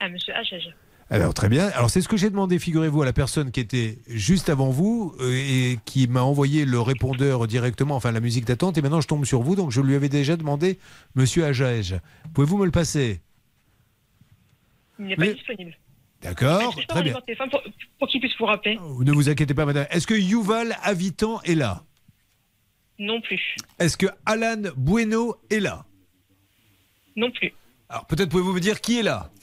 Ah, 0.00 0.08
monsieur 0.08 0.32
HH. 0.32 0.72
alors 1.10 1.34
très 1.34 1.50
bien. 1.50 1.68
Alors 1.74 1.90
c'est 1.90 2.00
ce 2.00 2.08
que 2.08 2.16
j'ai 2.16 2.30
demandé, 2.30 2.58
figurez-vous, 2.58 3.02
à 3.02 3.04
la 3.04 3.12
personne 3.12 3.50
qui 3.50 3.60
était 3.60 3.98
juste 4.08 4.48
avant 4.48 4.70
vous 4.70 5.14
euh, 5.20 5.30
et 5.34 5.78
qui 5.84 6.08
m'a 6.08 6.22
envoyé 6.22 6.64
le 6.64 6.80
répondeur 6.80 7.46
directement, 7.46 7.96
enfin 7.96 8.12
la 8.12 8.20
musique 8.20 8.46
d'attente, 8.46 8.78
et 8.78 8.82
maintenant 8.82 9.02
je 9.02 9.08
tombe 9.08 9.26
sur 9.26 9.42
vous, 9.42 9.56
donc 9.56 9.72
je 9.72 9.82
lui 9.82 9.94
avais 9.94 10.08
déjà 10.08 10.36
demandé, 10.38 10.78
Monsieur 11.16 11.44
Ajaège, 11.44 11.96
pouvez-vous 12.32 12.56
me 12.56 12.64
le 12.64 12.70
passer? 12.70 13.20
Il 14.98 15.06
n'est 15.06 15.16
pas 15.16 15.26
disponible. 15.32 15.76
D'accord, 16.22 16.76
très 16.88 17.02
bien. 17.02 17.14
pour, 17.50 17.62
pour 17.98 18.08
qu'il 18.08 18.20
puisse 18.20 18.36
vous 18.38 18.44
rappeler 18.46 18.78
Ne 19.00 19.12
vous 19.12 19.28
inquiétez 19.30 19.54
pas, 19.54 19.64
madame. 19.64 19.86
Est-ce 19.90 20.06
que 20.06 20.14
Yuval 20.14 20.76
Avitan 20.82 21.40
est 21.42 21.54
là? 21.54 21.82
Non 22.98 23.20
plus. 23.22 23.56
Est-ce 23.78 23.96
que 23.96 24.06
Alan 24.26 24.60
Bueno 24.76 25.36
est 25.50 25.60
là? 25.60 25.86
Non 27.16 27.30
plus. 27.30 27.52
Alors 27.88 28.06
peut-être 28.06 28.28
pouvez-vous 28.28 28.52
me 28.52 28.60
dire 28.60 28.80
qui 28.80 28.98
est 28.98 29.02
là? 29.02 29.30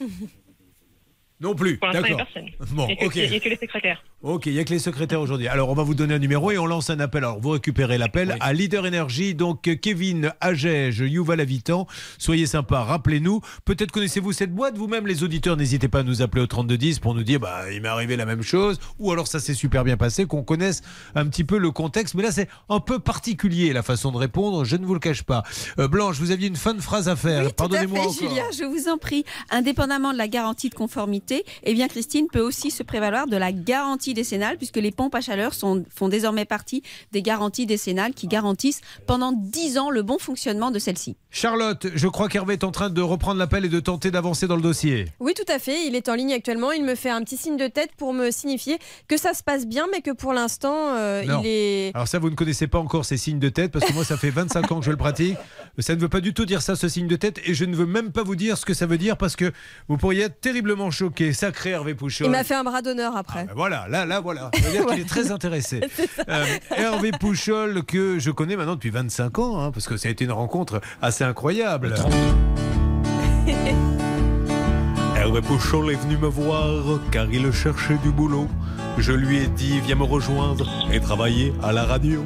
Non 1.40 1.54
plus. 1.54 1.78
Pour 1.78 1.86
l'instant, 1.86 2.02
il 2.04 2.14
n'y 2.14 2.20
a 2.20 2.24
D'accord. 2.24 2.32
personne. 2.34 2.76
Bon, 2.76 2.86
il 2.88 2.88
n'y 2.88 2.92
a, 2.94 2.96
que- 2.96 3.04
ok. 3.06 3.14
il 3.14 3.32
y 3.32 3.36
a 3.36 3.38
que 3.40 3.48
les 3.48 3.56
secrétaires. 3.56 4.02
Ok, 4.20 4.46
il 4.46 4.54
n'y 4.54 4.58
a 4.58 4.64
que 4.64 4.70
les 4.70 4.80
secrétaires 4.80 5.20
aujourd'hui. 5.20 5.46
Alors, 5.46 5.68
on 5.68 5.74
va 5.74 5.84
vous 5.84 5.94
donner 5.94 6.14
un 6.14 6.18
numéro 6.18 6.50
et 6.50 6.58
on 6.58 6.66
lance 6.66 6.90
un 6.90 6.98
appel. 6.98 7.22
Alors, 7.22 7.38
vous 7.40 7.50
récupérez 7.50 7.98
l'appel 7.98 8.36
à 8.40 8.52
Leader 8.52 8.84
Energy. 8.84 9.36
Donc, 9.36 9.70
Kevin 9.80 10.32
Agege, 10.40 10.98
Yuval 10.98 11.38
Avitan. 11.38 11.86
Soyez 12.18 12.46
sympa, 12.46 12.82
rappelez-nous. 12.82 13.42
Peut-être 13.64 13.92
connaissez-vous 13.92 14.32
cette 14.32 14.52
boîte 14.52 14.76
vous-même, 14.76 15.06
les 15.06 15.22
auditeurs. 15.22 15.56
N'hésitez 15.56 15.86
pas 15.86 16.00
à 16.00 16.02
nous 16.02 16.20
appeler 16.20 16.42
au 16.42 16.48
3210 16.48 16.98
pour 16.98 17.14
nous 17.14 17.22
dire 17.22 17.38
bah, 17.38 17.70
il 17.72 17.80
m'est 17.80 17.86
arrivé 17.86 18.16
la 18.16 18.26
même 18.26 18.42
chose. 18.42 18.80
Ou 18.98 19.12
alors, 19.12 19.28
ça 19.28 19.38
s'est 19.38 19.54
super 19.54 19.84
bien 19.84 19.96
passé, 19.96 20.26
qu'on 20.26 20.42
connaisse 20.42 20.82
un 21.14 21.28
petit 21.28 21.44
peu 21.44 21.56
le 21.56 21.70
contexte. 21.70 22.16
Mais 22.16 22.24
là, 22.24 22.32
c'est 22.32 22.48
un 22.68 22.80
peu 22.80 22.98
particulier 22.98 23.72
la 23.72 23.84
façon 23.84 24.10
de 24.10 24.16
répondre. 24.16 24.64
Je 24.64 24.74
ne 24.74 24.84
vous 24.84 24.94
le 24.94 25.00
cache 25.00 25.22
pas. 25.22 25.44
Euh, 25.78 25.86
Blanche, 25.86 26.18
vous 26.18 26.32
aviez 26.32 26.48
une 26.48 26.56
fin 26.56 26.74
de 26.74 26.80
phrase 26.80 27.08
à 27.08 27.14
faire. 27.14 27.44
Oui, 27.44 27.52
Pardonnez-moi 27.56 28.00
encore. 28.00 28.12
Julia, 28.14 28.46
je 28.50 28.64
vous 28.64 28.88
en 28.88 28.98
prie. 28.98 29.24
Indépendamment 29.50 30.12
de 30.12 30.18
la 30.18 30.26
garantie 30.26 30.70
de 30.70 30.74
conformité, 30.74 31.44
eh 31.62 31.72
bien, 31.72 31.86
Christine 31.86 32.26
peut 32.32 32.40
aussi 32.40 32.72
se 32.72 32.82
prévaloir 32.82 33.28
de 33.28 33.36
la 33.36 33.52
garantie 33.52 34.07
décennale, 34.14 34.56
puisque 34.56 34.76
les 34.76 34.90
pompes 34.90 35.14
à 35.14 35.20
chaleur 35.20 35.54
sont, 35.54 35.84
font 35.94 36.08
désormais 36.08 36.44
partie 36.44 36.82
des 37.12 37.22
garanties 37.22 37.66
décennales 37.66 38.14
qui 38.14 38.26
garantissent 38.26 38.80
pendant 39.06 39.32
10 39.32 39.78
ans 39.78 39.90
le 39.90 40.02
bon 40.02 40.18
fonctionnement 40.18 40.70
de 40.70 40.78
celle-ci. 40.78 41.16
Charlotte, 41.30 41.86
je 41.94 42.08
crois 42.08 42.28
qu'Hervé 42.28 42.54
est 42.54 42.64
en 42.64 42.70
train 42.70 42.90
de 42.90 43.02
reprendre 43.02 43.38
l'appel 43.38 43.64
et 43.64 43.68
de 43.68 43.80
tenter 43.80 44.10
d'avancer 44.10 44.46
dans 44.46 44.56
le 44.56 44.62
dossier. 44.62 45.06
Oui, 45.20 45.34
tout 45.34 45.50
à 45.52 45.58
fait. 45.58 45.86
Il 45.86 45.94
est 45.94 46.08
en 46.08 46.14
ligne 46.14 46.32
actuellement. 46.32 46.72
Il 46.72 46.84
me 46.84 46.94
fait 46.94 47.10
un 47.10 47.22
petit 47.22 47.36
signe 47.36 47.56
de 47.56 47.66
tête 47.66 47.90
pour 47.96 48.14
me 48.14 48.30
signifier 48.30 48.78
que 49.08 49.16
ça 49.16 49.34
se 49.34 49.42
passe 49.42 49.66
bien, 49.66 49.86
mais 49.92 50.00
que 50.00 50.10
pour 50.10 50.32
l'instant, 50.32 50.94
euh, 50.96 51.22
il 51.24 51.46
est. 51.46 51.90
Alors 51.94 52.08
ça, 52.08 52.18
vous 52.18 52.30
ne 52.30 52.34
connaissez 52.34 52.66
pas 52.66 52.78
encore 52.78 53.04
ces 53.04 53.16
signes 53.16 53.38
de 53.38 53.48
tête, 53.48 53.72
parce 53.72 53.84
que 53.84 53.92
moi, 53.92 54.04
ça 54.04 54.16
fait 54.16 54.30
25 54.30 54.72
ans 54.72 54.80
que 54.80 54.86
je 54.86 54.90
le 54.90 54.96
pratique. 54.96 55.36
Ça 55.78 55.94
ne 55.94 56.00
veut 56.00 56.08
pas 56.08 56.20
du 56.20 56.34
tout 56.34 56.44
dire 56.44 56.62
ça, 56.62 56.76
ce 56.76 56.88
signe 56.88 57.06
de 57.06 57.16
tête, 57.16 57.40
et 57.44 57.54
je 57.54 57.64
ne 57.64 57.76
veux 57.76 57.86
même 57.86 58.10
pas 58.10 58.22
vous 58.22 58.34
dire 58.36 58.58
ce 58.58 58.64
que 58.64 58.74
ça 58.74 58.86
veut 58.86 58.98
dire, 58.98 59.16
parce 59.16 59.36
que 59.36 59.52
vous 59.88 59.96
pourriez 59.96 60.22
être 60.24 60.40
terriblement 60.40 60.90
choqué. 60.90 61.32
Sacré 61.32 61.70
Hervé 61.70 61.94
Pouchol. 61.94 62.26
Il 62.26 62.30
m'a 62.30 62.42
fait 62.42 62.54
un 62.54 62.64
bras 62.64 62.82
d'honneur 62.82 63.16
après. 63.16 63.44
Ben 63.44 63.52
Voilà, 63.54 63.86
là, 63.88 63.97
là, 64.06 64.20
voilà. 64.20 64.50
Ça 64.60 64.60
veut 64.60 64.72
dire 64.72 64.86
qu'il 64.86 65.00
est 65.00 65.08
très 65.08 65.30
intéressé. 65.30 65.80
Euh, 66.28 66.44
Hervé 66.76 67.12
Pouchol, 67.12 67.84
que 67.84 68.18
je 68.18 68.30
connais 68.30 68.56
maintenant 68.56 68.74
depuis 68.74 68.90
25 68.90 69.38
ans, 69.38 69.60
hein, 69.60 69.70
parce 69.70 69.86
que 69.86 69.96
ça 69.96 70.08
a 70.08 70.10
été 70.10 70.24
une 70.24 70.32
rencontre 70.32 70.80
assez 71.00 71.24
incroyable. 71.24 71.94
Hervé 75.16 75.40
Pouchol 75.40 75.92
est 75.92 75.96
venu 75.96 76.18
me 76.18 76.26
voir 76.26 77.00
car 77.10 77.26
il 77.32 77.50
cherchait 77.52 77.96
du 78.02 78.10
boulot. 78.10 78.48
Je 78.98 79.12
lui 79.12 79.38
ai 79.38 79.46
dit 79.46 79.80
viens 79.80 79.94
me 79.94 80.04
rejoindre 80.04 80.68
et 80.92 81.00
travailler 81.00 81.54
à 81.62 81.72
la 81.72 81.84
radio. 81.84 82.22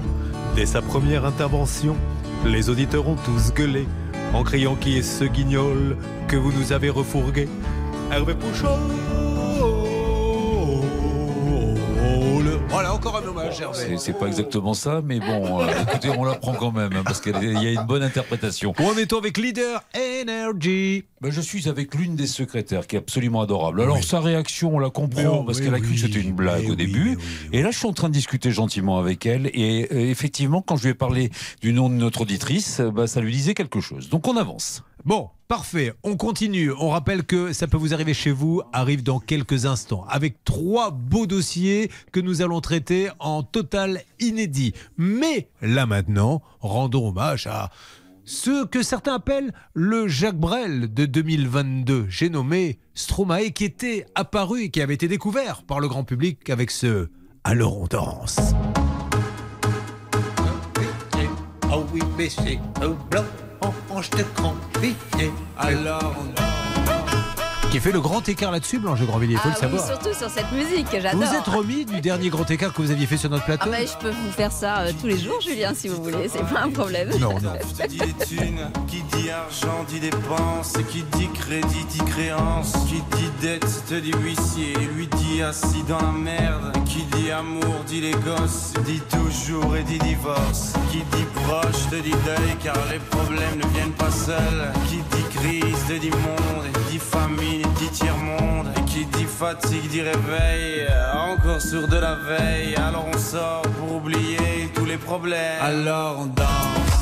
Dès 0.57 0.67
sa 0.67 0.83
première 0.83 1.25
intervention, 1.25 1.97
les 2.45 2.71
auditeurs 2.71 3.07
ont 3.07 3.17
tous 3.17 3.53
gueulé 3.55 3.87
en 4.35 4.43
criant 4.43 4.75
qui 4.75 4.99
est 4.99 5.03
ce 5.03 5.25
guignol 5.25 5.97
que 6.29 6.37
vous 6.37 6.53
nous 6.53 6.73
avez 6.73 6.91
refourgué? 6.91 7.49
Hervé 8.11 8.35
Pouchol. 8.35 9.42
Voilà, 12.69 12.95
encore 12.95 13.17
un 13.19 13.29
hommage, 13.29 13.61
Hervé. 13.61 13.99
C'est- 13.99 14.13
pas 14.19 14.27
exactement 14.27 14.73
ça, 14.73 15.03
mais 15.05 15.21
bon, 15.21 15.61
euh, 15.61 15.67
écoutez, 15.89 16.09
on 16.09 16.25
l'apprend 16.25 16.55
quand 16.55 16.73
même, 16.73 16.93
hein, 16.95 17.03
parce 17.05 17.21
qu'il 17.21 17.33
y 17.35 17.67
a 17.67 17.71
une 17.73 17.87
bonne 17.87 18.03
interprétation. 18.03 18.73
Où 18.79 18.83
en 18.85 18.97
est-on 18.97 19.19
avec 19.19 19.37
Leader 19.37 19.83
Energy 19.95 21.05
Ben, 21.21 21.31
Je 21.31 21.41
suis 21.43 21.69
avec 21.69 21.95
l'une 21.95 22.17
des 22.17 22.27
secrétaires 22.27 22.87
qui 22.87 22.97
est 22.97 22.99
absolument 23.01 23.43
adorable. 23.43 23.83
Alors, 23.83 24.03
sa 24.03 24.21
réaction, 24.21 24.75
on 24.75 24.79
la 24.79 24.89
comprend, 24.89 25.45
parce 25.45 25.61
qu'elle 25.61 25.75
a 25.75 25.81
cru 25.81 25.93
que 25.93 25.99
c'était 26.01 26.21
une 26.21 26.33
blague 26.33 26.71
au 26.71 26.75
début. 26.75 27.19
Et 27.53 27.63
là, 27.63 27.71
je 27.71 27.79
suis 27.79 27.87
en 27.89 27.93
train 27.93 28.09
de 28.09 28.15
discuter 28.15 28.51
gentiment 28.51 28.99
avec 28.99 29.27
elle. 29.27 29.51
Et 29.53 29.89
euh, 29.93 29.99
effectivement, 30.11 30.63
quand 30.63 30.77
je 30.77 30.85
lui 30.85 30.91
ai 30.91 30.95
parlé 30.95 31.31
du 31.61 31.73
nom 31.75 31.91
de 31.91 31.95
notre 31.95 32.23
auditrice, 32.23 32.81
euh, 32.81 32.91
bah, 32.91 33.07
ça 33.07 33.21
lui 33.21 33.33
disait 33.33 33.55
quelque 33.55 33.81
chose. 33.81 34.09
Donc, 34.09 34.27
on 34.29 34.37
avance. 34.39 34.83
Bon, 35.05 35.29
parfait. 35.53 35.93
On 36.03 36.17
continue. 36.17 36.73
On 36.73 36.89
rappelle 36.89 37.25
que 37.25 37.53
ça 37.53 37.67
peut 37.67 37.77
vous 37.77 37.93
arriver 37.93 38.15
chez 38.15 38.31
vous, 38.31 38.63
arrive 38.73 39.03
dans 39.03 39.21
quelques 39.21 39.67
instants, 39.67 40.07
avec 40.09 40.43
trois 40.45 40.91
beaux 40.91 41.27
dossiers 41.27 41.91
que 42.11 42.21
nous 42.21 42.41
allons 42.41 42.63
traiter 42.63 43.11
en 43.19 43.43
total 43.43 44.01
inédit. 44.19 44.73
Mais 44.97 45.51
là 45.61 45.85
maintenant, 45.85 46.41
rendons 46.61 47.09
hommage 47.09 47.47
à 47.47 47.69
ce 48.25 48.65
que 48.65 48.83
certains 48.83 49.17
appellent 49.17 49.53
le 49.75 50.09
Jacques 50.09 50.41
Brel 50.41 50.95
de 50.95 51.05
2022. 51.05 52.07
J'ai 52.09 52.31
nommé 52.31 52.79
Stromae, 52.95 53.51
qui 53.51 53.65
était 53.65 54.07
apparu 54.15 54.63
et 54.63 54.71
qui 54.71 54.81
avait 54.81 54.95
été 54.95 55.07
découvert 55.07 55.65
par 55.65 55.81
le 55.81 55.89
grand 55.89 56.05
public 56.05 56.49
avec 56.49 56.71
ce 56.71 57.11
Alors 57.45 57.79
on 57.79 57.87
danse. 57.89 58.41
Baissé, 62.17 62.59
blanc, 63.63 63.75
on 63.91 64.03
je 64.03 64.11
te 64.11 64.23
confie. 64.41 64.97
Alors 65.59 66.15
on 66.19 66.62
Qui 67.73 67.81
fait 67.81 67.91
le 67.93 68.03
grand 68.03 68.29
écart 68.29 68.51
là-dessus, 68.51 68.79
Blanche 68.79 69.01
de 69.01 69.07
Grandvilliers, 69.07 69.33
il 69.33 69.39
faut 69.39 69.49
Ah 69.49 69.67
le 69.67 69.73
oui, 69.73 69.79
savoir. 69.79 69.87
surtout 69.87 70.15
sur 70.15 70.29
cette 70.29 70.53
musique, 70.53 70.87
j'adore. 70.93 71.23
Vous 71.23 71.35
êtes 71.35 71.47
remis 71.47 71.87
du 71.87 72.03
dernier 72.03 72.29
grand 72.29 72.49
écart 72.51 72.71
que 72.75 72.83
vous 72.83 72.91
aviez 72.91 73.07
fait 73.07 73.17
sur 73.17 73.31
notre 73.31 73.45
Ah 73.45 73.57
plateau 73.57 73.71
bah, 73.71 73.79
je 73.87 73.97
peux 73.99 74.11
vous 74.11 74.31
faire 74.31 74.53
ça 74.53 74.81
euh, 74.81 74.93
tous 75.01 75.07
les 75.07 75.19
jours, 75.19 75.41
Julien, 75.41 75.73
si 75.75 75.89
vous 75.89 76.03
voulez, 76.03 76.29
c'est 76.29 76.45
pas 76.45 76.61
un 76.65 76.71
problème. 76.71 77.09
Non, 77.19 77.33
non. 77.41 77.53
te 77.79 77.87
dit 77.89 77.99
les 77.99 78.27
thunes, 78.27 78.71
qui 78.89 79.03
dit 79.17 79.31
argent 79.31 79.85
dit 79.89 80.01
dépense, 80.01 80.75
qui 80.91 81.03
dit 81.17 81.29
crédit 81.33 81.85
dit 81.89 82.05
créance, 82.05 82.73
qui 82.89 82.97
dit 83.17 83.31
dette 83.41 83.85
te 83.89 83.95
dit 83.95 84.13
huissier, 84.23 84.75
lui 84.95 85.07
dit 85.07 85.41
assis 85.43 85.83
dans 85.89 85.97
la 86.03 86.13
merde, 86.13 86.73
qui 86.85 87.05
dit 87.17 87.31
amour 87.31 87.85
dit 87.87 88.03
les 88.03 88.13
gosses, 88.13 88.75
dit 88.85 89.01
toujours 89.11 89.75
et 89.77 89.83
dit 89.85 89.99
divorce, 89.99 90.75
qui 90.91 90.99
dit 90.99 91.25
proche 91.47 91.89
te 91.91 91.97
dit 91.97 92.11
deuil 92.11 92.55
car 92.63 92.77
les 92.93 92.99
problèmes 92.99 93.57
ne 93.57 93.67
viennent 93.75 93.93
pas 93.93 94.11
seuls, 94.11 94.73
qui 94.91 94.97
dit 94.97 95.39
crise 95.39 95.72
te 95.93 95.99
dit 95.99 96.11
monde, 96.11 96.65
et 96.67 96.91
dit 96.91 96.99
famine 96.99 97.61
et 97.61 97.79
dit 97.79 97.89
tiers-monde, 97.91 98.69
et 98.77 98.85
qui 98.91 99.05
dit 99.05 99.25
fatigue 99.25 99.89
d'y 99.89 100.01
réveil, 100.01 100.87
encore 101.15 101.61
sur 101.61 101.87
de 101.87 101.97
la 101.97 102.15
veille. 102.15 102.75
Alors 102.77 103.07
on 103.13 103.19
sort 103.19 103.63
pour 103.79 103.97
oublier 103.97 104.71
tous 104.75 104.85
les 104.85 104.97
problèmes. 104.97 105.61
Alors 105.61 106.21
on 106.21 106.27
danse. 106.27 106.93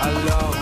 Alors 0.00 0.61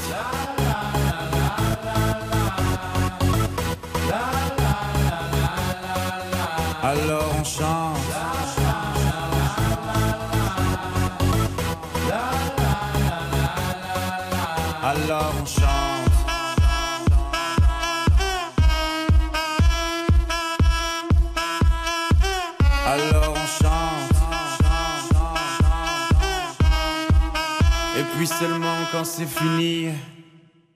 Quand 28.91 29.05
c'est 29.05 29.25
fini, 29.25 29.89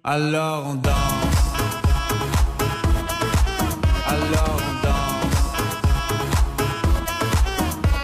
alors 0.03 0.67
on 0.67 0.75
danse. 0.75 0.93
Alors 4.07 4.57
on 4.57 4.73
danse. 4.85 5.53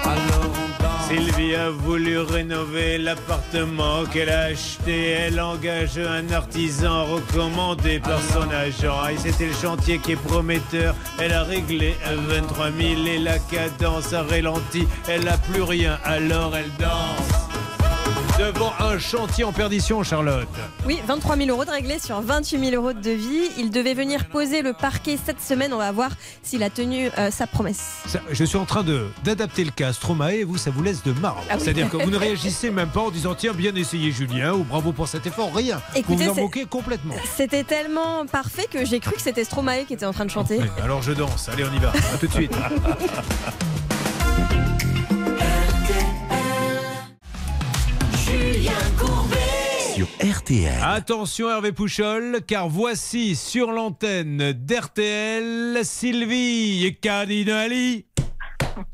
Alors 0.03 0.51
on 0.53 0.83
danse. 0.83 1.07
Sylvie 1.07 1.55
a 1.55 1.69
voulu 1.69 2.19
rénover 2.19 2.97
l'appartement 2.97 4.03
qu'elle 4.11 4.29
a 4.29 4.41
acheté. 4.45 5.11
Elle 5.11 5.39
engage 5.39 5.97
un 5.97 6.29
artisan 6.31 7.05
recommandé 7.05 7.99
par 7.99 8.19
son 8.21 8.49
agent. 8.49 9.07
Et 9.07 9.17
c'était 9.17 9.47
le 9.47 9.53
chantier 9.53 9.99
qui 9.99 10.13
est 10.13 10.15
prometteur. 10.27 10.95
Elle 11.19 11.33
a 11.33 11.43
réglé 11.43 11.95
23 12.05 12.71
000 12.71 13.05
et 13.07 13.19
la 13.19 13.39
cadence 13.39 14.13
a 14.13 14.23
ralenti. 14.23 14.87
Elle 15.07 15.23
n'a 15.23 15.37
plus 15.37 15.61
rien, 15.61 15.97
alors 16.03 16.55
elle 16.55 16.71
danse. 16.79 17.50
Devant 18.39 18.73
un 18.79 18.97
chantier 18.97 19.43
en 19.43 19.51
perdition, 19.51 20.03
Charlotte. 20.03 20.47
Oui, 20.85 20.99
23 21.05 21.37
000 21.37 21.49
euros 21.49 21.65
de 21.65 21.69
réglés 21.69 21.99
sur 21.99 22.21
28 22.21 22.59
000 22.71 22.75
euros 22.75 22.93
de 22.93 22.99
devis. 22.99 23.49
Il 23.57 23.69
devait 23.69 23.93
venir 23.93 24.25
poser 24.29 24.61
le 24.61 24.73
parquet 24.73 25.17
cette 25.23 25.41
semaine. 25.41 25.73
On 25.73 25.77
va 25.77 25.91
voir 25.91 26.11
s'il 26.41 26.63
a 26.63 26.69
tenu 26.69 27.09
euh, 27.17 27.29
sa 27.29 27.45
promesse. 27.45 27.99
Ça, 28.07 28.19
Je 28.31 28.43
suis 28.43 28.57
en 28.57 28.65
train 28.65 28.83
de 28.83 29.07
d'adapter 29.23 29.63
le 29.63 29.71
cas 29.71 29.93
Stromae 29.93 30.35
et 30.35 30.43
vous, 30.43 30.57
ça 30.57 30.71
vous 30.71 30.81
laisse 30.81 31.03
de 31.03 31.11
marbre. 31.13 31.43
Ah 31.49 31.55
oui. 31.55 31.61
C'est-à-dire 31.63 31.89
que 31.89 31.97
vous 31.97 32.09
ne 32.09 32.17
réagissez 32.17 32.71
même 32.71 32.89
pas 32.89 33.01
en 33.01 33.11
disant 33.11 33.35
tiens, 33.35 33.53
bien 33.53 33.75
essayé 33.75 34.11
Julien 34.11 34.53
ou 34.53 34.63
bravo 34.63 34.91
pour 34.91 35.07
cet 35.07 35.27
effort. 35.27 35.53
Rien. 35.53 35.81
Écoutez, 35.95 36.25
vous 36.25 36.33
vous 36.33 36.39
en 36.39 36.43
moquez 36.43 36.65
complètement. 36.65 37.15
C'était 37.35 37.63
tellement 37.63 38.25
parfait 38.25 38.67
que 38.71 38.85
j'ai 38.85 38.99
cru 38.99 39.13
que 39.13 39.21
c'était 39.21 39.43
Stromae 39.43 39.85
qui 39.85 39.93
était 39.93 40.05
en 40.05 40.13
train 40.13 40.25
de 40.25 40.31
chanter. 40.31 40.59
Alors 40.83 41.01
je 41.01 41.11
danse. 41.11 41.49
Allez, 41.49 41.63
on 41.63 41.75
y 41.75 41.79
va. 41.79 41.89
À 41.89 42.17
tout 42.19 42.27
de 42.27 42.33
suite. 42.33 42.55
Julien 48.31 48.71
Courbet 48.97 49.93
sur 49.93 50.07
RTL. 50.25 50.79
Attention 50.81 51.49
Hervé 51.49 51.73
Pouchol, 51.73 52.39
car 52.47 52.69
voici 52.69 53.35
sur 53.35 53.71
l'antenne 53.71 54.53
d'RTL 54.53 55.79
Sylvie 55.83 56.97
Cardinali. 57.01 58.05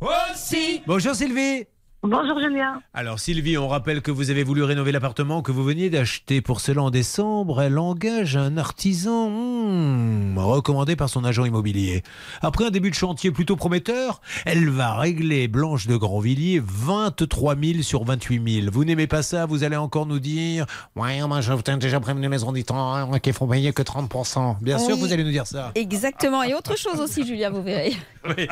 Aussi. 0.01 0.81
Bonjour 0.87 1.13
Sylvie. 1.13 1.67
Bonjour 2.03 2.39
Julien. 2.39 2.79
Alors 2.93 3.19
Sylvie, 3.19 3.57
on 3.57 3.67
rappelle 3.67 4.03
que 4.03 4.11
vous 4.11 4.29
avez 4.29 4.43
voulu 4.43 4.61
rénover 4.61 4.91
l'appartement 4.91 5.41
que 5.41 5.51
vous 5.51 5.63
veniez 5.63 5.89
d'acheter 5.89 6.41
pour 6.41 6.61
cela 6.61 6.83
en 6.83 6.91
décembre. 6.91 7.59
Elle 7.59 7.79
engage 7.79 8.37
un 8.37 8.55
artisan 8.57 9.29
hmm, 9.31 10.37
recommandé 10.37 10.95
par 10.95 11.09
son 11.09 11.25
agent 11.25 11.45
immobilier. 11.45 12.03
Après 12.41 12.65
un 12.65 12.69
début 12.69 12.91
de 12.91 12.95
chantier 12.95 13.31
plutôt 13.31 13.55
prometteur, 13.55 14.21
elle 14.45 14.69
va 14.69 14.93
régler 14.93 15.47
Blanche 15.47 15.87
de 15.87 15.97
Grandvilliers 15.97 16.61
23 16.63 17.55
000 17.59 17.81
sur 17.81 18.03
28 18.03 18.61
000. 18.61 18.71
Vous 18.71 18.85
n'aimez 18.85 19.07
pas 19.07 19.23
ça 19.23 19.47
Vous 19.47 19.63
allez 19.63 19.75
encore 19.75 20.05
nous 20.05 20.19
dire 20.19 20.67
Ouais, 20.95 21.19
moi 21.27 21.41
je 21.41 21.51
vous 21.51 21.63
déjà 21.63 21.99
prévenu 21.99 22.29
mes 22.29 22.43
auditeurs 22.43 23.09
qui 23.23 23.33
font 23.33 23.47
payer 23.47 23.73
que 23.73 23.81
30%. 23.81 24.57
Bien 24.61 24.77
sûr, 24.77 24.95
Oui. 24.95 25.01
vous 25.01 25.13
allez 25.13 25.23
nous 25.23 25.31
dire 25.31 25.47
ça. 25.47 25.71
Exactement. 25.73 26.43
Et 26.43 26.53
autre 26.53 26.77
chose 26.77 26.99
aussi, 27.01 27.25
Julien, 27.25 27.49
vous 27.49 27.63
verrez. 27.63 27.95
Oui. 28.37 28.45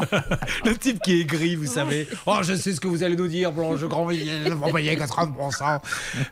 Le 0.64 0.74
type 0.78 1.00
qui 1.02 1.20
est 1.20 1.24
gris, 1.24 1.54
vous 1.54 1.66
savez. 1.66 2.08
Oh, 2.24 2.38
je 2.40 2.54
sais 2.54 2.72
ce 2.72 2.79
que 2.80 2.88
vous 2.88 3.02
allez 3.02 3.16
nous 3.16 3.28
dire, 3.28 3.52
Blanche 3.52 3.80
Grandvilliers, 3.80 4.50
payer 4.72 4.96
que 4.96 5.02
30%. 5.02 5.78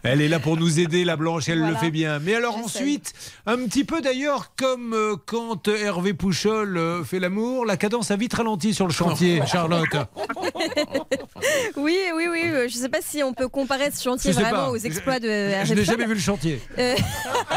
Elle 0.02 0.20
est 0.22 0.28
là 0.28 0.38
pour 0.40 0.56
nous 0.56 0.80
aider, 0.80 1.04
la 1.04 1.16
Blanche, 1.16 1.48
elle 1.48 1.60
le 1.60 1.74
fait 1.76 1.90
bien. 1.90 2.18
Mais 2.18 2.34
alors 2.34 2.56
ensuite, 2.56 3.12
un 3.46 3.56
petit 3.58 3.84
peu 3.84 4.00
d'ailleurs 4.00 4.52
comme 4.56 4.94
euh, 4.94 5.16
quand 5.26 5.68
Hervé 5.68 6.14
Pouchol 6.14 6.76
euh, 6.76 7.04
fait 7.04 7.18
l'amour, 7.20 7.64
la 7.66 7.76
cadence 7.76 8.10
a 8.10 8.16
vite 8.16 8.34
ralenti 8.34 8.74
sur 8.74 8.86
le 8.86 8.92
chantier, 8.92 9.42
Charlotte. 9.46 9.88
Oui, 11.76 11.96
oui, 12.16 12.26
oui. 12.30 12.42
euh, 12.46 12.68
Je 12.68 12.76
ne 12.76 12.82
sais 12.82 12.88
pas 12.88 13.00
si 13.00 13.22
on 13.22 13.32
peut 13.32 13.48
comparer 13.48 13.90
ce 13.90 14.02
chantier 14.02 14.32
Je 14.32 14.38
vraiment 14.40 14.64
pas. 14.66 14.70
aux 14.70 14.76
exploits 14.76 15.20
de 15.20 15.28
Je 15.28 15.32
Hervé 15.32 15.74
n'ai 15.74 15.80
Pouchol. 15.82 15.84
jamais 15.84 16.06
vu 16.06 16.14
le 16.14 16.20
chantier. 16.20 16.60
Euh, 16.78 16.94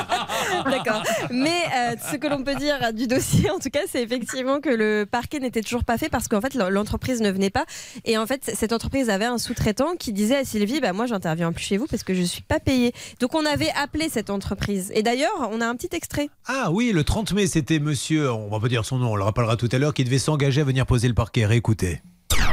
D'accord. 0.70 1.04
Mais 1.32 1.64
ce 2.12 2.18
que 2.18 2.28
l'on 2.28 2.44
peut 2.44 2.56
dire 2.56 2.94
du 2.94 3.08
dossier, 3.08 3.50
en 3.50 3.60
tout 3.60 3.70
cas, 3.70 3.82
c'est 3.92 4.02
effectivement 4.04 4.60
que 4.60 4.70
le 4.70 5.06
parquet 5.10 5.40
n'était 5.40 5.62
toujours 5.62 5.84
pas 5.84 5.98
fait 5.98 6.10
parce 6.10 6.28
qu'en 6.28 6.42
fait, 6.42 6.54
l'entreprise 6.54 7.22
ne 7.22 7.32
venait 7.32 7.50
pas. 7.50 7.66
Et 8.06 8.18
en 8.18 8.26
fait, 8.28 8.52
cette 8.54 8.74
entreprise 8.74 8.81
avait 9.10 9.26
un 9.26 9.38
sous-traitant 9.38 9.96
qui 9.98 10.14
disait 10.14 10.38
à 10.38 10.46
Sylvie 10.46 10.80
bah, 10.80 10.94
Moi, 10.94 11.06
j'interviens 11.06 11.52
plus 11.52 11.64
chez 11.64 11.78
vous 11.78 11.88
parce 11.88 12.04
que 12.04 12.14
je 12.14 12.22
ne 12.22 12.26
suis 12.26 12.42
pas 12.42 12.60
payé. 12.60 12.94
Donc, 13.20 13.36
on 13.36 13.46
avait 13.46 13.72
appelé 13.76 14.10
cette 14.10 14.30
entreprise. 14.30 14.92
Et 14.96 15.04
d'ailleurs, 15.04 15.50
on 15.52 15.62
a 15.62 15.68
un 15.68 15.76
petit 15.76 15.96
extrait. 15.96 16.30
Ah 16.48 16.70
oui, 16.72 16.92
le 16.94 17.04
30 17.04 17.34
mai, 17.34 17.48
c'était 17.48 17.80
monsieur, 17.80 18.32
on 18.32 18.50
va 18.50 18.60
pas 18.60 18.68
dire 18.68 18.86
son 18.86 18.98
nom, 18.98 19.12
on 19.12 19.16
le 19.16 19.24
rappellera 19.24 19.56
tout 19.58 19.70
à 19.72 19.78
l'heure, 19.78 19.94
qui 19.94 20.04
devait 20.04 20.20
s'engager 20.20 20.62
à 20.62 20.64
venir 20.64 20.86
poser 20.86 21.08
le 21.08 21.14
parquet. 21.14 21.46
Réécoutez. 21.46 22.02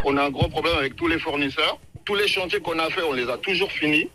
On 0.05 0.17
a 0.17 0.25
un 0.25 0.31
gros 0.31 0.49
problème 0.49 0.77
avec 0.77 0.97
tous 0.97 1.09
les 1.09 1.19
fournisseurs. 1.19 1.79
Tous 2.05 2.15
les 2.15 2.27
chantiers 2.27 2.61
qu'on 2.61 2.79
a 2.79 2.89
fait, 2.91 3.03
on 3.03 3.13
les 3.13 3.29
a 3.29 3.37
toujours 3.39 3.71
finis. 3.71 4.09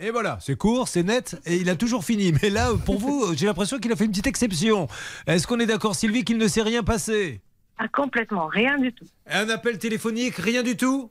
Et 0.00 0.10
voilà, 0.10 0.38
c'est 0.40 0.56
court, 0.56 0.88
c'est 0.88 1.02
net, 1.02 1.40
et 1.46 1.56
il 1.56 1.70
a 1.70 1.76
toujours 1.76 2.04
fini. 2.04 2.34
Mais 2.42 2.50
là, 2.50 2.72
pour 2.84 2.98
vous, 2.98 3.34
j'ai 3.36 3.46
l'impression 3.46 3.78
qu'il 3.78 3.92
a 3.92 3.96
fait 3.96 4.04
une 4.04 4.10
petite 4.10 4.26
exception. 4.26 4.88
Est-ce 5.26 5.46
qu'on 5.46 5.60
est 5.60 5.66
d'accord, 5.66 5.94
Sylvie, 5.94 6.24
qu'il 6.24 6.36
ne 6.36 6.48
s'est 6.48 6.62
rien 6.62 6.82
passé? 6.82 7.40
Ah, 7.78 7.88
complètement, 7.88 8.46
rien 8.46 8.78
du 8.78 8.92
tout. 8.92 9.04
Un 9.26 9.48
appel 9.48 9.78
téléphonique, 9.78 10.36
rien 10.36 10.62
du 10.62 10.76
tout? 10.76 11.10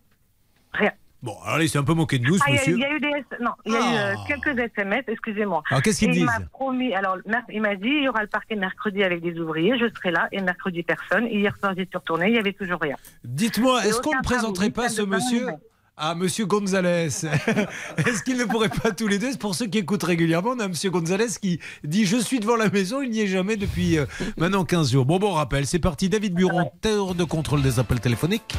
Rien. 0.73 0.91
Bon, 1.23 1.37
alors 1.45 1.57
là, 1.57 1.63
il 1.63 1.69
s'est 1.69 1.77
un 1.77 1.85
peu 1.85 1.93
moqué 1.93 2.19
de 2.19 2.25
nous, 2.25 2.37
ce 2.37 2.43
Ah, 2.45 2.51
monsieur. 2.51 2.73
il 2.73 2.79
y, 2.79 2.83
a 2.83 2.91
eu 2.91 2.99
des 2.99 3.11
non, 3.39 3.51
il 3.65 3.71
y 3.71 3.75
a 3.77 3.79
eu 3.79 4.13
euh, 4.13 4.15
quelques 4.27 4.59
SMS, 4.59 5.05
excusez-moi. 5.07 5.63
Alors, 5.69 5.81
qu'est-ce 5.81 5.99
qu'ils 5.99 6.11
disent 6.11 6.21
Il 6.23 6.25
m'a 6.25 6.41
promis, 6.51 6.93
alors 6.93 7.17
il 7.49 7.61
m'a 7.61 7.75
dit 7.75 7.87
il 7.87 8.03
y 8.03 8.09
aura 8.09 8.23
le 8.23 8.27
parquet 8.27 8.55
mercredi 8.55 9.01
avec 9.03 9.21
des 9.21 9.39
ouvriers, 9.39 9.79
je 9.79 9.85
serai 9.95 10.11
là 10.11 10.27
et 10.33 10.41
mercredi 10.41 10.83
personne. 10.83 11.27
Hier 11.27 11.55
soir 11.57 11.73
j'y 11.77 11.85
suis 11.85 11.97
retournée, 11.97 12.27
il 12.27 12.35
y 12.35 12.39
avait 12.39 12.51
toujours 12.51 12.81
rien. 12.81 12.97
Dites-moi, 13.23 13.85
est-ce 13.85 14.01
qu'on 14.01 14.13
ne 14.13 14.21
présenterait 14.21 14.69
pas 14.69 14.89
ce 14.89 15.01
monsieur. 15.01 15.47
À 15.95 16.15
Monsieur 16.15 16.45
Gonzalez 16.45 17.07
Est-ce 17.97 18.23
qu'il 18.23 18.37
ne 18.37 18.45
pourrait 18.45 18.69
pas 18.69 18.91
tous 18.91 19.07
les 19.07 19.19
deux? 19.19 19.31
C'est 19.31 19.39
Pour 19.39 19.55
ceux 19.55 19.67
qui 19.67 19.77
écoutent 19.77 20.03
régulièrement, 20.03 20.51
on 20.55 20.59
a 20.59 20.67
Monsieur 20.67 20.89
Gonzalez 20.89 21.27
qui 21.41 21.59
dit 21.83 22.05
Je 22.05 22.17
suis 22.17 22.39
devant 22.39 22.55
la 22.55 22.69
maison, 22.69 23.01
il 23.01 23.11
n'y 23.11 23.21
est 23.21 23.27
jamais 23.27 23.57
depuis 23.57 23.97
euh, 23.97 24.05
maintenant 24.37 24.65
15 24.65 24.91
jours. 24.91 25.05
Bon, 25.05 25.19
bon, 25.19 25.29
on 25.29 25.33
rappelle, 25.33 25.67
c'est 25.67 25.79
parti. 25.79 26.09
David 26.09 26.33
Buron, 26.33 26.71
terre 26.81 27.13
de 27.13 27.23
contrôle 27.23 27.61
des 27.61 27.79
appels 27.79 27.99
téléphoniques. 27.99 28.55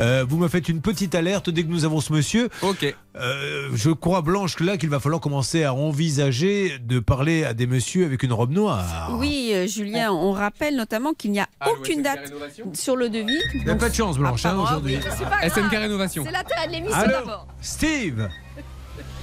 Euh, 0.00 0.24
vous 0.28 0.38
me 0.38 0.48
faites 0.48 0.68
une 0.68 0.80
petite 0.80 1.14
alerte 1.14 1.50
dès 1.50 1.62
que 1.64 1.68
nous 1.68 1.84
avons 1.84 2.00
ce 2.00 2.12
monsieur. 2.12 2.48
Ok. 2.62 2.94
Euh, 3.16 3.70
je 3.74 3.90
crois, 3.90 4.22
Blanche, 4.22 4.60
là 4.60 4.76
qu'il 4.76 4.90
va 4.90 5.00
falloir 5.00 5.20
commencer 5.20 5.64
à 5.64 5.74
envisager 5.74 6.78
de 6.78 7.00
parler 7.00 7.44
à 7.44 7.52
des 7.52 7.66
messieurs 7.66 8.04
avec 8.04 8.22
une 8.22 8.32
robe 8.32 8.52
noire. 8.52 9.10
Oui, 9.18 9.50
euh, 9.52 9.66
Julien, 9.66 10.12
on 10.12 10.30
rappelle 10.32 10.76
notamment 10.76 11.14
qu'il 11.14 11.32
n'y 11.32 11.40
a 11.40 11.48
aucune 11.68 12.02
date 12.02 12.32
sur 12.74 12.94
le 12.94 13.08
devis. 13.08 13.40
Il 13.54 13.64
n'y 13.64 13.70
a 13.70 13.74
pas 13.74 13.88
de 13.88 13.94
chance, 13.94 14.18
Blanche, 14.18 14.46
hein, 14.46 14.56
aujourd'hui. 14.56 14.98
Grave. 14.98 15.50
SNK 15.52 15.70
Rénovation. 15.70 16.24
C'est 16.24 16.30
de 16.30 16.34
l'émission 16.80 16.98
Allô 16.98 17.12
d'abord. 17.12 17.48
Steve 17.60 18.28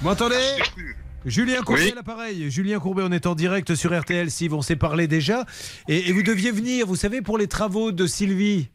Vous 0.01 0.07
m'entendez 0.07 0.35
Julien 1.25 1.63
Courbet 1.63 1.91
à 1.91 1.95
l'appareil. 1.95 2.51
Julien 2.51 2.79
Courbet, 2.79 3.01
on 3.03 3.11
est 3.11 3.25
en 3.25 3.33
direct 3.33 3.73
sur 3.73 3.99
RTL, 3.99 4.29
Steve, 4.29 4.53
on 4.53 4.61
s'est 4.61 4.75
parlé 4.75 5.07
déjà. 5.07 5.43
Et, 5.87 6.09
et 6.09 6.11
vous 6.11 6.21
deviez 6.21 6.51
venir, 6.51 6.85
vous 6.85 6.95
savez, 6.95 7.23
pour 7.23 7.39
les 7.39 7.47
travaux 7.47 7.91
de 7.91 8.05
Sylvie. 8.05 8.69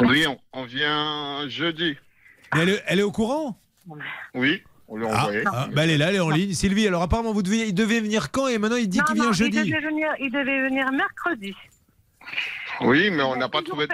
Oui, 0.00 0.26
on, 0.26 0.38
on 0.52 0.64
vient 0.66 1.48
jeudi. 1.48 1.96
Elle, 2.54 2.68
est- 2.68 2.82
elle 2.86 2.98
est 3.00 3.02
au 3.02 3.10
courant 3.12 3.58
Oui, 4.34 4.62
on 4.88 4.96
l'a 4.96 5.08
Ah, 5.10 5.20
envoyé. 5.22 5.42
ah, 5.46 5.68
bah 5.72 5.84
elle 5.84 5.90
est 5.90 5.96
là, 5.98 6.10
elle 6.10 6.16
est 6.16 6.20
en 6.20 6.28
ligne. 6.30 6.52
Sylvie, 6.52 6.86
alors 6.86 7.02
apparemment, 7.02 7.32
vous 7.32 7.42
deviez, 7.42 7.64
il 7.66 7.74
devait 7.74 8.00
venir 8.00 8.30
quand? 8.30 8.46
Et 8.48 8.58
maintenant 8.58 8.76
il 8.76 8.88
dit 8.88 9.00
qu'il 9.06 9.14
vient 9.16 9.28
il 9.30 9.34
jeudi. 9.34 9.56
devait 9.58 9.80
venir, 9.80 10.08
il 10.20 10.30
devait 10.30 10.68
venir 10.68 10.92
mercredi. 10.92 11.54
Oui, 12.80 13.10
mais 13.10 13.22
on 13.22 13.36
n'a 13.36 13.48
pas 13.48 13.62
trouvé 13.62 13.86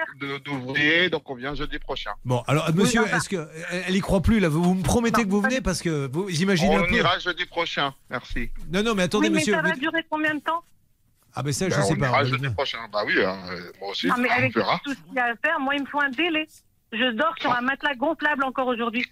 d'ouvrier, 0.44 1.08
donc 1.10 1.28
on 1.30 1.34
vient 1.34 1.54
jeudi 1.54 1.78
prochain. 1.78 2.10
Bon, 2.24 2.42
alors 2.46 2.72
monsieur, 2.74 3.02
Oui, 3.02 3.08
est-ce 3.12 3.28
que 3.28 3.48
elle 3.86 3.96
y 3.96 4.00
croit 4.00 4.20
plus 4.20 4.40
là? 4.40 4.48
Vous, 4.48 4.74
me 4.74 4.82
promettez 4.82 5.24
que 5.24 5.28
vous 5.28 5.40
venez 5.40 5.60
parce 5.60 5.80
que 5.82 6.08
vous 6.12 6.28
imaginez 6.30 6.74
un 6.76 6.82
On 6.82 6.86
peu. 6.86 6.96
ira 6.96 7.18
jeudi 7.18 7.46
prochain, 7.46 7.94
merci. 8.10 8.50
Non, 8.72 8.82
non, 8.82 8.94
mais 8.94 9.04
attendez, 9.04 9.28
oui, 9.28 9.32
mais 9.34 9.38
monsieur. 9.40 9.54
ça 9.54 9.62
va 9.62 9.72
vous- 9.72 9.80
durer 9.80 10.04
combien 10.10 10.34
de 10.34 10.40
temps? 10.40 10.62
Ah, 11.34 11.42
ben 11.42 11.52
ça, 11.52 11.68
je 11.68 11.74
Ben, 11.74 11.82
sais 11.82 11.92
on 11.94 11.96
pas. 11.96 12.06
ira 12.08 12.24
jeudi 12.24 12.48
prochain. 12.50 12.78
Bah 12.92 13.02
oui, 13.06 13.14
hein, 13.24 13.36
euh, 13.50 13.72
moi 13.80 13.90
aussi, 13.90 14.06
Non, 14.06 14.14
mais 14.18 14.28
on 14.30 14.32
avec 14.32 14.54
verra. 14.54 14.80
tout 14.84 14.92
ce 14.92 15.00
qu'il 15.00 15.14
y 15.14 15.18
a 15.18 15.24
à 15.24 15.34
faire, 15.36 15.58
moi, 15.60 15.74
il 15.74 15.82
me 15.82 15.86
faut 15.86 16.00
un 16.00 16.10
délai. 16.10 16.46
Je 16.92 17.10
dors 17.16 17.34
sur 17.40 17.52
un 17.52 17.60
matelas 17.60 17.94
gonflable 17.96 18.44
encore 18.44 18.68
aujourd'hui. 18.68 19.04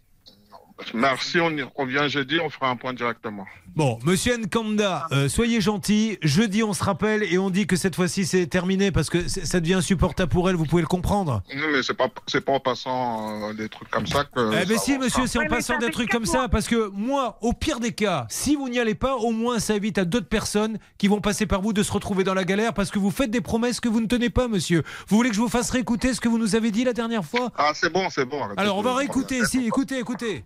Merci, 0.94 1.40
on, 1.40 1.50
y- 1.50 1.64
on 1.76 1.84
vient 1.86 2.08
jeudi, 2.08 2.38
on 2.40 2.50
fera 2.50 2.68
un 2.70 2.76
point 2.76 2.92
directement. 2.92 3.46
Bon, 3.74 3.98
monsieur 4.04 4.36
Nkanda, 4.36 5.06
euh, 5.12 5.28
soyez 5.30 5.60
gentil. 5.62 6.18
Jeudi, 6.22 6.62
on 6.62 6.74
se 6.74 6.84
rappelle 6.84 7.22
et 7.22 7.38
on 7.38 7.48
dit 7.48 7.66
que 7.66 7.76
cette 7.76 7.96
fois-ci 7.96 8.26
c'est 8.26 8.46
terminé 8.46 8.92
parce 8.92 9.08
que 9.08 9.26
ça 9.28 9.60
devient 9.60 9.74
insupportable 9.74 10.30
pour 10.30 10.50
elle. 10.50 10.56
Vous 10.56 10.66
pouvez 10.66 10.82
le 10.82 10.88
comprendre. 10.88 11.42
Non, 11.54 11.62
mais 11.72 11.82
c'est 11.82 11.94
pas, 11.94 12.08
c'est 12.26 12.42
pas 12.44 12.52
en 12.52 12.60
passant 12.60 13.48
euh, 13.50 13.54
des 13.54 13.68
trucs 13.70 13.88
comme 13.88 14.06
ça 14.06 14.24
que. 14.24 14.62
Eh 14.62 14.66
ben 14.66 14.78
si, 14.78 14.98
monsieur, 14.98 15.26
c'est 15.26 15.38
en 15.38 15.46
passant 15.46 15.78
des 15.78 15.90
trucs 15.90 16.10
comme 16.10 16.26
ça, 16.26 16.48
parce 16.48 16.68
que 16.68 16.90
moi, 16.90 17.38
au 17.40 17.52
pire 17.54 17.80
des 17.80 17.92
cas, 17.92 18.26
si 18.28 18.56
vous 18.56 18.68
n'y 18.68 18.78
allez 18.78 18.94
pas, 18.94 19.14
au 19.16 19.30
moins 19.30 19.58
ça 19.58 19.74
évite 19.74 19.96
à 19.98 20.04
d'autres 20.04 20.28
personnes 20.28 20.78
qui 20.98 21.08
vont 21.08 21.20
passer 21.22 21.46
par 21.46 21.62
vous 21.62 21.72
de 21.72 21.82
se 21.82 21.92
retrouver 21.92 22.24
dans 22.24 22.34
la 22.34 22.44
galère 22.44 22.74
parce 22.74 22.90
que 22.90 22.98
vous 22.98 23.10
faites 23.10 23.30
des 23.30 23.40
promesses 23.40 23.80
que 23.80 23.88
vous 23.88 24.00
ne 24.00 24.06
tenez 24.06 24.28
pas, 24.30 24.48
monsieur. 24.48 24.82
Vous 25.08 25.16
voulez 25.16 25.30
que 25.30 25.36
je 25.36 25.40
vous 25.40 25.48
fasse 25.48 25.70
réécouter 25.70 26.12
ce 26.12 26.20
que 26.20 26.28
vous 26.28 26.38
nous 26.38 26.54
avez 26.56 26.70
dit 26.70 26.84
la 26.84 26.92
dernière 26.92 27.24
fois? 27.24 27.50
Ah, 27.56 27.72
c'est 27.74 27.90
bon, 27.92 28.08
c'est 28.10 28.26
bon. 28.26 28.40
Alors, 28.58 28.76
on 28.76 28.82
va 28.82 28.94
réécouter, 28.94 29.44
si, 29.46 29.64
écoutez, 29.66 29.98
écoutez. 29.98 30.44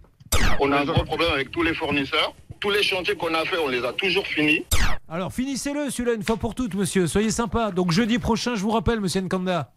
On 0.61 0.73
a 0.73 0.81
un 0.81 0.85
gros 0.85 1.05
problème 1.05 1.33
avec 1.33 1.51
tous 1.51 1.63
les 1.63 1.75
fournisseurs. 1.75 2.35
Tous 2.61 2.71
les 2.71 2.83
chantiers 2.83 3.15
qu'on 3.17 3.35
a 3.35 3.45
fait, 3.45 3.59
on 3.59 3.69
les 3.69 3.85
a 3.85 3.93
toujours 3.93 4.27
finis. 4.27 4.65
Alors, 5.09 5.33
finissez-le, 5.33 5.91
celui-là, 5.91 6.15
une 6.15 6.23
fois 6.23 6.37
pour 6.37 6.55
toutes, 6.55 6.75
monsieur. 6.75 7.07
Soyez 7.07 7.31
sympa. 7.31 7.71
Donc, 7.71 7.93
jeudi 7.93 8.19
prochain, 8.19 8.55
je 8.55 8.63
vous 8.63 8.71
rappelle, 8.71 9.01
monsieur 9.01 9.21
Nkanda. 9.21 9.73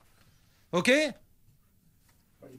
Ok 0.72 0.90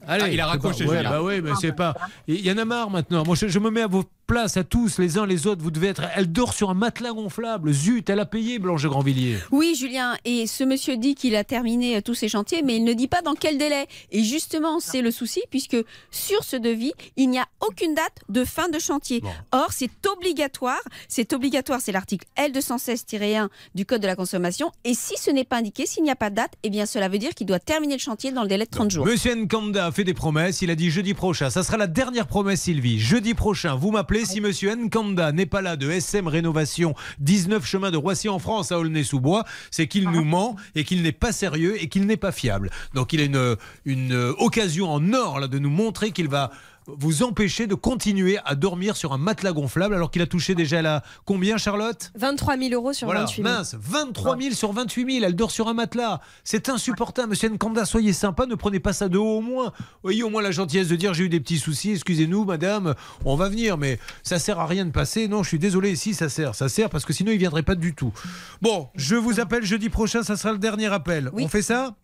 Allez, 0.07 0.23
Ah, 0.23 0.29
il 0.29 0.39
a 0.39 0.47
raccroché, 0.47 0.85
Ouais, 0.87 1.03
bah 1.03 1.21
oui, 1.21 1.41
mais 1.41 1.51
c'est 1.59 1.73
pas. 1.73 1.93
Il 2.27 2.39
y 2.41 2.51
en 2.51 2.57
a 2.57 2.65
marre 2.65 2.89
maintenant. 2.89 3.23
Moi, 3.25 3.35
je, 3.35 3.47
je 3.47 3.59
me 3.59 3.69
mets 3.69 3.81
à 3.81 3.87
vos 3.87 4.03
places, 4.31 4.55
à 4.55 4.63
tous, 4.63 4.97
les 4.97 5.17
uns 5.17 5.25
les 5.25 5.45
autres. 5.45 5.61
Vous 5.61 5.71
devez 5.71 5.87
être. 5.87 6.03
Elle 6.15 6.31
dort 6.31 6.53
sur 6.53 6.69
un 6.69 6.73
matelas 6.73 7.11
gonflable. 7.11 7.73
Zut, 7.73 8.09
elle 8.09 8.21
a 8.21 8.25
payé, 8.25 8.59
Blanche 8.59 8.85
Grandvilliers. 8.85 9.37
Oui, 9.51 9.75
Julien, 9.77 10.15
et 10.23 10.47
ce 10.47 10.63
monsieur 10.63 10.95
dit 10.95 11.15
qu'il 11.15 11.35
a 11.35 11.43
terminé 11.43 11.97
euh, 11.97 12.01
tous 12.01 12.13
ses 12.13 12.29
chantiers, 12.29 12.61
mais 12.63 12.77
il 12.77 12.85
ne 12.85 12.93
dit 12.93 13.09
pas 13.09 13.21
dans 13.21 13.33
quel 13.33 13.57
délai. 13.57 13.87
Et 14.09 14.23
justement, 14.23 14.79
c'est 14.79 15.01
le 15.01 15.11
souci, 15.11 15.41
puisque 15.49 15.75
sur 16.11 16.45
ce 16.45 16.55
devis, 16.55 16.93
il 17.17 17.29
n'y 17.29 17.39
a 17.39 17.45
aucune 17.59 17.93
date 17.93 18.19
de 18.29 18.45
fin 18.45 18.69
de 18.69 18.79
chantier. 18.79 19.21
Or, 19.51 19.67
c'est 19.73 19.91
obligatoire, 20.07 20.79
c'est 21.09 21.33
obligatoire, 21.33 21.81
c'est 21.81 21.91
l'article 21.91 22.25
L216-1 22.37 23.49
du 23.75 23.85
Code 23.85 24.01
de 24.01 24.07
la 24.07 24.15
consommation, 24.15 24.71
et 24.85 24.93
si 24.93 25.17
ce 25.17 25.29
n'est 25.29 25.43
pas 25.43 25.57
indiqué, 25.57 25.85
s'il 25.85 26.03
n'y 26.03 26.09
a 26.09 26.15
pas 26.15 26.29
de 26.29 26.35
date, 26.35 26.53
eh 26.63 26.69
bien 26.69 26.85
cela 26.85 27.09
veut 27.09 27.19
dire 27.19 27.31
qu'il 27.31 27.47
doit 27.47 27.59
terminer 27.59 27.95
le 27.95 27.99
chantier 27.99 28.31
dans 28.31 28.43
le 28.43 28.47
délai 28.47 28.63
de 28.63 28.71
30 28.71 28.91
jours. 28.91 29.05
Monsieur 29.05 29.35
Nkanda 29.35 29.87
a 29.87 29.91
fait 29.91 30.05
des 30.05 30.13
promesses. 30.13 30.61
Il 30.61 30.71
a 30.71 30.75
dit 30.75 30.89
jeudi 30.89 31.13
prochain. 31.13 31.49
Ça 31.49 31.63
sera 31.63 31.75
la 31.75 31.87
dernière 31.87 32.27
promesse, 32.27 32.61
Sylvie. 32.61 32.97
Jeudi 32.97 33.33
prochain, 33.33 33.75
vous 33.75 33.91
m'appelez. 33.91 34.20
Si 34.25 34.39
monsieur 34.39 34.75
Nkanda 34.75 35.31
n'est 35.31 35.45
pas 35.45 35.61
là 35.61 35.75
de 35.75 35.89
SM 35.89 36.27
Rénovation, 36.27 36.93
19 37.19 37.65
chemin 37.65 37.91
de 37.91 37.97
Roissy 37.97 38.29
en 38.29 38.39
France, 38.39 38.71
à 38.71 38.77
Aulnay-sous-Bois, 38.77 39.45
c'est 39.71 39.87
qu'il 39.87 40.09
nous 40.09 40.23
ment 40.23 40.55
et 40.75 40.83
qu'il 40.83 41.01
n'est 41.01 41.11
pas 41.11 41.31
sérieux 41.31 41.81
et 41.81 41.87
qu'il 41.87 42.05
n'est 42.05 42.17
pas 42.17 42.31
fiable. 42.31 42.69
Donc 42.93 43.13
il 43.13 43.21
a 43.21 43.23
une, 43.23 43.55
une 43.85 44.33
occasion 44.37 44.91
en 44.91 45.13
or 45.13 45.39
là, 45.39 45.47
de 45.47 45.59
nous 45.59 45.69
montrer 45.69 46.11
qu'il 46.11 46.27
va 46.27 46.51
vous 46.87 47.23
empêcher 47.23 47.67
de 47.67 47.75
continuer 47.75 48.39
à 48.45 48.55
dormir 48.55 48.95
sur 48.95 49.13
un 49.13 49.17
matelas 49.17 49.51
gonflable 49.51 49.93
alors 49.93 50.11
qu'il 50.11 50.21
a 50.21 50.27
touché 50.27 50.55
déjà 50.55 50.81
la 50.81 51.03
combien 51.25 51.57
Charlotte 51.57 52.11
23 52.15 52.57
000 52.57 52.73
euros 52.73 52.93
sur 52.93 53.07
voilà, 53.07 53.21
28 53.21 53.43
000. 53.43 53.47
mince, 53.47 53.75
23 53.79 54.37
000 54.37 54.55
sur 54.55 54.71
28 54.73 55.13
000, 55.13 55.25
elle 55.25 55.35
dort 55.35 55.51
sur 55.51 55.67
un 55.67 55.73
matelas. 55.73 56.21
C'est 56.43 56.69
insupportable, 56.69 57.29
monsieur 57.29 57.49
Nkanda, 57.49 57.85
soyez 57.85 58.13
sympa, 58.13 58.45
ne 58.45 58.55
prenez 58.55 58.79
pas 58.79 58.93
ça 58.93 59.09
de 59.09 59.17
haut 59.17 59.37
au 59.37 59.41
moins. 59.41 59.73
Voyez 60.03 60.23
au 60.23 60.29
moins 60.29 60.41
la 60.41 60.51
gentillesse 60.51 60.87
de 60.87 60.95
dire 60.95 61.13
j'ai 61.13 61.25
eu 61.25 61.29
des 61.29 61.39
petits 61.39 61.59
soucis, 61.59 61.91
excusez-nous 61.91 62.45
madame, 62.45 62.95
on 63.25 63.35
va 63.35 63.49
venir, 63.49 63.77
mais 63.77 63.99
ça 64.23 64.39
sert 64.39 64.59
à 64.59 64.65
rien 64.65 64.85
de 64.85 64.91
passer. 64.91 65.27
Non, 65.27 65.43
je 65.43 65.49
suis 65.49 65.59
désolé, 65.59 65.95
si 65.95 66.13
ça 66.13 66.29
sert, 66.29 66.55
ça 66.55 66.69
sert 66.69 66.89
parce 66.89 67.05
que 67.05 67.13
sinon 67.13 67.31
il 67.31 67.37
viendrait 67.37 67.63
pas 67.63 67.75
du 67.75 67.93
tout. 67.93 68.13
Bon, 68.61 68.89
je 68.95 69.15
vous 69.15 69.39
appelle 69.39 69.63
jeudi 69.63 69.89
prochain, 69.89 70.23
ça 70.23 70.35
sera 70.35 70.51
le 70.51 70.59
dernier 70.59 70.87
appel. 70.87 71.29
On 71.33 71.47
fait 71.47 71.61
ça? 71.61 71.95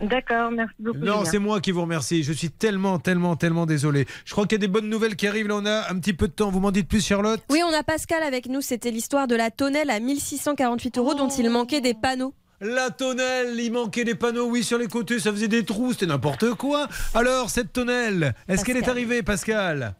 D'accord, 0.00 0.50
merci 0.50 0.74
beaucoup. 0.80 0.98
non, 0.98 1.24
c'est 1.24 1.38
moi 1.38 1.60
qui 1.60 1.70
vous 1.70 1.82
remercie. 1.82 2.22
Je 2.24 2.32
suis 2.32 2.50
tellement, 2.50 2.98
tellement, 2.98 3.36
tellement 3.36 3.66
désolé. 3.66 4.06
Je 4.24 4.32
crois 4.32 4.46
qu'il 4.46 4.52
y 4.52 4.60
a 4.60 4.66
des 4.66 4.68
bonnes 4.68 4.88
nouvelles 4.88 5.14
qui 5.14 5.26
arrivent. 5.28 5.48
Là, 5.48 5.56
on 5.56 5.66
a 5.66 5.90
un 5.90 5.98
petit 5.98 6.12
peu 6.12 6.26
de 6.26 6.32
temps. 6.32 6.50
Vous 6.50 6.60
m'en 6.60 6.72
dites 6.72 6.88
plus, 6.88 7.06
Charlotte? 7.06 7.40
Oui, 7.50 7.60
on 7.64 7.72
a 7.72 7.82
Pascal 7.84 8.22
avec 8.22 8.48
nous. 8.48 8.60
C'était 8.60 8.90
l'histoire 8.90 9.28
de 9.28 9.36
la 9.36 9.50
tonnelle 9.50 9.90
à 9.90 10.00
1648 10.00 10.98
euros 10.98 11.14
dont 11.14 11.28
il 11.28 11.48
manquait 11.50 11.80
des 11.80 11.94
panneaux. 11.94 12.34
La 12.60 12.90
tonnelle, 12.90 13.58
il 13.58 13.72
manquait 13.72 14.04
des 14.04 14.14
panneaux, 14.14 14.46
oui, 14.48 14.62
sur 14.62 14.78
les 14.78 14.86
côtés, 14.86 15.18
ça 15.18 15.32
faisait 15.32 15.48
des 15.48 15.64
trous, 15.64 15.94
c'était 15.94 16.06
n'importe 16.06 16.54
quoi. 16.54 16.86
Alors, 17.12 17.50
cette 17.50 17.72
tonnelle, 17.72 18.34
est-ce 18.46 18.64
qu'elle 18.64 18.76
est 18.76 18.88
arrivée, 18.88 19.24
Pascal? 19.24 19.96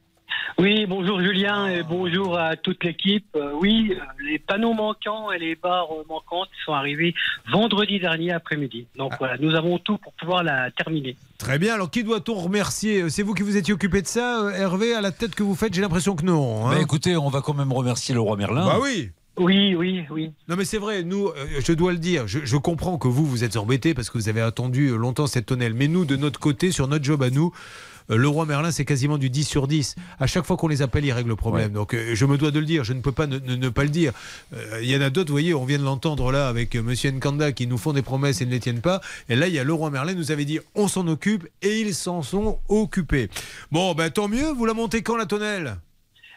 Oui, 0.59 0.86
bonjour 0.86 1.20
Julien 1.20 1.66
et 1.68 1.82
bonjour 1.82 2.38
à 2.38 2.56
toute 2.56 2.84
l'équipe. 2.84 3.24
Euh, 3.36 3.52
oui, 3.60 3.94
euh, 3.96 4.04
les 4.24 4.38
panneaux 4.38 4.74
manquants 4.74 5.32
et 5.32 5.38
les 5.38 5.54
barres 5.56 5.88
euh, 5.92 6.04
manquantes 6.09 6.48
sont 6.64 6.72
arrivés 6.72 7.14
vendredi 7.50 7.98
dernier 7.98 8.32
après-midi. 8.32 8.86
Ah. 8.94 8.98
Donc 8.98 9.12
voilà, 9.18 9.36
nous 9.38 9.54
avons 9.54 9.78
tout 9.78 9.98
pour 9.98 10.12
pouvoir 10.12 10.42
la 10.42 10.70
terminer. 10.70 11.16
Très 11.38 11.59
bien, 11.59 11.74
alors 11.74 11.90
qui 11.90 12.04
doit-on 12.04 12.34
remercier? 12.34 13.09
C'est 13.10 13.22
vous 13.22 13.34
qui 13.34 13.42
vous 13.42 13.56
étiez 13.56 13.74
occupé 13.74 14.02
de 14.02 14.06
ça, 14.06 14.42
euh, 14.42 14.50
Hervé, 14.50 14.94
à 14.94 15.00
la 15.00 15.10
tête 15.10 15.34
que 15.34 15.42
vous 15.42 15.54
faites, 15.54 15.74
j'ai 15.74 15.80
l'impression 15.82 16.14
que 16.14 16.24
non. 16.24 16.66
hein. 16.66 16.70
Bah, 16.74 16.80
écoutez, 16.80 17.16
on 17.16 17.28
va 17.28 17.40
quand 17.40 17.54
même 17.54 17.72
remercier 17.72 18.14
le 18.14 18.20
roi 18.20 18.36
Merlin. 18.36 18.66
Bah 18.66 18.78
oui 18.80 19.10
Oui, 19.38 19.74
oui, 19.74 20.04
oui. 20.10 20.32
Non 20.48 20.56
mais 20.56 20.64
c'est 20.66 20.78
vrai, 20.78 21.02
nous, 21.02 21.28
euh, 21.28 21.46
je 21.64 21.72
dois 21.72 21.92
le 21.92 21.98
dire, 21.98 22.28
je, 22.28 22.40
je 22.44 22.56
comprends 22.59 22.98
que 22.98 23.09
vous, 23.09 23.24
vous 23.26 23.42
êtes 23.42 23.56
embêtés 23.56 23.94
parce 23.94 24.10
que 24.10 24.18
vous 24.18 24.28
avez 24.28 24.42
attendu 24.42 24.96
longtemps 24.96 25.26
cette 25.26 25.46
tonnelle. 25.46 25.74
Mais 25.74 25.88
nous, 25.88 26.04
de 26.04 26.14
notre 26.16 26.38
côté, 26.38 26.70
sur 26.70 26.86
notre 26.86 27.04
job 27.04 27.22
à 27.22 27.30
nous, 27.30 27.46
euh, 27.46 27.91
le 28.09 28.29
roi 28.29 28.47
Merlin, 28.47 28.70
c'est 28.70 28.85
quasiment 28.85 29.19
du 29.19 29.31
10 29.31 29.45
sur 29.45 29.66
10. 29.69 29.95
À 30.20 30.27
chaque 30.27 30.45
fois 30.45 30.57
qu'on 30.57 30.69
les 30.69 30.83
appelle, 30.83 31.05
ils 31.05 31.12
règlent 31.12 31.29
le 31.31 31.37
problème. 31.37 31.73
Donc 31.73 31.95
euh, 31.95 32.15
je 32.15 32.24
me 32.27 32.37
dois 32.37 32.51
de 32.51 32.59
le 32.59 32.65
dire, 32.66 32.85
je 32.85 32.93
ne 32.93 33.01
peux 33.01 33.12
pas 33.12 33.27
ne, 33.27 33.39
ne- 33.39 33.57
ne 33.57 33.69
pas 33.69 33.85
le 33.85 33.89
dire. 33.91 34.12
Euh, 34.55 34.81
Il 34.83 34.91
y 34.91 34.97
en 34.97 35.01
a 35.01 35.11
d'autres, 35.11 35.29
vous 35.29 35.35
voyez, 35.35 35.55
on 35.55 35.65
vient 35.65 35.79
de 35.79 35.85
l'entendre 35.85 36.31
là 36.33 36.49
avec 36.49 36.74
euh, 36.77 36.83
Monsieur 36.83 37.11
Nkanda 37.11 37.53
qui 37.53 37.66
nous 37.66 37.79
font 37.79 37.93
des 37.93 38.03
promesses 38.03 38.41
et 38.41 38.47
ne 38.47 38.51
les 38.51 38.61
tiennent 38.61 38.81
pas. 38.81 39.01
Et 39.29 39.37
là, 39.37 39.47
il 39.49 39.55
y 39.55 39.59
a 39.59 39.65
le 39.65 39.73
roi 39.73 39.91
Merlin 39.91 40.15
nous 40.15 40.31
avait 40.33 40.45
dit, 40.45 40.59
on 40.74 40.89
s'en 40.89 41.07
occupe 41.09 41.47
et 41.62 41.81
ils 41.81 41.95
s'en 41.95 42.23
sont 42.23 42.59
occupés. 42.69 43.29
Bon, 43.70 43.95
ben 43.95 44.11
tant 44.11 44.29
mieux, 44.29 44.51
vous 44.53 44.66
la 44.66 44.74
montez 44.74 45.03
quand 45.03 45.16
la 45.16 45.27
tonnelle? 45.27 45.77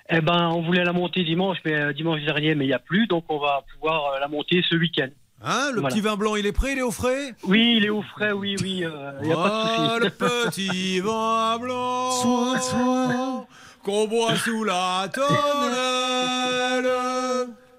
Eh 0.10 0.22
ben, 0.22 0.50
on 0.50 0.62
voulait 0.62 0.84
la 0.84 0.94
monter 0.94 1.24
dimanche, 1.24 1.58
mais 1.66 1.74
euh, 1.74 1.92
dimanche 1.94 2.22
dernier, 2.22 2.54
mais 2.54 2.66
il 2.66 2.68
n'y 2.68 2.74
a 2.74 2.80
plus, 2.80 3.08
donc 3.08 3.24
on 3.30 3.40
va 3.40 3.64
pouvoir 3.74 4.14
euh, 4.14 4.20
la 4.20 4.28
monter 4.28 4.62
ce 4.70 4.76
week-end. 4.76 5.08
Hein, 5.48 5.70
le 5.74 5.80
Voilà. 5.82 5.90
petit 5.94 6.02
vin 6.02 6.16
blanc, 6.16 6.36
il 6.36 6.46
est 6.48 6.52
prêt, 6.52 6.72
il 6.74 6.80
est 6.80 6.82
au 6.82 6.90
frais? 6.92 7.36
Oui, 7.44 7.76
il 7.78 7.86
est 7.86 7.90
au 7.90 8.02
frais, 8.02 8.32
oui, 8.32 8.56
oui, 8.62 8.84
il 9.22 9.28
n'y 9.28 9.32
a 9.32 9.36
pas 9.36 9.88
de. 9.90 9.96
Oh, 9.96 10.00
le 10.00 10.10
petit 10.10 11.00
vin 11.02 11.60
blanc 11.60 13.46
qu'on 13.84 14.08
boit 14.08 14.36
sous 14.36 14.64
la 14.64 15.08
tonnelle. 15.14 16.92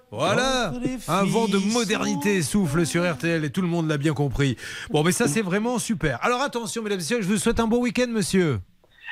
Voilà, 0.09 0.71
un 1.09 1.23
vent 1.25 1.49
de 1.49 1.57
modernité 1.57 2.41
souffle 2.41 2.85
sur 2.85 3.03
RTL 3.11 3.43
et 3.43 3.49
tout 3.49 3.61
le 3.61 3.67
monde 3.67 3.89
l'a 3.89 3.97
bien 3.97 4.13
compris. 4.13 4.55
Bon, 4.89 5.03
mais 5.03 5.11
ça 5.11 5.27
c'est 5.27 5.41
vraiment 5.41 5.79
super. 5.79 6.23
Alors 6.23 6.41
attention, 6.41 6.81
mesdames 6.81 6.99
et 6.99 7.01
messieurs, 7.01 7.21
je 7.21 7.27
vous 7.27 7.37
souhaite 7.37 7.59
un 7.59 7.67
bon 7.67 7.79
week-end, 7.81 8.07
monsieur. 8.07 8.59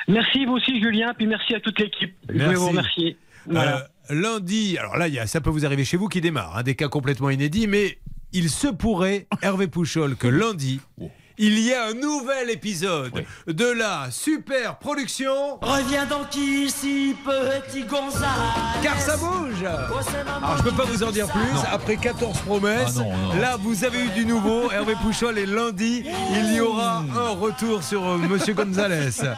Merci 0.07 0.45
vous 0.45 0.53
aussi, 0.53 0.79
Julien, 0.79 1.13
puis 1.13 1.27
merci 1.27 1.53
à 1.53 1.59
toute 1.59 1.77
l'équipe. 1.79 2.15
Je 2.29 2.33
voulais 2.41 2.55
vous 2.55 2.69
remercier. 2.69 3.17
Voilà. 3.45 3.87
Euh, 4.09 4.15
lundi, 4.15 4.77
alors 4.77 4.95
là, 4.95 5.09
y 5.09 5.19
ça 5.27 5.41
peut 5.41 5.49
vous 5.49 5.65
arriver 5.65 5.83
chez 5.83 5.97
vous 5.97 6.07
qui 6.07 6.21
démarre, 6.21 6.55
hein, 6.57 6.63
des 6.63 6.75
cas 6.75 6.87
complètement 6.87 7.29
inédits, 7.29 7.67
mais 7.67 7.97
il 8.33 8.49
se 8.49 8.67
pourrait, 8.67 9.27
Hervé 9.41 9.67
Pouchol, 9.67 10.15
que 10.15 10.27
lundi, 10.27 10.79
il 11.37 11.59
y 11.59 11.73
a 11.73 11.87
un 11.87 11.93
nouvel 11.93 12.49
épisode 12.49 13.25
de 13.47 13.65
la 13.65 14.07
super 14.09 14.77
production. 14.77 15.59
Reviens 15.61 16.05
donc 16.05 16.33
ici, 16.35 17.13
petit 17.25 17.83
Gonzalo. 17.83 18.25
Car 18.81 18.97
ça 18.99 19.17
bouge 19.17 19.63
Alors 19.63 20.57
je 20.57 20.63
peux 20.63 20.71
pas 20.71 20.85
vous 20.85 21.03
en 21.03 21.11
dire 21.11 21.27
plus, 21.27 21.59
après 21.69 21.97
14 21.97 22.39
promesses, 22.39 22.95
Ah 22.97 22.99
non, 23.03 23.17
non. 23.33 23.41
là 23.41 23.57
vous 23.57 23.83
avez 23.83 24.05
eu 24.05 24.09
du 24.11 24.25
nouveau, 24.25 24.71
Hervé 24.71 24.93
Pouchol 25.01 25.37
et 25.37 25.45
lundi, 25.45 26.05
il 26.31 26.53
y 26.55 26.59
aura 26.61 26.99
un 26.99 27.29
retour 27.31 27.83
sur 27.83 28.05
euh, 28.07 28.17
Monsieur 28.17 28.53
Gonzalez. 28.53 29.11
ça 29.11 29.37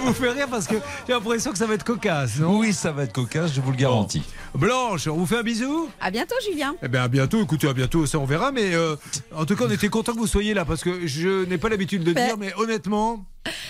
vous 0.00 0.12
fait 0.14 0.30
rire 0.30 0.46
parce 0.48 0.68
que 0.68 0.76
j'ai 1.08 1.12
l'impression 1.12 1.50
que 1.50 1.58
ça 1.58 1.66
va 1.66 1.74
être 1.74 1.84
cocasse, 1.84 2.38
non? 2.38 2.56
Oui, 2.58 2.72
ça 2.72 2.92
va 2.92 3.02
être 3.02 3.12
cocasse, 3.12 3.52
je 3.52 3.60
vous 3.60 3.72
le 3.72 3.76
garantis. 3.76 4.22
Blanche, 4.54 5.06
on 5.06 5.14
vous 5.16 5.26
fait 5.26 5.38
un 5.38 5.42
bisou 5.42 5.88
À 6.00 6.10
bientôt, 6.10 6.34
Julien. 6.48 6.74
Eh 6.82 6.88
bien, 6.88 7.02
à 7.04 7.08
bientôt. 7.08 7.40
Écoutez, 7.42 7.68
à 7.68 7.72
bientôt, 7.72 8.04
ça 8.06 8.18
on 8.18 8.24
verra. 8.24 8.50
Mais 8.52 8.74
euh, 8.74 8.96
en 9.34 9.46
tout 9.46 9.54
cas, 9.56 9.64
on 9.66 9.70
était 9.70 9.88
content 9.88 10.12
que 10.12 10.18
vous 10.18 10.26
soyez 10.26 10.54
là 10.54 10.64
parce 10.64 10.82
que 10.82 11.06
je 11.06 11.44
n'ai 11.44 11.56
pas 11.58 11.68
l'habitude 11.68 12.02
de 12.04 12.12
Ben. 12.12 12.26
dire, 12.26 12.36
mais 12.36 12.52
honnêtement, 12.56 13.24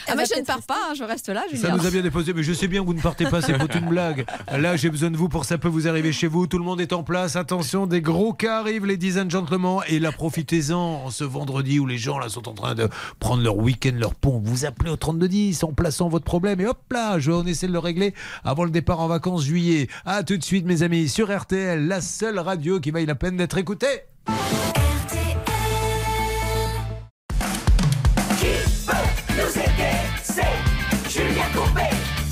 Ah 0.09 0.17
bah, 0.17 0.25
je 0.29 0.39
ne 0.41 0.45
pars 0.45 0.63
pas, 0.63 0.79
hein, 0.91 0.95
je 0.97 1.05
reste 1.05 1.29
là, 1.29 1.45
ça 1.55 1.71
nous 1.71 1.87
a 1.87 1.91
bien 1.91 2.03
déposé. 2.03 2.33
Mais 2.33 2.43
je 2.43 2.53
sais 2.53 2.67
bien 2.67 2.81
que 2.81 2.87
vous 2.87 2.95
ne 2.95 3.01
partez 3.01 3.25
pas, 3.27 3.41
c'est 3.41 3.53
pas 3.59 3.79
une 3.79 3.89
blague. 3.89 4.27
Là, 4.51 4.77
j'ai 4.77 4.91
besoin 4.91 5.11
de 5.11 5.17
vous 5.17 5.29
pour 5.29 5.45
ça 5.45 5.59
peut 5.59 5.69
vous 5.69 5.89
arriver 5.89 6.13
chez 6.13 6.27
vous. 6.27 6.47
Tout 6.47 6.59
le 6.59 6.65
monde 6.65 6.81
est 6.81 6.93
en 6.93 7.03
place. 7.03 7.37
Attention, 7.37 7.87
des 7.87 8.01
gros 8.01 8.33
cas 8.33 8.61
arrivent, 8.61 8.87
les 8.87 9.19
and 9.19 9.31
gentlemen. 9.31 9.79
Et 9.89 9.99
là, 9.99 10.13
profitez-en 10.13 10.79
en 10.79 11.11
ce 11.11 11.25
vendredi 11.25 11.79
où 11.79 11.87
les 11.87 11.99
gens 11.99 12.19
là 12.19 12.29
sont 12.29 12.49
en 12.49 12.55
train 12.55 12.75
de 12.75 12.89
prendre 13.19 13.43
leur 13.43 13.57
week-end, 13.57 13.93
leur 13.95 14.15
pont. 14.15 14.41
Vous 14.43 14.65
appelez 14.65 14.91
au 14.91 14.97
3210 14.97 15.63
en 15.65 15.73
plaçant 15.73 16.09
votre 16.09 16.25
problème 16.25 16.61
et 16.61 16.67
hop 16.67 16.79
là, 16.91 17.19
je, 17.19 17.31
on 17.31 17.47
essaie 17.47 17.67
de 17.67 17.73
le 17.73 17.79
régler 17.79 18.15
avant 18.45 18.65
le 18.65 18.71
départ 18.71 19.01
en 19.01 19.09
vacances 19.09 19.45
juillet. 19.45 19.89
À 20.05 20.23
tout 20.25 20.37
de 20.37 20.45
suite, 20.45 20.67
mes 20.67 20.83
amis, 20.83 21.09
sur 21.09 21.37
RTL, 21.37 21.87
la 21.87 22.01
seule 22.01 22.39
radio 22.39 22.81
qui 22.81 22.91
vaille 22.91 23.07
la 23.07 23.15
peine 23.15 23.37
d'être 23.37 23.59
écoutée. 23.59 24.05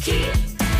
Qui 0.08 0.14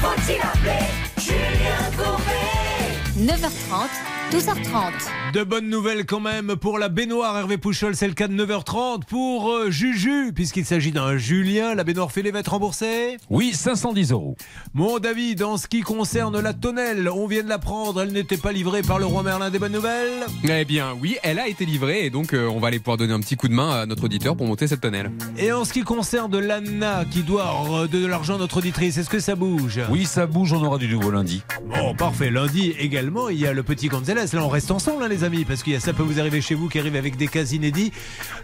faut-il 0.01 0.41
appeler 0.41 0.87
Julien 1.19 1.91
Courbet? 1.99 3.31
9h30, 3.31 3.89
12h30. 4.31 5.33
De 5.33 5.43
bonnes 5.43 5.71
nouvelles 5.71 6.05
quand 6.05 6.21
même 6.21 6.55
pour 6.57 6.79
la 6.79 6.91
baignoire 6.91 7.37
Hervé 7.37 7.57
Pouchol, 7.57 7.97
c'est 7.97 8.07
le 8.07 8.13
cas 8.13 8.29
de 8.29 8.35
9h30 8.35 9.05
pour 9.09 9.51
euh, 9.51 9.71
Juju, 9.71 10.33
puisqu'il 10.35 10.67
s'agit 10.67 10.93
d'un 10.93 11.17
Julien. 11.17 11.75
La 11.75 11.83
baignoire 11.83 12.13
Félé 12.13 12.31
va 12.31 12.41
être 12.41 12.53
remboursée? 12.53 13.17
Oui, 13.31 13.53
510 13.55 14.13
euros. 14.13 14.37
Mon 14.75 14.99
David, 14.99 15.43
en 15.43 15.57
ce 15.57 15.67
qui 15.67 15.81
concerne 15.81 16.39
la 16.41 16.53
tonnelle, 16.53 17.09
on 17.09 17.27
vient 17.27 17.43
de 17.43 17.49
l'apprendre, 17.49 18.03
elle 18.03 18.13
n'était 18.13 18.37
pas 18.37 18.53
livrée 18.53 18.83
par 18.83 18.99
le 18.99 19.07
roi 19.07 19.23
Merlin 19.23 19.49
des 19.49 19.59
bonnes 19.59 19.73
nouvelles? 19.73 20.27
Eh 20.45 20.65
bien, 20.67 20.95
oui, 21.01 21.17
elle 21.23 21.39
a 21.39 21.49
été 21.49 21.65
livrée 21.65 22.05
et 22.05 22.11
donc 22.11 22.35
euh, 22.35 22.49
on 22.49 22.61
va 22.61 22.69
aller 22.69 22.81
pouvoir 22.81 22.99
donner 22.99 23.15
un 23.15 23.21
petit 23.21 23.37
coup 23.37 23.49
de 23.49 23.55
main 23.55 23.71
à 23.71 23.87
notre 23.87 24.05
auditeur 24.05 24.37
pour 24.37 24.47
monter 24.47 24.67
cette 24.67 24.83
tonnelle. 24.83 25.11
Et 25.39 25.53
en 25.53 25.65
ce 25.65 25.73
qui 25.73 25.83
concerne 25.83 26.39
l'Anna 26.39 27.07
qui 27.11 27.23
doit 27.23 27.55
euh, 27.71 27.87
de 27.87 28.05
l'argent 28.05 28.35
à 28.35 28.39
notre 28.39 28.59
auditrice, 28.59 28.99
est-ce 28.99 29.11
que 29.11 29.21
ça 29.21 29.37
bouge? 29.37 29.81
Oui, 29.91 30.05
ça 30.05 30.27
bouge, 30.27 30.53
on 30.53 30.63
aura 30.63 30.77
du 30.77 30.89
nouveau 30.89 31.11
lundi. 31.11 31.43
Bon, 31.65 31.95
parfait. 31.95 32.31
Lundi 32.31 32.75
également, 32.79 33.31
il 33.31 33.39
y 33.39 33.47
a 33.47 33.55
le 33.55 33.63
petit 33.63 33.89
Gonzalez. 33.89 34.18
Là, 34.19 34.45
on 34.45 34.49
reste 34.49 34.73
ensemble, 34.73 35.05
hein, 35.05 35.09
les 35.09 35.23
amis, 35.23 35.45
parce 35.45 35.63
qu'il 35.63 35.75
y 35.75 35.77
a 35.77 35.81
ça 35.81 35.93
peut 35.93 36.03
vous 36.03 36.19
arriver 36.19 36.41
chez 36.41 36.57
vous 36.57 36.69
qui 36.69 36.81
arrive 36.81 36.97
avec 36.97 37.17
des 37.17 37.29
cas 37.29 37.45
inédits. 37.45 37.93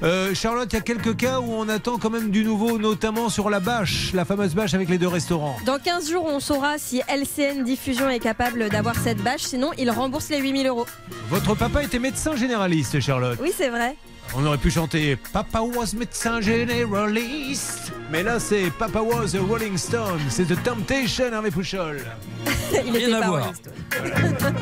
Euh, 0.05 0.33
Charlotte, 0.33 0.69
il 0.73 0.77
y 0.77 0.79
a 0.79 0.83
quelques 0.83 1.17
cas 1.17 1.41
où 1.41 1.53
on 1.53 1.69
attend 1.69 1.99
quand 1.99 2.11
même 2.11 2.31
du 2.31 2.45
nouveau, 2.45 2.79
notamment 2.79 3.29
sur 3.29 3.51
la 3.51 3.59
bâche, 3.59 4.13
la 4.15 4.25
fameuse 4.25 4.55
bâche 4.55 4.73
avec 4.75 4.89
les 4.89 4.99
deux 4.99 5.09
restaurants. 5.09 5.57
Dans 5.67 5.81
15 5.81 6.11
jours, 6.11 6.27
on 6.27 6.39
saura 6.39 6.79
si 6.79 7.03
LCN 7.09 7.65
Diffusion 7.65 8.09
est 8.09 8.21
capable 8.21 8.69
d'avoir 8.69 8.95
cette 8.95 9.19
bâche. 9.19 9.43
Sinon, 9.43 9.73
il 9.77 9.91
rembourse 9.91 10.29
les 10.29 10.39
8000 10.39 10.69
euros. 10.69 10.87
Votre 11.29 11.57
papa 11.57 11.83
était 11.83 11.99
médecin 11.99 12.37
généraliste, 12.37 13.01
Charlotte. 13.01 13.39
Oui, 13.43 13.51
c'est 13.57 13.71
vrai. 13.71 13.97
On 14.37 14.45
aurait 14.47 14.59
pu 14.59 14.71
chanter 14.71 15.17
Papa 15.33 15.61
was 15.61 15.95
médecin 15.97 16.41
généraliste. 16.41 17.93
Mais 18.11 18.23
là, 18.23 18.41
c'est 18.41 18.71
Papa 18.71 19.01
was 19.01 19.37
a 19.37 19.41
Rolling 19.41 19.77
Stone. 19.77 20.21
C'est 20.29 20.47
The 20.47 20.63
Temptation, 20.63 21.33
Hervé 21.33 21.51
Pouchol. 21.51 22.01
il 22.87 22.97
Rien 22.97 23.21
à 23.21 23.27
voir. 23.29 23.53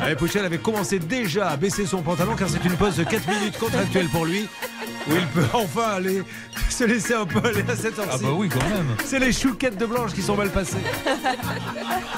Hervé 0.01 0.15
Pouchol 0.15 0.45
avait 0.45 0.57
commencé 0.57 0.99
déjà 0.99 1.49
à 1.49 1.57
baisser 1.57 1.85
son 1.85 2.01
pantalon 2.01 2.35
car 2.35 2.49
c'est 2.49 2.63
une 2.65 2.75
pause 2.75 2.97
de 2.97 3.03
4 3.03 3.27
minutes 3.27 3.57
contractuelle 3.57 4.07
pour 4.09 4.25
lui. 4.25 4.47
Où 5.09 5.15
il 5.15 5.27
peut 5.27 5.45
enfin 5.53 5.95
aller 5.95 6.23
se 6.69 6.83
laisser 6.85 7.13
un 7.13 7.25
peu 7.25 7.39
aller 7.45 7.63
à 7.69 7.75
cette 7.75 7.99
heure-ci. 7.99 8.11
Ah 8.13 8.17
bah 8.21 8.29
oui, 8.35 8.47
quand 8.49 8.63
même. 8.69 8.95
C'est 9.05 9.19
les 9.19 9.33
chouquettes 9.33 9.77
de 9.77 9.85
Blanche 9.85 10.13
qui 10.13 10.21
sont 10.21 10.35
mal 10.35 10.49
passées. 10.49 10.77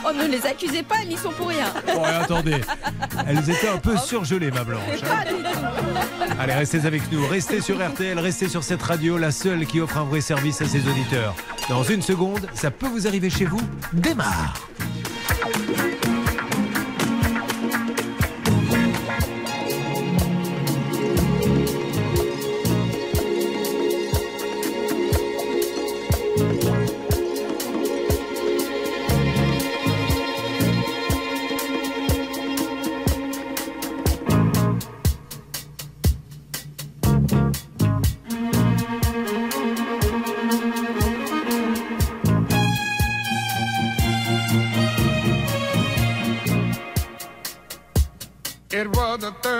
Oh, 0.07 0.13
ne 0.13 0.27
les 0.27 0.45
accusez 0.45 0.83
pas, 0.83 0.97
ils 1.01 1.09
n'y 1.09 1.17
sont 1.17 1.31
pour 1.31 1.47
rien. 1.47 1.65
Bon, 1.95 2.03
et 2.05 2.09
attendez, 2.09 2.61
elles 3.27 3.49
étaient 3.49 3.69
un 3.69 3.77
peu 3.79 3.97
surgelées, 3.97 4.51
ma 4.51 4.63
Blanche. 4.63 4.81
hein. 5.03 5.07
Pas 5.07 5.23
du 5.31 5.41
tout. 5.41 6.35
Allez, 6.39 6.53
restez 6.53 6.85
avec 6.85 7.11
nous, 7.11 7.25
restez 7.27 7.59
sur 7.59 7.83
RTL, 7.83 8.19
restez 8.19 8.47
sur 8.47 8.63
cette 8.63 8.83
radio, 8.83 9.17
la 9.17 9.31
seule 9.31 9.65
qui 9.65 9.79
offre 9.79 9.97
un 9.97 10.03
vrai 10.03 10.21
service 10.21 10.61
à 10.61 10.67
ses 10.67 10.87
auditeurs. 10.87 11.33
Dans 11.69 11.81
une 11.81 12.03
seconde, 12.03 12.47
ça 12.53 12.69
peut 12.69 12.85
vous 12.87 13.07
arriver 13.07 13.31
chez 13.31 13.45
vous, 13.45 13.61
démarre. 13.93 14.53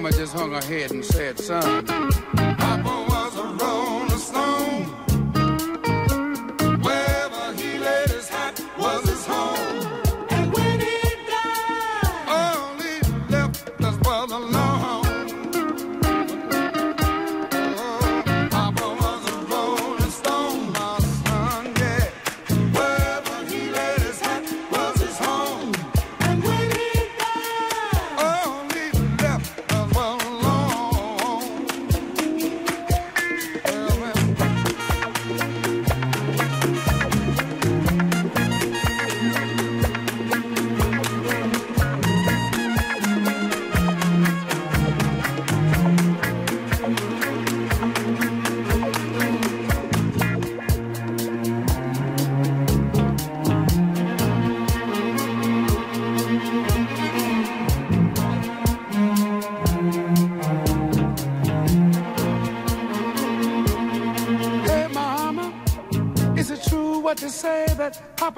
Mama 0.00 0.16
just 0.16 0.32
hung 0.32 0.50
her 0.52 0.62
head 0.62 0.92
and 0.92 1.04
said, 1.04 1.38
son, 1.38 1.84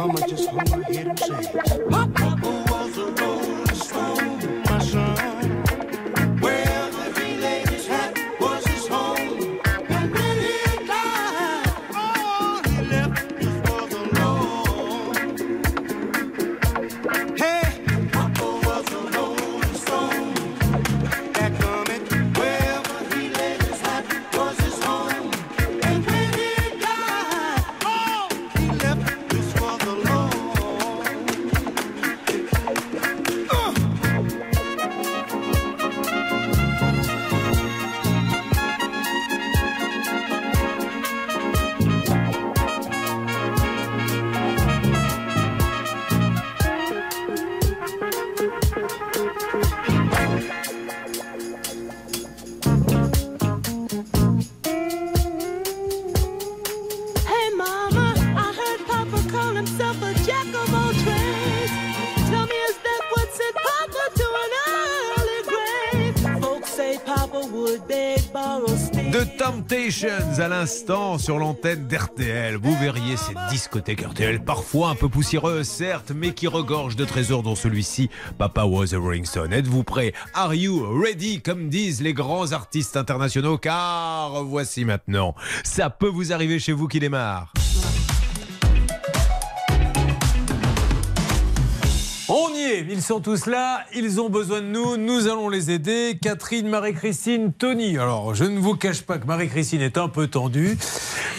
Mama 0.00 0.26
just 0.26 0.50
wanna 0.50 0.82
hear 0.90 1.10
and 1.10 1.18
say. 1.18 2.59
Temptations 69.50 70.38
à 70.38 70.46
l'instant 70.46 71.18
sur 71.18 71.40
l'antenne 71.40 71.88
d'RTL. 71.88 72.54
Vous 72.54 72.76
verriez 72.76 73.16
cette 73.16 73.36
discothèque 73.50 74.02
RTL, 74.02 74.44
parfois 74.44 74.90
un 74.90 74.94
peu 74.94 75.08
poussiéreuse, 75.08 75.66
certes, 75.66 76.12
mais 76.14 76.34
qui 76.34 76.46
regorge 76.46 76.94
de 76.94 77.04
trésors 77.04 77.42
dont 77.42 77.56
celui-ci, 77.56 78.10
Papa 78.38 78.62
Was 78.62 78.94
a 78.94 78.98
Rolling 78.98 79.24
Stone. 79.24 79.52
Êtes-vous 79.52 79.82
prêts 79.82 80.12
Are 80.34 80.54
you 80.54 80.86
ready? 81.02 81.40
Comme 81.40 81.68
disent 81.68 82.00
les 82.00 82.14
grands 82.14 82.52
artistes 82.52 82.96
internationaux, 82.96 83.58
car 83.58 84.44
voici 84.44 84.84
maintenant. 84.84 85.34
Ça 85.64 85.90
peut 85.90 86.06
vous 86.06 86.32
arriver 86.32 86.60
chez 86.60 86.72
vous 86.72 86.86
qui 86.86 87.00
démarre. 87.00 87.52
On 92.32 92.54
y 92.54 92.60
est, 92.60 92.86
ils 92.88 93.02
sont 93.02 93.18
tous 93.18 93.46
là, 93.46 93.84
ils 93.92 94.20
ont 94.20 94.28
besoin 94.28 94.60
de 94.60 94.66
nous, 94.66 94.96
nous 94.96 95.26
allons 95.26 95.48
les 95.48 95.72
aider. 95.72 96.16
Catherine, 96.22 96.68
Marie-Christine, 96.68 97.52
Tony. 97.52 97.98
Alors, 97.98 98.36
je 98.36 98.44
ne 98.44 98.60
vous 98.60 98.76
cache 98.76 99.02
pas 99.02 99.18
que 99.18 99.26
Marie-Christine 99.26 99.80
est 99.80 99.98
un 99.98 100.06
peu 100.08 100.28
tendue. 100.28 100.78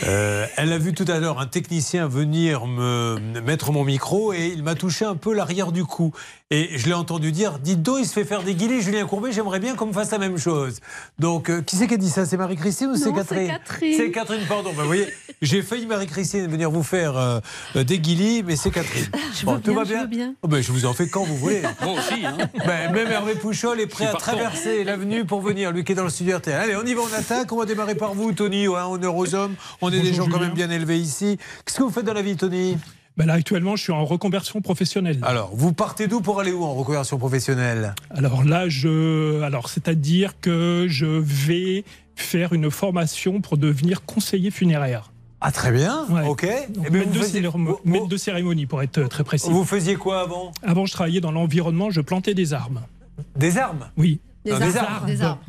Euh, 0.04 0.46
elle 0.58 0.74
a 0.74 0.78
vu 0.78 0.94
tout 0.94 1.06
à 1.08 1.20
l'heure 1.20 1.40
un 1.40 1.46
technicien 1.48 2.10
venir 2.10 2.68
me 2.68 3.18
mettre 3.42 3.72
mon 3.72 3.86
micro 3.86 4.34
et 4.34 4.48
il 4.48 4.64
m'a 4.64 4.76
touché 4.76 5.06
un 5.06 5.16
peu 5.16 5.34
l'arrière 5.34 5.72
du 5.72 5.86
cou. 5.86 6.12
Et 6.54 6.78
je 6.78 6.88
l'ai 6.88 6.94
entendu 6.94 7.32
dire 7.32 7.60
Dites 7.60 7.82
donc, 7.82 8.00
il 8.02 8.06
se 8.06 8.12
fait 8.12 8.26
faire 8.26 8.44
des 8.44 8.54
guillis, 8.56 8.82
Julien 8.82 9.06
Courbet, 9.06 9.32
j'aimerais 9.32 9.62
bien 9.62 9.76
qu'on 9.76 9.86
me 9.86 9.94
fasse 9.94 10.12
la 10.12 10.18
même 10.18 10.38
chose. 10.38 10.82
Donc, 11.18 11.50
euh, 11.50 11.62
qui 11.62 11.78
c'est 11.78 11.88
qui 11.88 11.94
a 11.94 11.98
dit 11.98 12.10
ça 12.10 12.26
C'est 12.26 12.36
Marie-Christine 12.36 12.88
ou 12.90 12.96
c'est 12.98 13.14
Catherine 13.14 13.48
c'est 13.48 13.48
Catherine. 13.48 13.94
C'est 13.98 14.12
Catherine, 14.12 14.42
pardon. 14.50 14.72
Ben, 14.76 14.82
vous 14.82 14.88
voyez, 14.88 15.08
j'ai 15.42 15.62
failli, 15.62 15.86
Marie-Christine, 15.86 16.48
venir 16.48 16.70
vous 16.70 16.84
faire 16.84 17.16
euh, 17.16 17.40
des 17.76 18.00
guillis, 18.00 18.44
mais 18.44 18.58
c'est 18.58 18.72
Catherine. 18.72 19.06
Je 19.40 19.46
Bon, 19.46 19.54
veux 19.56 19.62
tout 19.62 19.72
bien, 19.72 19.80
va 19.80 19.84
je 19.86 19.90
bien 19.94 20.02
veux 20.02 20.08
bien. 20.08 20.36
Oh, 20.42 20.50
ben, 20.50 20.62
Je 20.62 20.72
vous 20.74 20.81
en 20.86 20.94
fais 20.94 21.08
quand 21.08 21.24
vous 21.24 21.38
voulez. 21.38 21.62
Moi 21.82 21.94
aussi, 21.94 22.26
hein. 22.26 22.38
Ben, 22.66 22.92
même 22.92 23.12
Hervé 23.12 23.36
Pouchol 23.36 23.80
est 23.80 23.88
prêt 23.88 24.06
à 24.06 24.14
traverser 24.14 24.84
l'avenue 24.84 25.26
pour 25.26 25.42
venir, 25.42 25.72
lui 25.72 25.84
qui 25.84 25.92
est 25.92 25.96
dans 25.96 26.04
le 26.04 26.10
studio 26.10 26.38
RTL. 26.38 26.60
Allez, 26.60 26.76
on 26.76 26.86
y 26.86 26.94
va, 26.94 27.02
on 27.02 27.14
attaque. 27.14 27.52
On 27.52 27.58
va 27.58 27.66
démarrer 27.66 27.96
par 27.96 28.14
vous, 28.14 28.32
Tony. 28.32 28.68
Ouais, 28.68 28.80
honneur 28.82 29.16
aux 29.16 29.36
hommes. 29.36 29.56
On 29.82 29.92
est 29.92 30.00
des 30.00 30.14
gens 30.14 30.28
quand 30.28 30.40
même 30.40 30.54
bien 30.54 30.70
élevés 30.70 31.00
ici. 31.00 31.38
Qu'est-ce 31.66 31.78
que 31.78 31.84
vous 31.84 31.92
faites 31.92 32.06
dans 32.06 32.14
la 32.14 32.22
vie, 32.22 32.36
Tony? 32.36 32.78
Ben 33.18 33.26
là, 33.26 33.34
actuellement, 33.34 33.76
je 33.76 33.84
suis 33.84 33.92
en 33.92 34.06
reconversion 34.06 34.62
professionnelle. 34.62 35.20
Alors, 35.24 35.52
vous 35.54 35.74
partez 35.74 36.08
d'où 36.08 36.22
pour 36.22 36.40
aller 36.40 36.54
où 36.54 36.64
en 36.64 36.74
reconversion 36.74 37.18
professionnelle? 37.18 37.94
Alors 38.10 38.46
là, 38.46 38.70
je, 38.70 39.42
alors 39.42 39.70
c'est-à-dire 39.70 40.40
que 40.40 40.86
je 40.90 41.06
vais 41.06 41.84
faire 42.16 42.54
une 42.54 42.72
formation 42.72 43.42
pour 43.42 43.58
devenir 43.58 44.06
conseiller 44.06 44.50
funéraire. 44.50 45.11
Ah 45.42 45.52
très 45.52 45.72
bien, 45.72 46.06
ok. 46.28 46.46
Donc, 46.70 46.86
Eh 46.88 46.90
ben, 46.92 47.00
maître, 47.00 47.12
de 47.14 47.20
faisiez- 47.20 47.42
cérémo- 47.42 47.80
maître 47.84 48.08
de 48.08 48.18
cérémonie, 48.18 48.68
pour 48.68 48.82
être 48.84 49.02
très 49.06 49.24
précis. 49.24 49.50
Vous 49.50 49.66
faisiez 49.66 49.96
quoi 49.96 50.22
avant? 50.22 50.52
Avant, 50.64 50.86
je 50.86 50.94
travaillais 50.94 51.20
dans 51.22 51.32
l'environnement, 51.32 51.90
je 51.90 52.00
plantais 52.02 52.34
des 52.36 52.54
arbres. 52.54 52.82
Des 53.36 53.58
armes 53.58 53.90
Oui. 53.98 54.20
Non, 54.44 54.58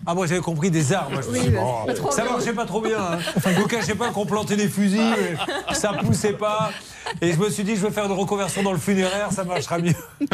Ah, 0.07 0.15
moi 0.15 0.27
j'avais 0.27 0.41
compris 0.41 0.71
des 0.71 0.93
arbres. 0.93 1.21
Je 1.23 1.29
me 1.29 1.33
Oui, 1.33 1.55
ça 2.11 2.23
bien. 2.25 2.31
marchait 2.33 2.53
pas 2.53 2.67
trop 2.67 2.81
bien. 2.83 2.99
Hein. 2.99 3.19
Vous 3.57 3.67
cachez 3.67 3.95
pas 3.95 4.11
qu'on 4.11 4.27
plantait 4.27 4.57
des 4.57 4.69
fusils, 4.69 5.01
ça 5.73 5.93
poussait 5.95 6.35
pas. 6.35 6.71
Et 7.21 7.33
je 7.33 7.39
me 7.39 7.51
suis 7.51 7.65
dit, 7.65 7.75
je 7.77 7.81
vais 7.81 7.91
faire 7.91 8.05
une 8.07 8.13
reconversion 8.13 8.63
dans 8.63 8.73
le 8.73 8.79
funéraire, 8.79 9.33
ça 9.33 9.45
marchera 9.45 9.79
mieux. 9.79 9.95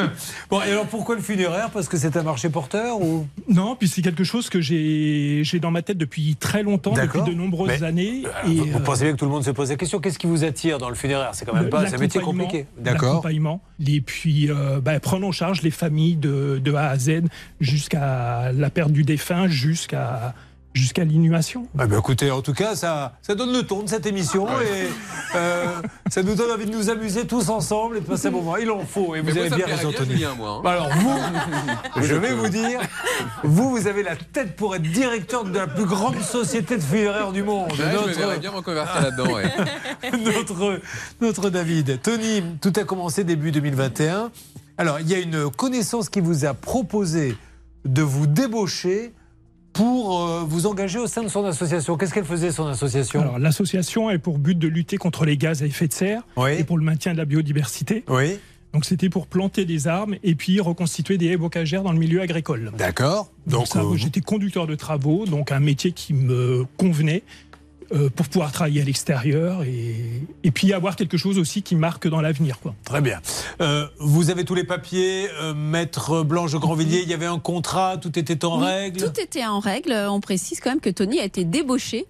Bon, 0.51 0.61
et 0.63 0.71
alors 0.71 0.87
pourquoi 0.87 1.15
le 1.17 1.21
funéraire? 1.23 1.71
Parce 1.71 1.89
que 1.89 1.97
c'est 1.97 2.17
un 2.17 2.23
marché 2.23 2.49
porteur 2.49 3.01
ou? 3.01 3.27
Non, 3.49 3.75
puis 3.77 3.89
c'est 3.89 4.03
quelque 4.03 4.25
chose 4.25 4.49
que 4.49 4.61
j'ai 4.61 5.43
dans 5.61 5.71
ma 5.71 5.83
tête 5.83 5.99
depuis 5.99 6.37
très 6.37 6.63
longtemps, 6.63 6.93
depuis 6.93 7.23
de 7.23 7.33
nombreuses 7.33 7.81
Mais, 7.81 7.87
années. 7.87 8.23
Vous, 8.45 8.53
et, 8.53 8.71
vous 8.71 8.79
euh, 8.79 8.81
pensez 8.81 9.05
bien 9.05 9.13
que 9.13 9.19
tout 9.19 9.25
le 9.25 9.31
monde 9.31 9.45
se 9.45 9.51
pose 9.51 9.71
la 9.71 9.77
question 9.77 9.99
qu'est-ce 10.01 10.19
qui 10.19 10.27
vous 10.27 10.45
attire 10.45 10.79
dans 10.79 10.89
le 10.89 10.95
funéraire? 10.95 11.31
C'est 11.33 11.45
quand 11.45 11.55
même 11.55 11.65
le- 11.65 11.71
pas 11.71 11.81
un 11.87 11.99
métier 11.99 12.21
compliqué. 12.21 12.67
D'accord. 12.79 13.09
L'accompagnement. 13.09 13.61
Et 13.87 14.01
puis, 14.01 14.51
euh, 14.51 14.81
bah, 14.81 14.99
prendre 15.01 15.27
en 15.27 15.33
charge 15.33 15.63
les 15.63 15.71
familles 15.71 16.17
de, 16.17 16.61
de 16.63 16.75
A 16.75 16.89
à 16.89 16.97
Z 16.99 17.23
jusqu'à 17.61 18.48
la 18.53 18.71
perte 18.71 18.93
du 18.93 19.05
défunt, 19.05 19.49
jusqu'à 19.49 20.35
jusqu'à 20.79 21.05
l'inhumation. 21.05 21.67
Ah 21.79 21.87
ben 21.87 21.99
écoutez, 21.99 22.31
en 22.31 22.41
tout 22.41 22.53
cas, 22.53 22.77
ça, 22.77 23.17
ça 23.23 23.35
donne 23.35 23.53
le 23.53 23.63
ton 23.65 23.83
de 23.83 23.89
cette 23.89 24.07
émission 24.07 24.47
et 24.61 24.89
euh, 25.35 25.67
ça 26.09 26.23
nous 26.23 26.35
donne 26.35 26.51
envie 26.51 26.67
de 26.67 26.71
nous 26.71 26.91
amuser 26.91 27.27
tous 27.27 27.49
ensemble 27.49 27.97
et 27.97 28.01
de 28.01 28.07
passer 28.07 28.29
un 28.29 28.31
moment. 28.31 28.57
Il 28.57 28.71
en 28.71 28.85
faut 28.85 29.15
et 29.15 29.21
vous 29.21 29.27
Mais 29.27 29.33
moi, 29.33 29.43
avez 29.47 29.57
bien 29.57 29.67
raison, 29.67 29.93
Tony. 29.93 30.25
Hein. 30.25 30.37
Bah 30.63 30.73
Alors 30.73 30.91
vous, 30.95 31.19
je 32.03 32.15
vais 32.15 32.33
vous 32.33 32.49
dire, 32.49 32.81
vous, 33.43 33.71
vous 33.71 33.87
avez 33.87 34.03
la 34.03 34.17
tête 34.17 34.57
pour 34.57 34.77
être 34.77 34.83
directeur 34.83 35.45
de 35.45 35.57
la 35.57 35.67
plus 35.67 35.87
grande 35.87 36.21
société 36.21 36.77
de 36.77 36.83
funéraires 36.83 37.33
du 37.33 37.43
monde. 37.43 37.73
Ouais, 37.73 37.79
je 37.79 38.19
me 38.19 38.39
bien 38.39 38.53
là-dedans, 38.53 39.35
ouais. 39.35 39.51
notre, 40.25 40.81
notre 41.21 41.51
David. 41.51 42.01
Tony, 42.03 42.43
tout 42.61 42.73
a 42.77 42.85
commencé 42.85 43.25
début 43.25 43.51
2021. 43.51 44.31
Alors, 44.77 45.01
il 45.01 45.09
y 45.09 45.15
a 45.15 45.19
une 45.19 45.51
connaissance 45.51 46.09
qui 46.09 46.21
vous 46.21 46.45
a 46.45 46.55
proposé 46.55 47.37
de 47.89 48.03
vous 48.03 48.27
débaucher 48.27 49.13
pour 49.73 50.21
euh, 50.21 50.45
vous 50.47 50.67
engager 50.67 50.99
au 50.99 51.07
sein 51.07 51.23
de 51.23 51.29
son 51.29 51.45
association. 51.45 51.97
Qu'est-ce 51.97 52.13
qu'elle 52.13 52.25
faisait, 52.25 52.51
son 52.51 52.67
association? 52.67 53.21
Alors, 53.21 53.39
l'association 53.39 54.09
a 54.09 54.19
pour 54.19 54.39
but 54.39 54.59
de 54.59 54.69
lutter 54.69 54.97
contre 54.97 55.25
les 55.25 55.37
gaz 55.37 55.63
à 55.63 55.67
effet 55.67 55.89
de 55.89 55.93
serre 55.93 56.23
et 56.51 56.65
pour 56.65 56.79
le 56.79 56.85
maintien 56.85 57.13
de 57.13 57.19
la 57.19 57.25
biodiversité. 57.25 58.05
Oui. 58.09 58.39
Donc, 58.75 58.85
c'était 58.85 59.09
pour 59.09 59.27
planter 59.27 59.65
des 59.65 59.89
arbres 59.89 60.15
et 60.23 60.35
puis 60.35 60.61
reconstituer 60.61 61.17
des 61.17 61.27
haies 61.27 61.37
bocagères 61.37 61.83
dans 61.83 61.93
le 61.93 61.99
milieu 61.99 62.21
agricole. 62.21 62.73
D'accord. 62.77 63.31
Donc, 63.47 63.75
euh, 63.77 63.97
j'étais 63.97 64.21
conducteur 64.21 64.67
de 64.67 64.75
travaux, 64.75 65.25
donc 65.25 65.53
un 65.53 65.61
métier 65.61 65.93
qui 65.93 66.13
me 66.13 66.67
convenait. 66.77 67.23
Euh, 67.93 68.11
pour 68.11 68.29
pouvoir 68.29 68.53
travailler 68.53 68.83
à 68.83 68.85
l'extérieur 68.85 69.63
et, 69.63 69.97
et 70.45 70.51
puis 70.51 70.73
avoir 70.73 70.97
quelque 70.97 71.17
chose 71.17 71.39
aussi 71.39 71.63
qui 71.63 71.75
marque 71.75 72.07
dans 72.09 72.21
l'avenir. 72.21 72.59
quoi. 72.61 72.75
Très 72.85 73.01
bien. 73.01 73.21
Euh, 73.61 73.87
vous 73.99 74.31
avez 74.31 74.45
tous 74.45 74.55
les 74.55 74.65
papiers, 74.65 75.29
euh, 75.41 75.55
maître 75.55 76.23
Blanche 76.23 76.55
Grandvilliers, 76.55 77.01
il 77.03 77.09
y 77.09 77.15
avait 77.15 77.27
un 77.27 77.39
contrat, 77.39 77.97
tout 77.97 78.19
était 78.19 78.45
en 78.45 78.59
Oui, 78.61 78.67
règle? 78.67 79.01
Tout 79.01 79.21
était 79.21 79.45
en 79.47 79.59
règle. 79.61 79.93
On 80.09 80.21
précise 80.21 80.61
quand 80.61 80.71
même 80.71 80.81
que 80.81 80.91
Tony 80.91 81.19
a 81.21 81.25
été 81.25 81.45
débauché. 81.45 82.07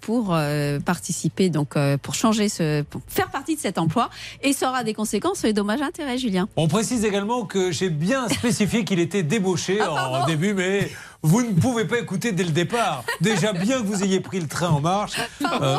pour 0.00 0.32
euh, 0.32 0.78
participer, 0.78 1.50
donc 1.50 1.76
euh, 1.76 1.96
pour 1.98 2.14
changer 2.14 2.48
ce, 2.48 2.82
pour 2.82 3.00
faire 3.08 3.28
partie 3.32 3.56
de 3.56 3.60
cet 3.60 3.76
emploi, 3.76 4.08
et 4.40 4.52
ça 4.52 4.68
aura 4.70 4.84
des 4.84 4.94
conséquences 4.94 5.38
sur 5.40 5.48
les 5.48 5.52
dommages 5.52 5.80
et 5.80 5.82
intérêts, 5.82 6.16
Julien. 6.16 6.48
On 6.54 6.68
précise 6.68 7.04
également 7.04 7.44
que 7.44 7.72
j'ai 7.72 7.90
bien 7.90 8.28
spécifié 8.28 8.84
qu'il 8.84 9.00
était 9.00 9.24
débauché 9.24 9.80
Ah, 9.80 10.20
en 10.22 10.26
début, 10.26 10.54
mais 10.54 10.88
vous 11.24 11.42
ne 11.42 11.52
pouvez 11.58 11.86
pas 11.86 11.98
écouter 11.98 12.32
dès 12.32 12.44
le 12.44 12.50
départ. 12.50 13.02
Déjà 13.22 13.54
bien 13.54 13.80
que 13.80 13.86
vous 13.86 14.04
ayez 14.04 14.20
pris 14.20 14.40
le 14.40 14.46
train 14.46 14.68
en 14.68 14.80
marche. 14.80 15.12
Euh, 15.62 15.78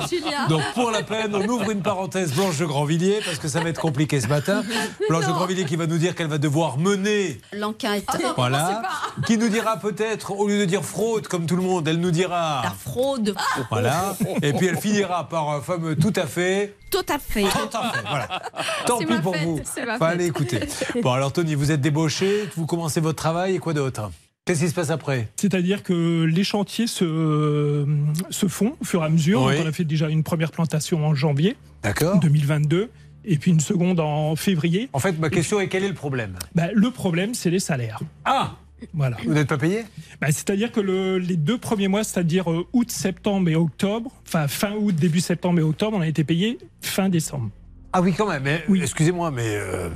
donc 0.49 0.63
pour 0.73 0.89
la 0.89 1.03
peine, 1.03 1.35
on 1.35 1.47
ouvre 1.47 1.69
une 1.69 1.83
parenthèse 1.83 2.33
Blanche 2.33 2.57
de 2.57 2.65
Grandvilliers 2.65 3.19
parce 3.23 3.37
que 3.37 3.47
ça 3.47 3.59
va 3.59 3.69
être 3.69 3.79
compliqué 3.79 4.19
ce 4.19 4.27
matin. 4.27 4.63
Blanche 5.07 5.27
de 5.27 5.31
Grandvilliers 5.31 5.65
qui 5.65 5.75
va 5.75 5.85
nous 5.85 5.99
dire 5.99 6.15
qu'elle 6.15 6.29
va 6.29 6.39
devoir 6.39 6.79
mener 6.79 7.39
L'enquête. 7.53 8.05
voilà. 8.35 8.81
Qui 9.27 9.37
nous 9.37 9.49
dira 9.49 9.77
peut-être, 9.77 10.31
au 10.31 10.47
lieu 10.47 10.57
de 10.57 10.65
dire 10.65 10.83
fraude 10.83 11.27
comme 11.27 11.45
tout 11.45 11.55
le 11.55 11.61
monde, 11.61 11.87
elle 11.87 11.99
nous 11.99 12.11
dira. 12.11 12.61
La 12.63 12.71
fraude. 12.71 13.35
Voilà. 13.69 14.15
Et 14.41 14.51
puis 14.53 14.65
elle 14.65 14.79
finira 14.79 15.29
par 15.29 15.49
un 15.51 15.61
fameux 15.61 15.95
tout 15.95 16.13
à 16.15 16.25
fait. 16.25 16.75
Tout 16.89 17.05
à 17.07 17.19
fait. 17.19 17.43
Tout 17.43 17.77
à 17.77 17.91
fait, 17.91 18.03
voilà. 18.09 18.41
Tant 18.87 18.97
pis 18.97 19.05
pour 19.21 19.35
fête, 19.35 19.43
vous. 19.45 19.61
Fallait 19.99 20.17
fête. 20.17 20.27
écouter. 20.27 20.59
Bon, 21.03 21.11
alors 21.11 21.31
Tony, 21.31 21.53
vous 21.53 21.71
êtes 21.71 21.81
débauché, 21.81 22.49
vous 22.55 22.65
commencez 22.65 22.99
votre 22.99 23.17
travail 23.17 23.55
et 23.55 23.59
quoi 23.59 23.73
d'autre? 23.73 24.09
Qu'est-ce 24.45 24.61
qui 24.63 24.69
se 24.69 24.75
passe 24.75 24.91
après? 24.91 25.27
C'est-à-dire 25.37 25.81
que 25.81 26.23
les 26.23 26.43
chantiers 26.43 26.85
se, 26.85 27.83
se 28.29 28.47
font 28.47 28.75
au 28.79 28.85
fur 28.85 29.01
et 29.01 29.05
à 29.07 29.09
mesure. 29.09 29.41
Oui. 29.41 29.55
Donc 29.55 29.65
on 29.65 29.67
a 29.67 29.71
fait 29.71 29.85
déjà 29.85 30.07
une 30.07 30.21
première 30.21 30.51
plantation 30.51 31.03
en 31.03 31.15
janvier 31.15 31.55
D'accord. 31.81 32.19
2022 32.19 32.91
et 33.25 33.37
puis 33.37 33.49
une 33.49 33.59
seconde 33.59 33.99
en 33.99 34.35
février. 34.35 34.87
En 34.93 34.99
fait, 34.99 35.17
ma 35.17 35.31
question 35.31 35.59
est 35.59 35.67
quel 35.67 35.83
est 35.83 35.87
le 35.87 35.95
problème? 35.95 36.35
Bah, 36.53 36.67
Le 36.75 36.91
problème, 36.91 37.33
c'est 37.33 37.49
les 37.49 37.59
salaires. 37.59 37.99
Ah 38.23 38.55
Voilà. 38.93 39.17
Vous 39.25 39.33
n'êtes 39.33 39.47
pas 39.49 39.57
payé? 39.57 39.83
Bah, 40.21 40.27
C'est-à-dire 40.27 40.71
que 40.71 40.79
le- 40.79 41.17
les 41.17 41.37
deux 41.37 41.57
premiers 41.57 41.87
mois, 41.87 42.03
c'est-à-dire 42.03 42.51
euh, 42.51 42.67
août, 42.71 42.91
septembre 42.91 43.49
et 43.49 43.55
octobre, 43.55 44.11
enfin 44.27 44.47
fin 44.47 44.73
août, 44.73 44.93
début 44.95 45.21
septembre 45.21 45.57
et 45.57 45.63
octobre, 45.63 45.97
on 45.97 46.01
a 46.01 46.07
été 46.07 46.23
payé 46.23 46.59
fin 46.81 47.09
décembre. 47.09 47.49
Ah 47.93 47.99
oui, 48.01 48.13
quand 48.15 48.29
même. 48.29 48.43
Mais, 48.43 48.63
Excusez-moi, 48.79 49.31
mais 49.31 49.55
euh, 49.55 49.89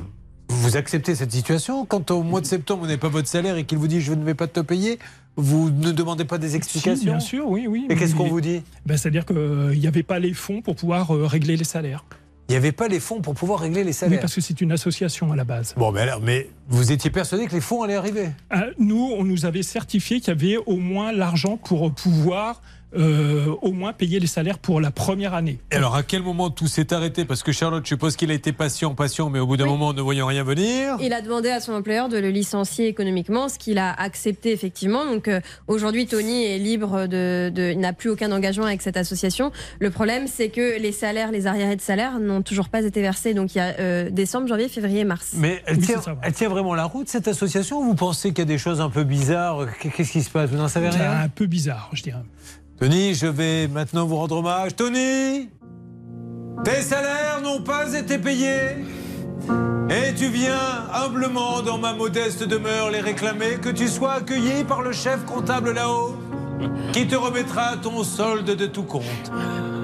vous 0.50 0.78
acceptez 0.78 1.16
cette 1.16 1.32
situation 1.32 1.86
Quand 1.86 2.12
au 2.12 2.24
mois 2.24 2.42
de 2.42 2.46
septembre, 2.46 2.82
vous 2.82 2.88
n'avez 2.88 2.98
pas 3.00 3.08
votre 3.10 3.28
salaire 3.28 3.56
et 3.58 3.64
qu'il 3.66 3.78
vous 3.78 3.88
dit 3.88 4.02
je 4.02 4.14
ne 4.14 4.24
vais 4.24 4.34
pas 4.34 4.48
te 4.48 4.60
payer, 4.60 5.00
vous 5.36 5.70
ne 5.70 5.92
demandez 5.92 6.26
pas 6.26 6.38
des 6.38 6.56
explications 6.56 6.96
Si, 7.00 7.06
bien 7.06 7.20
sûr, 7.20 7.48
oui, 7.48 7.68
oui. 7.68 7.86
Et 7.90 7.96
qu'est-ce 7.96 8.16
qu'on 8.16 8.28
vous 8.28 8.42
dit 8.42 8.62
bah, 8.86 8.98
C'est-à-dire 8.98 9.26
qu'il 9.26 9.80
n'y 9.80 9.88
avait 9.88 10.04
pas 10.04 10.20
les 10.20 10.34
fonds 10.34 10.62
pour 10.62 10.76
pouvoir 10.76 11.16
euh, 11.16 11.26
régler 11.26 11.56
les 11.56 11.64
salaires. 11.64 12.04
Il 12.50 12.54
n'y 12.54 12.58
avait 12.58 12.72
pas 12.72 12.88
les 12.88 13.00
fonds 13.00 13.22
pour 13.22 13.36
pouvoir 13.36 13.60
régler 13.60 13.84
les 13.84 13.90
Oui, 13.90 13.94
salaires. 13.94 14.20
parce 14.20 14.34
que 14.34 14.42
c'est 14.42 14.60
une 14.60 14.72
association 14.72 15.32
à 15.32 15.36
la 15.36 15.44
base. 15.44 15.76
Bon, 15.78 15.92
mais 15.92 16.02
alors, 16.02 16.20
mais 16.20 16.50
vous 16.68 16.92
étiez 16.92 17.12
persuadé 17.12 17.46
que 17.46 17.54
les 17.54 17.62
fonds 17.62 17.84
allaient 17.84 17.94
arriver 17.96 18.30
Euh, 18.54 18.72
nous, 18.80 19.12
on 19.18 19.24
nous 19.24 19.46
avait 19.46 19.62
certifié 19.62 20.20
qu'il 20.20 20.30
y 20.30 20.32
avait 20.32 20.58
au 20.66 20.78
moins 20.78 21.12
l'argent 21.12 21.58
pour 21.58 21.94
pouvoir 21.94 22.64
euh, 22.98 23.46
au 23.62 23.72
moins 23.72 23.94
payer 23.94 24.20
les 24.20 24.28
salaires 24.28 24.58
pour 24.58 24.82
la 24.82 24.92
première 24.92 25.34
année. 25.34 25.60
Et 25.72 25.76
alors, 25.76 25.96
à 25.96 26.04
quel 26.04 26.24
moment 26.24 26.50
tout 26.50 26.68
s'est 26.68 26.92
arrêté? 26.94 27.24
Parce 27.26 27.44
que 27.44 27.52
Charlotte, 27.52 27.84
je 27.84 27.90
suppose 27.90 28.16
qu'il 28.16 28.32
a 28.32 28.34
été 28.34 28.52
patient, 28.52 28.96
patient, 28.96 29.30
mais 29.30 29.40
au 29.40 29.46
bout 29.48 29.58
d'un 29.58 29.66
moment, 29.68 29.94
ne 29.94 30.02
voyant 30.02 30.26
rien 30.26 30.44
venir. 30.44 30.98
Il 31.02 31.14
a 31.14 31.22
demandé 31.22 31.50
à 31.50 31.60
son 31.60 31.74
employeur 31.74 32.10
de 32.10 32.18
le 32.18 32.30
licencier 32.30 32.88
économiquement, 32.88 33.48
ce 33.50 33.60
qu'il 33.60 33.78
a 33.78 33.92
accepté 33.94 34.52
effectivement. 34.52 35.06
Donc 35.06 35.28
euh, 35.28 35.40
aujourd'hui, 35.68 36.08
Tony 36.08 36.46
est 36.46 36.58
libre 36.58 37.06
de, 37.08 37.52
de- 37.54 37.72
il 37.74 37.80
n'a 37.80 37.94
plus 37.94 38.10
aucun 38.10 38.32
engagement 38.32 38.66
avec 38.66 38.82
cette 38.82 38.98
association. 38.98 39.52
Le 39.80 39.92
problème, 39.92 40.26
c'est 40.28 40.50
que 40.50 40.80
les 40.80 40.92
salaires, 40.92 41.32
les 41.32 41.46
arriérés 41.48 41.76
de 41.76 41.82
salaire 41.82 42.20
n'ont 42.20 42.42
toujours 42.42 42.70
pas 42.70 42.82
été 42.84 43.02
versés. 43.02 43.34
Donc 43.34 43.54
il 43.54 43.60
y 43.60 43.62
a 43.62 43.76
euh, 43.80 44.10
décembre, 44.10 44.48
janvier, 44.48 44.68
février, 44.68 45.04
mars. 45.04 45.34
Mais 45.36 45.62
elle, 45.68 45.78
tient, 45.80 46.02
elle 46.24 46.34
tient 46.34 46.50
vraiment 46.50 46.74
la 46.74 46.86
route, 46.86 47.08
cette 47.08 47.28
association 47.28 47.80
ou 47.82 47.84
Vous 47.84 47.96
pensez 47.96 48.30
qu'il 48.30 48.40
y 48.40 48.42
a 48.42 48.46
des 48.46 48.58
choses 48.58 48.82
un 48.82 48.90
peu 48.90 49.04
bizarres? 49.04 49.68
Qu'est-ce 49.80 50.12
qui 50.12 50.22
se 50.24 50.30
passe? 50.30 50.50
Vous 50.50 50.58
n'en 50.58 50.68
savez 50.68 50.90
C'est 50.92 50.98
rien? 51.00 51.12
un 51.22 51.30
peu 51.30 51.46
bizarre, 51.46 51.90
je 51.94 52.02
dirais. 52.04 52.20
Tony, 52.80 53.14
je 53.14 53.28
vais 53.28 53.68
maintenant 53.68 54.06
vous 54.06 54.16
rendre 54.16 54.38
hommage. 54.38 54.74
Tony 54.74 55.50
Tes 56.64 56.82
salaires 56.82 57.42
n'ont 57.44 57.62
pas 57.62 57.94
été 57.94 58.18
payés 58.18 58.78
et 59.90 60.14
tu 60.16 60.28
viens 60.28 60.88
humblement 60.94 61.62
dans 61.62 61.78
ma 61.78 61.94
modeste 61.94 62.44
demeure 62.44 62.90
les 62.90 63.02
réclamer, 63.02 63.58
que 63.62 63.70
tu 63.70 63.88
sois 63.88 64.14
accueilli 64.14 64.64
par 64.64 64.82
le 64.82 64.94
chef 64.94 65.26
comptable 65.26 65.74
là-haut, 65.74 66.16
qui 66.94 67.08
te 67.08 67.16
remettra 67.16 67.78
ton 67.78 68.04
solde 68.04 68.46
de 68.56 68.66
tout 68.66 68.84
compte. 68.84 69.04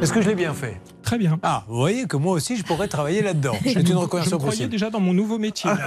Est-ce 0.01 0.11
que 0.11 0.21
je 0.21 0.27
l'ai 0.29 0.35
bien 0.35 0.53
fait? 0.53 0.79
Très 1.03 1.17
bien. 1.17 1.37
Ah, 1.43 1.63
vous 1.67 1.75
voyez 1.77 2.05
que 2.07 2.17
moi 2.17 2.33
aussi 2.33 2.57
je 2.57 2.63
pourrais 2.63 2.87
travailler 2.87 3.21
là-dedans. 3.21 3.53
Je 3.63 3.69
C'est 3.71 3.87
une 3.87 3.95
reconversion 3.95 4.37
je 4.39 4.43
me 4.43 4.49
possible. 4.49 4.69
déjà 4.69 4.89
dans 4.89 4.99
mon 4.99 5.13
nouveau 5.13 5.37
métier. 5.37 5.69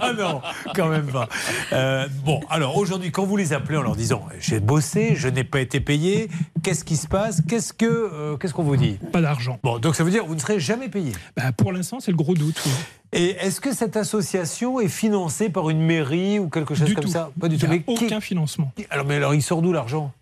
Ah 0.00 0.12
non, 0.16 0.40
quand 0.74 0.88
même 0.88 1.06
pas. 1.06 1.28
Euh, 1.72 2.06
bon, 2.24 2.40
alors 2.50 2.76
aujourd'hui, 2.78 3.10
quand 3.10 3.24
vous 3.24 3.36
les 3.36 3.52
appelez 3.52 3.76
en 3.76 3.82
leur 3.82 3.96
disant 3.96 4.22
j'ai 4.40 4.60
bossé, 4.60 5.14
je 5.16 5.28
n'ai 5.28 5.44
pas 5.44 5.60
été 5.60 5.80
payé, 5.80 6.28
qu'est-ce 6.62 6.84
qui 6.84 6.96
se 6.96 7.06
passe? 7.08 7.42
Qu'est-ce 7.46 7.72
que 7.72 7.84
euh, 7.86 8.36
qu'est-ce 8.36 8.54
qu'on 8.54 8.62
vous 8.62 8.76
dit? 8.76 8.98
Pas 9.12 9.20
d'argent. 9.20 9.58
Bon, 9.62 9.78
donc 9.78 9.94
ça 9.96 10.04
veut 10.04 10.10
dire 10.10 10.22
que 10.22 10.28
vous 10.28 10.34
ne 10.34 10.40
serez 10.40 10.60
jamais 10.60 10.88
payé. 10.88 11.12
Bah, 11.36 11.52
pour 11.56 11.72
l'instant, 11.72 11.98
c'est 12.00 12.10
le 12.10 12.16
gros 12.16 12.34
doute. 12.34 12.60
oui. 12.64 12.70
Et 13.12 13.30
est-ce 13.40 13.60
que 13.60 13.72
cette 13.74 13.96
association 13.96 14.80
est 14.80 14.88
financée 14.88 15.48
par 15.48 15.70
une 15.70 15.80
mairie 15.80 16.38
ou 16.38 16.48
quelque 16.50 16.74
chose 16.74 16.86
Du 16.86 16.94
comme 16.94 17.04
tout. 17.04 17.10
ça? 17.10 17.30
Pas 17.40 17.48
du 17.48 17.54
Il 17.56 17.58
tout. 17.60 17.66
a 17.66 17.68
Mais 17.70 17.82
qui- 17.82 18.04
aucun 18.04 18.20
financement. 18.20 18.72
Alors, 18.90 19.06
mais 19.06 19.14
alors, 19.16 19.34
il 19.34 19.42
sort 19.42 19.62
d'où 19.62 19.72
l'argent? 19.72 20.12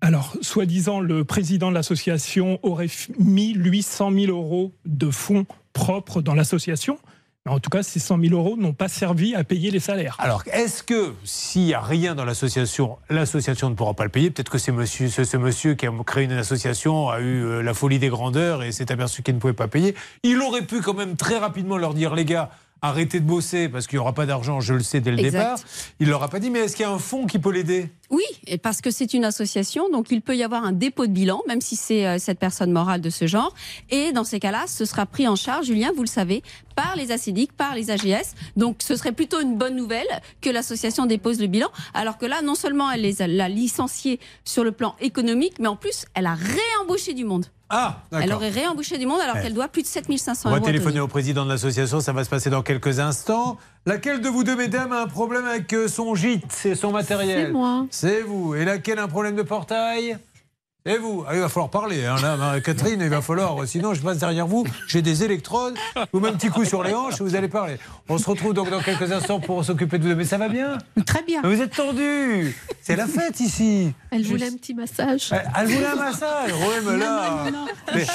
Alors, 0.00 0.36
soi-disant, 0.42 1.00
le 1.00 1.24
président 1.24 1.70
de 1.70 1.74
l'association 1.74 2.58
aurait 2.62 2.88
mis, 3.18 3.52
lui, 3.54 3.82
100 3.82 4.10
000 4.12 4.26
euros 4.36 4.72
de 4.84 5.10
fonds 5.10 5.46
propres 5.72 6.20
dans 6.20 6.34
l'association. 6.34 6.98
En 7.46 7.60
tout 7.60 7.70
cas, 7.70 7.82
ces 7.82 8.00
100 8.00 8.20
000 8.20 8.34
euros 8.34 8.56
n'ont 8.56 8.72
pas 8.72 8.88
servi 8.88 9.34
à 9.34 9.44
payer 9.44 9.70
les 9.70 9.78
salaires. 9.80 10.16
Alors, 10.18 10.42
est-ce 10.52 10.82
que 10.82 11.14
s'il 11.24 11.62
n'y 11.62 11.74
a 11.74 11.80
rien 11.80 12.14
dans 12.14 12.24
l'association, 12.24 12.96
l'association 13.08 13.70
ne 13.70 13.74
pourra 13.74 13.94
pas 13.94 14.04
le 14.04 14.10
payer 14.10 14.30
Peut-être 14.30 14.50
que 14.50 14.58
c'est 14.58 14.72
monsieur, 14.72 15.08
ce, 15.08 15.24
ce 15.24 15.36
monsieur 15.36 15.74
qui 15.74 15.86
a 15.86 15.92
créé 16.04 16.24
une 16.24 16.32
association 16.32 17.08
a 17.08 17.20
eu 17.20 17.44
euh, 17.44 17.62
la 17.62 17.74
folie 17.74 17.98
des 17.98 18.08
grandeurs 18.08 18.62
et 18.62 18.72
s'est 18.72 18.90
aperçu 18.90 19.22
qu'il 19.22 19.34
ne 19.34 19.40
pouvait 19.40 19.52
pas 19.52 19.68
payer. 19.68 19.94
Il 20.22 20.40
aurait 20.42 20.62
pu 20.66 20.80
quand 20.80 20.94
même 20.94 21.16
très 21.16 21.38
rapidement 21.38 21.76
leur 21.78 21.94
dire, 21.94 22.14
les 22.14 22.24
gars, 22.24 22.50
arrêtez 22.82 23.20
de 23.20 23.24
bosser 23.24 23.68
parce 23.68 23.86
qu'il 23.86 23.96
n'y 23.96 24.00
aura 24.00 24.12
pas 24.12 24.26
d'argent, 24.26 24.60
je 24.60 24.74
le 24.74 24.82
sais 24.82 25.00
dès 25.00 25.10
le 25.10 25.18
Exact. 25.18 25.38
départ. 25.38 25.58
Il 26.00 26.08
leur 26.08 26.22
a 26.22 26.28
pas 26.28 26.38
dit, 26.40 26.50
mais 26.50 26.60
est-ce 26.60 26.76
qu'il 26.76 26.84
y 26.84 26.88
a 26.88 26.92
un 26.92 26.98
fonds 26.98 27.26
qui 27.26 27.38
peut 27.38 27.50
l'aider? 27.52 27.90
Oui, 28.10 28.22
et 28.46 28.56
parce 28.58 28.80
que 28.80 28.90
c'est 28.90 29.14
une 29.14 29.24
association, 29.24 29.88
donc 29.90 30.10
il 30.10 30.22
peut 30.22 30.36
y 30.36 30.42
avoir 30.44 30.64
un 30.64 30.72
dépôt 30.72 31.06
de 31.06 31.12
bilan, 31.12 31.42
même 31.48 31.60
si 31.60 31.74
c'est 31.76 32.06
euh, 32.06 32.18
cette 32.18 32.38
personne 32.38 32.70
morale 32.70 33.00
de 33.00 33.10
ce 33.10 33.26
genre. 33.26 33.52
Et 33.90 34.12
dans 34.12 34.24
ces 34.24 34.38
cas-là, 34.38 34.64
ce 34.68 34.84
sera 34.84 35.06
pris 35.06 35.26
en 35.26 35.34
charge, 35.36 35.66
Julien, 35.66 35.90
vous 35.96 36.02
le 36.02 36.08
savez, 36.08 36.42
par 36.76 36.94
les 36.96 37.10
ACIDIC, 37.10 37.52
par 37.52 37.74
les 37.74 37.90
AGS. 37.90 38.34
Donc 38.56 38.76
ce 38.80 38.94
serait 38.96 39.12
plutôt 39.12 39.40
une 39.40 39.56
bonne 39.58 39.74
nouvelle 39.76 40.06
que 40.40 40.50
l'association 40.50 41.06
dépose 41.06 41.40
le 41.40 41.46
bilan. 41.48 41.68
Alors 41.94 42.16
que 42.18 42.26
là, 42.26 42.42
non 42.42 42.54
seulement 42.54 42.90
elle 42.90 43.00
les 43.02 43.22
a 43.22 43.26
l'a 43.26 43.48
licencié 43.48 44.20
sur 44.44 44.62
le 44.62 44.72
plan 44.72 44.94
économique, 45.00 45.54
mais 45.58 45.68
en 45.68 45.76
plus, 45.76 46.04
elle 46.14 46.26
a 46.26 46.34
réembauché 46.34 47.12
du 47.14 47.24
monde. 47.24 47.46
Ah, 47.68 48.02
Elle 48.12 48.20
d'accord. 48.20 48.36
aurait 48.36 48.50
réembauché 48.50 48.96
du 48.98 49.06
monde 49.06 49.20
alors 49.20 49.34
Ouais. 49.36 49.42
qu'elle 49.42 49.54
doit 49.54 49.66
plus 49.66 49.82
de 49.82 49.88
7500 49.88 50.48
On 50.48 50.52
va 50.52 50.58
euros. 50.58 50.66
téléphoner 50.66 51.00
au 51.00 51.08
président 51.08 51.44
de 51.44 51.50
l'association, 51.50 51.98
ça 51.98 52.12
va 52.12 52.22
se 52.22 52.30
passer 52.30 52.48
dans 52.50 52.62
quelques 52.62 53.00
instants. 53.00 53.58
Laquelle 53.88 54.20
de 54.20 54.28
vous 54.28 54.42
deux, 54.42 54.56
mesdames, 54.56 54.90
a 54.90 55.02
un 55.02 55.06
problème 55.06 55.44
avec 55.44 55.72
euh, 55.72 55.86
son 55.86 56.16
gîte 56.16 56.62
et 56.64 56.74
son 56.74 56.90
matériel? 56.90 57.46
C'est 57.46 57.52
moi. 57.52 57.86
C'est 57.88 58.20
vous. 58.22 58.56
Et 58.56 58.64
laquelle 58.64 58.98
a 58.98 59.04
un 59.04 59.08
problème 59.08 59.36
de 59.36 59.42
portail? 59.42 60.18
C'est 60.86 60.98
vous. 60.98 61.24
Ah, 61.28 61.34
il 61.34 61.40
va 61.40 61.48
falloir 61.48 61.68
parler, 61.70 62.04
hein, 62.04 62.14
là, 62.22 62.60
Catherine, 62.60 63.00
il 63.00 63.08
va 63.08 63.20
falloir, 63.20 63.60
euh, 63.60 63.66
sinon 63.66 63.92
je 63.94 64.00
passe 64.02 64.18
derrière 64.18 64.46
vous, 64.46 64.64
j'ai 64.86 65.02
des 65.02 65.24
électrodes, 65.24 65.74
vous 66.12 66.20
mettez 66.20 66.34
un 66.34 66.36
petit 66.38 66.48
coup 66.48 66.64
sur 66.64 66.84
les 66.84 66.94
hanches 66.94 67.20
et 67.20 67.24
vous 67.24 67.34
allez 67.34 67.48
parler. 67.48 67.76
On 68.08 68.18
se 68.18 68.30
retrouve 68.30 68.54
donc 68.54 68.70
dans 68.70 68.80
quelques 68.80 69.10
instants 69.10 69.40
pour 69.40 69.64
s'occuper 69.64 69.98
de 69.98 70.04
vous 70.04 70.08
deux. 70.10 70.14
Mais 70.14 70.24
ça 70.24 70.38
va 70.38 70.48
bien 70.48 70.78
Très 71.04 71.22
bien. 71.24 71.42
Vous 71.42 71.60
êtes 71.60 71.74
tendus 71.74 72.56
C'est 72.80 72.94
la 72.94 73.06
fête 73.08 73.40
ici 73.40 73.92
Elle 74.12 74.22
voulait 74.22 74.46
un 74.46 74.52
petit 74.52 74.74
massage. 74.74 75.30
Elle 75.32 75.42
elle 75.58 75.66
voulait 75.66 75.86
un 75.86 75.96
massage 75.96 76.52
Oui, 76.52 76.74
mais 76.88 76.96
là... 76.98 77.44
Non, 77.46 77.50
non, 77.50 77.58
non. 77.58 77.66
Les 77.96 78.06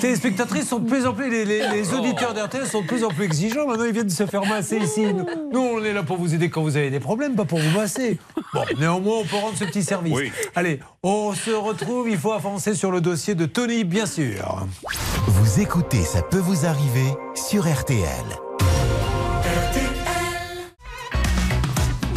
téléspectatrices 0.00 0.68
sont 0.68 0.78
de 0.80 0.88
plus 0.90 1.06
en 1.06 1.14
plus... 1.14 1.30
Les, 1.30 1.46
les- 1.46 1.68
les 1.68 1.94
auditeurs 1.94 2.34
d'RTL 2.34 2.66
sont 2.66 2.82
de 2.82 2.86
plus 2.86 3.02
en 3.02 3.08
plus 3.08 3.24
exigeants. 3.24 3.66
Maintenant, 3.66 3.84
ils 3.86 3.92
viennent 3.92 4.06
de 4.08 4.12
se 4.12 4.26
faire 4.26 4.44
masser 4.44 4.76
ici. 4.76 5.06
Nous, 5.06 5.24
nous, 5.52 5.60
on 5.60 5.82
est 5.82 5.94
là 5.94 6.02
pour 6.02 6.18
vous 6.18 6.34
aider 6.34 6.50
quand 6.50 6.62
vous 6.62 6.76
avez 6.76 6.90
des 6.90 7.00
problèmes, 7.00 7.34
pas 7.34 7.46
pour 7.46 7.58
vous 7.60 7.70
masser. 7.78 8.18
Bon, 8.52 8.60
néanmoins, 8.78 9.18
on 9.20 9.24
peut 9.24 9.36
rendre 9.36 9.56
ce 9.56 9.64
petit 9.64 9.82
service. 9.82 10.18
Allez, 10.54 10.80
on 11.02 11.32
se 11.32 11.50
retrouve. 11.50 12.09
Il 12.12 12.18
faut 12.18 12.32
avancer 12.32 12.74
sur 12.74 12.90
le 12.90 13.00
dossier 13.00 13.36
de 13.36 13.46
Tony, 13.46 13.84
bien 13.84 14.04
sûr. 14.04 14.66
Vous 15.28 15.60
écoutez 15.60 16.02
Ça 16.02 16.22
peut 16.22 16.38
vous 16.40 16.66
arriver 16.66 17.14
sur 17.36 17.72
RTL. 17.72 18.04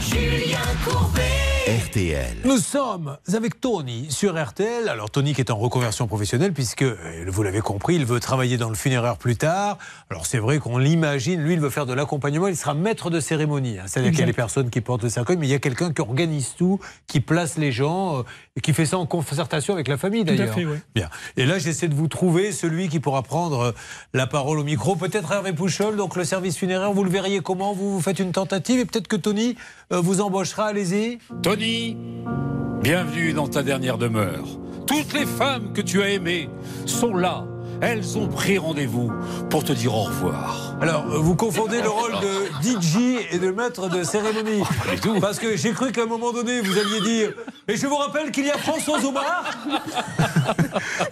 Julien 0.02 0.58
Courbet. 0.84 1.22
RTL. 1.88 2.38
Nous 2.44 2.58
sommes 2.58 3.18
avec 3.34 3.62
Tony 3.62 4.08
sur 4.10 4.36
RTL. 4.42 4.90
Alors 4.90 5.10
Tony 5.10 5.34
qui 5.34 5.40
est 5.42 5.50
en 5.50 5.56
reconversion 5.58 6.08
professionnelle 6.08 6.52
puisque, 6.52 6.82
euh, 6.82 6.98
vous 7.28 7.42
l'avez 7.42 7.62
compris, 7.62 7.96
il 7.96 8.06
veut 8.06 8.20
travailler 8.20 8.58
dans 8.58 8.68
le 8.68 8.76
funéraire 8.76 9.16
plus 9.18 9.38
tard. 9.38 9.78
Alors 10.10 10.26
c'est 10.26 10.40
vrai 10.40 10.60
qu'on 10.60 10.78
l'imagine, 10.78 11.42
lui 11.42 11.54
il 11.54 11.62
veut 11.62 11.70
faire 11.70 11.86
de 11.86 11.94
l'accompagnement, 11.94 12.48
il 12.48 12.58
sera 12.58 12.74
maître 12.74 13.10
de 13.10 13.22
cérémonie. 13.22 13.80
hein. 13.80 13.84
C'est-à-dire 13.88 14.12
qu'il 14.12 14.20
y 14.20 14.24
a 14.24 14.28
les 14.28 14.34
personnes 14.34 14.70
qui 14.70 14.82
portent 14.82 15.04
le 15.04 15.10
cercueil, 15.10 15.38
mais 15.38 15.48
il 15.48 15.52
y 15.52 15.56
a 15.56 15.60
quelqu'un 15.60 15.94
qui 15.94 16.02
organise 16.02 16.54
tout, 16.58 16.80
qui 17.08 17.22
place 17.22 17.58
les 17.58 17.72
gens 17.72 18.20
euh, 18.20 18.24
et 18.56 18.62
qui 18.62 18.74
fait 18.74 18.86
ça 18.86 18.98
en 18.98 19.06
concertation 19.06 19.74
avec 19.74 19.88
la 19.88 19.98
famille 19.98 20.24
d'ailleurs. 20.24 20.56
oui. 20.56 20.66
Bien. 20.94 21.10
Et 21.38 21.46
là 21.46 21.58
j'essaie 21.58 21.88
de 21.88 21.96
vous 21.96 22.08
trouver 22.08 22.52
celui 22.52 22.88
qui 22.88 23.00
pourra 23.00 23.24
prendre 23.24 23.60
euh, 23.60 23.72
la 24.14 24.28
parole 24.28 24.60
au 24.60 24.64
micro. 24.64 24.96
Peut-être 24.96 25.32
Hervé 25.32 25.54
Pouchol, 25.54 25.96
donc 25.96 26.16
le 26.16 26.24
service 26.24 26.58
funéraire, 26.58 26.94
vous 26.94 27.04
le 27.04 27.10
verriez 27.10 27.42
comment? 27.42 27.74
Vous, 27.74 27.94
vous 27.94 28.02
faites 28.02 28.20
une 28.20 28.32
tentative 28.32 28.80
et 28.80 28.86
peut-être 28.86 29.08
que 29.08 29.16
Tony 29.16 29.56
euh, 29.92 30.00
vous 30.02 30.22
embauchera, 30.22 30.68
allez-y. 30.68 31.18
Tony, 31.42 31.98
bienvenue 32.82 33.34
dans 33.34 33.48
ta 33.48 33.64
dernière 33.64 33.98
demeure. 33.98 34.46
Toutes 34.86 35.14
les 35.14 35.26
femmes 35.26 35.74
que 35.74 35.82
tu 35.82 36.02
as 36.04 36.10
aimées 36.10 36.50
sont 36.86 37.16
là. 37.16 37.46
Elles 37.84 38.18
ont 38.18 38.28
pris 38.28 38.58
rendez-vous 38.58 39.12
pour 39.50 39.66
te 39.66 39.74
dire 39.74 39.94
au 39.94 40.04
revoir. 40.04 40.78
Alors, 40.82 41.06
vous 41.06 41.36
confondez 41.36 41.82
le 41.82 41.90
rôle 41.90 42.14
de 42.22 42.46
DJ 42.62 43.26
et 43.32 43.40
de 43.40 43.52
maître 43.52 43.90
de 43.90 44.04
cérémonie. 44.04 44.64
Parce 45.20 45.38
que 45.38 45.58
j'ai 45.58 45.72
cru 45.72 45.92
qu'à 45.92 46.04
un 46.04 46.06
moment 46.06 46.32
donné, 46.32 46.62
vous 46.62 46.78
alliez 46.78 47.02
dire 47.02 47.34
Et 47.68 47.76
je 47.76 47.86
vous 47.86 47.98
rappelle 47.98 48.32
qu'il 48.32 48.46
y 48.46 48.52
a 48.52 48.58
François 48.58 49.04
Omar 49.06 49.58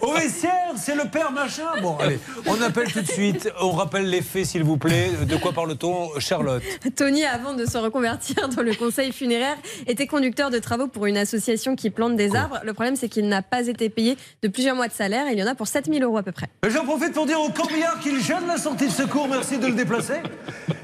au 0.00 0.12
vestiaire, 0.12 0.72
c'est 0.76 0.94
le 0.94 1.04
père 1.04 1.30
machin. 1.32 1.66
Bon, 1.80 1.96
allez, 1.98 2.18
on 2.46 2.60
appelle 2.60 2.92
tout 2.92 3.00
de 3.00 3.06
suite. 3.06 3.50
On 3.60 3.72
rappelle 3.72 4.08
les 4.08 4.22
faits, 4.22 4.46
s'il 4.46 4.64
vous 4.64 4.76
plaît. 4.76 5.10
De 5.28 5.36
quoi 5.36 5.52
parle-t-on, 5.52 6.18
Charlotte? 6.18 6.62
Tony, 6.96 7.24
avant 7.24 7.54
de 7.54 7.64
se 7.66 7.78
reconvertir 7.78 8.48
dans 8.48 8.62
le 8.62 8.74
conseil 8.74 9.12
funéraire, 9.12 9.56
était 9.86 10.06
conducteur 10.06 10.50
de 10.50 10.58
travaux 10.58 10.88
pour 10.88 11.06
une 11.06 11.16
association 11.16 11.76
qui 11.76 11.90
plante 11.90 12.16
des 12.16 12.34
arbres. 12.34 12.60
Le 12.64 12.72
problème, 12.72 12.96
c'est 12.96 13.08
qu'il 13.08 13.28
n'a 13.28 13.42
pas 13.42 13.66
été 13.68 13.88
payé 13.88 14.16
de 14.42 14.48
plusieurs 14.48 14.76
mois 14.76 14.88
de 14.88 14.92
salaire. 14.92 15.26
Il 15.30 15.38
y 15.38 15.42
en 15.42 15.46
a 15.46 15.54
pour 15.54 15.66
7000 15.66 16.02
euros 16.02 16.18
à 16.18 16.22
peu 16.22 16.32
près. 16.32 16.48
J'en 16.70 16.84
profite 16.84 17.12
pour 17.12 17.26
dire 17.26 17.40
au 17.40 17.48
corbillard 17.48 17.98
qu'il 17.98 18.22
gêne 18.22 18.46
la 18.46 18.56
sortie 18.56 18.86
de 18.86 18.92
secours. 18.92 19.26
Merci 19.26 19.58
de 19.58 19.66
le 19.66 19.72
déplacer. 19.72 20.20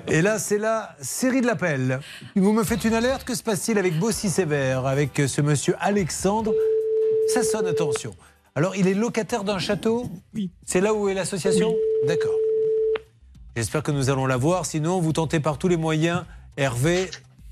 Et 0.09 0.23
là, 0.23 0.41
c'est 0.41 0.59
la 0.59 0.97
série 1.01 1.41
de 1.41 1.47
l'appel. 1.47 2.01
Vous 2.35 2.53
me 2.53 2.65
faites 2.65 2.85
une 2.85 2.95
alerte. 2.95 3.23
Que 3.23 3.37
se 3.37 3.45
passe-t-il 3.45 3.79
avec 3.79 3.97
Bossy 3.97 4.29
Sévère, 4.29 4.87
avec 4.87 5.23
ce 5.29 5.41
monsieur 5.41 5.77
Alexandre? 5.79 6.53
Ça 7.33 7.45
sonne, 7.45 7.69
attention. 7.69 8.13
Alors, 8.57 8.75
il 8.75 8.89
est 8.89 8.95
locataire 8.95 9.45
d'un 9.45 9.61
château? 9.61 10.11
Oui. 10.35 10.51
C'est 10.67 10.81
là 10.81 10.93
où 10.93 11.09
est 11.09 11.15
l'association? 11.15 11.73
D'accord. 12.09 12.35
J'espère 13.55 13.85
que 13.85 13.93
nous 13.93 14.11
allons 14.11 14.27
la 14.27 14.37
voir. 14.37 14.67
Sinon, 14.67 14.99
vous 14.99 15.13
tentez 15.13 15.39
par 15.39 15.59
tous 15.59 15.69
les 15.69 15.77
moyens. 15.77 16.25
Hervé. 16.57 17.09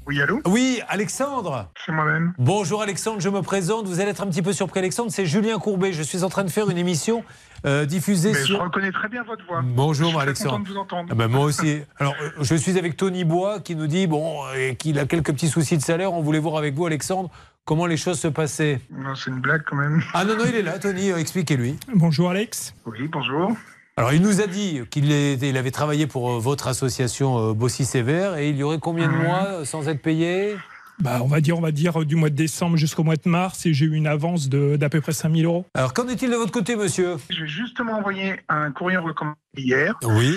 Oui, 0.09 0.21
allô? 0.21 0.41
Oui, 0.47 0.81
Alexandre. 0.89 1.71
C'est 1.85 1.93
moi-même. 1.93 2.33
Bonjour 2.39 2.83
Alexandre, 2.83 3.21
je 3.21 3.29
me 3.29 3.43
présente. 3.43 3.87
Vous 3.87 4.01
allez 4.01 4.11
être 4.11 4.23
un 4.23 4.29
petit 4.29 4.43
peu 4.43 4.53
surpris, 4.53 4.81
Alexandre. 4.81 5.11
C'est 5.13 5.27
Julien 5.27 5.59
Courbet. 5.59 5.93
Je 5.93 6.03
suis 6.03 6.25
en 6.25 6.29
train 6.29 6.45
de 6.45 6.51
faire 6.51 6.71
une 6.71 6.79
émission 6.79 7.25
euh, 7.67 7.85
diffusée 7.85 8.33
Mais 8.33 8.39
je 8.39 8.45
sur. 8.45 8.61
reconnais 8.63 8.93
très 8.93 9.09
bien 9.09 9.23
votre 9.25 9.45
voix. 9.47 9.63
Bonjour 9.65 10.07
Je 10.07 10.11
suis 10.11 10.13
très 10.17 10.23
Alexandre. 10.23 10.51
content 10.59 10.63
de 10.65 10.69
vous 10.69 10.77
entendre. 10.79 11.09
Ah 11.13 11.15
ben, 11.15 11.29
moi 11.29 11.45
aussi. 11.45 11.81
Alors, 11.99 12.15
euh, 12.23 12.31
je 12.41 12.55
suis 12.55 12.79
avec 12.79 12.97
Tony 12.97 13.25
Bois 13.25 13.61
qui 13.61 13.75
nous 13.77 13.87
dit 13.87 14.07
bon, 14.07 14.45
euh, 14.55 14.75
qu'il 14.75 14.99
a 14.99 15.07
quelques 15.07 15.33
petits 15.33 15.49
soucis 15.49 15.77
de 15.77 15.83
salaire. 15.83 16.13
On 16.13 16.23
voulait 16.23 16.39
voir 16.39 16.57
avec 16.57 16.75
vous, 16.75 16.87
Alexandre, 16.87 17.31
comment 17.65 17.87
les 17.87 17.97
choses 17.97 18.19
se 18.21 18.29
passaient. 18.29 18.81
Non, 18.91 19.15
c'est 19.15 19.31
une 19.31 19.41
blague 19.41 19.63
quand 19.69 19.77
même. 19.77 20.03
Ah 20.15 20.25
non, 20.25 20.37
non, 20.37 20.45
il 20.49 20.55
est 20.55 20.63
là, 20.63 20.79
Tony, 20.79 21.11
euh, 21.11 21.17
expliquez-lui. 21.19 21.77
Bonjour 21.95 22.31
Alex. 22.31 22.75
Oui, 22.87 23.09
bonjour. 23.09 23.53
Alors, 23.99 24.13
il 24.13 24.21
nous 24.21 24.43
a 24.43 24.47
dit 24.47 24.83
qu'il 24.91 25.11
était- 25.11 25.49
il 25.49 25.57
avait 25.57 25.71
travaillé 25.71 26.07
pour 26.07 26.39
votre 26.39 26.69
association 26.69 27.53
Bossy 27.53 27.87
Sévère 27.87 28.37
et 28.37 28.51
il 28.51 28.57
y 28.59 28.63
aurait 28.63 28.79
combien 28.79 29.09
de 29.09 29.15
mois 29.15 29.45
euh, 29.47 29.65
sans 29.65 29.89
être 29.89 30.03
payé? 30.03 30.57
Bah, 30.99 31.19
on 31.23 31.27
va 31.27 31.41
dire, 31.41 31.59
on 31.59 31.61
va 31.61 31.73
dire 31.73 32.05
du 32.05 32.17
mois 32.17 32.31
de 32.31 32.35
décembre 32.35 32.77
jusqu'au 32.77 33.05
mois 33.05 33.17
de 33.17 33.29
mars 33.29 33.67
et 33.67 33.75
j'ai 33.75 33.85
eu 33.87 33.95
une 33.95 34.07
avance 34.07 34.49
de- 34.49 34.77
d'à 34.77 34.89
peu 34.89 35.01
près 35.01 35.13
5000 35.13 35.45
euros. 35.45 35.67
Alors, 35.75 35.93
qu'en 35.93 36.09
est-il 36.09 36.31
de 36.31 36.37
votre 36.37 36.53
côté, 36.53 36.75
monsieur? 36.77 37.17
J'ai 37.29 37.47
justement 37.47 37.93
envoyé 37.99 38.37
un 38.49 38.73
courrier 38.73 38.97
recommandé 38.99 39.37
hier. 39.57 39.95
Oui. 40.05 40.35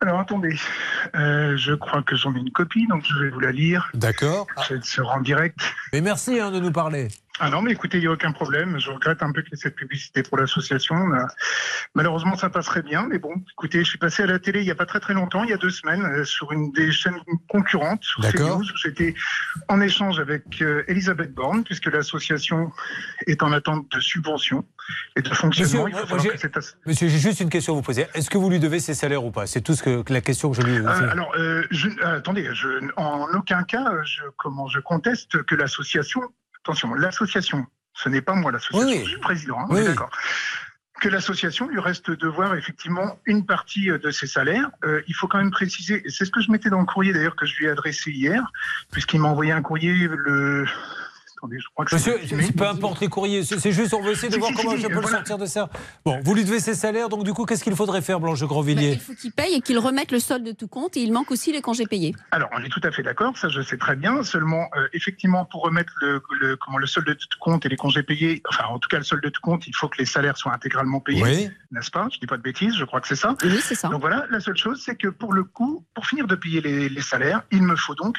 Alors 0.00 0.20
attendez, 0.20 0.56
Euh, 1.16 1.56
je 1.56 1.72
crois 1.74 2.02
que 2.02 2.14
j'en 2.16 2.34
ai 2.34 2.38
une 2.38 2.50
copie, 2.52 2.86
donc 2.86 3.04
je 3.04 3.14
vais 3.18 3.30
vous 3.30 3.40
la 3.40 3.50
lire. 3.50 3.90
D'accord. 3.94 4.46
Je 4.68 4.80
se 4.80 5.00
rend 5.00 5.20
direct. 5.20 5.58
Mais 5.92 6.00
merci 6.00 6.38
hein, 6.38 6.50
de 6.52 6.60
nous 6.60 6.70
parler. 6.70 7.08
Ah 7.40 7.50
non, 7.50 7.62
mais 7.62 7.72
écoutez, 7.72 7.98
il 7.98 8.00
n'y 8.02 8.06
a 8.06 8.12
aucun 8.12 8.32
problème. 8.32 8.78
Je 8.78 8.90
regrette 8.90 9.22
un 9.22 9.32
peu 9.32 9.42
qu'il 9.42 9.52
y 9.52 9.54
ait 9.54 9.62
cette 9.62 9.76
publicité 9.76 10.22
pour 10.22 10.38
l'association. 10.38 10.96
Malheureusement, 11.94 12.36
ça 12.36 12.50
passerait 12.50 12.82
bien, 12.82 13.06
mais 13.08 13.18
bon, 13.18 13.32
écoutez, 13.52 13.80
je 13.84 13.88
suis 13.88 13.98
passé 13.98 14.22
à 14.22 14.26
la 14.26 14.38
télé 14.38 14.60
il 14.60 14.64
n'y 14.64 14.70
a 14.70 14.74
pas 14.74 14.86
très 14.86 15.00
très 15.00 15.14
longtemps, 15.14 15.44
il 15.44 15.50
y 15.50 15.52
a 15.52 15.56
deux 15.56 15.70
semaines, 15.70 16.04
euh, 16.04 16.24
sur 16.24 16.52
une 16.52 16.72
des 16.72 16.90
chaînes 16.92 17.18
concurrentes, 17.48 18.02
sur. 18.04 18.22
CNews, 18.22 18.60
où 18.62 18.76
j'étais 18.76 19.14
en 19.68 19.80
échange 19.80 20.18
avec 20.20 20.60
euh, 20.60 20.82
Elisabeth 20.88 21.32
Borne, 21.32 21.64
puisque 21.64 21.86
l'association 21.86 22.70
est 23.26 23.42
en 23.42 23.52
attente 23.52 23.90
de 23.90 24.00
subventions 24.00 24.64
et 25.16 25.22
de 25.22 25.28
fonctionnement. 25.32 25.86
Monsieur, 25.86 26.18
j'ai- 26.18 26.30
que 26.30 26.38
cette 26.38 27.08
juste 27.08 27.40
une 27.40 27.50
question 27.50 27.72
à 27.74 27.76
vous 27.76 27.82
poser. 27.82 28.06
Est-ce 28.14 28.30
que 28.30 28.38
vous 28.38 28.50
lui 28.50 28.58
devez 28.58 28.80
ses 28.80 28.94
salaires 28.94 29.24
ou 29.24 29.30
pas? 29.30 29.46
C'est 29.46 29.60
tout 29.60 29.74
ce 29.74 29.82
que 29.82 30.12
la 30.12 30.20
question 30.20 30.50
que 30.50 30.56
je 30.56 30.62
lui 30.62 30.74
ai 30.74 30.78
Euh, 30.78 31.10
alors, 31.10 31.32
euh, 31.36 31.64
je, 31.70 31.88
euh, 31.88 32.18
attendez, 32.18 32.48
je, 32.52 32.68
en 32.96 33.26
aucun 33.34 33.62
cas, 33.64 33.84
je, 34.04 34.22
comment 34.36 34.66
je 34.68 34.80
conteste 34.80 35.42
que 35.44 35.54
l'association, 35.54 36.22
attention, 36.68 36.94
l'association, 36.94 37.66
ce 37.94 38.08
n'est 38.08 38.20
pas 38.20 38.34
moi 38.34 38.52
l'association, 38.52 38.86
Oui, 38.86 39.04
je 39.04 39.10
suis 39.10 39.20
président, 39.20 39.58
hein, 39.58 39.66
Oui, 39.70 39.84
d'accord. 39.84 40.10
Que 41.00 41.08
l'association 41.08 41.68
lui 41.68 41.78
reste 41.78 42.10
devoir 42.10 42.56
effectivement 42.56 43.20
une 43.24 43.46
partie 43.46 43.88
euh, 43.90 43.98
de 43.98 44.10
ses 44.10 44.26
salaires. 44.26 44.68
Euh, 44.84 45.00
il 45.06 45.14
faut 45.14 45.28
quand 45.28 45.38
même 45.38 45.52
préciser, 45.52 46.02
et 46.04 46.10
c'est 46.10 46.24
ce 46.24 46.30
que 46.30 46.40
je 46.40 46.50
mettais 46.50 46.70
dans 46.70 46.80
le 46.80 46.86
courrier 46.86 47.12
d'ailleurs 47.12 47.36
que 47.36 47.46
je 47.46 47.56
lui 47.56 47.66
ai 47.66 47.70
adressé 47.70 48.10
hier, 48.10 48.42
puisqu'il 48.90 49.20
m'a 49.20 49.28
envoyé 49.28 49.52
un 49.52 49.62
courrier 49.62 50.08
le. 50.10 50.66
Attendez, 51.38 51.58
je 51.60 51.66
crois 51.72 51.84
que 51.84 51.94
Monsieur, 51.94 52.18
c'est. 52.26 52.52
peu 52.56 52.66
importe 52.66 53.00
les 53.00 53.06
courriers, 53.08 53.44
c'est 53.44 53.60
c'est 53.60 53.70
juste, 53.70 53.94
on 53.94 54.02
veut 54.02 54.10
essayer 54.12 54.28
de 54.28 54.34
Si, 54.34 54.38
voir 54.40 54.50
si, 54.50 54.56
comment 54.56 54.74
si, 54.76 54.82
je 54.82 54.88
peux 54.88 55.00
le 55.00 55.06
sortir 55.06 55.38
de 55.38 55.46
ça. 55.46 55.70
Bon, 56.04 56.20
vous 56.24 56.34
lui 56.34 56.44
devez 56.44 56.58
ses 56.58 56.74
salaires, 56.74 57.08
donc 57.08 57.22
du 57.24 57.32
coup, 57.32 57.44
qu'est-ce 57.44 57.62
qu'il 57.62 57.76
faudrait 57.76 58.02
faire, 58.02 58.18
Blanche 58.18 58.42
Grandvilliers 58.42 58.94
Il 58.94 59.00
faut 59.00 59.14
qu'il 59.14 59.30
paye 59.32 59.54
et 59.54 59.60
qu'il 59.60 59.78
remette 59.78 60.10
le 60.10 60.18
solde 60.18 60.44
de 60.44 60.50
tout 60.52 60.66
compte 60.66 60.96
et 60.96 61.00
il 61.00 61.12
manque 61.12 61.30
aussi 61.30 61.52
les 61.52 61.60
congés 61.62 61.86
payés. 61.86 62.14
Alors, 62.32 62.48
on 62.56 62.62
est 62.64 62.68
tout 62.68 62.80
à 62.82 62.90
fait 62.90 63.02
d'accord, 63.04 63.36
ça 63.38 63.48
je 63.48 63.62
sais 63.62 63.76
très 63.78 63.94
bien. 63.94 64.22
Seulement, 64.24 64.68
euh, 64.76 64.88
effectivement, 64.92 65.44
pour 65.44 65.62
remettre 65.62 65.92
le, 66.00 66.20
le- 66.40 66.56
comment, 66.56 66.78
le 66.78 66.86
solde 66.88 67.06
de 67.06 67.14
tout 67.14 67.38
compte 67.40 67.64
et 67.64 67.68
les 67.68 67.76
congés 67.76 68.02
payés, 68.02 68.42
enfin 68.48 68.64
en 68.68 68.78
tout 68.80 68.88
cas 68.88 68.98
le 68.98 69.04
solde 69.04 69.22
de 69.22 69.28
tout 69.28 69.40
compte, 69.40 69.66
il 69.68 69.74
faut 69.76 69.88
que 69.88 69.98
les 69.98 70.06
salaires 70.06 70.36
soient 70.36 70.52
intégralement 70.52 70.98
payés, 71.00 71.22
Oui. 71.22 71.50
n'est-ce 71.70 71.90
pas? 71.92 72.08
Je 72.12 72.18
dis 72.18 72.26
pas 72.26 72.36
de 72.36 72.42
bêtises, 72.42 72.74
je 72.76 72.84
crois 72.84 73.00
que 73.00 73.06
c'est 73.06 73.14
ça. 73.16 73.36
Oui, 73.44 73.60
c'est 73.62 73.76
ça. 73.76 73.88
Donc 73.88 74.00
voilà, 74.00 74.26
la 74.30 74.40
seule 74.40 74.56
chose, 74.56 74.82
c'est 74.84 74.96
que 74.96 75.06
pour 75.08 75.32
le 75.32 75.44
coup, 75.44 75.84
pour 75.94 76.04
finir 76.06 76.26
de 76.26 76.34
payer 76.34 76.60
les, 76.60 76.88
les 76.88 77.00
salaires, 77.02 77.42
il 77.52 77.62
me 77.62 77.76
faut 77.76 77.94
donc 77.94 78.16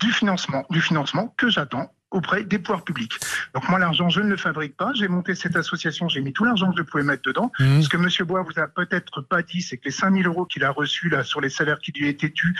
du 0.00 0.10
financement, 0.10 0.64
du 0.70 0.80
financement 0.80 1.34
que 1.36 1.50
j'attends 1.50 1.92
auprès 2.12 2.44
des 2.44 2.58
pouvoirs 2.58 2.84
publics. 2.84 3.14
Donc 3.54 3.68
moi, 3.68 3.78
l'argent, 3.78 4.08
je 4.08 4.20
ne 4.20 4.28
le 4.28 4.36
fabrique 4.36 4.76
pas. 4.76 4.92
J'ai 4.94 5.08
monté 5.08 5.34
cette 5.34 5.56
association, 5.56 6.08
j'ai 6.08 6.20
mis 6.20 6.32
tout 6.32 6.44
l'argent 6.44 6.70
que 6.70 6.78
je 6.78 6.82
pouvais 6.82 7.02
mettre 7.02 7.22
dedans. 7.22 7.50
Mhm. 7.58 7.82
Ce 7.82 7.88
que 7.88 7.96
Monsieur 7.96 8.24
Bois 8.24 8.42
vous 8.42 8.60
a 8.60 8.68
peut-être 8.68 9.22
pas 9.22 9.42
dit, 9.42 9.62
c'est 9.62 9.76
que 9.78 9.86
les 9.86 9.90
5000 9.90 10.26
euros 10.26 10.44
qu'il 10.44 10.64
a 10.64 10.70
reçus 10.70 11.08
là 11.08 11.24
sur 11.24 11.40
les 11.40 11.50
salaires 11.50 11.78
qui 11.78 11.92
lui 11.92 12.08
étaient 12.08 12.30
dus, 12.30 12.54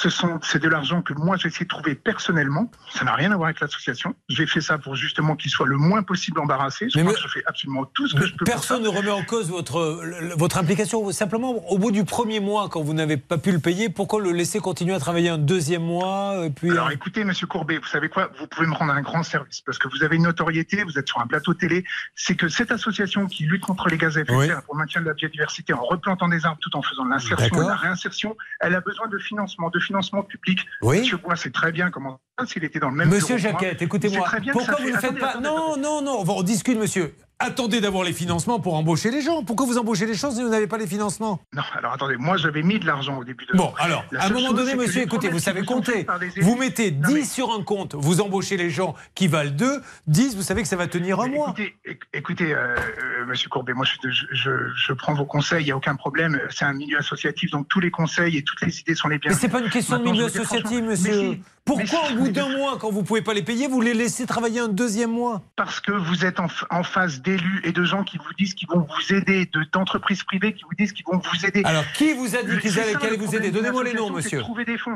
ce 0.00 0.08
sont, 0.08 0.38
c'est 0.42 0.58
de 0.62 0.68
l'argent 0.68 1.02
que 1.02 1.12
moi 1.12 1.36
j'ai 1.36 1.48
essayé 1.48 1.64
de 1.64 1.68
trouver 1.68 1.94
personnellement. 1.94 2.70
Ça 2.94 3.04
n'a 3.04 3.14
rien 3.14 3.32
à 3.32 3.36
voir 3.36 3.48
avec 3.48 3.60
l'association. 3.60 4.14
J'ai 4.30 4.46
fait 4.46 4.62
ça 4.62 4.78
pour 4.78 4.94
justement 4.94 5.36
qu'il 5.36 5.50
soit 5.50 5.66
le 5.66 5.76
moins 5.76 6.02
possible 6.02 6.40
embarrassé. 6.40 6.88
Je 6.88 6.96
Mais 6.98 7.02
crois 7.04 7.12
me- 7.12 7.16
que 7.16 7.22
je 7.22 7.28
fais 7.28 7.42
absolument 7.46 7.84
tout 7.84 8.08
ce 8.08 8.14
que 8.14 8.24
je 8.24 8.34
peux. 8.34 8.44
Personne 8.46 8.82
ne 8.82 8.88
remet 8.88 9.10
en 9.10 9.22
cause 9.22 9.50
votre, 9.50 10.00
votre 10.38 10.56
implication. 10.56 11.10
Simplement, 11.12 11.70
au 11.70 11.76
bout 11.78 11.90
du 11.90 12.04
premier 12.04 12.40
mois, 12.40 12.68
quand 12.70 12.80
vous 12.82 12.94
n'avez 12.94 13.18
pas 13.18 13.36
pu 13.36 13.52
le 13.52 13.58
payer, 13.58 13.90
pourquoi 13.90 14.20
le 14.22 14.32
laisser 14.32 14.58
continuer 14.60 14.94
à 14.94 14.98
travailler 15.00 15.28
un 15.28 15.38
deuxième 15.38 15.82
mois 15.84 16.46
et 16.46 16.50
puis... 16.50 16.70
Alors 16.70 16.90
écoutez, 16.90 17.24
Monsieur 17.24 17.46
Courbet, 17.46 17.76
vous 17.76 17.86
savez 17.86 18.08
quoi? 18.08 18.30
Vous 18.38 18.46
pouvez 18.46 18.66
me 18.66 18.74
rendre 18.74 18.94
un 18.94 19.02
grand 19.02 19.22
service 19.22 19.60
parce 19.60 19.76
que 19.78 19.88
vous 19.88 20.02
avez 20.02 20.16
une 20.16 20.22
notoriété, 20.22 20.82
vous 20.84 20.98
êtes 20.98 21.08
sur 21.08 21.20
un 21.20 21.26
plateau 21.26 21.52
télé. 21.52 21.84
C'est 22.14 22.36
que 22.36 22.48
cette 22.48 22.72
association 22.72 23.26
qui 23.26 23.44
lutte 23.44 23.62
contre 23.66 23.88
les 23.90 23.98
gaz 23.98 24.16
à 24.16 24.22
effet 24.22 24.32
de 24.32 24.38
Oui. 24.38 24.46
serre 24.46 24.62
pour 24.62 24.76
le 24.76 24.78
maintien 24.80 25.02
de 25.02 25.06
la 25.06 25.14
biodiversité 25.14 25.74
en 25.74 25.82
replantant 25.82 26.28
des 26.28 26.46
arbres 26.46 26.58
tout 26.62 26.74
en 26.74 26.80
faisant 26.82 27.04
l'insertion 27.04 27.54
et 27.62 27.66
la 27.66 27.76
réinsertion, 27.76 28.34
elle 28.60 28.74
a 28.74 28.80
besoin 28.80 29.06
de 29.08 29.18
financement, 29.18 29.68
de 29.68 29.78
financement 29.78 29.89
public. 30.28 30.60
Oui. 30.82 31.00
Monsieur 31.00 31.16
Bois 31.18 31.36
sait 31.36 31.50
très 31.50 31.72
bien 31.72 31.90
comment 31.90 32.20
s'il 32.46 32.64
était 32.64 32.78
dans 32.78 32.90
le 32.90 32.96
même 32.96 33.08
Monsieur 33.08 33.36
il 33.36 33.40
écoutez-moi. 33.82 34.26
Pourquoi 34.52 34.76
vous 34.80 34.86
ne 34.88 34.92
faites 34.92 35.04
Attendez, 35.04 35.20
pas... 35.20 35.28
attendez, 35.30 35.44
Non, 35.48 35.76
non, 35.76 36.02
non, 36.02 36.18
on 36.20 36.24
va- 36.24 36.32
on 36.34 36.42
discute, 36.42 36.78
monsieur. 36.78 37.14
Attendez 37.42 37.80
d'avoir 37.80 38.04
les 38.04 38.12
financements 38.12 38.60
pour 38.60 38.74
embaucher 38.74 39.10
les 39.10 39.22
gens. 39.22 39.42
Pourquoi 39.42 39.64
vous 39.64 39.78
embauchez 39.78 40.04
les 40.04 40.12
gens 40.12 40.30
si 40.30 40.42
vous 40.42 40.50
n'avez 40.50 40.66
pas 40.66 40.76
les 40.76 40.86
financements? 40.86 41.40
Non, 41.54 41.62
alors 41.74 41.94
attendez, 41.94 42.18
moi 42.18 42.36
j'avais 42.36 42.62
mis 42.62 42.78
de 42.78 42.84
l'argent 42.86 43.16
au 43.16 43.24
début 43.24 43.46
de. 43.46 43.56
Bon, 43.56 43.72
alors, 43.78 44.04
La 44.12 44.24
à 44.24 44.26
un 44.26 44.28
moment 44.28 44.52
donné, 44.52 44.74
monsieur, 44.74 45.00
écoutez, 45.00 45.30
vous 45.30 45.38
savez 45.38 45.64
compter. 45.64 46.06
Vous 46.42 46.56
mettez 46.56 46.90
Non, 46.90 47.08
10 47.08 47.14
mais- 47.14 47.24
sur 47.24 47.50
un 47.52 47.62
compte, 47.62 47.94
vous 47.94 48.20
embauchez 48.20 48.58
les 48.58 48.68
gens 48.68 48.94
qui 49.14 49.26
valent 49.26 49.52
2, 49.52 49.80
10, 50.06 50.36
vous 50.36 50.42
savez 50.42 50.60
que 50.60 50.68
ça 50.68 50.76
va 50.76 50.86
tenir 50.86 51.18
un 51.18 51.28
Mais 51.28 51.34
mois. 51.36 51.46
Écoutez, 51.56 51.74
éc- 51.86 52.00
écoutez 52.12 52.52
euh, 52.54 52.74
euh, 52.76 53.24
Monsieur 53.26 53.48
Courbet, 53.48 53.72
moi 53.72 53.86
je, 53.86 54.10
je, 54.10 54.26
je- 54.32 54.50
je 54.76 54.92
prends 54.92 55.14
vos 55.14 55.24
conseils, 55.24 55.62
il 55.62 55.66
n'y 55.66 55.72
a 55.72 55.76
aucun 55.78 55.96
problème. 55.96 56.38
C'est 56.50 56.66
un 56.66 56.74
milieu 56.74 56.98
associatif, 56.98 57.50
donc 57.52 57.68
tous 57.68 57.80
les 57.80 57.90
conseils 57.90 58.36
et 58.36 58.42
toutes 58.44 58.60
les 58.60 58.80
idées 58.80 58.94
sont 58.94 59.08
les 59.08 59.14
Mais 59.14 59.18
bienvenus. 59.20 59.40
c'est 59.40 59.48
pas 59.48 59.60
une 59.60 59.70
question 59.70 59.98
de 59.98 60.04
milieu 60.04 60.26
associatif, 60.26 60.82
monsieur. 60.82 61.40
Pourquoi 61.70 62.10
au 62.10 62.14
bout 62.16 62.28
d'un 62.28 62.48
de- 62.48 62.56
mois, 62.56 62.78
quand 62.78 62.90
vous 62.90 63.02
pouvez 63.02 63.22
pas 63.22 63.34
les 63.34 63.42
payer, 63.42 63.68
vous 63.68 63.80
les 63.80 63.94
laissez 63.94 64.26
travailler 64.26 64.60
un 64.60 64.68
deuxième 64.68 65.10
mois? 65.12 65.42
Parce 65.56 65.80
que 65.80 65.92
vous 65.92 66.24
êtes 66.24 66.38
en, 66.40 66.82
face 66.82 67.20
d'élus 67.22 67.60
et 67.64 67.72
de 67.72 67.84
gens 67.84 68.02
qui 68.04 68.18
vous 68.18 68.32
disent 68.38 68.54
qu'ils 68.54 68.68
vont 68.68 68.80
vous 68.86 69.14
aider, 69.14 69.46
de- 69.52 69.64
d'entreprises 69.72 70.22
privées 70.24 70.52
qui 70.54 70.64
vous 70.64 70.74
disent 70.78 70.92
qu'ils 70.92 71.04
vont 71.06 71.18
vous 71.18 71.46
aider. 71.46 71.62
Alors, 71.64 71.84
qui 71.94 72.12
vous 72.14 72.34
a 72.34 72.42
dit 72.42 72.58
qu'ils 72.58 72.78
allaient 72.80 73.16
vous 73.16 73.34
aider? 73.34 73.50
Donnez-moi 73.50 73.84
les 73.84 73.94
noms, 73.94 74.10
monsieur. 74.10 74.42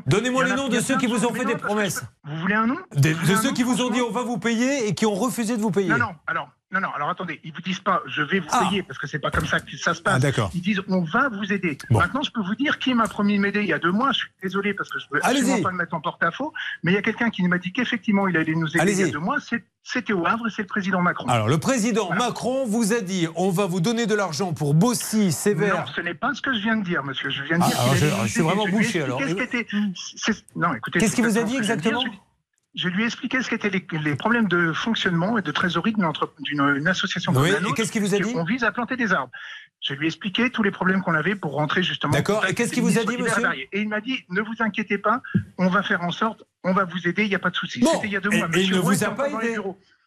Donnez-moi 0.07 0.45
les 0.45 0.55
noms 0.55 0.69
de 0.69 0.81
ceux 0.81 0.97
qui 0.97 1.07
vous 1.07 1.25
ont 1.25 1.33
fait 1.33 1.45
des 1.45 1.57
promesses. 1.57 2.03
Vous 2.25 2.37
voulez 2.39 2.55
un 2.55 2.67
nom 2.67 2.79
de 2.97 3.15
ceux 3.43 3.53
qui 3.53 3.63
vous 3.63 3.81
ont 3.83 3.91
dit 3.91 4.01
on 4.01 4.11
va 4.11 4.23
vous 4.23 4.39
payer 4.39 4.89
et 4.89 4.95
qui 4.95 5.07
ont 5.07 5.15
refusé 5.15 5.57
de 5.57 5.63
vous 5.63 5.71
payer. 5.71 5.89
Non, 5.91 5.99
non, 5.99 6.15
alors, 6.27 6.49
non, 6.75 6.81
non, 6.81 6.89
alors 6.95 7.09
attendez, 7.09 7.41
ils 7.45 7.53
vous 7.53 7.61
disent 7.63 7.79
pas 7.81 8.03
je 8.07 8.21
vais 8.23 8.41
vous 8.41 8.49
Ah. 8.53 8.67
payer 8.69 8.83
parce 8.83 8.99
que 8.99 9.07
c'est 9.07 9.19
pas 9.21 9.31
comme 9.31 9.47
ça 9.47 9.61
que 9.61 9.77
ça 9.77 9.95
se 9.95 10.03
passe. 10.03 10.15
Ah, 10.17 10.19
d'accord. 10.19 10.51
Ils 10.55 10.61
disent 10.61 10.83
on 10.89 11.03
va 11.03 11.29
vous 11.31 11.53
aider. 11.53 11.79
Bon. 11.89 12.01
Maintenant, 12.01 12.23
je 12.23 12.31
peux 12.31 12.43
vous 12.43 12.55
dire 12.55 12.79
qui 12.79 12.93
m'a 12.95 13.07
promis 13.09 13.37
de 13.37 13.41
m'aider 13.43 13.61
il 13.63 13.69
y 13.69 13.73
a 13.73 13.79
deux 13.79 13.93
mois. 13.93 14.13
Je 14.13 14.19
suis 14.19 14.29
désolé 14.43 14.75
parce 14.75 14.91
que 14.91 14.99
je 14.99 15.07
veux 15.11 15.21
Allez-y. 15.25 15.41
absolument 15.43 15.63
pas 15.63 15.71
le 15.71 15.77
mettre 15.77 15.95
en 15.95 16.01
porte-à-faux, 16.01 16.53
mais 16.83 16.93
il 16.93 16.95
y 16.95 16.99
a 16.99 17.03
quelqu'un 17.03 17.31
qui 17.31 17.43
m'a 17.49 17.59
dit 17.59 17.73
qu'effectivement 17.73 18.29
il 18.29 18.37
allait 18.37 18.55
nous 18.55 18.69
aider 18.77 18.93
il 18.93 18.99
y 18.99 19.03
a 19.05 19.09
deux 19.09 19.19
mois. 19.19 19.37
C'est- 19.41 19.65
C'était 19.87 20.15
au 20.15 20.25
Havre 20.27 20.49
c'est 20.49 20.63
le 20.63 20.67
président 20.67 21.03
Macron. 21.03 21.29
Alors, 21.29 21.47
le 21.47 21.59
président 21.59 22.09
Macron 22.15 22.65
vous 22.65 22.95
a 22.95 23.03
dit 23.03 23.29
on 23.37 23.51
va 23.51 23.67
vous 23.67 23.81
donner 23.83 24.07
de 24.07 24.15
l'argent 24.15 24.55
pour 24.55 24.73
Bossy, 24.73 25.27
non, 25.27 25.31
Sévère. 25.31 25.93
ce 25.95 26.01
n'est 26.01 26.15
pas 26.15 26.33
ce 26.33 26.41
que 26.41 26.55
je 26.55 26.61
viens 26.61 26.79
de 26.79 26.85
dire, 26.85 27.05
monsieur. 27.05 27.29
Je 27.29 27.43
viens 27.43 27.59
de 27.59 27.65
Ah, 27.65 27.69
dire 27.69 27.79
alors 27.81 27.91
qu'il 27.91 27.99
je- 28.01 28.05
allait 28.07 28.15
alors 28.15 28.27
je 28.27 28.33
suis 28.33 28.41
vraiment 28.41 28.67
bouché, 28.67 29.03
alors. 29.03 29.21
ce 29.21 29.35
qu'était- 29.35 29.67
c'est- 30.17 30.45
Non, 30.57 30.73
écoutez. 30.73 31.01
Qu'est-ce 31.01 31.15
qu'il 31.15 31.25
vous 31.27 31.37
a 31.37 31.43
dit 31.43 31.57
exactement 31.59 32.03
je 32.75 32.89
lui 32.89 33.03
ai 33.03 33.07
expliqué 33.07 33.41
ce 33.43 33.49
qu'étaient 33.49 33.71
les, 33.71 33.85
les 34.03 34.15
problèmes 34.17 34.49
de 34.49 34.73
fonctionnement 34.73 35.39
et 35.39 35.43
de 35.43 35.51
trésorerie 35.53 35.95
d'une 36.41 36.89
association 36.89 37.33
comme 37.33 37.43
Oui, 37.43 37.51
la 37.53 37.59
et 37.59 37.61
nôtre, 37.61 37.75
qu'est-ce 37.77 37.93
qu'il 37.93 38.03
vous 38.03 38.15
a 38.15 38.19
dit 38.19 38.33
On 38.35 38.45
vise 38.45 38.65
à 38.65 38.73
planter 38.73 38.97
des 38.97 39.13
arbres. 39.13 39.31
Je 39.81 39.93
lui 39.95 40.07
ai 40.07 40.09
expliqué 40.09 40.51
tous 40.51 40.63
les 40.63 40.71
problèmes 40.71 41.03
qu'on 41.03 41.15
avait 41.15 41.37
pour 41.37 41.53
rentrer 41.53 41.83
justement. 41.83 42.13
D'accord. 42.13 42.47
Et 42.47 42.55
qu'est-ce 42.55 42.73
qu'il 42.73 42.83
vous 42.83 42.99
a 42.99 43.05
dit, 43.05 43.17
monsieur. 43.19 43.45
Et 43.73 43.83
il 43.83 43.89
m'a 43.89 44.01
dit 44.01 44.25
ne 44.31 44.41
vous 44.41 44.55
inquiétez 44.61 44.99
pas, 44.99 45.21
on 45.59 45.69
va 45.69 45.83
faire 45.83 46.03
en 46.03 46.11
sorte, 46.11 46.43
on 46.65 46.73
va 46.73 46.85
vous 46.85 47.07
aider, 47.07 47.25
il 47.25 47.29
n'y 47.29 47.35
a 47.35 47.39
pas 47.39 47.51
de 47.51 47.57
souci. 47.57 47.81
Bon. 47.81 47.91
C'était 47.93 48.07
il 48.07 48.13
y 48.13 48.17
a 48.17 48.21
deux 48.21 48.33
Et- 48.33 48.39
mois. 48.39 48.49
et 48.49 48.51
il 48.53 48.59
Monsieur 48.61 48.77
ne 48.77 48.81
vous 48.81 49.05
a 49.05 49.11
pas 49.11 49.29
aidé. 49.31 49.57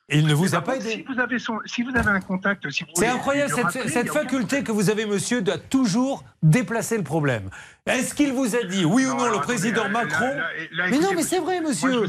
Et 0.10 0.19
il 0.19 0.26
ne 0.26 0.34
vous 0.34 0.56
a 0.56 0.61
pas 0.61 0.77
aidé. 0.77 0.89
Si 0.89 1.03
vous 1.03 1.19
avez, 1.19 1.38
son, 1.38 1.60
si 1.65 1.84
vous 1.84 1.95
avez 1.95 2.10
un 2.10 2.22
contact, 2.22 2.69
si 2.72 2.85
vous 2.85 2.89
C'est 2.95 3.07
incroyable 3.07 3.52
cette, 3.53 3.64
rappeler, 3.65 4.06
faculté 4.06 4.64
que 4.64 4.72
vous 4.72 4.89
avez, 4.89 5.06
monsieur, 5.06 5.41
de 5.41 5.52
toujours 5.69 6.23
déplacer 6.41 6.98
le 6.98 7.03
problème. 7.03 7.49
Est-ce 7.85 8.14
qu'il 8.15 8.31
vous 8.31 8.56
a 8.56 8.64
dit, 8.64 8.84
oui 8.85 9.06
ou 9.06 9.15
non, 9.15 9.30
le 9.30 9.39
président 9.41 9.84
là, 9.84 9.89
Macron 9.89 10.26
là, 10.30 10.35
là, 10.35 10.44
là, 10.72 10.88
Mais 10.89 10.99
non, 10.99 11.10
mais 11.15 11.23
c'est 11.23 11.39
vrai, 11.39 11.60
monsieur. 11.61 12.03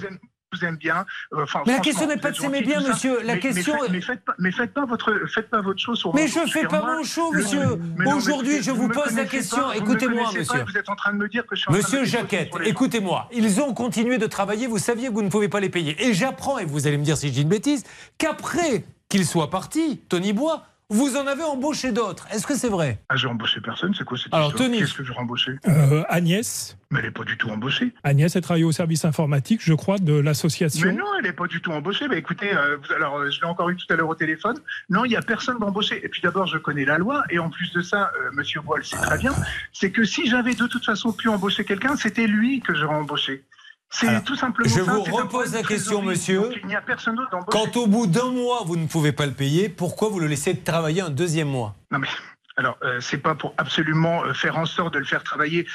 Vous 0.52 0.64
aime- 0.64 0.74
je 0.74 0.78
bien. 0.78 1.04
euh, 1.34 1.44
Mais 1.66 1.72
la 1.74 1.78
question 1.80 2.06
n'est 2.06 2.16
pas 2.16 2.30
de 2.30 2.36
s'aimer 2.36 2.62
bien, 2.62 2.80
monsieur. 2.80 3.20
La 3.22 3.34
Mais- 3.34 3.40
question 3.40 3.74
mais, 3.74 3.88
faites- 3.88 3.90
mais 3.90 4.00
faites 4.00 4.24
pas, 4.24 4.34
mais 4.38 4.52
faites 4.52 4.72
pas 4.74 4.84
votre, 4.86 5.12
faites 5.32 5.50
pas 5.50 5.60
votre 5.60 5.78
show 5.78 5.94
sur. 5.94 6.14
Mais 6.14 6.26
je 6.28 6.40
fais 6.50 6.66
pas 6.66 6.80
moi, 6.80 6.96
mon 6.96 7.04
show, 7.04 7.32
monsieur. 7.32 7.78
Aujourd'hui, 8.14 8.62
je 8.62 8.70
vous 8.70 8.88
pose 8.88 9.14
la 9.14 9.24
question. 9.26 9.72
Écoutez-moi, 9.72 10.24
pas, 10.24 10.38
monsieur. 10.38 10.64
Vous 10.66 10.76
êtes 10.78 10.88
en 10.88 10.96
train 10.96 11.12
de 11.12 11.18
me 11.18 11.28
dire 11.28 11.46
que 11.46 11.54
je 11.54 11.60
suis 11.60 11.68
en 11.68 11.72
train 11.72 11.80
de 11.80 11.84
Monsieur 11.84 12.04
Jaquette, 12.04 12.50
écoutez-moi, 12.64 13.28
ils 13.32 13.60
ont 13.60 13.74
continué 13.74 14.18
de 14.18 14.26
travailler, 14.26 14.66
vous 14.66 14.78
saviez 14.78 15.08
que 15.08 15.12
vous 15.14 15.22
ne 15.22 15.30
pouvez 15.30 15.48
pas 15.48 15.60
les 15.60 15.68
payer. 15.70 15.96
Et 16.02 16.14
j'apprends, 16.14 16.58
et 16.58 16.64
vous 16.64 16.86
allez 16.86 16.98
me 16.98 17.04
dire 17.04 17.16
si 17.16 17.32
j'ai 17.32 17.42
une 17.42 17.48
bêtise, 17.48 17.84
qu'après 18.16 18.84
qu'il 19.08 19.26
soit 19.26 19.50
parti, 19.50 20.02
Tony 20.08 20.32
Bois, 20.32 20.64
vous 20.90 21.16
en 21.16 21.26
avez 21.26 21.42
embauché 21.42 21.92
d'autres. 21.92 22.26
Est-ce 22.32 22.46
que 22.46 22.54
c'est 22.56 22.70
vrai? 22.70 22.98
Ah, 23.10 23.16
j'ai 23.16 23.26
embauché 23.28 23.60
personne, 23.60 23.92
c'est 23.96 24.04
quoi 24.04 24.16
cette 24.16 24.32
Alors, 24.32 24.48
histoire? 24.48 24.68
Tony. 24.68 24.78
Qu'est-ce 24.78 24.94
que 24.94 25.04
j'ai 25.04 25.12
embauché 25.18 25.52
Euh, 25.66 26.02
Agnès. 26.08 26.78
Mais 26.90 27.00
elle 27.00 27.04
n'est 27.06 27.10
pas 27.10 27.24
du 27.24 27.36
tout 27.36 27.50
embauchée. 27.50 27.92
Agnès, 28.04 28.34
elle 28.34 28.40
travaille 28.40 28.64
au 28.64 28.72
service 28.72 29.04
informatique, 29.04 29.60
je 29.62 29.74
crois, 29.74 29.98
de 29.98 30.12
Mais 30.14 30.22
l'association. 30.22 30.90
non, 30.92 31.04
elle 31.18 31.24
n'est 31.24 31.34
pas 31.34 31.46
du 31.46 31.60
tout 31.60 31.72
embauchée. 31.72 32.08
Bah, 32.08 32.16
écoutez, 32.16 32.54
euh, 32.56 32.78
alors 32.96 33.18
euh, 33.18 33.30
je 33.30 33.38
l'ai 33.40 33.46
encore 33.46 33.68
eu 33.68 33.76
tout 33.76 33.84
à 33.92 33.96
l'heure 33.96 34.08
au 34.08 34.14
téléphone. 34.14 34.56
Non, 34.88 35.04
il 35.04 35.10
n'y 35.10 35.16
a 35.16 35.20
personne 35.22 35.58
d'embauché. 35.58 36.00
Et 36.02 36.08
puis 36.08 36.22
d'abord, 36.22 36.46
je 36.46 36.56
connais 36.56 36.86
la 36.86 36.96
loi. 36.96 37.22
Et 37.28 37.38
en 37.38 37.50
plus 37.50 37.70
de 37.74 37.82
ça, 37.82 38.10
euh, 38.22 38.30
Monsieur 38.32 38.62
Bois 38.62 38.78
le 38.78 38.84
sait 38.84 38.96
très 38.96 39.18
bien, 39.18 39.34
c'est 39.74 39.90
que 39.90 40.04
si 40.04 40.26
j'avais 40.26 40.54
de 40.54 40.66
toute 40.66 40.86
façon 40.86 41.12
pu 41.12 41.28
embaucher 41.28 41.66
quelqu'un, 41.66 41.96
c'était 41.96 42.26
lui 42.26 42.60
que 42.60 42.74
j'aurais 42.74 42.96
embauché. 42.96 43.44
C'est 43.90 44.22
tout 44.24 44.36
simplement 44.36 44.68
je 44.68 44.74
ça, 44.84 44.92
vous 44.92 45.02
repose 45.02 45.54
la 45.54 45.62
question, 45.62 46.02
monsieur. 46.02 46.40
Donc, 46.42 46.52
il 46.62 46.66
n'y 46.66 46.76
a 46.76 46.80
personne 46.82 47.16
d'autre 47.16 47.30
d'embauché. 47.30 47.50
Quand 47.72 47.76
au 47.78 47.86
bout 47.86 48.06
d'un 48.06 48.30
mois, 48.30 48.62
vous 48.66 48.76
ne 48.76 48.86
pouvez 48.86 49.12
pas 49.12 49.24
le 49.26 49.32
payer, 49.32 49.68
pourquoi 49.68 50.08
vous 50.10 50.20
le 50.20 50.26
laissez 50.26 50.54
travailler 50.56 51.00
un 51.00 51.10
deuxième 51.10 51.48
mois? 51.48 51.74
Non 51.90 51.98
mais 51.98 52.08
alors 52.56 52.76
euh, 52.82 53.00
c'est 53.00 53.18
pas 53.18 53.34
pour 53.34 53.54
absolument 53.56 54.24
euh, 54.24 54.34
faire 54.34 54.58
en 54.58 54.66
sorte 54.66 54.92
de 54.94 54.98
le 54.98 55.04
faire 55.06 55.22
travailler. 55.24 55.66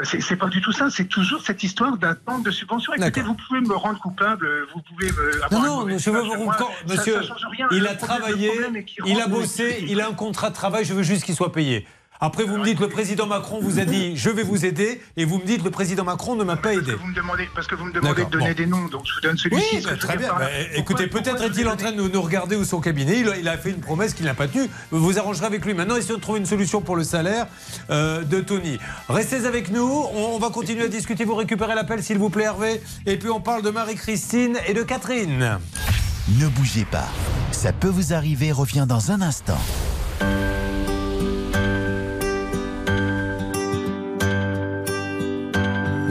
Euh, 0.00 0.04
C'est 0.04 0.36
pas 0.36 0.46
du 0.46 0.60
tout 0.62 0.70
ça. 0.72 0.88
C'est 0.90 1.06
toujours 1.06 1.42
cette 1.42 1.62
histoire 1.64 1.98
d'attente 1.98 2.44
de 2.44 2.50
subvention. 2.52 2.94
Écoutez, 2.94 3.20
vous 3.20 3.34
pouvez 3.34 3.60
me 3.60 3.74
rendre 3.74 3.98
coupable. 4.00 4.46
euh, 4.46 4.66
Vous 4.72 4.80
pouvez 4.82 5.10
me. 5.12 5.42
avoir 5.44 5.60
Non, 5.62 5.80
non, 5.80 5.84
monsieur, 5.86 6.12
image 6.12 6.24
vous- 6.38 6.52
Ça- 6.52 6.68
monsieur, 6.88 7.14
ça 7.14 7.22
change 7.22 7.46
rien. 7.50 7.66
il 7.72 7.86
a 7.86 7.94
problème- 7.94 7.98
travaillé, 7.98 8.52
il 9.06 9.20
a 9.20 9.26
bossé, 9.26 9.84
il 9.88 10.00
a 10.00 10.08
un 10.08 10.14
contrat 10.14 10.50
de 10.50 10.54
travail, 10.54 10.84
je 10.84 10.94
veux 10.94 11.02
juste 11.02 11.24
qu'il 11.24 11.34
soit 11.34 11.52
payé. 11.52 11.86
Après, 12.20 12.44
vous 12.44 12.56
me 12.58 12.64
dites, 12.64 12.80
le 12.80 12.88
président 12.88 13.26
Macron 13.26 13.60
vous 13.60 13.78
a 13.78 13.84
dit, 13.84 14.16
je 14.16 14.28
vais 14.28 14.42
vous 14.42 14.64
aider, 14.64 15.00
et 15.16 15.24
vous 15.24 15.38
me 15.38 15.44
dites, 15.44 15.62
le 15.62 15.70
président 15.70 16.02
Macron 16.04 16.34
ne 16.34 16.42
m'a 16.42 16.56
pas 16.56 16.74
aidé. 16.74 16.92
Vous 16.94 17.06
me 17.06 17.14
demandez 17.14 17.48
parce 17.54 17.66
que 17.68 17.76
vous 17.76 17.84
me 17.84 17.92
demandez 17.92 18.24
de 18.24 18.30
donner 18.30 18.48
bon. 18.48 18.54
des 18.54 18.66
noms, 18.66 18.88
donc 18.88 19.02
je 19.06 19.14
vous 19.14 19.20
donne 19.20 19.38
celui-ci. 19.38 19.76
Oui, 19.76 19.82
bah, 19.84 19.96
très 19.96 20.16
bien. 20.16 20.28
Bah, 20.28 20.46
pourquoi- 20.74 20.78
écoutez, 20.78 21.06
peut-être 21.06 21.42
est-il 21.42 21.68
en 21.68 21.76
train 21.76 21.92
de 21.92 21.96
nous, 22.02 22.20
regarder 22.22 22.56
ou 22.56 22.64
son 22.64 22.80
cabinet. 22.80 23.20
Il 23.20 23.28
a, 23.28 23.36
il 23.36 23.48
a 23.48 23.56
fait 23.56 23.70
une 23.70 23.80
promesse 23.80 24.14
qu'il 24.14 24.24
n'a 24.26 24.34
pas 24.34 24.48
tenue. 24.48 24.68
Vous 24.90 25.18
arrangerez 25.18 25.46
avec 25.46 25.64
lui. 25.64 25.74
Maintenant, 25.74 25.96
essayons 25.96 26.16
de 26.16 26.20
trouver 26.22 26.40
une 26.40 26.46
solution 26.46 26.80
pour 26.80 26.96
le 26.96 27.04
salaire 27.04 27.46
euh, 27.90 28.24
de 28.24 28.40
Tony. 28.40 28.78
Restez 29.08 29.46
avec 29.46 29.70
nous. 29.70 29.88
On, 30.14 30.34
on 30.34 30.38
va 30.38 30.50
continuer 30.50 30.84
à 30.84 30.88
discuter. 30.88 31.24
Vous 31.24 31.34
récupérez 31.36 31.74
l'appel, 31.76 32.02
s'il 32.02 32.18
vous 32.18 32.30
plaît, 32.30 32.44
Hervé. 32.44 32.80
Et 33.06 33.16
puis, 33.16 33.30
on 33.30 33.40
parle 33.40 33.62
de 33.62 33.70
Marie-Christine 33.70 34.58
et 34.66 34.74
de 34.74 34.82
Catherine. 34.82 35.58
Ne 36.40 36.48
bougez 36.48 36.84
pas. 36.84 37.08
Ça 37.52 37.72
peut 37.72 37.88
vous 37.88 38.12
arriver 38.12 38.50
revient 38.52 38.86
dans 38.88 39.12
un 39.12 39.20
instant. 39.22 39.58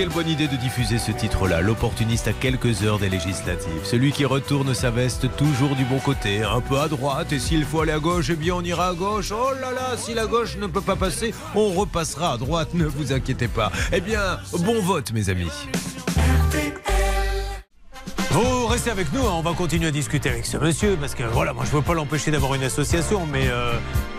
quelle 0.00 0.08
bonne 0.08 0.30
idée 0.30 0.48
de 0.48 0.56
diffuser 0.56 0.96
ce 0.96 1.12
titre-là, 1.12 1.60
l'opportuniste 1.60 2.26
à 2.26 2.32
quelques 2.32 2.84
heures 2.84 2.98
des 2.98 3.10
législatives. 3.10 3.84
Celui 3.84 4.12
qui 4.12 4.24
retourne 4.24 4.72
sa 4.72 4.90
veste 4.90 5.28
toujours 5.36 5.76
du 5.76 5.84
bon 5.84 5.98
côté, 5.98 6.42
un 6.42 6.62
peu 6.62 6.78
à 6.78 6.88
droite, 6.88 7.34
et 7.34 7.38
s'il 7.38 7.66
faut 7.66 7.82
aller 7.82 7.92
à 7.92 7.98
gauche, 7.98 8.30
eh 8.30 8.36
bien 8.36 8.54
on 8.54 8.62
ira 8.62 8.88
à 8.88 8.94
gauche. 8.94 9.30
Oh 9.30 9.50
là 9.60 9.72
là, 9.72 9.98
si 9.98 10.14
la 10.14 10.24
gauche 10.24 10.56
ne 10.56 10.68
peut 10.68 10.80
pas 10.80 10.96
passer, 10.96 11.34
on 11.54 11.68
repassera 11.74 12.32
à 12.32 12.38
droite, 12.38 12.70
ne 12.74 12.86
vous 12.86 13.12
inquiétez 13.12 13.48
pas. 13.48 13.70
Eh 13.92 14.00
bien, 14.00 14.38
bon 14.60 14.80
vote 14.80 15.12
mes 15.12 15.28
amis. 15.28 15.50
Restez 18.70 18.90
avec 18.90 19.12
nous, 19.12 19.26
hein, 19.26 19.32
on 19.34 19.42
va 19.42 19.52
continuer 19.52 19.88
à 19.88 19.90
discuter 19.90 20.28
avec 20.28 20.46
ce 20.46 20.56
monsieur, 20.56 20.96
parce 20.96 21.16
que 21.16 21.24
voilà, 21.24 21.52
moi 21.52 21.64
je 21.64 21.72
veux 21.72 21.82
pas 21.82 21.92
l'empêcher 21.92 22.30
d'avoir 22.30 22.54
une 22.54 22.62
association, 22.62 23.26
mais 23.26 23.48
euh, 23.48 23.72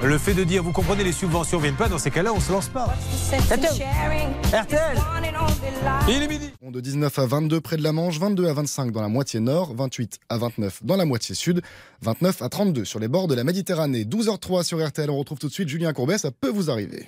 le 0.03 0.18
fait 0.18 0.34
de 0.34 0.44
dire, 0.44 0.61
vous 0.61 0.73
comprenez, 0.73 1.06
les 1.06 1.14
subventions 1.14 1.57
viennent 1.57 1.78
pas, 1.78 1.88
dans 1.88 1.98
ces 1.98 2.11
cas-là, 2.11 2.34
on 2.34 2.41
se 2.41 2.52
lance 2.52 2.68
pas. 2.68 2.94
RTL 3.32 4.98
Il 6.10 6.22
est 6.23 6.28
midi 6.28 6.52
De 6.61 6.82
19 6.82 7.18
à 7.18 7.26
22 7.28 7.61
près 7.61 7.78
de 7.78 7.84
la 7.84 7.94
Manche, 7.94 8.19
22 8.19 8.45
à 8.49 8.53
25 8.53 8.91
dans 8.91 9.02
la 9.02 9.07
moitié 9.07 9.40
nord, 9.40 9.73
28 9.73 10.19
à 10.28 10.38
29 10.38 10.84
dans 10.84 10.98
la 10.98 11.06
moitié 11.06 11.34
sud, 11.34 11.61
29 12.02 12.41
à 12.41 12.49
32 12.49 12.84
sur 12.84 12.99
les 12.99 13.07
bords 13.07 13.30
de 13.30 13.36
la 13.36 13.45
Méditerranée. 13.45 14.03
12h03 14.03 14.64
sur 14.64 14.86
RTL, 14.86 15.10
on 15.10 15.18
retrouve 15.18 15.40
tout 15.40 15.48
de 15.48 15.53
suite 15.53 15.69
Julien 15.69 15.94
Courbet, 15.94 16.18
ça 16.18 16.32
peut 16.32 16.49
vous 16.49 16.69
arriver. 16.69 17.07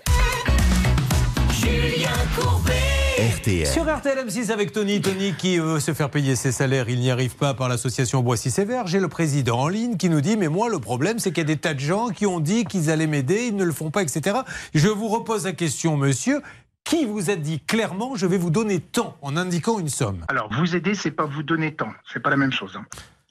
Julien 1.51 2.09
Courbet. 2.39 2.82
RTL. 3.23 3.65
Sur 3.67 3.83
RTL 3.85 4.17
M6 4.27 4.51
avec 4.51 4.73
Tony, 4.73 4.99
Tony 4.99 5.33
qui 5.37 5.57
veut 5.57 5.79
se 5.79 5.93
faire 5.93 6.09
payer 6.09 6.35
ses 6.35 6.51
salaires, 6.51 6.89
il 6.89 6.99
n'y 6.99 7.09
arrive 7.09 7.37
pas 7.37 7.53
par 7.53 7.69
l'association 7.69 8.21
Boissy 8.21 8.51
Sévère. 8.51 8.85
J'ai 8.87 8.99
le 8.99 9.07
président 9.07 9.59
en 9.61 9.67
ligne 9.69 9.95
qui 9.95 10.09
nous 10.09 10.19
dit 10.19 10.35
mais 10.35 10.49
moi 10.49 10.67
le 10.67 10.79
problème 10.79 11.19
c'est 11.19 11.31
qu'il 11.31 11.37
y 11.37 11.45
a 11.45 11.55
des 11.55 11.55
tas 11.55 11.73
de 11.73 11.79
gens 11.79 12.09
qui 12.09 12.25
ont 12.25 12.41
dit 12.41 12.65
qu'ils 12.65 12.89
allaient 12.89 13.07
m'aider, 13.07 13.45
ils 13.47 13.55
ne 13.55 13.63
le 13.63 13.71
font 13.71 13.91
pas, 13.91 14.01
etc. 14.01 14.39
Je 14.73 14.89
vous 14.89 15.07
repose 15.07 15.45
la 15.45 15.53
question, 15.53 15.95
monsieur. 15.95 16.41
Qui 16.83 17.05
vous 17.05 17.29
a 17.29 17.37
dit 17.37 17.61
clairement 17.61 18.15
je 18.17 18.25
vais 18.25 18.37
vous 18.37 18.49
donner 18.49 18.81
tant 18.81 19.15
en 19.21 19.37
indiquant 19.37 19.79
une 19.79 19.87
somme? 19.87 20.25
Alors, 20.27 20.49
vous 20.51 20.75
aider, 20.75 20.93
c'est 20.93 21.11
pas 21.11 21.23
vous 21.25 21.41
donner 21.43 21.73
tant. 21.73 21.93
C'est 22.11 22.19
pas 22.21 22.29
la 22.29 22.35
même 22.35 22.51
chose. 22.51 22.73
hein. 22.77 22.83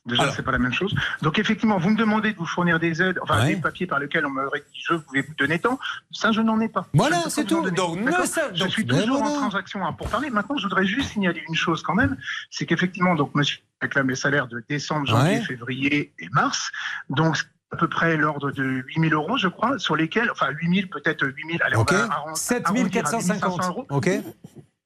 Déjà, 0.04 0.32
c'est 0.32 0.42
pas 0.42 0.50
la 0.50 0.58
même 0.58 0.72
chose. 0.72 0.92
Donc, 1.20 1.38
effectivement, 1.38 1.78
vous 1.78 1.90
me 1.90 1.96
demandez 1.96 2.32
de 2.32 2.36
vous 2.38 2.46
fournir 2.46 2.80
des 2.80 3.00
aides, 3.00 3.20
enfin, 3.22 3.40
Ouais. 3.42 3.54
des 3.54 3.60
papiers 3.60 3.86
par 3.86 4.00
lesquels 4.00 4.26
on 4.26 4.30
m'aurait 4.30 4.58
dit 4.72 4.80
je 4.88 4.94
pouvais 4.94 5.22
vous 5.22 5.34
donner 5.38 5.60
tant. 5.60 5.78
Ça, 6.10 6.32
je 6.32 6.40
n'en 6.40 6.58
ai 6.60 6.68
pas. 6.68 6.86
Voilà, 6.92 7.18
c'est 7.28 7.44
tout. 7.44 7.62
Donc, 7.70 8.00
ne 8.00 8.10
ça- 8.26 8.52
je 8.52 8.66
suis 8.66 8.84
toujours 8.84 9.18
voilà. 9.18 9.36
en 9.36 9.38
transaction 9.38 9.86
hein, 9.86 9.92
pour 9.92 10.08
parler. 10.08 10.30
Maintenant, 10.30 10.56
je 10.56 10.64
voudrais 10.64 10.84
juste 10.86 11.12
signaler 11.12 11.44
une 11.48 11.54
chose 11.54 11.82
quand 11.82 11.94
même, 11.94 12.16
c'est 12.50 12.66
qu'effectivement, 12.66 13.14
donc, 13.14 13.32
monsieur 13.36 13.60
réclame 13.80 14.08
les 14.08 14.16
salaires 14.16 14.48
de 14.48 14.64
décembre, 14.68 15.06
janvier, 15.06 15.38
Ouais. 15.38 15.44
février 15.44 16.12
et 16.18 16.28
mars. 16.32 16.72
Donc, 17.08 17.36
c'est 17.36 17.44
à 17.70 17.76
peu 17.76 17.88
près 17.88 18.16
l'ordre 18.16 18.50
de 18.50 18.64
8 18.64 19.08
000 19.08 19.12
euros, 19.14 19.36
je 19.38 19.46
crois, 19.48 19.78
sur 19.78 19.94
lesquels, 19.94 20.30
enfin 20.32 20.48
8 20.50 20.74
000, 20.80 20.88
peut-être 20.88 21.24
8 21.26 21.46
000, 21.46 21.58
allez, 21.64 21.76
Ok. 21.76 21.92
on 21.92 22.06
va 22.08 22.14
arron- 22.14 22.34
7 22.34 22.64
arrondir 22.66 22.86
à 22.86 22.90
450. 22.90 23.52
500 23.62 23.68
euros. 23.70 23.86
Ok. 23.88 24.10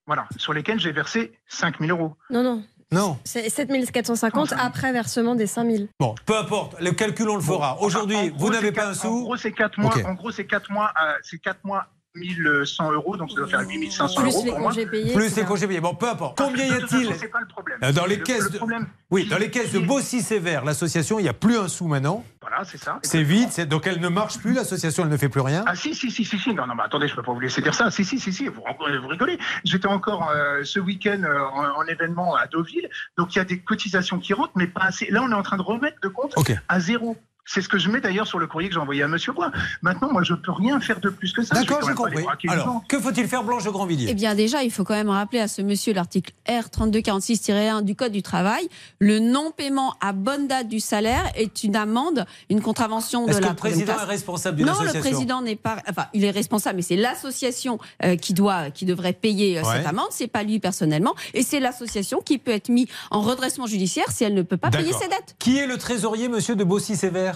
Voilà, 0.06 0.28
sur 0.36 0.52
lesquels 0.52 0.78
j'ai 0.78 0.93
versé 0.93 1.32
5 1.48 1.80
000 1.80 1.90
euros. 1.98 2.16
Non, 2.30 2.43
non. 2.43 2.62
Non. 2.92 3.18
C'est 3.24 3.48
7450 3.48 4.52
après 4.58 4.92
versement 4.92 5.34
des 5.34 5.46
5000. 5.46 5.88
Bon, 5.98 6.14
peu 6.24 6.36
importe, 6.36 6.80
le 6.80 6.92
calcul 6.92 7.28
on 7.28 7.36
le 7.36 7.42
fera. 7.42 7.80
Aujourd'hui, 7.82 8.32
vous 8.36 8.50
n'avez 8.50 8.70
pas 8.72 8.86
un 8.88 8.94
sou. 8.94 9.08
En 9.08 9.20
gros, 9.22 9.36
c'est 9.36 9.52
4 9.52 9.78
mois. 9.80 9.92
En 10.06 10.14
gros, 10.14 10.30
c'est 10.30 10.46
4 10.46 10.70
mois. 10.70 10.92
euh, 11.02 11.12
c'est 11.22 11.38
4 11.38 11.64
mois 11.64 11.86
1100 12.16 12.93
euros, 12.93 13.16
donc 13.16 13.30
ça 13.30 13.36
doit 13.36 13.47
faire 13.47 13.60
8500 13.60 14.20
Plus 14.20 14.30
euros. 14.32 14.43
les 14.44 14.51
pour 14.51 14.60
moi. 14.60 14.70
congés 14.70 14.86
payés. 14.86 15.14
Plus 15.14 15.36
les 15.36 15.44
congés 15.44 15.66
payés. 15.66 15.80
Bon, 15.80 15.94
peu 15.94 16.09
importe. 16.09 16.38
Combien 16.38 16.64
y 16.64 16.70
de 16.70 16.74
a-t-il 16.84 17.14
c'est 17.14 17.28
pas 17.28 17.40
le 17.40 17.47
problème. 17.47 17.78
Euh, 17.82 17.93
Dans 17.93 18.06
les 18.06 18.16
Le- 18.16 18.22
caisses 18.24 18.44
le 18.44 18.51
de... 18.51 18.56
problème- 18.59 18.86
Oui, 19.10 19.26
dans 19.26 19.38
les 19.38 19.51
caisses 19.51 19.72
de 19.72 19.78
Bossy 19.78 20.20
Sévère, 20.22 20.64
l'association, 20.64 21.18
il 21.18 21.22
n'y 21.22 21.28
a 21.28 21.32
plus 21.34 21.56
un 21.56 21.68
sou 21.68 21.86
maintenant. 21.86 22.24
Voilà, 22.40 22.64
c'est 22.64 22.78
ça. 22.78 22.98
C'est 23.02 23.22
vide, 23.22 23.48
donc 23.68 23.86
elle 23.88 24.01
ne 24.01 24.09
marche 24.09 24.38
plus, 24.38 24.52
l'association, 24.52 25.02
elle 25.02 25.09
ne 25.10 25.16
fait 25.16 25.28
plus 25.28 25.40
rien. 25.40 25.64
Ah 25.66 25.74
si, 25.74 25.94
si, 25.94 26.10
si, 26.10 26.24
si, 26.24 26.38
si. 26.38 26.55
Non, 26.55 26.66
non, 26.66 26.74
mais 26.76 26.82
attendez, 26.84 27.09
je 27.09 27.14
peux 27.16 27.22
pas 27.22 27.32
vous 27.32 27.40
laisser 27.40 27.60
dire 27.60 27.74
ça. 27.74 27.90
Si, 27.90 28.05
si, 28.05 28.18
si, 28.20 28.32
si, 28.32 28.47
vous, 28.47 28.62
vous 28.62 29.09
rigolez. 29.09 29.38
J'étais 29.64 29.88
encore 29.88 30.30
euh, 30.30 30.62
ce 30.62 30.78
week-end 30.78 31.22
euh, 31.24 31.40
en, 31.52 31.80
en 31.80 31.86
événement 31.86 32.36
à 32.36 32.47
Deauville, 32.47 32.88
donc 33.18 33.34
il 33.34 33.38
y 33.38 33.40
a 33.40 33.44
des 33.44 33.59
cotisations 33.60 34.18
qui 34.20 34.32
rentrent, 34.32 34.52
mais 34.56 34.66
pas 34.68 34.82
assez. 34.82 35.10
Là, 35.10 35.22
on 35.22 35.30
est 35.30 35.34
en 35.34 35.43
train 35.43 35.56
de 35.56 35.62
remettre 35.62 35.98
de 36.02 36.09
compte 36.09 36.34
à 36.68 36.78
zéro. 36.80 37.16
C'est 37.48 37.60
ce 37.62 37.68
que 37.68 37.78
je 37.78 37.89
mets 37.89 38.01
d'ailleurs 38.01 38.27
sur 38.27 38.39
le 38.40 38.47
courrier 38.48 38.68
que 38.68 38.74
j'ai 38.74 38.81
envoyé 38.81 39.02
à 39.05 39.09
Monsieur 39.09 39.32
Bois. 39.32 39.52
Maintenant, 39.81 40.10
moi, 40.12 40.23
je 40.24 40.35
peux 40.35 40.51
rien 40.52 40.81
faire 40.81 40.98
de 41.01 41.09
plus 41.10 41.32
que 41.32 41.43
ça. 41.43 41.55
D'accord, 41.55 41.81
j'ai 41.86 41.94
compris. 41.94 42.24
Alors, 42.48 42.82
que 42.89 42.98
faut-il 42.98 43.28
faire, 43.28 43.44
Blanche 43.44 43.64
de 43.64 43.70
Grandvilliers? 43.70 44.09
Eh 44.10 44.14
bien, 44.14 44.35
déjà, 44.35 44.64
il 44.64 44.70
faut 44.73 44.82
quand 44.82 44.94
même 44.94 45.10
rappeler 45.10 45.39
à 45.39 45.47
ce 45.48 45.62
monsieur 45.62 45.93
l'article 45.94 46.32
R3246-1 46.48 47.82
du 47.82 47.94
Code 47.94 48.12
du 48.12 48.23
travail. 48.23 48.68
Le 48.98 49.18
non-paiement 49.20 49.94
à 50.01 50.12
bonne 50.12 50.48
date 50.48 50.68
du 50.68 50.81
salaire 50.81 51.24
est 51.36 51.62
une 51.64 51.77
amende, 51.77 52.27
une 52.51 52.60
contravention 52.60 53.27
de 53.27 53.31
Est-ce 53.31 53.39
que 53.39 53.44
la 53.44 53.51
le 53.51 53.56
président 53.56 53.93
est 53.93 54.05
responsable 54.05 54.56
d'une 54.56 54.66
Non, 54.66 54.73
le 54.82 54.98
président 54.98 55.40
n'est 55.43 55.56
pas. 55.56 55.77
Enfin, 55.89 56.06
il 56.14 56.24
est 56.24 56.31
responsable, 56.31 56.77
mais 56.77 56.82
c'est 56.82 56.97
l'association 56.97 57.78
euh, 58.05 58.16
qui 58.16 58.35
doit, 58.35 58.70
qui 58.70 58.85
devrait 58.86 59.12
payer 59.12 59.59
euh, 59.59 59.62
Ouais. 59.62 59.77
cette 59.78 59.86
amende. 59.86 60.09
C'est 60.10 60.27
pas 60.28 60.43
lui 60.43 60.59
personnellement, 60.60 61.14
et 61.35 61.43
c'est 61.43 61.60
l'association 61.60 62.20
qui 62.24 62.39
peut 62.39 62.51
être 62.51 62.68
mise 62.68 62.86
en 63.10 63.20
redressement 63.20 63.66
judiciaire 63.66 64.10
si 64.10 64.24
elle 64.24 64.35
ne 64.35 64.43
peut 64.43 64.56
pas 64.56 64.70
payer 64.70 64.93
ses 64.93 65.09
dettes. 65.09 65.36
Qui 65.39 65.59
est 65.59 65.66
le 65.66 65.77
trésorier, 65.77 66.28
monsieur 66.28 66.55
de 66.56 66.64
Bossy 66.64 66.97
Sévère 66.97 67.35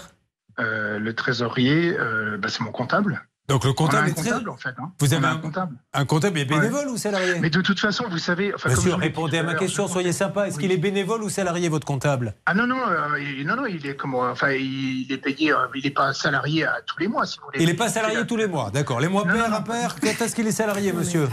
le 0.99 1.13
trésorier, 1.13 1.97
euh, 1.97 2.37
bah, 2.37 2.49
c'est 2.49 2.61
mon 2.63 2.71
comptable. 2.71 3.27
Donc 3.51 3.65
le 3.65 3.69
On 3.71 3.73
a 3.73 3.75
comptable 3.75 4.09
un 4.09 4.13
très... 4.13 4.23
comptable, 4.29 4.49
en 4.49 4.57
fait. 4.57 4.69
hein. 4.79 4.91
Vous 4.99 5.13
On 5.13 5.17
avez 5.17 5.25
a 5.25 5.29
un, 5.29 5.33
un 5.33 5.37
comptable. 5.37 5.75
un 5.93 6.05
comptable 6.05 6.39
est 6.39 6.45
bénévole 6.45 6.87
ou 6.87 6.97
salarié? 6.97 7.39
Mais 7.39 7.49
de 7.49 7.59
toute 7.61 7.79
façon, 7.79 8.05
vous 8.09 8.17
savez. 8.17 8.53
Enfin, 8.55 8.69
comme 8.69 8.77
Monsieur, 8.77 8.93
dit 8.93 8.99
répondez 9.01 9.37
à 9.39 9.43
ma 9.43 9.55
question, 9.55 9.87
soyez 9.87 10.13
sympa. 10.13 10.47
Est-ce 10.47 10.57
qu'il 10.57 10.71
est 10.71 10.77
bénévole 10.77 11.21
ou 11.23 11.29
salarié, 11.29 11.67
votre 11.67 11.85
comptable? 11.85 12.33
Ah 12.45 12.53
non, 12.53 12.65
non, 12.65 12.77
euh, 12.87 13.19
il, 13.19 13.45
non, 13.45 13.57
non, 13.57 13.65
il 13.65 13.85
est 13.85 13.95
comme. 13.95 14.15
Enfin, 14.15 14.51
il 14.51 15.07
est 15.09 15.17
payé, 15.17 15.51
euh, 15.51 15.57
il 15.75 15.83
n'est 15.83 15.89
pas 15.91 16.13
salarié 16.13 16.65
à 16.65 16.75
tous 16.85 16.97
les 16.99 17.07
mois, 17.09 17.25
si 17.25 17.37
vous 17.39 17.45
voulez. 17.45 17.59
Il 17.61 17.67
n'est 17.67 17.73
pas 17.75 17.89
salarié 17.89 18.25
tous 18.25 18.37
les 18.37 18.47
mois, 18.47 18.71
d'accord. 18.71 18.99
Les 19.01 19.09
mois 19.09 19.23
pairs, 19.25 19.53
impairs, 19.53 19.95
quand 20.01 20.21
est-ce 20.25 20.33
qu'il 20.35 20.47
est 20.47 20.51
salarié, 20.51 20.93
monsieur? 20.93 21.27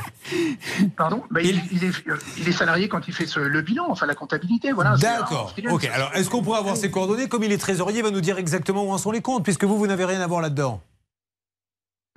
Pardon? 0.97 1.23
Bah, 1.31 1.41
il... 1.43 1.61
Il, 1.71 1.85
est, 1.85 1.93
il 2.39 2.49
est 2.49 2.53
salarié 2.53 2.89
quand 2.89 3.07
il 3.07 3.15
fait 3.15 3.27
ce- 3.27 3.39
le 3.41 3.63
bilan, 3.63 3.87
enfin 3.89 4.07
la 4.07 4.15
comptabilité, 4.15 4.73
voilà. 4.73 4.97
D'accord. 4.97 5.55
Ok. 5.71 5.89
Alors, 5.93 6.11
est-ce 6.15 6.29
qu'on 6.31 6.43
pourrait 6.43 6.59
avoir 6.59 6.77
ses 6.77 6.91
coordonnées? 6.91 7.29
Comme 7.29 7.45
il 7.45 7.53
est 7.53 7.59
trésorier, 7.59 7.99
il 7.99 8.05
va 8.05 8.11
nous 8.11 8.21
dire 8.21 8.39
exactement 8.39 8.85
où 8.85 8.91
en 8.91 8.99
sont 8.99 9.13
les 9.13 9.21
comptes, 9.23 9.45
puisque 9.45 9.65
vous, 9.65 9.79
vous 9.79 9.87
n'avez 9.87 10.05
rien 10.05 10.21
à 10.21 10.27
voir 10.27 10.41
là-dedans. 10.41 10.81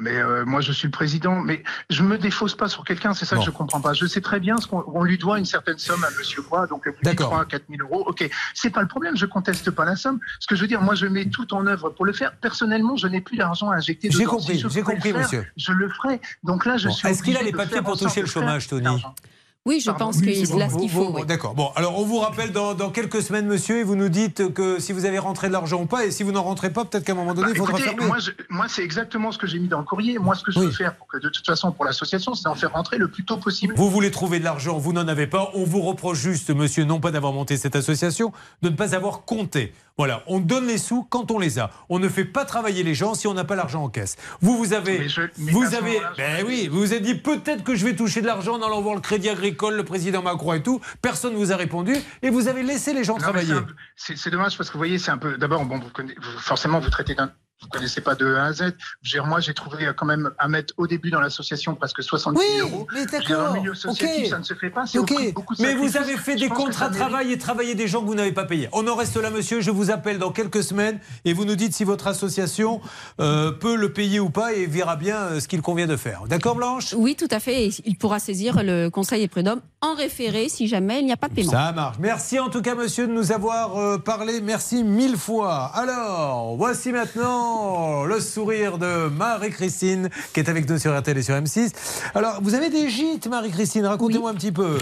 Mais 0.02 0.16
euh, 0.18 0.44
moi, 0.46 0.62
je 0.62 0.72
suis 0.72 0.88
le 0.88 0.92
président, 0.92 1.36
mais 1.40 1.64
je 1.92 2.02
me 2.02 2.18
défausse 2.18 2.56
pas 2.56 2.68
sur 2.68 2.84
quelqu'un, 2.84 3.14
c'est 3.14 3.26
ça 3.26 3.36
Bon. 3.36 3.42
que 3.42 3.46
je 3.46 3.52
comprends 3.52 3.80
pas. 3.82 3.94
Je 3.94 4.06
sais 4.08 4.20
très 4.20 4.40
bien 4.40 4.58
ce 4.58 4.66
qu'on 4.68 4.84
on 4.88 5.04
lui 5.04 5.18
doit 5.20 5.38
une 5.38 5.46
certaine 5.46 5.78
somme 5.78 6.04
à 6.04 6.10
Monsieur 6.18 6.42
Bois, 6.42 6.66
donc 6.68 6.82
plus 6.84 6.92
de 6.92 6.98
D'accord. 7.04 7.30
3 7.30 7.46
4 7.46 7.64
000 7.70 7.82
euros. 7.84 8.04
Ok, 8.08 8.28
c'est 8.56 8.72
pas 8.72 8.82
le 8.82 8.88
problème, 8.88 9.16
je 9.16 9.28
conteste 9.28 9.70
pas 9.70 9.86
la 9.86 9.96
somme. 9.96 10.20
Ce 10.40 10.48
que 10.48 10.56
je 10.56 10.62
veux 10.62 10.68
dire, 10.68 10.82
moi, 10.82 10.96
je 10.96 11.06
mets 11.06 11.26
tout 11.30 11.54
en 11.54 11.68
œuvre 11.68 11.92
pour 11.92 12.06
le 12.06 12.14
faire. 12.14 12.36
Personnellement, 12.38 12.96
je 12.98 13.08
n'ai 13.08 13.22
plus 13.22 13.38
d'argent 13.38 13.70
à 13.70 13.76
injecter. 13.76 14.10
J'ai 14.12 14.26
compris, 14.26 14.58
Si 14.60 14.66
j'ai 14.70 14.82
compris, 14.82 15.12
faire, 15.12 15.20
monsieur. 15.22 15.46
Je 15.56 15.72
le 15.72 15.88
ferai. 15.90 16.20
Donc 16.44 16.66
là, 16.66 16.78
je 16.78 16.88
Bon, 16.88 16.94
suis. 16.94 17.08
Est-ce 17.08 17.22
qu'il 17.22 17.38
a 17.38 17.44
les 17.44 17.52
papiers 17.52 17.82
pour 17.82 17.98
toucher 17.98 18.22
le 18.22 18.28
chômage, 18.28 18.68
Tony. 18.68 19.04
Oui, 19.68 19.80
je 19.80 19.92
Pardon. 19.92 20.06
pense 20.06 20.16
Oui, 20.18 20.22
qu'il 20.34 20.48
c'est 20.48 20.60
a 20.60 20.68
ce 20.70 20.74
Vous- 20.74 20.80
qu'il 20.80 20.90
faut. 20.90 21.12
oui. 21.14 21.24
D'accord. 21.28 21.54
Bon, 21.54 21.70
alors 21.76 22.00
on 22.00 22.04
vous 22.04 22.18
rappelle 22.18 22.52
dans, 22.52 22.74
dans 22.74 22.90
quelques 22.90 23.22
semaines, 23.22 23.46
monsieur, 23.46 23.78
et 23.78 23.84
vous 23.84 23.96
nous 23.96 24.10
dites 24.10 24.52
que 24.56 24.80
si 24.80 24.92
vous 24.92 25.06
avez 25.06 25.20
rentré 25.20 25.50
de 25.50 25.54
l'argent 25.54 25.84
ou 25.84 25.86
pas, 25.86 26.04
et 26.04 26.10
si 26.10 26.24
vous 26.24 26.32
n'en 26.32 26.42
rentrez 26.42 26.74
pas, 26.74 26.84
peut-être 26.84 27.04
qu'à 27.04 27.12
un 27.12 27.16
moment 27.16 27.36
donné, 27.36 27.50
Bah, 27.50 27.54
il 27.54 27.58
faudra 27.60 27.74
écoutez, 27.78 27.90
fermer. 27.96 28.08
moi, 28.08 28.18
moi, 28.50 28.66
c'est 28.68 28.82
exactement 28.84 29.32
ce 29.32 29.38
que 29.38 29.46
j'ai 29.46 29.60
mis 29.60 29.68
dans 29.68 29.78
le 29.78 29.84
courrier. 29.84 30.18
Moi, 30.18 30.34
ce 30.34 30.44
que 30.44 30.52
je 30.52 30.58
Oui. 30.58 30.66
veux 30.66 30.72
faire, 30.72 30.96
pour 30.98 31.06
que 31.06 31.18
de 31.18 31.30
toute 31.30 31.46
façon, 31.46 31.72
pour 31.72 31.86
l'association, 31.86 32.34
c'est 32.34 32.46
d'en 32.46 32.56
faire 32.56 32.72
rentrer 32.72 32.98
le 32.98 33.08
plus 33.08 33.24
tôt 33.24 33.38
possible. 33.38 33.76
Vous 33.78 33.92
voulez 33.92 34.10
trouver 34.10 34.40
de 34.40 34.44
l'argent, 34.46 34.80
vous 34.80 34.94
n'en 34.94 35.08
avez 35.08 35.28
pas. 35.28 35.52
On 35.54 35.64
vous 35.64 35.82
reproche 35.82 36.18
juste, 36.20 36.50
monsieur, 36.50 36.84
non 36.84 37.00
pas 37.00 37.12
d'avoir 37.12 37.32
monté 37.32 37.56
cette 37.56 37.76
association, 37.76 38.32
de 38.64 38.70
ne 38.70 38.76
pas 38.76 38.96
avoir 38.96 39.26
compté. 39.26 39.74
Voilà, 40.02 40.24
on 40.26 40.40
donne 40.40 40.66
les 40.66 40.80
sous 40.80 41.04
quand 41.04 41.30
on 41.30 41.38
les 41.38 41.60
a. 41.60 41.70
On 41.88 42.00
ne 42.00 42.10
fait 42.10 42.26
pas 42.26 42.44
travailler 42.44 42.82
les 42.82 42.96
gens 42.96 43.14
si 43.14 43.28
on 43.28 43.36
n'a 43.36 43.44
pas 43.44 43.56
l'argent 43.56 43.84
en 43.84 43.90
caisse. 43.90 44.18
Vous, 44.42 44.58
vous 44.58 44.74
avez, 44.74 44.98
Mais 44.98 45.10
je- 45.10 45.22
mais 45.38 45.52
vous 45.52 45.76
avez, 45.76 46.00
ben 46.18 46.44
oui, 46.44 46.68
vous 46.68 46.80
vous 46.80 46.94
êtes 46.96 47.04
dit 47.04 47.14
peut-être 47.14 47.64
que 47.64 47.76
je 47.76 47.86
vais 47.86 47.96
toucher 47.96 48.22
de 48.22 48.26
l'argent 48.26 48.56
en 48.56 48.64
allant 48.66 48.82
voir 48.82 48.96
le 48.96 49.02
Crédit 49.02 49.30
Agricole, 49.30 49.76
le 49.76 49.84
président 49.86 50.24
Macron 50.24 50.54
et 50.54 50.64
tout. 50.64 50.82
Personne 51.04 51.36
vous 51.36 51.52
a 51.52 51.56
répondu 51.56 51.94
et 52.24 52.32
vous 52.32 52.48
avez 52.48 52.64
laissé 52.64 52.96
les 52.96 53.04
gens 53.04 53.14
Non, 53.14 53.20
travailler. 53.20 53.54
c'est 53.96 54.32
dommage 54.32 54.58
parce 54.58 54.70
que 54.72 54.74
vous 54.74 54.80
voyez, 54.80 54.98
c'est 54.98 55.12
un 55.12 55.20
peu. 55.20 55.38
D'abord, 55.38 55.64
bon, 55.66 55.78
vous 55.78 55.90
connaissez- 55.92 56.18
vous- 56.20 56.40
forcément, 56.40 56.80
vous 56.80 56.90
traitez 56.90 57.14
d'un. 57.14 57.32
Vous 57.62 57.68
connaissez 57.70 58.02
pas 58.02 58.16
de 58.16 58.34
A 58.36 58.46
à 58.46 58.54
Z. 58.54 58.74
Je 59.04 59.20
moi, 59.20 59.40
j'ai 59.40 59.54
trouvé 59.54 59.86
euh, 59.86 59.94
quand 59.94 60.06
même 60.06 60.32
à 60.40 60.48
mettre 60.48 60.74
au 60.78 60.88
début 60.88 61.12
dans 61.12 61.22
l'association 61.22 61.76
presque 61.76 62.02
70 62.02 62.40
000 62.58 62.68
euros. 62.70 62.88
mais 62.92 63.02
Je 63.02 63.06
Dans 63.06 63.12
d'accord, 63.20 63.54
le 63.54 63.60
milieu 63.60 63.72
associatif, 63.74 64.30
ça 64.30 64.40
ne 64.40 64.44
se 64.44 64.54
fait 64.56 64.70
pas. 64.70 64.86
c'est 64.88 64.98
beaucoup 65.34 65.56
de 65.56 65.62
mais 65.62 65.76
vous 65.76 65.96
avez 65.96 66.18
fait 66.18 66.34
Je 66.38 66.44
des 66.46 66.50
contrats 66.50 66.90
de 66.90 66.96
travail 66.96 67.32
et 67.32 67.38
travaillé 67.38 67.76
des 67.76 67.88
gens 67.88 68.02
que 68.02 68.08
vous 68.08 68.16
n'avez 68.16 68.32
pas 68.32 68.46
payés. 68.46 68.68
On 68.74 68.88
en 68.88 68.96
reste 68.96 69.16
là, 69.18 69.30
monsieur. 69.30 69.62
Je 69.62 69.70
vous 69.70 69.92
appelle 69.92 70.18
dans 70.18 70.32
quelques 70.32 70.64
semaines 70.64 71.00
et 71.24 71.34
vous 71.34 71.46
nous 71.46 71.56
dites 71.56 71.74
si 71.74 71.84
votre 71.84 72.08
association 72.08 72.82
euh, 73.20 73.52
peut 73.52 73.76
le 73.76 73.94
payer 73.94 74.20
ou 74.20 74.30
pas 74.32 74.54
et 74.54 74.66
verra 74.66 74.96
bien 74.96 75.18
euh, 75.18 75.40
ce 75.40 75.48
qu'il 75.48 75.62
convient 75.62 75.88
de 75.88 75.98
faire. 75.98 76.24
D'accord, 76.28 76.56
Blanche? 76.56 76.94
Oui, 76.98 77.16
tout 77.16 77.28
à 77.30 77.40
fait. 77.40 77.68
Et 77.68 77.74
il 77.86 77.96
pourra 77.96 78.18
saisir 78.20 78.64
le 78.64 78.90
Conseil 78.90 79.22
et 79.24 79.28
prud'homme 79.28 79.62
en 79.82 79.94
référé 79.94 80.50
si 80.50 80.68
jamais 80.68 81.00
il 81.00 81.06
n'y 81.06 81.12
a 81.12 81.18
pas 81.18 81.28
de 81.30 81.36
paiement. 81.36 81.52
Ça 81.52 81.72
marche. 81.74 81.98
Merci 82.00 82.40
en 82.40 82.50
tout 82.50 82.62
cas, 82.62 82.74
monsieur, 82.76 83.08
de 83.08 83.14
nous 83.14 83.32
avoir 83.32 84.02
parlé. 84.02 84.42
Merci 84.42 84.84
mille 84.84 85.18
fois. 85.18 85.72
Alors, 85.76 86.56
voici 86.58 86.92
maintenant 86.92 87.51
le 88.06 88.20
sourire 88.20 88.78
de 88.78 89.10
Marie-Christine 89.10 90.10
qui 90.34 90.40
est 90.40 90.50
avec 90.50 90.70
nous 90.70 90.78
sur 90.78 90.98
RTL 90.98 91.18
et 91.18 91.24
sur 91.24 91.36
M6. 91.36 91.72
Alors, 92.16 92.40
vous 92.42 92.56
avez 92.56 92.70
des 92.70 92.90
gîtes, 92.90 93.28
Marie-Christine. 93.28 93.86
Racontez-moi 93.86 94.32
un 94.32 94.36
petit 94.36 94.52
peu. 94.52 94.78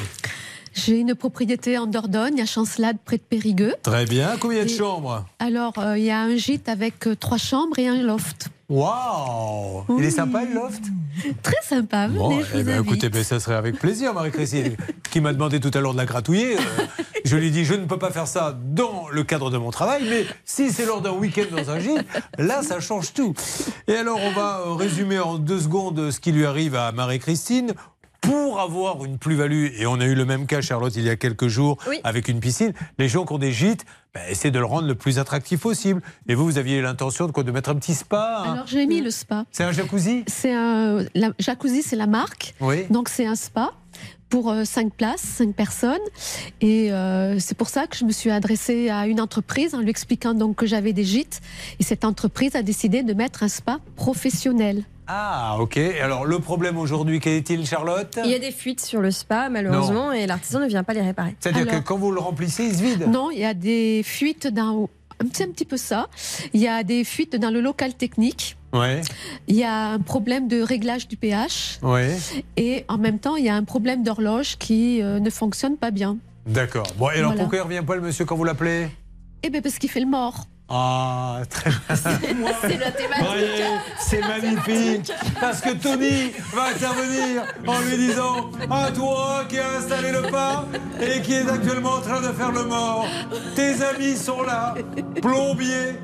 J'ai 0.73 0.99
une 0.99 1.15
propriété 1.15 1.77
en 1.77 1.87
Dordogne, 1.87 2.41
à 2.41 2.45
Chancelade, 2.45 2.97
près 3.03 3.17
de 3.17 3.23
Périgueux. 3.23 3.75
Très 3.83 4.05
bien. 4.05 4.35
Combien 4.39 4.63
de 4.63 4.69
chambres 4.69 5.25
Alors, 5.39 5.73
euh, 5.77 5.97
il 5.97 6.05
y 6.05 6.11
a 6.11 6.21
un 6.21 6.35
gîte 6.35 6.69
avec 6.69 7.07
euh, 7.07 7.15
trois 7.15 7.37
chambres 7.37 7.77
et 7.79 7.87
un 7.87 8.01
loft. 8.01 8.49
Waouh 8.69 9.83
Il 9.97 10.05
est 10.05 10.11
sympa 10.11 10.43
le 10.45 10.53
loft? 10.53 10.83
Très 11.41 11.61
sympa, 11.63 12.07
venez, 12.07 12.19
Bon, 12.19 12.39
je 12.39 12.59
eh 12.59 12.63
ben, 12.63 12.83
écoutez, 12.83 13.09
ben, 13.09 13.23
ça 13.23 13.39
serait 13.39 13.55
avec 13.55 13.79
plaisir, 13.79 14.13
Marie-Christine, 14.13 14.77
qui 15.11 15.21
m'a 15.21 15.33
demandé 15.33 15.59
tout 15.59 15.71
à 15.73 15.81
l'heure 15.81 15.93
de 15.93 15.97
la 15.97 16.05
gratouiller. 16.05 16.55
Euh, 16.55 17.03
je 17.25 17.35
lui 17.35 17.47
ai 17.47 17.49
dit, 17.49 17.65
je 17.65 17.73
ne 17.73 17.85
peux 17.85 17.97
pas 17.97 18.11
faire 18.11 18.27
ça 18.27 18.55
dans 18.63 19.07
le 19.09 19.23
cadre 19.23 19.49
de 19.49 19.57
mon 19.57 19.71
travail, 19.71 20.03
mais 20.07 20.23
si 20.45 20.71
c'est 20.71 20.85
lors 20.85 21.01
d'un 21.01 21.13
week-end 21.13 21.45
dans 21.51 21.71
un 21.71 21.79
gîte, 21.79 22.05
là, 22.37 22.61
ça 22.61 22.79
change 22.79 23.13
tout. 23.13 23.33
Et 23.87 23.95
alors, 23.95 24.19
on 24.21 24.31
va 24.31 24.61
résumer 24.75 25.17
en 25.17 25.39
deux 25.39 25.61
secondes 25.61 26.11
ce 26.11 26.19
qui 26.19 26.31
lui 26.31 26.45
arrive 26.45 26.75
à 26.75 26.91
Marie-Christine. 26.91 27.73
Pour 28.21 28.59
avoir 28.59 29.03
une 29.05 29.17
plus-value, 29.17 29.67
et 29.77 29.85
on 29.85 29.99
a 29.99 30.05
eu 30.05 30.15
le 30.15 30.25
même 30.25 30.45
cas, 30.45 30.61
Charlotte, 30.61 30.93
il 30.95 31.03
y 31.03 31.09
a 31.09 31.15
quelques 31.15 31.47
jours, 31.47 31.77
Oui. 31.87 31.99
avec 32.03 32.27
une 32.27 32.39
piscine, 32.39 32.73
les 32.97 33.07
gens 33.07 33.25
qui 33.25 33.33
ont 33.33 33.37
des 33.37 33.51
gîtes, 33.51 33.85
ben, 34.13 34.21
essaient 34.29 34.51
de 34.51 34.59
le 34.59 34.65
rendre 34.65 34.87
le 34.87 34.95
plus 34.95 35.19
attractif 35.19 35.61
possible. 35.61 36.01
Et 36.27 36.35
vous, 36.35 36.43
vous 36.45 36.57
aviez 36.57 36.81
l'intention 36.81 37.27
de 37.27 37.31
quoi 37.31 37.43
De 37.43 37.51
mettre 37.51 37.69
un 37.69 37.75
petit 37.75 37.93
spa 37.93 38.43
hein 38.45 38.53
Alors 38.53 38.67
j'ai 38.67 38.85
mis 38.87 39.01
le 39.01 39.11
spa. 39.11 39.45
C'est 39.51 39.63
un 39.63 39.71
jacuzzi 39.71 40.23
C'est 40.27 40.51
un 40.53 41.05
la, 41.13 41.31
jacuzzi, 41.37 41.83
c'est 41.83 41.95
la 41.95 42.07
marque. 42.07 42.55
Oui. 42.59 42.85
Donc 42.89 43.07
c'est 43.07 43.27
un 43.27 43.35
spa 43.35 43.71
pour 44.29 44.53
5 44.63 44.93
places, 44.93 45.21
5 45.21 45.53
personnes. 45.55 45.97
Et 46.61 46.91
euh, 46.91 47.37
c'est 47.39 47.55
pour 47.55 47.69
ça 47.69 47.85
que 47.87 47.95
je 47.95 48.03
me 48.05 48.11
suis 48.11 48.31
adressée 48.31 48.89
à 48.89 49.05
une 49.07 49.21
entreprise 49.21 49.75
en 49.75 49.79
lui 49.79 49.89
expliquant 49.89 50.33
donc 50.33 50.55
que 50.55 50.65
j'avais 50.65 50.93
des 50.93 51.03
gîtes. 51.03 51.41
Et 51.79 51.83
cette 51.83 52.03
entreprise 52.03 52.55
a 52.55 52.63
décidé 52.63 53.03
de 53.03 53.13
mettre 53.13 53.43
un 53.43 53.47
spa 53.47 53.79
professionnel. 53.95 54.85
Ah, 55.11 55.57
ok. 55.59 55.77
Alors, 56.01 56.25
le 56.25 56.37
problème 56.37 56.77
aujourd'hui, 56.77 57.19
quel 57.19 57.33
est-il, 57.33 57.65
Charlotte 57.65 58.19
Il 58.23 58.29
y 58.29 58.35
a 58.35 58.39
des 58.39 58.51
fuites 58.51 58.79
sur 58.79 59.01
le 59.01 59.09
spa, 59.09 59.49
malheureusement, 59.49 60.11
et 60.11 60.27
l'artisan 60.27 60.59
ne 60.59 60.67
vient 60.67 60.83
pas 60.83 60.93
les 60.93 61.01
réparer. 61.01 61.35
C'est-à-dire 61.39 61.65
que 61.65 61.79
quand 61.79 61.97
vous 61.97 62.11
le 62.11 62.19
remplissez, 62.19 62.65
il 62.65 62.75
se 62.75 62.83
vide 62.83 63.07
Non, 63.09 63.31
il 63.31 63.39
y 63.39 63.45
a 63.45 63.55
des 63.55 64.01
fuites 64.03 64.45
dans 64.47 64.87
c'est 65.33 65.43
un 65.43 65.51
petit 65.51 65.65
peu 65.65 65.77
ça. 65.77 66.07
Il 66.53 66.61
y 66.61 66.67
a 66.67 66.83
des 66.83 67.03
fuites 67.03 67.35
dans 67.35 67.49
le 67.49 67.59
local 67.59 67.93
technique. 67.95 68.55
Ouais, 68.71 69.01
Il 69.47 69.55
y 69.55 69.63
a 69.63 69.89
un 69.93 69.99
problème 69.99 70.47
de 70.47 70.61
réglage 70.61 71.07
du 71.07 71.17
pH. 71.17 71.79
ouais. 71.81 72.15
Et 72.55 72.85
en 72.87 72.97
même 72.97 73.19
temps, 73.19 73.35
il 73.35 73.43
y 73.43 73.49
a 73.49 73.55
un 73.55 73.63
problème 73.63 74.03
d'horloge 74.03 74.57
qui 74.57 75.01
euh, 75.01 75.19
ne 75.19 75.29
fonctionne 75.29 75.75
pas 75.75 75.91
bien. 75.91 76.17
D'accord. 76.45 76.87
Bon, 76.97 77.09
et 77.09 77.15
alors 77.15 77.31
Voilà. 77.31 77.41
pourquoi 77.41 77.57
il 77.57 77.61
revient 77.63 77.83
pas 77.85 77.95
le 77.95 78.01
monsieur 78.01 78.25
quand 78.25 78.35
vous 78.37 78.43
l'appelez? 78.45 78.87
Eh 79.43 79.49
bien, 79.49 79.61
parce 79.61 79.77
qu'il 79.79 79.89
fait 79.89 79.99
le 79.99 80.05
mort. 80.05 80.45
Ah, 80.71 81.39
très 81.49 81.71
bien. 81.71 81.95
C'est 82.61 82.77
la 82.77 82.91
c'est 83.99 84.21
magnifique. 84.21 85.11
Parce 85.39 85.61
que 85.61 85.71
Tony 85.71 86.31
va 86.53 86.67
intervenir 86.67 87.43
en 87.65 87.79
lui 87.79 87.97
disant 87.97 88.51
À 88.69 88.91
toi 88.91 89.45
qui 89.49 89.57
as 89.57 89.77
installé 89.79 90.11
le 90.11 90.21
pas 90.29 90.65
et 91.01 91.21
qui 91.21 91.33
est 91.33 91.49
actuellement 91.49 91.93
en 91.93 92.01
train 92.01 92.21
de 92.21 92.31
faire 92.33 92.51
le 92.51 92.65
mort, 92.65 93.07
tes 93.55 93.81
amis 93.83 94.15
sont 94.15 94.43
là, 94.43 94.75
plombier, 95.21 95.95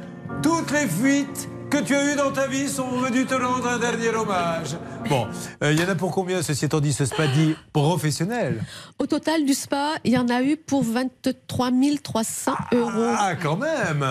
toutes 0.42 0.72
les 0.72 0.88
fuites 0.88 1.48
que 1.76 1.84
tu 1.84 1.94
as 1.94 2.14
eues 2.14 2.16
dans 2.16 2.32
ta 2.32 2.48
vie 2.48 2.70
sont 2.70 2.88
venues 2.88 3.26
te 3.26 3.34
rendre 3.34 3.68
un 3.68 3.78
dernier 3.80 4.10
hommage. 4.10 4.78
Bon, 5.10 5.28
euh, 5.62 5.72
il 5.72 5.80
y 5.80 5.84
en 5.84 5.90
a 5.90 5.94
pour 5.94 6.12
combien, 6.12 6.42
ceci 6.42 6.66
étant 6.66 6.80
dit, 6.80 6.92
ce 6.92 7.06
spa 7.06 7.28
dit 7.28 7.54
professionnel? 7.74 8.64
Au 8.98 9.06
total 9.06 9.46
du 9.46 9.54
spa, 9.54 9.92
il 10.04 10.14
y 10.14 10.18
en 10.18 10.30
a 10.30 10.42
eu 10.42 10.58
pour 10.58 10.84
23 10.84 11.70
300 12.02 12.52
euros. 12.74 12.90
Ah, 13.16 13.34
quand 13.36 13.56
même 13.58 14.04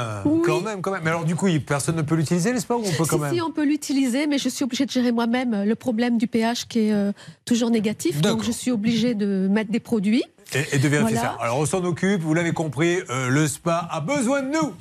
Quand 0.44 0.60
même, 0.60 0.82
quand 0.82 0.92
même. 0.92 1.00
Mais 1.02 1.10
alors, 1.10 1.24
du 1.24 1.34
coup, 1.34 1.48
personne 1.66 1.96
ne 1.96 2.02
peut 2.02 2.14
l'utiliser, 2.14 2.52
le 2.52 2.60
spa, 2.60 2.74
ou 2.74 2.82
on 2.86 2.92
peut 2.92 3.06
quand 3.08 3.16
si, 3.16 3.22
même? 3.22 3.34
si, 3.34 3.40
on 3.40 3.50
peut 3.50 3.64
l'utiliser, 3.64 4.28
mais 4.28 4.38
je 4.38 4.48
suis 4.48 4.62
obligée 4.62 4.86
de 4.86 4.90
gérer 4.92 5.10
moi-même 5.10 5.64
le 5.64 5.74
problème 5.74 6.16
du 6.16 6.28
pH 6.28 6.68
qui 6.68 6.80
est 6.88 6.92
euh, 6.92 7.10
toujours 7.44 7.70
négatif. 7.70 8.20
Donc, 8.20 8.44
je 8.44 8.52
suis 8.52 8.70
obligée 8.70 9.14
de 9.14 9.48
mettre 9.50 9.72
des 9.72 9.80
produits. 9.80 10.22
Et, 10.54 10.76
et 10.76 10.78
de 10.78 10.86
vérifier 10.88 11.16
Voilà. 11.16 11.34
ça. 11.36 11.42
Alors 11.42 11.58
on 11.58 11.66
s'en 11.66 11.82
occupe, 11.84 12.20
vous 12.20 12.34
l'avez 12.34 12.52
compris, 12.52 12.98
euh, 13.10 13.28
le 13.30 13.48
spa 13.48 13.88
a 13.90 14.00
besoin 14.00 14.42
de 14.42 14.50
nous. 14.50 14.74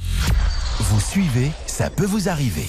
Vous 0.80 1.00
suivez, 1.00 1.52
ça 1.68 1.90
peut 1.90 2.06
vous 2.06 2.30
arriver. 2.30 2.68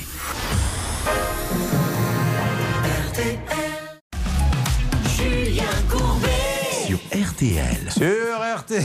RTL. 7.34 7.90
Sur 7.90 8.58
RTL, 8.58 8.82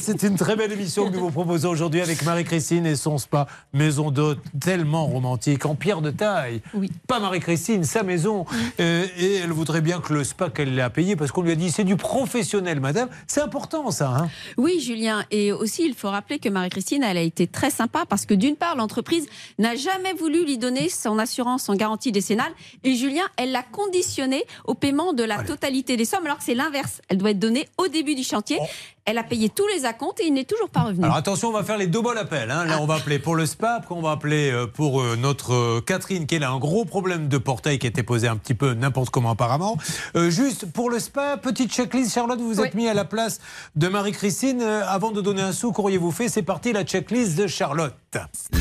c'est 0.00 0.22
une 0.22 0.36
très 0.36 0.54
belle 0.54 0.70
émission 0.70 1.10
que 1.10 1.16
nous 1.16 1.20
vous 1.20 1.30
proposons 1.32 1.70
aujourd'hui 1.70 2.00
avec 2.00 2.22
Marie-Christine 2.22 2.86
et 2.86 2.94
son 2.94 3.18
spa 3.18 3.48
maison 3.72 4.12
d'hôte 4.12 4.38
tellement 4.60 5.06
romantique, 5.06 5.66
en 5.66 5.74
pierre 5.74 6.00
de 6.00 6.12
taille. 6.12 6.62
Oui. 6.74 6.92
Pas 7.08 7.18
Marie-Christine, 7.18 7.82
sa 7.82 8.04
maison. 8.04 8.46
Euh, 8.78 9.04
et 9.18 9.36
elle 9.36 9.50
voudrait 9.50 9.80
bien 9.80 10.00
que 10.00 10.14
le 10.14 10.22
spa 10.22 10.48
qu'elle 10.48 10.76
l'a 10.76 10.90
payé 10.90 11.16
parce 11.16 11.32
qu'on 11.32 11.42
lui 11.42 11.50
a 11.50 11.56
dit 11.56 11.72
c'est 11.72 11.82
du 11.82 11.96
professionnel, 11.96 12.78
madame. 12.78 13.08
C'est 13.26 13.40
important 13.40 13.90
ça. 13.90 14.14
Hein 14.16 14.28
Oui, 14.56 14.78
Julien. 14.78 15.24
Et 15.32 15.50
aussi, 15.50 15.84
il 15.84 15.94
faut 15.94 16.10
rappeler 16.10 16.38
que 16.38 16.48
Marie-Christine, 16.48 17.02
elle 17.02 17.16
a 17.18 17.22
été 17.22 17.48
très 17.48 17.70
sympa 17.70 18.04
parce 18.08 18.26
que 18.26 18.34
d'une 18.34 18.54
part, 18.54 18.76
l'entreprise 18.76 19.26
n'a 19.58 19.74
jamais 19.74 20.12
voulu 20.12 20.44
lui 20.44 20.56
donner 20.56 20.88
son 20.88 21.18
assurance 21.18 21.68
en 21.68 21.74
garantie 21.74 22.12
décennale. 22.12 22.52
Et 22.84 22.94
Julien, 22.94 23.24
elle 23.36 23.50
l'a 23.50 23.64
conditionné 23.64 24.44
au 24.66 24.74
paiement 24.74 25.12
de 25.12 25.24
la 25.24 25.42
totalité 25.42 25.96
des 25.96 26.04
sommes, 26.04 26.24
alors 26.26 26.38
que 26.38 26.44
c'est 26.44 26.54
l'inverse. 26.54 27.00
Elle 27.08 27.18
doit 27.18 27.30
être 27.30 27.40
donnée 27.40 27.66
au 27.76 27.87
début 27.88 28.14
du 28.14 28.22
chantier. 28.24 28.58
Elle 29.04 29.16
a 29.18 29.22
payé 29.22 29.48
tous 29.48 29.66
les 29.74 29.86
acomptes 29.86 30.20
et 30.20 30.26
il 30.26 30.34
n'est 30.34 30.44
toujours 30.44 30.68
pas 30.68 30.82
revenu. 30.82 31.04
Alors 31.04 31.16
attention, 31.16 31.48
on 31.48 31.52
va 31.52 31.62
faire 31.64 31.78
les 31.78 31.86
deux 31.86 32.02
bons 32.02 32.16
appels. 32.16 32.50
hein. 32.50 32.66
Là, 32.66 32.78
on 32.82 32.86
va 32.86 32.96
appeler 32.96 33.18
pour 33.18 33.36
le 33.36 33.46
spa, 33.46 33.76
après 33.76 33.94
on 33.94 34.02
va 34.02 34.10
appeler 34.10 34.50
euh, 34.50 34.66
pour 34.66 35.00
euh, 35.00 35.16
notre 35.16 35.54
euh, 35.54 35.80
Catherine 35.80 36.26
qui 36.26 36.36
a 36.36 36.50
un 36.50 36.58
gros 36.58 36.84
problème 36.84 37.28
de 37.28 37.38
portail 37.38 37.78
qui 37.78 37.86
a 37.86 37.88
été 37.90 38.02
posé 38.02 38.28
un 38.28 38.36
petit 38.36 38.52
peu 38.54 38.74
n'importe 38.74 39.08
comment 39.10 39.30
apparemment. 39.30 39.78
Euh, 40.14 40.28
juste 40.28 40.70
pour 40.70 40.90
le 40.90 40.98
spa, 40.98 41.38
petite 41.38 41.72
checklist. 41.72 42.12
Charlotte, 42.12 42.38
vous 42.40 42.48
vous 42.48 42.60
êtes 42.60 42.74
mis 42.74 42.86
à 42.88 42.94
la 42.94 43.04
place 43.06 43.40
de 43.76 43.88
Marie-Christine. 43.88 44.60
Euh, 44.60 44.82
avant 44.86 45.10
de 45.10 45.20
donner 45.22 45.42
un 45.42 45.52
sou, 45.52 45.72
qu'auriez-vous 45.72 46.10
fait 46.10 46.28
C'est 46.28 46.42
parti, 46.42 46.72
la 46.72 46.84
checklist 46.84 47.36
de 47.38 47.46
Charlotte. 47.46 47.94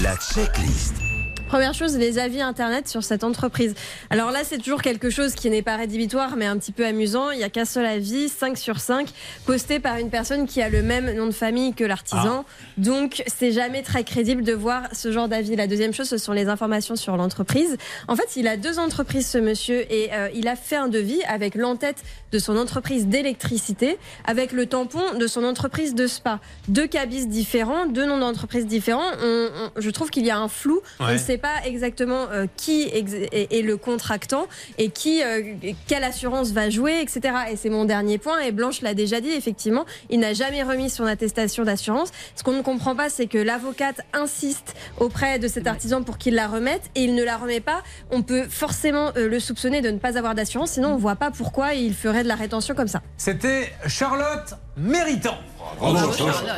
La 0.01 0.15
checklist. 0.15 1.16
Première 1.49 1.73
chose, 1.73 1.95
les 1.97 2.19
avis 2.19 2.41
internet 2.41 2.89
sur 2.89 3.03
cette 3.05 3.23
entreprise. 3.23 3.73
Alors 4.09 4.31
là, 4.31 4.39
c'est 4.43 4.57
toujours 4.57 4.81
quelque 4.81 5.09
chose 5.09 5.33
qui 5.33 5.49
n'est 5.49 5.61
pas 5.61 5.77
rédhibitoire, 5.77 6.35
mais 6.35 6.45
un 6.45 6.57
petit 6.57 6.73
peu 6.73 6.85
amusant. 6.85 7.31
Il 7.31 7.37
n'y 7.37 7.43
a 7.45 7.49
qu'un 7.49 7.63
seul 7.63 7.85
avis, 7.85 8.27
5 8.27 8.57
sur 8.57 8.81
5, 8.81 9.07
posté 9.45 9.79
par 9.79 9.95
une 9.97 10.09
personne 10.09 10.45
qui 10.45 10.61
a 10.61 10.67
le 10.67 10.81
même 10.81 11.09
nom 11.15 11.25
de 11.25 11.31
famille 11.31 11.73
que 11.73 11.85
l'artisan. 11.85 12.43
Donc, 12.77 13.23
c'est 13.27 13.53
jamais 13.53 13.81
très 13.81 14.03
crédible 14.03 14.43
de 14.43 14.51
voir 14.51 14.83
ce 14.91 15.09
genre 15.13 15.29
d'avis. 15.29 15.55
La 15.55 15.67
deuxième 15.67 15.93
chose, 15.93 16.09
ce 16.09 16.17
sont 16.17 16.33
les 16.33 16.47
informations 16.49 16.97
sur 16.97 17.15
l'entreprise. 17.15 17.77
En 18.09 18.17
fait, 18.17 18.35
il 18.35 18.45
a 18.49 18.57
deux 18.57 18.77
entreprises, 18.77 19.27
ce 19.29 19.37
monsieur, 19.37 19.85
et 19.91 20.09
euh, 20.13 20.27
il 20.35 20.49
a 20.49 20.57
fait 20.57 20.75
un 20.75 20.89
devis 20.89 21.23
avec 21.29 21.55
l'entête 21.55 22.03
de 22.33 22.39
son 22.39 22.57
entreprise 22.57 23.07
d'électricité, 23.07 23.97
avec 24.25 24.51
le 24.51 24.65
tampon 24.65 25.13
de 25.17 25.27
son 25.27 25.45
entreprise 25.45 25.95
de 25.95 26.07
spa. 26.07 26.41
Deux 26.67 26.87
cabis 26.87 27.25
différents, 27.25 27.85
deux 27.85 28.05
noms 28.05 28.17
d'entreprises 28.19 28.67
différents. 28.67 29.11
On- 29.23 29.47
on- 29.77 29.81
je 29.81 29.89
trouve 29.91 30.09
qu'il 30.09 30.25
y 30.25 30.29
a 30.29 30.37
un 30.37 30.49
flou. 30.49 30.81
On 30.99 31.05
Ouais. 31.05 31.13
ne 31.13 31.17
sait 31.17 31.36
pas 31.37 31.65
exactement 31.65 32.27
euh, 32.31 32.45
qui 32.57 32.89
ex- 32.91 33.13
est, 33.13 33.53
est 33.53 33.61
le 33.61 33.77
contractant 33.77 34.47
et 34.77 34.89
qui, 34.89 35.23
euh, 35.23 35.41
quelle 35.87 36.03
assurance 36.03 36.51
va 36.51 36.69
jouer, 36.69 36.99
etc. 37.01 37.35
Et 37.51 37.55
c'est 37.55 37.69
mon 37.69 37.85
dernier 37.85 38.17
point. 38.17 38.39
Et 38.39 38.51
Blanche 38.51 38.81
l'a 38.81 38.93
déjà 38.93 39.21
dit, 39.21 39.29
effectivement, 39.31 39.85
il 40.09 40.19
n'a 40.19 40.33
jamais 40.33 40.63
remis 40.63 40.89
son 40.89 41.05
attestation 41.05 41.63
d'assurance. 41.63 42.09
Ce 42.35 42.43
qu'on 42.43 42.53
ne 42.53 42.61
comprend 42.61 42.95
pas, 42.95 43.09
c'est 43.09 43.27
que 43.27 43.37
l'avocate 43.37 44.01
insiste 44.13 44.75
auprès 44.99 45.39
de 45.39 45.47
cet 45.47 45.67
artisan 45.67 46.03
pour 46.03 46.17
qu'il 46.17 46.35
la 46.35 46.47
remette 46.47 46.83
et 46.95 47.03
il 47.03 47.15
ne 47.15 47.23
la 47.23 47.37
remet 47.37 47.59
pas. 47.61 47.83
On 48.11 48.21
peut 48.21 48.45
forcément 48.49 49.11
euh, 49.17 49.27
le 49.27 49.39
soupçonner 49.39 49.81
de 49.81 49.89
ne 49.91 49.97
pas 49.97 50.17
avoir 50.17 50.35
d'assurance, 50.35 50.71
sinon 50.71 50.89
on 50.89 50.95
ne 50.95 50.99
voit 51.01 51.15
pas 51.15 51.31
pourquoi 51.31 51.73
il 51.73 51.93
ferait 51.93 52.23
de 52.23 52.27
la 52.27 52.35
rétention 52.35 52.75
comme 52.75 52.87
ça. 52.87 53.01
C'était 53.17 53.71
Charlotte 53.87 54.53
Méritant. 54.77 55.37
Bravo, 55.79 56.07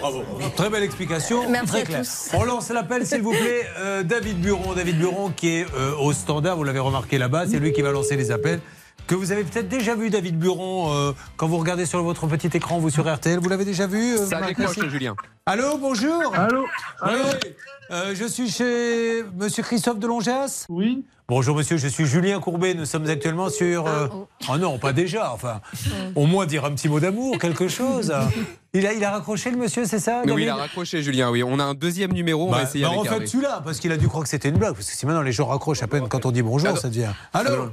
bravo. 0.02 0.24
Très 0.56 0.70
belle 0.70 0.84
explication, 0.84 1.50
Merci 1.50 1.72
très 1.72 1.84
claire. 1.84 2.04
On 2.34 2.44
lance 2.44 2.70
l'appel, 2.70 3.06
s'il 3.06 3.22
vous 3.22 3.32
plaît. 3.32 3.66
Euh, 3.80 4.04
David 4.04 4.42
Buron, 4.42 4.74
David 4.74 4.98
Buron 5.00 5.32
qui 5.32 5.50
est 5.50 5.66
euh, 5.76 5.96
au 5.96 6.12
standard, 6.14 6.58
vous 6.58 6.64
l'avez 6.64 6.80
remarqué 6.80 7.18
là-bas, 7.18 7.46
c'est 7.48 7.60
lui 7.60 7.72
qui 7.72 7.82
va 7.82 7.92
lancer 7.92 8.18
les 8.18 8.32
appels. 8.32 8.60
Que 9.08 9.16
vous 9.16 9.32
avez 9.32 9.44
peut-être 9.44 9.68
déjà 9.68 9.96
vu, 9.96 10.12
David 10.12 10.38
Buron, 10.38 10.94
euh, 10.94 11.14
quand 11.36 11.48
vous 11.48 11.58
regardez 11.58 11.88
sur 11.88 12.04
votre 12.04 12.28
petit 12.28 12.56
écran, 12.56 12.78
vous 12.78 12.92
sur 12.92 13.12
RTL. 13.12 13.40
Vous 13.40 13.50
l'avez 13.50 13.66
déjà 13.66 13.88
vu 13.88 14.16
euh, 14.16 14.26
Ça 14.26 14.40
décroche, 14.42 14.78
Julien. 14.88 15.16
Allô, 15.48 15.80
bonjour. 15.80 16.32
Allô 16.36 16.66
Oui, 17.08 17.12
euh, 17.90 18.14
je 18.14 18.26
suis 18.26 18.52
chez 18.52 19.24
Monsieur 19.36 19.64
Christophe 19.64 19.98
Delongeas 19.98 20.66
Oui. 20.70 21.04
Bonjour 21.30 21.56
monsieur, 21.56 21.78
je 21.78 21.88
suis 21.88 22.06
Julien 22.08 22.40
Courbet. 22.40 22.74
Nous 22.74 22.86
sommes 22.86 23.08
actuellement 23.08 23.50
sur. 23.50 23.86
euh, 23.86 24.08
Oh 24.50 24.58
non, 24.58 24.80
pas 24.80 24.94
déjà. 24.94 25.32
Enfin, 25.32 25.62
au 26.16 26.26
moins 26.26 26.48
dire 26.48 26.66
un 26.66 26.72
petit 26.72 26.90
mot 26.90 27.00
d'amour, 27.00 27.38
quelque 27.38 27.68
chose. 27.68 28.12
Il 28.76 28.86
a, 28.86 28.94
il 28.94 29.04
a 29.04 29.10
raccroché 29.10 29.50
le 29.50 29.58
monsieur, 29.58 29.86
c'est 29.86 29.98
ça 29.98 30.22
Mais 30.28 30.32
oui, 30.32 30.44
il 30.44 30.50
a 30.50 30.54
raccroché, 30.54 31.02
Julien. 31.02 31.32
Oui, 31.32 31.42
on 31.42 31.58
a 31.58 31.64
un 31.64 31.74
deuxième 31.74 32.14
numéro. 32.14 32.48
On 32.48 32.52
Bah, 32.52 32.58
va 32.58 32.64
essayer 32.66 32.84
bah, 32.84 32.90
avec 32.90 33.00
refaites 33.00 33.14
Hervé. 33.14 33.26
celui-là, 33.26 33.62
parce 33.66 33.80
qu'il 33.80 33.92
a 33.92 33.98
dû 33.98 34.08
croire 34.08 34.24
que 34.26 34.30
c'était 34.30 34.50
une 34.50 34.60
blague. 34.60 34.74
Parce 34.76 34.88
que 34.88 34.96
si 34.96 35.08
maintenant 35.08 35.24
les 35.24 35.32
gens 35.32 35.48
raccrochent 35.48 35.82
à 35.82 35.88
peine 35.88 36.08
quand 36.08 36.28
on 36.28 36.32
dit 36.32 36.44
bonjour, 36.44 36.78
ça 36.78 36.88
devient. 36.88 37.10
Allô 37.34 37.70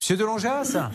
Monsieur 0.00 0.16
Delongeas 0.16 0.90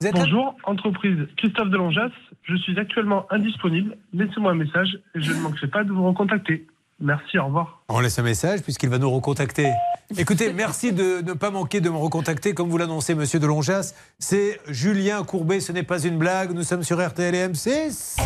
vous 0.00 0.06
êtes 0.08 0.14
Bonjour, 0.14 0.56
entreprise 0.64 1.16
Christophe 1.36 1.68
Delongeas. 1.70 2.10
Je 2.44 2.56
suis 2.56 2.76
actuellement 2.78 3.24
indisponible. 3.30 3.96
Laissez-moi 4.12 4.50
un 4.52 4.56
message 4.56 4.98
et 5.16 5.20
je 5.20 5.32
ne 5.32 5.38
manquerai 5.40 5.66
pas 5.68 5.82
de 5.84 5.90
vous 5.92 6.04
recontacter. 6.06 6.66
Merci, 7.02 7.36
au 7.36 7.46
revoir. 7.46 7.82
On 7.88 7.98
laisse 7.98 8.18
un 8.20 8.22
message 8.22 8.62
puisqu'il 8.62 8.88
va 8.88 8.98
nous 8.98 9.10
recontacter. 9.10 9.68
Écoutez, 10.16 10.52
merci 10.52 10.92
de 10.92 11.20
ne 11.20 11.32
pas 11.32 11.50
manquer 11.50 11.80
de 11.80 11.90
me 11.90 11.96
recontacter 11.96 12.54
comme 12.54 12.70
vous 12.70 12.78
l'annoncez, 12.78 13.16
monsieur 13.16 13.40
Delongeas. 13.40 13.92
C'est 14.20 14.60
Julien 14.68 15.24
Courbet, 15.24 15.58
ce 15.58 15.72
n'est 15.72 15.82
pas 15.82 16.00
une 16.00 16.16
blague. 16.16 16.52
Nous 16.52 16.62
sommes 16.62 16.84
sur 16.84 17.04
RTL 17.04 17.34
et 17.34 17.48
M6. 17.48 18.18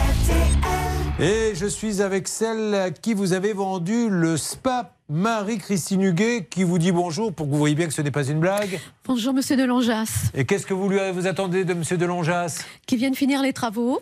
Et 1.18 1.54
je 1.54 1.66
suis 1.66 2.02
avec 2.02 2.28
celle 2.28 2.74
à 2.74 2.90
qui 2.90 3.14
vous 3.14 3.32
avez 3.32 3.54
vendu 3.54 4.10
le 4.10 4.36
spa 4.36 4.95
Marie-Christine 5.08 6.02
Huguet 6.02 6.46
qui 6.50 6.64
vous 6.64 6.78
dit 6.78 6.90
bonjour 6.92 7.32
pour 7.32 7.46
que 7.46 7.52
vous 7.52 7.58
voyez 7.58 7.74
bien 7.74 7.86
que 7.86 7.92
ce 7.94 8.02
n'est 8.02 8.10
pas 8.10 8.26
une 8.26 8.40
blague. 8.40 8.80
Bonjour, 9.04 9.32
monsieur 9.32 9.56
Delongeas, 9.56 10.30
Et 10.34 10.44
qu'est-ce 10.44 10.66
que 10.66 10.74
vous 10.74 10.88
lui 10.88 10.98
vous 11.12 11.26
attendez 11.26 11.64
de 11.64 11.74
monsieur 11.74 11.96
Delongeas 11.96 12.64
qui 12.86 12.96
vient 12.96 13.10
de 13.10 13.16
finir 13.16 13.40
les 13.40 13.52
travaux, 13.52 14.00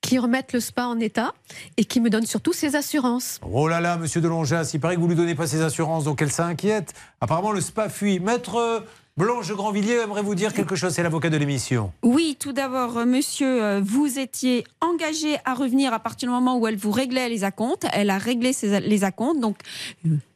qui 0.00 0.18
remettent 0.18 0.52
le 0.52 0.60
spa 0.60 0.84
en 0.86 0.98
état 0.98 1.32
et 1.76 1.84
qui 1.84 2.00
me 2.00 2.10
donne 2.10 2.26
surtout 2.26 2.52
ses 2.52 2.74
assurances. 2.76 3.38
Oh 3.48 3.68
là 3.68 3.80
là, 3.80 3.96
monsieur 3.96 4.20
Delongeas, 4.20 4.70
il 4.74 4.80
paraît 4.80 4.96
que 4.96 5.00
vous 5.00 5.08
lui 5.08 5.14
donnez 5.14 5.34
pas 5.36 5.46
ses 5.46 5.60
assurances, 5.62 6.04
donc 6.04 6.20
elle 6.20 6.32
s'inquiète. 6.32 6.94
Apparemment, 7.20 7.52
le 7.52 7.60
spa 7.60 7.88
fuit. 7.88 8.18
Maître 8.18 8.56
euh, 8.56 8.80
Blanche 9.16 9.52
Grandvilliers 9.52 10.00
aimerait 10.02 10.22
vous 10.22 10.34
dire 10.34 10.52
quelque 10.52 10.74
chose, 10.74 10.92
c'est 10.92 11.02
l'avocat 11.04 11.30
de 11.30 11.36
l'émission. 11.36 11.92
Oui, 12.02 12.36
tout 12.40 12.52
d'abord, 12.52 12.98
euh, 12.98 13.04
monsieur, 13.06 13.62
euh, 13.62 13.80
vous 13.84 14.18
étiez 14.18 14.64
engagé 14.80 15.36
à 15.44 15.54
revenir 15.54 15.92
à 15.94 16.00
partir 16.00 16.28
du 16.28 16.34
moment 16.34 16.58
où 16.58 16.66
elle 16.66 16.76
vous 16.76 16.90
réglait 16.90 17.28
les 17.28 17.44
acomptes. 17.44 17.86
Elle 17.92 18.10
a 18.10 18.18
réglé 18.18 18.52
ses- 18.52 18.80
les 18.80 19.04
acomptes, 19.04 19.38
donc 19.40 19.56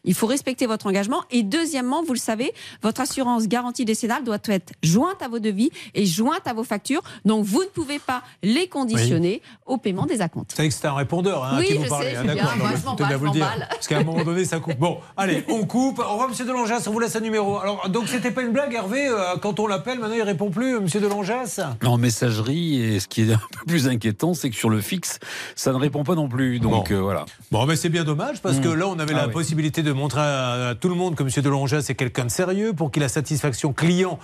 il 0.05 0.14
faut 0.14 0.26
respecter 0.26 0.66
votre 0.66 0.86
engagement. 0.86 1.22
Et 1.31 1.43
deuxièmement, 1.43 2.02
vous 2.02 2.12
le 2.12 2.18
savez, 2.18 2.52
votre 2.82 3.01
assurance 3.01 3.48
garantie 3.48 3.85
décennale 3.85 4.24
doit 4.24 4.39
être 4.47 4.72
jointe 4.82 5.22
à 5.22 5.28
vos 5.28 5.39
devis 5.39 5.70
et 5.94 6.06
jointe 6.06 6.47
à 6.47 6.52
vos 6.52 6.64
factures. 6.64 7.02
Donc 7.24 7.44
vous 7.44 7.60
ne 7.62 7.68
pouvez 7.68 7.98
pas 7.98 8.22
les 8.43 8.68
conditionner 8.68 9.43
au 9.66 9.76
paiement 9.78 10.06
des 10.06 10.20
acomptes. 10.20 10.52
Savez 10.55 10.68
que 10.68 10.74
c'était 10.74 10.89
un 10.89 10.94
répondeur 10.94 11.44
hein, 11.44 11.56
Oui, 11.59 11.64
à 11.64 11.66
qui 11.68 11.74
vous 11.78 11.85
je 11.85 11.89
parlez. 11.89 12.10
sais, 12.10 12.16
hein, 12.16 12.24
d'accord, 12.24 12.56
moi, 12.56 12.70
je 12.78 12.85
m'en 12.85 13.18
vous 13.18 13.31
dire. 13.31 13.51
Parce 13.68 13.86
qu'à 13.89 13.98
un 13.98 14.05
moment 14.05 14.24
donné, 14.24 14.44
ça 14.44 14.59
coupe. 14.60 14.78
Bon, 14.78 14.98
allez, 15.16 15.44
on 15.48 15.64
coupe. 15.66 15.98
Au 15.98 16.09
revoir, 16.12 16.28
monsieur 16.28 16.44
Delanjas, 16.44 16.85
on 16.86 16.90
vous 16.93 17.01
laisse 17.01 17.16
un 17.16 17.20
numéro. 17.20 17.59
Alors, 17.59 17.89
donc, 17.89 18.09
c'était 18.09 18.31
pas 18.31 18.43
une 18.43 18.52
blague, 18.52 18.74
Hervé 18.74 19.06
euh, 19.09 19.36
Quand 19.40 19.59
on 19.60 19.66
l'appelle, 19.66 19.98
maintenant, 19.98 20.16
il 20.16 20.22
répond 20.22 20.51
plus, 20.51 20.81
monsieur 20.81 21.01
Delanjas 21.01 21.60
En 21.85 21.97
messagerie, 21.98 22.81
et 22.82 23.01
ce 23.01 23.09
qui 23.09 23.22
est 23.22 23.32
un 23.32 23.39
peu 23.39 23.66
plus 23.66 23.89
inquiétant, 23.89 24.35
c'est 24.35 24.51
que 24.51 24.56
sur 24.56 24.70
le 24.70 24.81
fixe, 24.81 25.18
ça 25.56 25.72
ne 25.72 25.76
répond 25.78 26.05
pas 26.05 26.14
non 26.14 26.28
plus. 26.28 26.60
Donc 26.60 26.90
euh, 26.90 27.01
voilà. 27.01 27.24
Bon, 27.51 27.66
mais 27.66 27.76
c'est 27.76 27.89
bien 27.89 28.05
dommage 28.05 28.40
parce 28.43 28.59
que 28.60 28.68
Mm. 28.68 28.74
là, 28.74 28.89
on 28.89 28.98
avait 28.98 29.14
Ah 29.14 29.18
la 29.22 29.26
oui. 29.28 29.32
possibilité 29.32 29.82
de 29.82 29.93
montrer 29.94 30.20
à, 30.20 30.68
à 30.70 30.74
tout 30.74 30.88
le 30.88 30.94
monde 30.94 31.14
que 31.14 31.22
M. 31.22 31.30
Delanjas 31.42 31.82
c'est 31.82 31.94
quelqu'un 31.94 32.24
de 32.24 32.30
sérieux 32.30 32.72
pour 32.72 32.90
qu'il 32.90 33.04
la 33.04 33.08
satisfaction 33.08 33.72
client 33.72 34.18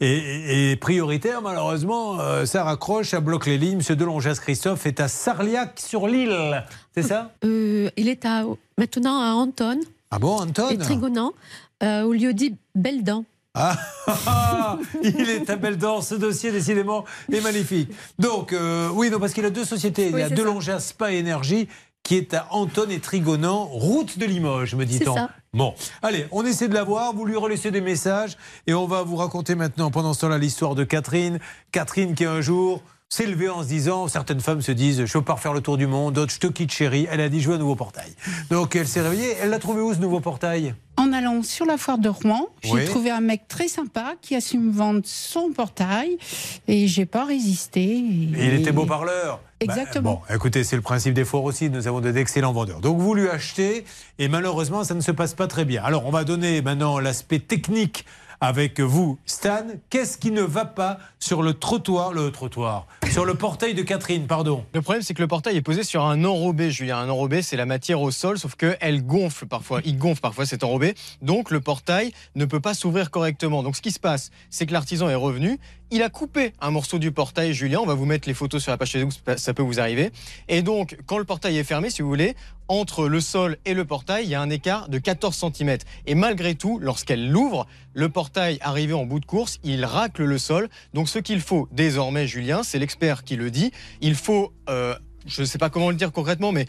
est, 0.00 0.72
est 0.72 0.76
prioritaire. 0.76 1.40
Malheureusement, 1.40 2.20
euh, 2.20 2.44
ça 2.44 2.64
raccroche, 2.64 3.10
ça 3.10 3.20
bloque 3.20 3.46
les 3.46 3.56
lignes. 3.56 3.80
M. 3.88 3.96
Delanjas 3.96 4.38
Christophe 4.40 4.84
est 4.86 5.00
à 5.00 5.08
Sarliac-sur-l'île. 5.08 6.64
C'est 6.94 7.02
ça? 7.02 7.32
Euh, 7.44 7.88
il 7.96 8.08
est 8.08 8.24
à, 8.26 8.44
maintenant 8.78 9.20
à 9.20 9.32
Anton. 9.32 9.80
Ah 10.10 10.18
bon, 10.18 10.36
Anton 10.36 10.68
Et 10.70 10.78
Trigonan, 10.78 11.32
euh, 11.82 12.02
au 12.02 12.12
lieu 12.12 12.32
dit 12.34 12.54
Beldan. 12.74 13.24
Ah, 13.58 13.74
il 15.02 15.30
est 15.30 15.48
à 15.48 15.56
belle. 15.56 15.78
Ce 16.02 16.14
dossier, 16.14 16.52
décidément, 16.52 17.06
est 17.32 17.40
magnifique. 17.40 17.90
Donc, 18.18 18.52
euh, 18.52 18.90
oui, 18.92 19.08
non, 19.08 19.18
parce 19.18 19.32
qu'il 19.32 19.46
a 19.46 19.50
deux 19.50 19.64
sociétés. 19.64 20.08
Oui, 20.08 20.12
il 20.16 20.18
y 20.18 20.22
a 20.22 20.28
c'est 20.28 20.34
Delongeas 20.34 20.80
Spa 20.80 21.12
Énergie 21.12 21.66
qui 22.06 22.14
est 22.14 22.34
à 22.34 22.46
Anton 22.52 22.88
et 22.88 23.00
Trigonan, 23.00 23.64
route 23.64 24.16
de 24.16 24.26
Limoges, 24.26 24.76
me 24.76 24.84
dit-on. 24.86 25.16
Bon, 25.52 25.74
allez, 26.02 26.28
on 26.30 26.46
essaie 26.46 26.68
de 26.68 26.74
la 26.74 26.84
voir. 26.84 27.12
Vous 27.12 27.24
lui 27.24 27.34
relaissez 27.34 27.72
des 27.72 27.80
messages 27.80 28.36
et 28.68 28.74
on 28.74 28.86
va 28.86 29.02
vous 29.02 29.16
raconter 29.16 29.56
maintenant, 29.56 29.90
pendant 29.90 30.14
ce 30.14 30.20
temps-là, 30.20 30.38
l'histoire 30.38 30.76
de 30.76 30.84
Catherine. 30.84 31.40
Catherine 31.72 32.14
qui 32.14 32.24
un 32.24 32.40
jour 32.40 32.80
levée 33.26 33.48
en 33.48 33.62
se 33.62 33.68
disant, 33.68 34.08
certaines 34.08 34.40
femmes 34.40 34.60
se 34.60 34.72
disent, 34.72 35.04
je 35.06 35.18
veux 35.18 35.24
pas 35.24 35.34
refaire 35.34 35.52
le 35.54 35.60
tour 35.60 35.76
du 35.76 35.86
monde, 35.86 36.14
d'autres, 36.14 36.32
je 36.32 36.38
te 36.38 36.46
quitte 36.48 36.72
chérie. 36.72 37.06
Elle 37.10 37.20
a 37.20 37.28
dit, 37.28 37.40
je 37.40 37.48
veux 37.48 37.54
un 37.54 37.58
nouveau 37.58 37.76
portail. 37.76 38.12
Donc 38.50 38.76
elle 38.76 38.86
s'est 38.86 39.00
réveillée. 39.00 39.36
Elle 39.40 39.50
l'a 39.50 39.58
trouvé 39.58 39.80
où 39.80 39.94
ce 39.94 39.98
nouveau 40.00 40.20
portail? 40.20 40.74
En 40.98 41.12
allant 41.12 41.42
sur 41.42 41.66
la 41.66 41.76
foire 41.76 41.98
de 41.98 42.08
Rouen, 42.08 42.48
j'ai 42.62 42.72
Oui. 42.72 42.84
trouvé 42.86 43.10
un 43.10 43.20
mec 43.20 43.48
très 43.48 43.68
sympa 43.68 44.14
qui 44.22 44.34
a 44.34 44.40
su 44.40 44.58
me 44.58 44.72
vendre 44.72 45.00
son 45.04 45.50
portail 45.50 46.16
et 46.68 46.88
j'ai 46.88 47.06
pas 47.06 47.24
résisté. 47.24 47.82
Et 47.84 48.46
il 48.46 48.54
était 48.54 48.72
beau 48.72 48.86
parleur. 48.86 49.40
Exactement. 49.60 50.22
bon, 50.28 50.34
écoutez, 50.34 50.64
c'est 50.64 50.76
le 50.76 50.82
principe 50.82 51.14
des 51.14 51.24
foires 51.24 51.44
aussi. 51.44 51.70
Nous 51.70 51.86
avons 51.86 52.00
d'excellents 52.00 52.52
vendeurs. 52.52 52.80
Donc 52.80 52.98
vous 52.98 53.14
lui 53.14 53.28
achetez 53.28 53.84
et 54.18 54.28
malheureusement, 54.28 54.84
ça 54.84 54.94
ne 54.94 55.00
se 55.00 55.10
passe 55.12 55.34
pas 55.34 55.46
très 55.46 55.64
bien. 55.64 55.82
Alors 55.84 56.06
on 56.06 56.10
va 56.10 56.24
donner 56.24 56.60
maintenant 56.60 56.98
l'aspect 56.98 57.38
technique 57.38 58.04
avec 58.40 58.80
vous, 58.80 59.18
Stan. 59.26 59.66
Qu'est-ce 59.90 60.18
qui 60.18 60.30
ne 60.30 60.42
va 60.42 60.64
pas 60.64 60.98
sur 61.18 61.42
le 61.42 61.54
trottoir, 61.54 62.12
le 62.12 62.30
trottoir, 62.30 62.86
sur 63.10 63.24
le 63.24 63.34
portail 63.34 63.74
de 63.74 63.82
Catherine, 63.82 64.26
pardon? 64.26 64.64
Le 64.74 64.82
problème, 64.82 65.02
c'est 65.02 65.14
que 65.14 65.22
le 65.22 65.28
portail 65.28 65.56
est 65.56 65.62
posé 65.62 65.82
sur 65.82 66.04
un 66.04 66.24
enrobé, 66.24 66.70
Julien. 66.70 66.98
Un 66.98 67.08
enrobé, 67.08 67.42
c'est 67.42 67.56
la 67.56 67.66
matière 67.66 68.00
au 68.00 68.10
sol, 68.10 68.38
sauf 68.38 68.54
qu'elle 68.54 69.04
gonfle 69.04 69.46
parfois. 69.46 69.80
Il 69.84 69.98
gonfle 69.98 70.20
parfois 70.20 70.46
cet 70.46 70.64
enrobé. 70.64 70.94
Donc, 71.22 71.50
le 71.50 71.60
portail 71.60 72.12
ne 72.34 72.44
peut 72.44 72.60
pas 72.60 72.74
s'ouvrir 72.74 73.10
correctement. 73.10 73.62
Donc, 73.62 73.76
ce 73.76 73.82
qui 73.82 73.90
se 73.90 74.00
passe, 74.00 74.30
c'est 74.50 74.66
que 74.66 74.72
l'artisan 74.72 75.08
est 75.08 75.14
revenu. 75.14 75.58
Il 75.92 76.02
a 76.02 76.08
coupé 76.08 76.52
un 76.60 76.72
morceau 76.72 76.98
du 76.98 77.12
portail, 77.12 77.54
Julien. 77.54 77.78
On 77.80 77.86
va 77.86 77.94
vous 77.94 78.06
mettre 78.06 78.26
les 78.26 78.34
photos 78.34 78.60
sur 78.60 78.72
la 78.72 78.76
page 78.76 78.90
Facebook, 78.90 79.12
ça 79.36 79.54
peut 79.54 79.62
vous 79.62 79.78
arriver. 79.78 80.10
Et 80.48 80.62
donc, 80.62 80.98
quand 81.06 81.16
le 81.16 81.24
portail 81.24 81.56
est 81.58 81.64
fermé, 81.64 81.90
si 81.90 82.02
vous 82.02 82.08
voulez, 82.08 82.34
entre 82.66 83.06
le 83.06 83.20
sol 83.20 83.56
et 83.64 83.72
le 83.72 83.84
portail, 83.84 84.24
il 84.24 84.30
y 84.30 84.34
a 84.34 84.40
un 84.40 84.50
écart 84.50 84.88
de 84.88 84.98
14 84.98 85.44
cm. 85.54 85.78
Et 86.06 86.16
malgré 86.16 86.56
tout, 86.56 86.80
lorsqu'elle 86.80 87.30
l'ouvre, 87.30 87.68
le 87.94 88.08
portail 88.08 88.58
arrivé 88.62 88.94
en 88.94 89.06
bout 89.06 89.20
de 89.20 89.26
course, 89.26 89.60
il 89.62 89.84
racle 89.84 90.24
le 90.24 90.38
sol. 90.38 90.68
Donc, 90.92 91.08
ce 91.08 91.20
qu'il 91.20 91.40
faut 91.40 91.68
désormais, 91.70 92.26
Julien, 92.26 92.64
c'est 92.64 92.80
l'expert 92.80 93.22
qui 93.22 93.36
le 93.36 93.52
dit. 93.52 93.70
Il 94.00 94.16
faut, 94.16 94.52
euh, 94.68 94.96
je 95.24 95.42
ne 95.42 95.46
sais 95.46 95.58
pas 95.58 95.70
comment 95.70 95.90
le 95.90 95.96
dire 95.96 96.10
concrètement, 96.10 96.50
mais 96.50 96.66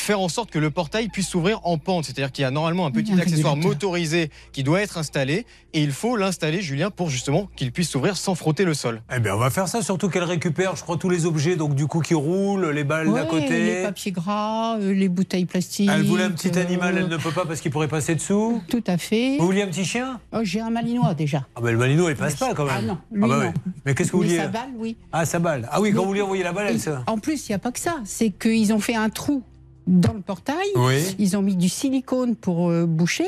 faire 0.00 0.20
en 0.20 0.28
sorte 0.28 0.50
que 0.50 0.58
le 0.58 0.70
portail 0.70 1.08
puisse 1.08 1.28
s'ouvrir 1.28 1.60
en 1.64 1.78
pente. 1.78 2.04
C'est-à-dire 2.04 2.32
qu'il 2.32 2.42
y 2.42 2.44
a 2.44 2.50
normalement 2.50 2.86
un 2.86 2.90
petit 2.90 3.12
un 3.12 3.18
accessoire 3.18 3.56
motorisé 3.56 4.30
qui 4.52 4.62
doit 4.62 4.80
être 4.82 4.98
installé 4.98 5.46
et 5.72 5.82
il 5.82 5.92
faut 5.92 6.16
l'installer, 6.16 6.62
Julien, 6.62 6.90
pour 6.90 7.10
justement 7.10 7.48
qu'il 7.56 7.72
puisse 7.72 7.90
s'ouvrir 7.90 8.16
sans 8.16 8.34
frotter 8.34 8.64
le 8.64 8.74
sol. 8.74 9.02
Eh 9.14 9.20
bien, 9.20 9.34
on 9.34 9.38
va 9.38 9.50
faire 9.50 9.68
ça, 9.68 9.82
surtout 9.82 10.08
qu'elle 10.08 10.24
récupère, 10.24 10.76
je 10.76 10.82
crois, 10.82 10.96
tous 10.96 11.10
les 11.10 11.26
objets, 11.26 11.56
donc 11.56 11.74
du 11.74 11.86
coup, 11.86 12.00
qui 12.00 12.14
roulent, 12.14 12.70
les 12.70 12.84
balles 12.84 13.12
d'à 13.12 13.24
côté. 13.24 13.64
Les 13.76 13.82
papiers 13.82 14.12
gras, 14.12 14.78
euh, 14.78 14.92
les 14.92 15.08
bouteilles 15.08 15.44
plastiques. 15.44 15.90
Elle 15.92 16.04
voulait 16.04 16.24
un 16.24 16.30
petit 16.30 16.50
euh, 16.56 16.62
animal, 16.62 16.96
elle 16.96 17.08
ne 17.08 17.16
peut 17.16 17.30
pas 17.30 17.44
parce 17.44 17.60
qu'il 17.60 17.70
pourrait 17.70 17.88
passer 17.88 18.14
dessous. 18.14 18.62
Tout 18.68 18.84
à 18.86 18.96
fait. 18.96 19.36
Vous 19.38 19.46
vouliez 19.46 19.62
un 19.62 19.66
petit 19.68 19.84
chien? 19.84 20.20
Oh, 20.32 20.38
J'ai 20.42 20.60
un 20.60 20.70
malinois 20.70 21.14
déjà. 21.14 21.46
Ah 21.56 21.60
ben 21.60 21.72
le 21.72 21.78
malino, 21.78 22.08
il 22.08 22.16
passe 22.16 22.36
pas 22.36 22.54
quand 22.54 22.64
même. 22.64 22.74
Ah 22.78 22.82
non, 22.82 22.98
lui 23.12 23.20
bah 23.20 23.26
non. 23.28 23.40
oui. 23.66 23.72
Mais 23.84 23.94
qu'est-ce 23.94 24.10
que 24.10 24.16
vous 24.16 24.22
vouliez 24.22 24.36
sa 24.38 24.48
balle, 24.48 24.70
oui. 24.78 24.96
Ah, 25.12 25.24
sa 25.26 25.38
balle. 25.38 25.68
Ah 25.70 25.80
oui, 25.80 25.92
quand 25.92 26.00
Mais- 26.00 26.06
vous 26.06 26.14
lui 26.14 26.22
envoyez 26.22 26.42
la 26.42 26.52
balle, 26.52 26.66
elle 26.70 26.80
se... 26.80 26.90
En 27.06 27.18
plus, 27.18 27.48
il 27.48 27.52
n'y 27.52 27.56
a 27.56 27.58
pas 27.58 27.72
que 27.72 27.80
ça. 27.80 27.96
C'est 28.04 28.30
qu'ils 28.30 28.72
ont 28.72 28.80
fait 28.80 28.94
un 28.94 29.08
trou 29.10 29.42
dans 29.86 30.12
le 30.12 30.20
portail. 30.20 30.66
Oui. 30.74 31.14
Ils 31.18 31.36
ont 31.36 31.42
mis 31.42 31.56
du 31.56 31.68
silicone 31.68 32.34
pour 32.34 32.70
euh, 32.70 32.86
boucher. 32.86 33.26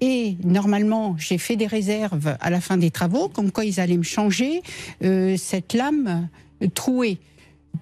Et 0.00 0.36
normalement, 0.44 1.16
j'ai 1.18 1.38
fait 1.38 1.56
des 1.56 1.66
réserves 1.66 2.36
à 2.40 2.50
la 2.50 2.60
fin 2.60 2.76
des 2.76 2.90
travaux, 2.90 3.28
comme 3.28 3.50
quoi 3.50 3.64
ils 3.64 3.80
allaient 3.80 3.96
me 3.96 4.02
changer 4.02 4.62
euh, 5.02 5.36
cette 5.36 5.72
lame 5.72 6.28
euh, 6.62 6.66
trouée. 6.74 7.18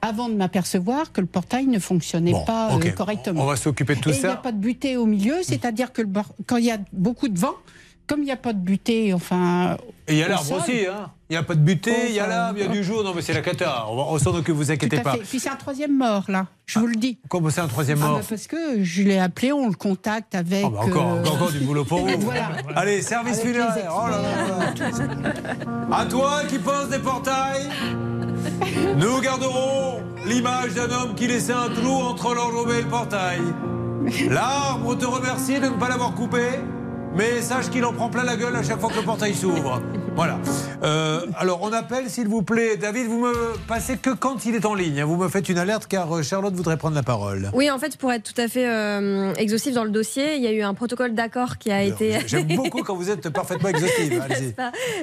Avant 0.01 0.31
de 0.31 0.35
m'apercevoir 0.35 1.13
que 1.13 1.21
le 1.21 1.27
portail 1.27 1.67
ne 1.67 1.79
fonctionnait 1.79 2.33
Bon, 2.33 2.45
pas 2.45 2.79
correctement. 2.97 3.43
On 3.43 3.47
va 3.47 3.57
s'occuper 3.57 3.95
de 3.95 4.01
tout 4.01 4.09
Et 4.09 4.15
il 4.15 4.21
n'y 4.21 4.27
a 4.27 4.31
ça. 4.31 4.37
pas 4.37 4.51
de 4.53 4.57
butée 4.57 4.97
au 4.97 5.05
milieu, 5.05 5.43
c'est-à-dire 5.43 5.93
que 5.93 6.01
le 6.01 6.09
quand 6.47 6.57
il 6.57 6.65
y 6.65 6.71
a 6.71 6.79
beaucoup 6.95 7.29
de 7.29 7.39
vent, 7.39 7.55
comme 8.07 8.21
il 8.21 8.25
n'y 8.27 8.33
a 8.33 8.37
pas 8.37 8.53
de 8.53 8.59
butée, 8.59 9.15
enfin. 9.15 9.77
Et 10.09 10.15
il 10.15 10.19
y 10.19 10.23
a 10.23 10.29
l'arbre 10.29 10.53
aussi, 10.59 10.87
hein 10.87 11.11
Il 11.31 11.35
n'y 11.35 11.37
a 11.37 11.43
pas 11.43 11.55
de 11.55 11.61
butée, 11.61 12.09
il 12.09 12.15
y 12.15 12.21
a 12.21 12.27
l'arbre, 12.27 12.59
il 12.59 12.65
y 12.65 12.69
a 12.69 12.71
du 12.71 12.83
jour. 12.85 13.03
Non, 13.05 13.13
mais 13.15 13.23
c'est 13.23 13.33
la 13.33 13.41
cata. 13.41 13.87
On, 13.89 13.97
va- 13.97 14.03
on 14.31 14.35
occupe, 14.37 14.55
vous 14.55 14.71
inquiétez 14.71 15.01
pas. 15.01 15.13
fait. 15.13 15.19
Puis 15.21 15.39
c'est 15.41 15.49
un 15.49 15.57
troisième 15.57 15.97
mort, 15.97 16.25
là, 16.29 16.47
je 16.67 16.79
vous 16.79 16.87
le 16.87 16.97
dis. 16.97 17.19
Comment 17.29 17.51
c'est 17.51 17.61
un 17.61 17.69
troisième 17.69 17.99
Ah 18.03 18.07
mort 18.09 18.19
bah 18.19 18.25
parce 18.29 18.47
que 18.47 18.83
je 18.83 19.03
l'ai 19.03 19.19
appelé, 19.19 19.53
on 19.53 19.69
le 19.69 19.75
contacte 19.75 20.35
avec. 20.35 20.65
Ah 20.67 20.71
bah 20.71 20.81
encore, 20.83 21.13
euh, 21.13 21.21
encore, 21.21 21.35
encore 21.35 21.53
du 21.53 21.61
boulot 21.61 21.85
pour 21.85 22.01
vous. 22.07 22.21
Voilà. 22.21 22.51
Allez, 22.77 23.01
service 23.03 23.41
funéraire. 23.41 23.93
Oh 23.97 24.09
là 24.09 24.19
là 24.21 24.93
là. 25.91 25.97
À 25.99 26.05
toi 26.07 26.43
qui 26.49 26.59
pose 26.59 26.89
des 26.91 26.99
portails, 26.99 27.69
nous 28.97 29.21
garderons 29.21 30.01
l'image 30.27 30.75
d'un 30.75 30.91
homme 30.91 31.15
qui 31.15 31.27
laissait 31.29 31.53
un 31.53 31.69
trou 31.69 31.93
entre 32.03 32.35
l'enjambé 32.35 32.79
et 32.79 32.83
le 32.83 32.89
portail. 32.89 33.41
L'arbre 34.29 34.97
te 34.97 35.05
remercie 35.05 35.61
de 35.61 35.67
ne 35.67 35.75
pas 35.79 35.89
l'avoir 35.89 36.13
coupé, 36.15 36.43
mais 37.15 37.43
sache 37.43 37.71
qu'il 37.71 37.85
en 37.85 37.93
prend 37.93 38.09
plein 38.09 38.25
la 38.25 38.37
gueule 38.37 38.57
à 38.57 38.63
chaque 38.63 38.81
fois 38.81 38.91
que 38.91 38.97
le 38.97 39.03
portail 39.03 39.35
s'ouvre. 39.35 39.81
Voilà. 40.15 40.39
Euh, 40.85 41.27
alors, 41.39 41.61
on 41.63 41.73
appelle, 41.73 42.11
s'il 42.11 42.29
vous 42.29 42.43
plaît. 42.43 42.77
David, 42.77 43.07
vous 43.07 43.19
me 43.19 43.57
passez 43.67 43.97
que 43.97 44.11
quand 44.11 44.45
il 44.45 44.55
est 44.55 44.67
en 44.67 44.75
ligne. 44.75 45.01
hein. 45.01 45.05
Vous 45.07 45.17
me 45.17 45.29
faites 45.29 45.49
une 45.49 45.57
alerte 45.59 45.87
car 45.87 46.15
euh, 46.15 46.23
Charlotte 46.23 46.53
voudrait 46.55 46.77
prendre 46.77 46.95
la 46.95 47.03
parole. 47.03 47.51
Oui, 47.55 47.71
en 47.71 47.79
fait, 47.79 47.97
pour 47.97 48.13
être 48.13 48.23
tout 48.23 48.39
à 48.41 48.47
fait 48.47 48.69
euh, 48.69 49.33
exhaustif 49.35 49.73
dans 49.75 49.85
le 49.85 49.91
dossier, 49.91 50.37
il 50.37 50.43
y 50.43 50.47
a 50.47 50.53
eu 50.53 50.61
un 50.63 50.75
protocole 50.75 51.15
d'accord 51.15 51.57
qui 51.59 51.73
a 51.73 51.83
été. 51.83 52.19
J'aime 52.27 52.47
beaucoup 52.57 52.83
quand 52.85 52.95
vous 52.95 53.11
êtes 53.11 53.31
parfaitement 53.31 53.71
exhaustive. 53.71 54.23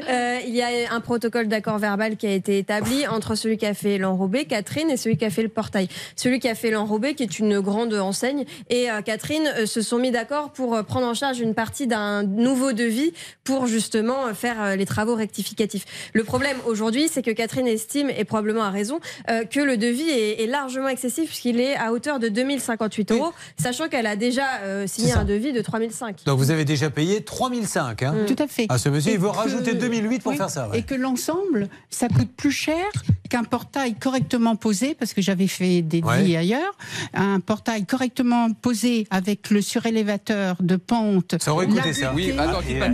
Euh, 0.09 0.37
il 0.45 0.55
y 0.55 0.61
a 0.61 0.67
un 0.93 0.99
protocole 1.01 1.47
d'accord 1.47 1.79
verbal 1.79 2.15
qui 2.15 2.27
a 2.27 2.33
été 2.33 2.59
établi 2.59 3.07
entre 3.07 3.33
celui 3.35 3.57
qui 3.57 3.65
a 3.65 3.73
fait 3.73 3.97
l'enrobé, 3.97 4.45
Catherine, 4.45 4.89
et 4.91 4.97
celui 4.97 5.17
qui 5.17 5.25
a 5.25 5.29
fait 5.31 5.43
le 5.43 5.49
portail. 5.49 5.87
Celui 6.15 6.39
qui 6.39 6.47
a 6.47 6.55
fait 6.55 6.69
l'enrobé, 6.69 7.15
qui 7.15 7.23
est 7.23 7.39
une 7.39 7.61
grande 7.61 7.93
enseigne, 7.95 8.45
et 8.69 8.87
Catherine 9.05 9.65
se 9.65 9.81
sont 9.81 9.97
mis 9.97 10.11
d'accord 10.11 10.51
pour 10.51 10.83
prendre 10.83 11.07
en 11.07 11.13
charge 11.15 11.39
une 11.39 11.55
partie 11.55 11.87
d'un 11.87 12.23
nouveau 12.23 12.73
devis 12.73 13.11
pour 13.43 13.65
justement 13.65 14.33
faire 14.35 14.75
les 14.75 14.85
travaux 14.85 14.98
rectificatifs. 15.07 15.85
Le 16.13 16.23
problème 16.23 16.57
aujourd'hui, 16.65 17.07
c'est 17.11 17.21
que 17.21 17.31
Catherine 17.31 17.67
estime, 17.67 18.09
et 18.09 18.23
probablement 18.25 18.63
a 18.63 18.69
raison, 18.69 18.99
euh, 19.29 19.43
que 19.45 19.59
le 19.59 19.77
devis 19.77 20.09
est, 20.09 20.43
est 20.43 20.47
largement 20.47 20.87
excessif 20.87 21.27
puisqu'il 21.27 21.59
est 21.59 21.75
à 21.75 21.91
hauteur 21.91 22.19
de 22.19 22.27
2058 22.29 23.11
euros, 23.11 23.33
sachant 23.61 23.87
qu'elle 23.89 24.07
a 24.07 24.15
déjà 24.15 24.59
euh, 24.63 24.87
signé 24.87 25.13
un 25.13 25.23
devis 25.23 25.53
de 25.53 25.61
3005. 25.61 26.23
Donc 26.25 26.37
vous 26.39 26.51
avez 26.51 26.65
déjà 26.65 26.89
payé 26.89 27.23
3005. 27.23 28.03
Hein 28.03 28.15
Tout 28.27 28.35
à 28.39 28.47
fait. 28.47 28.65
Ah, 28.69 28.77
ce 28.77 28.89
monsieur, 28.89 29.11
Et 29.11 29.15
il 29.15 29.19
veut 29.19 29.29
que- 29.29 29.35
rajouter 29.35 29.73
2008 29.73 30.21
pour 30.23 30.31
oui, 30.31 30.37
faire 30.37 30.49
ça. 30.49 30.67
ouais. 30.69 30.79
Et 30.79 30.83
que 30.83 30.95
l'ensemble, 30.95 31.67
ça 31.89 32.07
coûte 32.07 32.29
plus 32.35 32.51
cher 32.51 32.85
qu'un 33.29 33.43
portail 33.43 33.95
correctement 33.95 34.55
posé, 34.55 34.95
parce 34.95 35.13
que 35.13 35.21
j'avais 35.21 35.47
fait 35.47 35.81
des 35.81 36.01
Ouais. 36.01 36.19
devis 36.19 36.35
ailleurs, 36.37 36.77
un 37.13 37.39
portail 37.39 37.85
correctement 37.85 38.51
posé 38.53 39.07
avec 39.11 39.49
le 39.51 39.61
surélévateur 39.61 40.55
de 40.59 40.75
pente. 40.75 41.35
Ça 41.41 41.53
aurait 41.53 41.67
coûté 41.67 41.93
ça. 41.93 42.11
Oui, 42.15 42.33
attends, 42.37 42.59
il 42.67 42.75
est 42.75 42.79
pas. 42.79 42.87
là. 42.87 42.93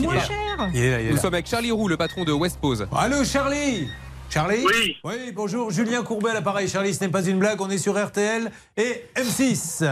Il 0.74 0.80
est 0.80 0.92
là, 0.92 1.02
il 1.02 1.08
est 1.08 1.12
Nous 1.12 1.18
sommes 1.18 1.34
avec 1.34 1.48
Charlie 1.48 1.72
Roux, 1.72 1.88
le 1.96 1.98
patron 1.98 2.26
de 2.26 2.34
West 2.34 2.60
Pose. 2.60 2.86
Allô 2.94 3.24
Charlie 3.24 3.88
Charlie 4.30 4.66
Oui. 4.66 4.98
Oui, 5.06 5.32
bonjour. 5.34 5.72
Julien 5.72 6.04
Courbet 6.04 6.32
à 6.32 6.34
l'appareil. 6.34 6.68
Charlie, 6.68 6.94
ce 6.94 7.02
n'est 7.02 7.10
pas 7.10 7.24
une 7.24 7.40
blague. 7.40 7.62
On 7.62 7.70
est 7.70 7.78
sur 7.78 7.94
RTL 7.98 8.52
et 8.76 9.06
M6. 9.16 9.90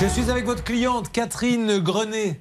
Je 0.00 0.06
suis 0.08 0.28
avec 0.28 0.44
votre 0.44 0.64
cliente 0.64 1.12
Catherine 1.12 1.78
Grenet. 1.78 2.40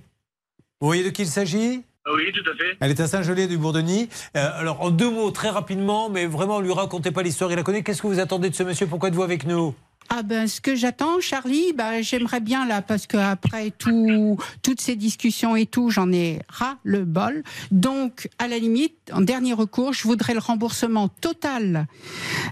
Vous 0.81 0.87
voyez 0.87 1.03
de 1.03 1.11
qui 1.11 1.21
il 1.21 1.27
s'agit 1.27 1.83
Oui, 2.15 2.31
tout 2.33 2.49
à 2.49 2.55
fait. 2.55 2.77
Elle 2.79 2.89
est 2.89 2.99
à 2.99 3.07
Saint-Gelais 3.07 3.45
du 3.45 3.59
Bourdonny. 3.59 4.09
Euh, 4.35 4.49
alors, 4.55 4.81
en 4.81 4.89
deux 4.89 5.11
mots, 5.11 5.29
très 5.29 5.49
rapidement, 5.49 6.09
mais 6.09 6.25
vraiment, 6.25 6.59
lui 6.59 6.73
racontez 6.73 7.11
pas 7.11 7.21
l'histoire, 7.21 7.51
il 7.51 7.57
la 7.57 7.63
connaît. 7.63 7.83
Qu'est-ce 7.83 8.01
que 8.01 8.07
vous 8.07 8.19
attendez 8.19 8.49
de 8.49 8.55
ce 8.55 8.63
monsieur? 8.63 8.87
Pourquoi 8.87 9.09
êtes-vous 9.09 9.21
avec 9.21 9.45
nous? 9.45 9.75
Ah 10.09 10.23
ben, 10.23 10.47
ce 10.47 10.61
que 10.61 10.75
j'attends, 10.75 11.19
Charlie, 11.19 11.73
ben, 11.73 12.01
j'aimerais 12.01 12.39
bien 12.39 12.65
là, 12.65 12.81
parce 12.81 13.07
qu'après 13.07 13.71
tout, 13.71 14.37
toutes 14.61 14.81
ces 14.81 14.95
discussions 14.95 15.55
et 15.55 15.65
tout, 15.65 15.89
j'en 15.89 16.11
ai 16.11 16.39
ras 16.49 16.75
le 16.83 17.05
bol. 17.05 17.43
Donc, 17.71 18.29
à 18.39 18.47
la 18.47 18.59
limite, 18.59 18.93
en 19.11 19.21
dernier 19.21 19.53
recours, 19.53 19.93
je 19.93 20.03
voudrais 20.03 20.33
le 20.33 20.39
remboursement 20.39 21.07
total 21.07 21.87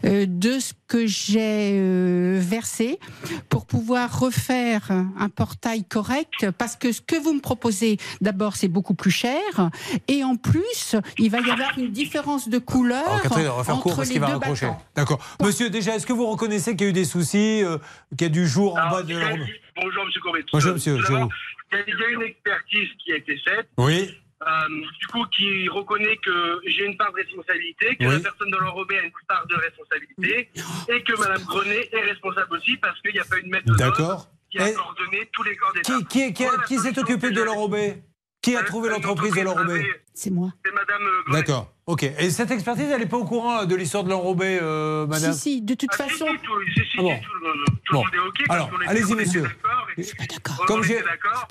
euh, 0.05 0.25
de 0.27 0.59
ce 0.59 0.73
que 0.87 1.07
j'ai 1.07 1.71
euh, 1.73 2.39
versé 2.41 2.99
pour 3.49 3.65
pouvoir 3.65 4.19
refaire 4.19 4.91
un 5.17 5.29
portail 5.29 5.83
correct, 5.83 6.49
parce 6.57 6.75
que 6.75 6.91
ce 6.91 7.01
que 7.01 7.15
vous 7.15 7.33
me 7.33 7.39
proposez, 7.39 7.97
d'abord, 8.19 8.55
c'est 8.55 8.67
beaucoup 8.67 8.93
plus 8.93 9.11
cher, 9.11 9.69
et 10.07 10.23
en 10.23 10.35
plus, 10.35 10.95
il 11.17 11.29
va 11.29 11.39
y 11.39 11.49
avoir 11.49 11.77
une 11.77 11.91
différence 11.91 12.49
de 12.49 12.57
couleur 12.57 13.07
Alors, 13.07 13.21
Catherine, 13.21 13.47
on 13.53 13.57
va 13.57 13.63
faire 13.63 13.79
court 13.79 13.91
entre 13.91 13.97
parce 13.97 14.09
les 14.09 14.19
va. 14.19 14.39
D'accord. 14.95 15.19
Monsieur, 15.41 15.69
déjà, 15.69 15.95
est-ce 15.95 16.05
que 16.05 16.13
vous 16.13 16.27
reconnaissez 16.27 16.75
qu'il 16.75 16.85
y 16.85 16.87
a 16.87 16.89
eu 16.89 16.93
des 16.93 17.05
soucis, 17.05 17.37
euh, 17.63 17.77
qu'il 18.17 18.21
y 18.21 18.25
a 18.25 18.29
du 18.29 18.47
jour 18.47 18.77
en 18.77 18.89
bas 18.89 19.03
de 19.03 19.15
Bonjour, 19.75 20.05
monsieur 20.05 20.21
Courbet. 20.21 20.45
Bonjour, 20.51 20.73
monsieur 20.73 20.95
Il 20.97 20.99
y 21.77 22.03
a- 22.03 22.09
une 22.09 22.21
expertise 22.23 22.89
qui 23.03 23.13
a 23.13 23.17
été 23.17 23.37
faite. 23.37 23.67
Oui. 23.77 24.17
euh, 24.41 24.47
du 24.99 25.07
coup, 25.07 25.23
qui 25.27 25.69
reconnaît 25.69 26.17
que 26.17 26.59
j'ai 26.65 26.85
une 26.85 26.97
part 26.97 27.11
de 27.11 27.17
responsabilité, 27.17 27.95
que 27.95 28.05
Oui. 28.05 28.13
la 28.13 28.19
personne 28.21 28.49
de 28.49 28.57
l'enrobé 28.57 28.97
a 28.97 29.03
une 29.03 29.11
part 29.27 29.45
de 29.47 29.55
responsabilité, 29.55 30.49
et 30.89 31.03
que 31.03 31.13
Madame 31.19 31.43
Grenet 31.43 31.89
est 31.93 32.01
responsable 32.01 32.55
aussi 32.55 32.75
parce 32.77 32.99
qu'il 33.01 33.13
n'y 33.13 33.19
a 33.19 33.23
pas 33.25 33.37
une 33.37 33.51
D'accord. 33.77 34.27
qui 34.49 34.57
a 34.59 34.71
coordonné 34.71 35.29
tous 35.31 35.43
les 35.43 35.55
corps 35.55 35.73
d'État. 35.73 35.93
Qui, 35.93 36.05
qui, 36.07 36.33
qui, 36.33 36.43
Voilà, 36.43 36.63
qui 36.63 36.77
s'est 36.79 36.97
occupé 36.99 37.29
de 37.29 37.41
l'enrobé 37.43 38.01
Qui 38.41 38.55
a 38.55 38.63
trouvé 38.63 38.89
l'entreprise 38.89 39.33
de 39.33 39.41
l'enrobé 39.41 39.85
C'est 40.15 40.31
moi. 40.31 40.51
C'est 40.65 40.71
Madame 40.73 41.01
euh, 41.03 41.23
Grenet. 41.27 41.39
D'accord. 41.41 41.73
Ok. 41.85 42.03
Et 42.03 42.29
cette 42.31 42.49
expertise, 42.51 42.89
elle 42.89 42.99
n'est 43.01 43.05
pas 43.07 43.17
au 43.17 43.25
courant 43.25 43.65
de 43.65 43.75
l'histoire 43.75 44.03
de 44.03 44.09
l'enrobé, 44.09 44.57
euh, 44.61 45.05
madame 45.05 45.33
Si, 45.33 45.39
si, 45.57 45.61
de 45.61 45.75
toute 45.75 45.89
Ah, 45.93 45.97
façon. 45.97 46.25
Si, 46.25 46.31
si, 46.31 46.37
tout, 46.39 46.61
si, 46.73 46.81
si, 46.89 46.97
Ah 46.97 47.01
bon. 47.01 47.15
si, 47.15 47.21
tout, 47.21 47.33
le- 47.35 47.65
tout 47.85 47.93
Bon. 47.93 48.03
le 48.03 48.05
monde 48.05 48.15
est 48.15 48.27
OK. 48.27 48.47
parce 48.47 48.59
Alors, 48.59 48.79
allez-y, 48.87 49.03
on 49.03 49.07
était 49.07 49.15
monsieur. 49.25 49.41
d'accord 49.43 49.87
et- 49.97 50.03
on 50.61 50.65
Comme 50.65 50.83
j'ai- 50.83 51.01
d'accord. 51.01 51.47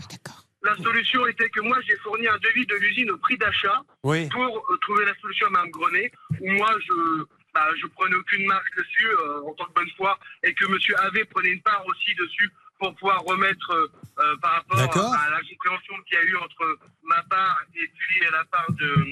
La 0.62 0.76
solution 0.76 1.26
était 1.26 1.48
que 1.48 1.60
moi, 1.60 1.78
j'ai 1.88 1.96
fourni 1.98 2.26
un 2.28 2.36
devis 2.38 2.66
de 2.66 2.74
l'usine 2.74 3.10
au 3.12 3.16
prix 3.18 3.38
d'achat 3.38 3.80
Oui. 4.02 4.28
pour 4.28 4.42
euh, 4.44 4.76
trouver 4.82 5.06
la 5.06 5.14
solution 5.20 5.46
à 5.46 5.50
Mme 5.50 5.70
Grenet, 5.70 6.12
où 6.40 6.50
moi, 6.52 6.70
je 6.86 7.24
bah, 7.54 7.66
je 7.82 7.86
prenais 7.88 8.14
aucune 8.14 8.46
marque 8.46 8.76
dessus 8.78 9.08
euh, 9.08 9.40
en 9.48 9.52
tant 9.54 9.64
que 9.64 9.72
bonne 9.74 9.90
foi, 9.96 10.16
et 10.44 10.54
que 10.54 10.64
M. 10.66 10.76
Ave 11.02 11.24
prenait 11.30 11.48
une 11.50 11.62
part 11.62 11.82
aussi 11.86 12.14
dessus 12.14 12.48
pour 12.80 12.94
pouvoir 12.96 13.22
remettre 13.24 13.70
euh, 13.70 13.86
euh, 14.18 14.36
par 14.42 14.52
rapport 14.54 14.78
à 14.78 15.30
la 15.30 15.40
compréhension 15.48 15.94
qu'il 16.06 16.18
y 16.18 16.22
a 16.22 16.24
eu 16.24 16.36
entre 16.36 16.78
ma 17.04 17.22
part 17.30 17.60
et 17.76 17.86
puis 17.96 18.20
la 18.32 18.44
part 18.46 18.66
de, 18.70 19.04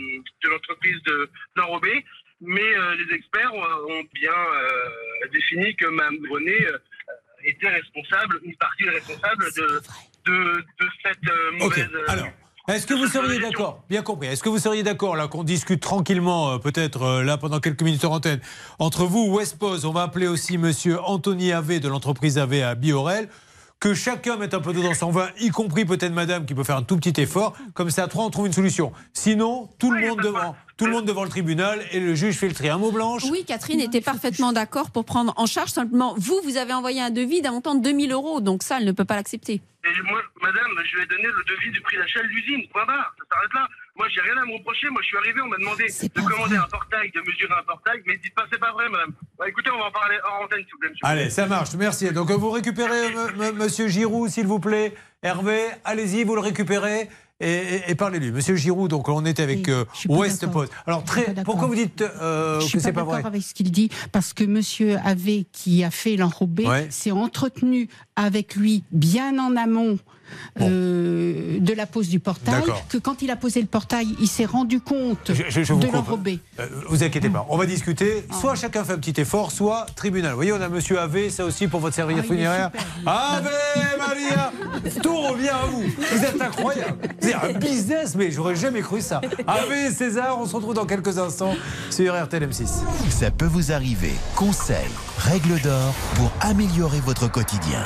de 0.42 0.48
l'entreprise 0.48 1.00
de 1.04 1.30
d'Enrobé. 1.56 2.04
Mais 2.40 2.60
euh, 2.76 2.96
les 2.96 3.14
experts 3.14 3.52
ont, 3.54 4.04
bien 4.14 4.32
euh, 4.32 5.28
défini 5.32 5.74
que 5.76 5.86
Mme 5.86 6.18
Grenet 6.18 6.66
était 7.44 7.68
responsable, 7.68 8.40
une 8.42 8.56
partie 8.56 8.88
responsable 8.88 9.44
de, 9.56 9.82
de, 10.26 10.64
de 10.80 10.88
cette 11.04 11.58
mauvaise. 11.58 11.90
Alors. 12.08 12.28
Est-ce 12.68 12.86
que 12.86 12.92
vous 12.92 13.06
seriez 13.06 13.40
d'accord? 13.40 13.82
Bien 13.88 14.02
compris. 14.02 14.28
Est-ce 14.28 14.42
que 14.42 14.50
vous 14.50 14.58
seriez 14.58 14.82
d'accord 14.82 15.16
là 15.16 15.26
qu'on 15.26 15.42
discute 15.42 15.80
tranquillement, 15.80 16.50
euh, 16.52 16.58
peut-être 16.58 17.02
euh, 17.02 17.24
là 17.24 17.38
pendant 17.38 17.60
quelques 17.60 17.80
minutes 17.80 18.04
en 18.04 18.12
antenne, 18.12 18.40
entre 18.78 19.04
vous, 19.04 19.34
Westpose, 19.34 19.86
on 19.86 19.92
va 19.92 20.02
appeler 20.02 20.28
aussi 20.28 20.58
Monsieur 20.58 21.00
Anthony 21.00 21.50
Ave 21.50 21.80
de 21.80 21.88
l'entreprise 21.88 22.36
Ave 22.36 22.62
à 22.62 22.74
Biorel, 22.74 23.30
que 23.80 23.94
chacun 23.94 24.36
mette 24.36 24.54
un 24.54 24.60
peu 24.60 24.72
d'eau 24.72 24.82
dans 24.82 24.94
son 24.94 25.10
vin, 25.10 25.28
y 25.38 25.50
compris 25.50 25.84
peut-être 25.84 26.12
Madame 26.12 26.46
qui 26.46 26.54
peut 26.54 26.64
faire 26.64 26.76
un 26.76 26.82
tout 26.82 26.96
petit 26.96 27.20
effort. 27.20 27.56
Comme 27.74 27.90
ça, 27.90 28.04
à 28.04 28.08
trois, 28.08 28.24
on 28.24 28.30
trouve 28.30 28.46
une 28.46 28.52
solution. 28.52 28.92
Sinon, 29.12 29.68
tout 29.78 29.92
le 29.92 30.00
monde 30.00 30.20
devant, 30.20 30.56
tout 30.76 30.86
le 30.86 30.92
monde 30.92 31.04
devant 31.04 31.22
le 31.22 31.28
tribunal 31.28 31.80
et 31.92 32.00
le 32.00 32.14
juge 32.14 32.36
fait 32.36 32.48
le 32.48 32.54
tri. 32.54 32.68
Un 32.68 32.78
mot 32.78 32.90
blanche. 32.90 33.22
Oui, 33.30 33.44
Catherine 33.44 33.80
était 33.80 34.00
parfaitement 34.00 34.52
d'accord 34.52 34.90
pour 34.90 35.04
prendre 35.04 35.32
en 35.36 35.46
charge. 35.46 35.70
Simplement, 35.70 36.14
vous, 36.18 36.40
vous 36.42 36.56
avez 36.56 36.72
envoyé 36.72 37.00
un 37.00 37.10
devis 37.10 37.40
d'un 37.40 37.52
montant 37.52 37.74
de 37.74 37.82
2000 37.82 38.12
euros, 38.12 38.40
donc 38.40 38.62
ça, 38.62 38.78
elle 38.78 38.86
ne 38.86 38.92
peut 38.92 39.04
pas 39.04 39.16
l'accepter. 39.16 39.60
Et 39.84 40.02
moi, 40.02 40.20
madame, 40.42 40.66
je 40.84 40.96
lui 40.96 41.04
ai 41.04 41.06
donné 41.06 41.22
le 41.22 41.56
devis 41.56 41.70
du 41.70 41.80
prix 41.80 41.96
d'achat 41.96 42.20
de 42.20 42.28
l'usine. 42.28 42.68
Point 42.72 42.84
barre. 42.84 43.14
Ça 43.18 43.24
s'arrête 43.30 43.54
là. 43.54 43.68
Moi, 43.98 44.06
j'ai 44.14 44.20
rien 44.20 44.36
à 44.40 44.46
me 44.46 44.52
reprocher. 44.56 44.88
Moi, 44.90 45.00
je 45.02 45.08
suis 45.08 45.16
arrivé, 45.16 45.40
on 45.44 45.48
m'a 45.48 45.56
demandé 45.58 45.84
de 45.86 46.20
commander 46.20 46.56
un 46.56 46.68
portail, 46.70 47.10
de 47.14 47.20
mesurer 47.20 47.52
un 47.58 47.64
portail. 47.64 48.00
Mais 48.06 48.16
dites 48.22 48.34
pas, 48.34 48.44
c'est 48.50 48.60
pas 48.60 48.72
vrai, 48.72 48.88
madame. 48.88 49.10
Bah, 49.38 49.48
écoutez, 49.48 49.70
on 49.74 49.78
va 49.78 49.86
en 49.86 49.90
parler 49.90 50.16
hors 50.24 50.44
antenne, 50.44 50.60
s'il 50.60 50.72
vous 50.72 50.78
plaît, 50.78 50.90
monsieur. 50.90 51.06
Allez, 51.06 51.30
ça 51.30 51.46
marche, 51.46 51.74
merci. 51.74 52.10
Donc 52.12 52.30
vous 52.30 52.50
récupérez 52.50 53.06
m- 53.06 53.42
m- 53.42 53.56
Monsieur 53.56 53.88
Giroud, 53.88 54.30
s'il 54.30 54.46
vous 54.46 54.60
plaît. 54.60 54.94
Hervé, 55.22 55.60
allez-y, 55.84 56.22
vous 56.24 56.34
le 56.36 56.40
récupérez. 56.40 57.08
Et, 57.40 57.46
et- 57.52 57.90
et 57.90 57.94
parlez-lui. 57.94 58.32
Monsieur 58.32 58.56
Giroud, 58.56 58.90
donc 58.90 59.08
on 59.08 59.24
était 59.24 59.42
avec 59.44 59.68
euh, 59.68 59.84
West. 60.08 60.44
Post. 60.50 60.72
Alors, 60.86 61.04
très, 61.04 61.34
pourquoi 61.44 61.68
vous 61.68 61.76
dites 61.76 62.02
euh, 62.02 62.58
Je 62.58 62.64
que 62.64 62.70
suis 62.70 62.80
c'est 62.80 62.92
pas 62.92 63.00
pas 63.00 63.04
vrai? 63.06 63.16
d'accord 63.18 63.28
avec 63.30 63.42
ce 63.42 63.54
qu'il 63.54 63.70
dit 63.70 63.90
parce 64.10 64.32
que 64.32 64.42
Monsieur 64.42 64.96
Ave 65.04 65.44
qui 65.52 65.84
a 65.84 65.90
fait 65.92 66.16
l'enrobé 66.16 66.66
Ouais. 66.66 66.88
s'est 66.90 67.12
entretenu 67.12 67.88
avec 68.16 68.56
lui 68.56 68.82
bien 68.90 69.38
en 69.38 69.56
amont. 69.56 69.98
Euh, 70.60 71.58
de 71.60 71.72
la 71.74 71.86
pose 71.86 72.08
du 72.08 72.20
portail, 72.20 72.62
que 72.88 72.98
quand 72.98 73.22
il 73.22 73.30
a 73.30 73.36
posé 73.36 73.60
le 73.60 73.66
portail, 73.66 74.08
il 74.20 74.28
s'est 74.28 74.44
rendu 74.44 74.80
compte 74.80 75.32
Je- 75.32 75.42
je- 75.48 75.62
je 75.62 75.72
vous 75.72 75.80
de 75.80 75.86
l'enrobé. 75.86 76.40
Euh, 76.60 76.66
vous 76.88 77.02
inquiétez 77.02 77.30
pas, 77.30 77.46
on 77.48 77.56
va 77.56 77.66
discuter. 77.66 78.24
Soit 78.40 78.54
chacun 78.54 78.84
fait 78.84 78.92
un 78.94 78.98
petit 78.98 79.20
effort, 79.20 79.50
soit 79.52 79.86
tribunal. 79.96 80.30
Vous 80.32 80.36
voyez, 80.36 80.52
on 80.52 80.60
a 80.60 80.68
Monsieur 80.68 80.98
Ave, 80.98 81.28
ça 81.30 81.44
aussi 81.44 81.66
pour 81.68 81.80
votre 81.80 81.94
serviette 81.94 82.24
Ah, 82.24 82.28
funéraire. 82.28 82.70
Ave 83.06 83.50
Maria 83.98 84.52
Tout 85.02 85.16
revient 85.16 85.48
à 85.48 85.66
vous. 85.66 85.82
Vous 85.82 86.24
êtes 86.24 86.40
incroyable. 86.40 86.98
C'est 87.20 87.34
un 87.34 87.52
business, 87.52 88.14
mais 88.14 88.30
j'aurais 88.30 88.54
jamais 88.56 88.80
cru 88.80 89.00
ça. 89.00 89.20
Ave 89.46 89.92
César, 89.94 90.38
on 90.38 90.46
se 90.46 90.54
retrouve 90.54 90.74
dans 90.74 90.86
quelques 90.86 91.18
instants 91.18 91.54
sur 91.90 92.14
RTL 92.14 92.44
M6. 92.48 92.68
Ça 93.10 93.30
peut 93.30 93.46
vous 93.46 93.72
arriver. 93.72 94.12
Conseils, 94.36 94.76
règles 95.18 95.60
d'or 95.60 95.94
pour 96.14 96.30
améliorer 96.40 97.00
votre 97.00 97.30
quotidien. 97.30 97.82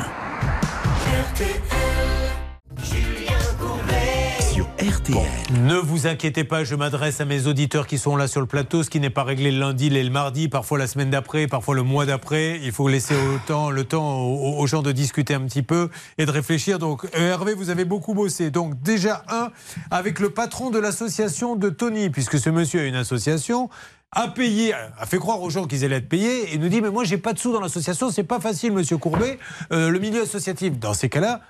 RTL. 4.78 5.16
Ne 5.62 5.77
vous 5.77 6.07
inquiétez 6.07 6.43
pas, 6.44 6.65
je 6.65 6.74
m'adresse 6.74 7.20
à 7.20 7.24
mes 7.24 7.47
auditeurs 7.47 7.86
qui 7.86 7.99
sont 7.99 8.16
là 8.16 8.27
sur 8.27 8.40
le 8.40 8.47
plateau. 8.47 8.82
Ce 8.82 8.90
qui 8.90 8.99
n'est 8.99 9.11
pas 9.11 9.23
réglé 9.23 9.53
le 9.53 9.61
lundi, 9.61 9.90
l'est 9.90 10.03
le 10.03 10.11
mardi, 10.11 10.49
parfois 10.49 10.78
la 10.78 10.86
semaine 10.89 11.11
d'après, 11.11 11.47
parfois 11.47 11.74
le 11.74 11.82
mois 11.82 12.05
d'après. 12.05 12.59
Il 12.62 12.73
faut 12.73 12.89
laisser 12.89 13.15
le 13.15 13.85
temps 13.85 14.20
aux, 14.20 14.59
aux 14.59 14.66
gens 14.66 14.82
de 14.82 14.90
discuter 14.90 15.35
un 15.35 15.43
petit 15.43 15.62
peu 15.62 15.89
et 16.19 16.27
de 16.27 16.31
réfléchir. 16.31 16.78
Donc, 16.78 17.05
euh, 17.16 17.31
Hervé, 17.31 17.55
vous 17.55 17.70
avez 17.70 17.85
beaucoup 17.85 18.15
bossé. 18.15 18.51
Donc, 18.51 18.81
déjà, 18.82 19.23
un, 19.28 19.51
avec 19.90 20.19
le 20.19 20.31
patron 20.31 20.70
de 20.70 20.78
l'association 20.78 21.55
de 21.55 21.69
Tony, 21.69 22.11
puisque 22.11 22.39
ce 22.39 22.51
monsieur 22.51 22.81
a 22.81 22.85
une 22.85 22.97
association 22.97 23.70
a 24.15 24.28
payé, 24.28 24.74
a 24.74 25.07
fait 25.07 25.16
croire 25.16 25.40
aux 25.40 25.49
gens 25.49 25.66
qu'ils 25.66 25.86
allaient 25.86 25.97
être 25.97 26.09
payés 26.09 26.53
et 26.53 26.59
nous 26.59 26.69
dit 26.69 26.82
mais 26.82 26.90
moi 26.90 27.03
j'ai 27.03 27.16
pas 27.16 27.32
de 27.32 27.39
sous 27.39 27.51
dans 27.51 27.62
l'association, 27.62 28.11
c'est 28.11 28.24
pas 28.24 28.40
facile 28.40 28.73
monsieur 28.73 28.99
Courbet, 28.99 29.39
Euh, 29.73 29.89
le 29.89 29.99
milieu 29.99 30.20
associatif. 30.23 30.78
Dans 30.78 30.93
ces 30.93 31.09
cas-là, 31.09 31.40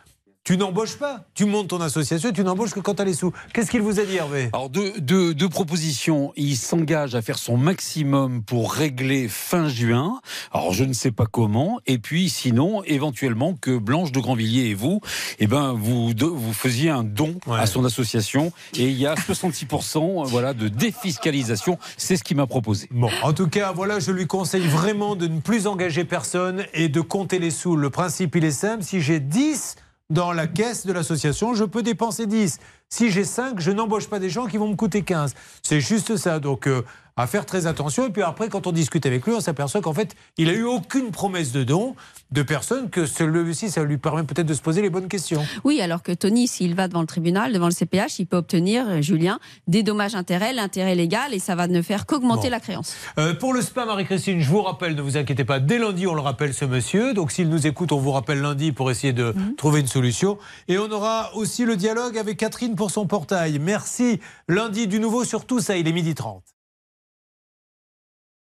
tu 0.45 0.57
n'embauches 0.57 0.97
pas. 0.97 1.25
Tu 1.35 1.45
montes 1.45 1.69
ton 1.69 1.81
association 1.81 2.31
et 2.31 2.33
tu 2.33 2.43
n'embauches 2.43 2.73
que 2.73 2.81
quand 2.81 2.95
tu 2.95 3.03
as 3.03 3.05
les 3.05 3.15
sous. 3.15 3.33
Qu'est-ce 3.55 3.71
qu'il 3.71 3.81
vous 3.81 4.01
a 4.01 4.05
dit, 4.05 4.17
Hervé? 4.17 4.51
Alors, 4.53 4.69
deux, 4.71 4.93
deux- 4.99 5.35
deux 5.35 5.49
propositions. 5.49 6.33
Il 6.37 6.57
s'engage 6.57 7.15
à 7.15 7.23
faire 7.23 7.39
son 7.39 7.57
maximum 7.57 8.43
pour 8.43 8.73
régler 8.73 9.29
fin 9.29 9.69
juin. 9.69 10.21
Alors, 10.53 10.73
je 10.73 10.83
ne 10.83 10.93
sais 10.95 11.13
pas 11.13 11.27
comment. 11.27 11.79
Et 11.87 11.99
puis, 11.99 12.29
sinon, 12.29 12.83
éventuellement, 12.85 13.55
que 13.55 13.79
Blanche 13.79 14.11
de 14.11 14.19
Grandvilliers 14.19 14.71
et 14.71 14.75
vous, 14.75 15.01
eh 15.39 15.47
ben, 15.47 15.75
vous, 15.75 16.13
vous 16.19 16.53
faisiez 16.53 16.91
un 16.91 17.05
don 17.05 17.39
à 17.49 17.67
son 17.67 17.85
association. 17.85 18.53
Et 18.77 18.89
il 18.89 18.99
y 18.99 19.07
a 19.07 19.15
66% 19.15 20.27
voilà, 20.27 20.55
de 20.55 20.67
défiscalisation. 20.69 21.79
C'est 21.97 22.17
ce 22.17 22.25
qu'il 22.25 22.37
m'a 22.37 22.47
proposé. 22.49 22.89
Bon, 22.91 23.11
en 23.23 23.33
tout 23.33 23.47
cas, 23.49 23.71
voilà, 23.73 24.01
je 24.01 24.11
lui 24.11 24.27
conseille 24.27 24.67
vraiment 24.67 25.15
de 25.15 25.29
ne 25.29 25.41
plus 25.41 25.69
engager 25.69 26.05
personne 26.05 26.65
et 26.75 26.89
de 26.89 27.01
compter 27.01 27.39
les 27.39 27.51
sous. 27.53 27.77
Le 27.77 27.91
principe, 27.91 28.35
il 28.35 28.45
est 28.45 28.51
simple. 28.51 28.83
Si 28.83 29.01
j'ai 29.01 29.21
10 29.21 29.77
dans 30.13 30.33
la 30.33 30.47
caisse 30.47 30.87
de 30.87 30.93
l'association, 30.93 31.55
je 31.55 31.65
peux 31.65 31.83
dépenser 31.83 32.27
10. 32.27 32.59
Si 32.91 33.11
j'ai 33.11 33.25
5, 33.25 33.59
je 33.61 33.71
n'embauche 33.71 34.09
pas 34.09 34.19
des 34.19 34.29
gens 34.29 34.47
qui 34.47 34.59
vont 34.59 34.69
me 34.69 34.77
coûter 34.77 35.03
15. 35.03 35.35
C'est 35.63 35.81
juste 35.81 36.17
ça. 36.17 36.39
Donc, 36.39 36.69
euh, 36.69 36.83
à 37.17 37.27
faire 37.27 37.47
très 37.47 37.67
attention. 37.67 38.07
Et 38.07 38.11
puis 38.11 38.23
après, 38.23 38.49
quand 38.49 38.67
on 38.67 38.73
discute 38.73 39.05
avec 39.07 39.27
lui, 39.27 39.33
on 39.35 39.41
s'aperçoit 39.41 39.81
qu'en 39.81 39.93
fait, 39.93 40.15
il 40.39 40.49
a 40.49 40.53
eu 40.53 40.65
aucune 40.65 41.11
promesse 41.11 41.53
de 41.53 41.65
don 41.65 41.95
de 42.31 42.43
personne, 42.43 42.89
que 42.89 43.05
celui-ci, 43.05 43.71
ça 43.71 43.83
lui 43.85 43.99
permet 43.99 44.23
peut-être 44.23 44.47
de 44.47 44.55
se 44.55 44.63
poser 44.63 44.81
les 44.81 44.89
bonnes 44.89 45.09
questions. 45.09 45.45
Oui, 45.65 45.81
alors 45.83 46.03
que 46.03 46.13
Tony, 46.13 46.49
s'il 46.49 46.75
va 46.75 46.89
devant 46.89 47.03
le 47.03 47.07
tribunal, 47.07 47.53
devant 47.53 47.67
le 47.67 47.73
CPH, 47.73 48.19
il 48.21 48.27
peut 48.27 48.39
obtenir, 48.39 48.89
euh, 48.89 49.01
Julien, 49.03 49.39
des 49.67 49.83
dommages-intérêts, 49.83 50.55
l'intérêt 50.55 50.95
légal, 50.95 51.35
et 51.35 51.39
ça 51.39 51.55
va 51.55 51.67
ne 51.69 51.83
faire 51.83 52.07
qu'augmenter 52.07 52.49
Bon. 52.49 52.51
la 52.53 52.61
créance. 52.61 52.95
Euh, 53.19 53.35
pour 53.35 53.53
le 53.53 53.61
spa, 53.61 53.85
Marie-Christine, 53.85 54.41
je 54.41 54.49
vous 54.49 54.63
rappelle, 54.63 54.95
ne 54.95 55.03
vous 55.03 55.19
inquiétez 55.19 55.45
pas, 55.45 55.61
dès 55.61 55.79
lundi, 55.79 56.07
on 56.07 56.15
le 56.15 56.23
rappelle 56.23 56.55
ce 56.55 56.65
monsieur. 56.65 57.13
Donc 57.13 57.33
s'il 57.33 57.51
nous 57.51 57.67
écoute, 57.67 57.93
on 57.93 57.99
vous 57.99 58.13
rappelle 58.13 58.41
lundi 58.41 58.73
pour 58.73 58.91
essayer 58.91 59.13
de 59.13 59.35
trouver 59.59 59.81
une 59.81 59.87
solution. 59.87 60.39
Et 60.69 60.79
on 60.79 60.91
aura 60.91 61.35
aussi 61.37 61.67
le 61.67 61.77
dialogue 61.77 62.17
avec 62.17 62.39
Catherine 62.39 62.75
pour 62.77 62.91
son 62.91 63.07
portail. 63.07 63.59
Merci. 63.59 64.21
Lundi, 64.49 64.87
du 64.87 64.99
nouveau 65.01 65.25
sur 65.25 65.45
tout 65.45 65.61
ça, 65.61 65.77
il 65.77 65.87
est 65.87 65.93
midi 65.93 66.15
30. 66.15 66.43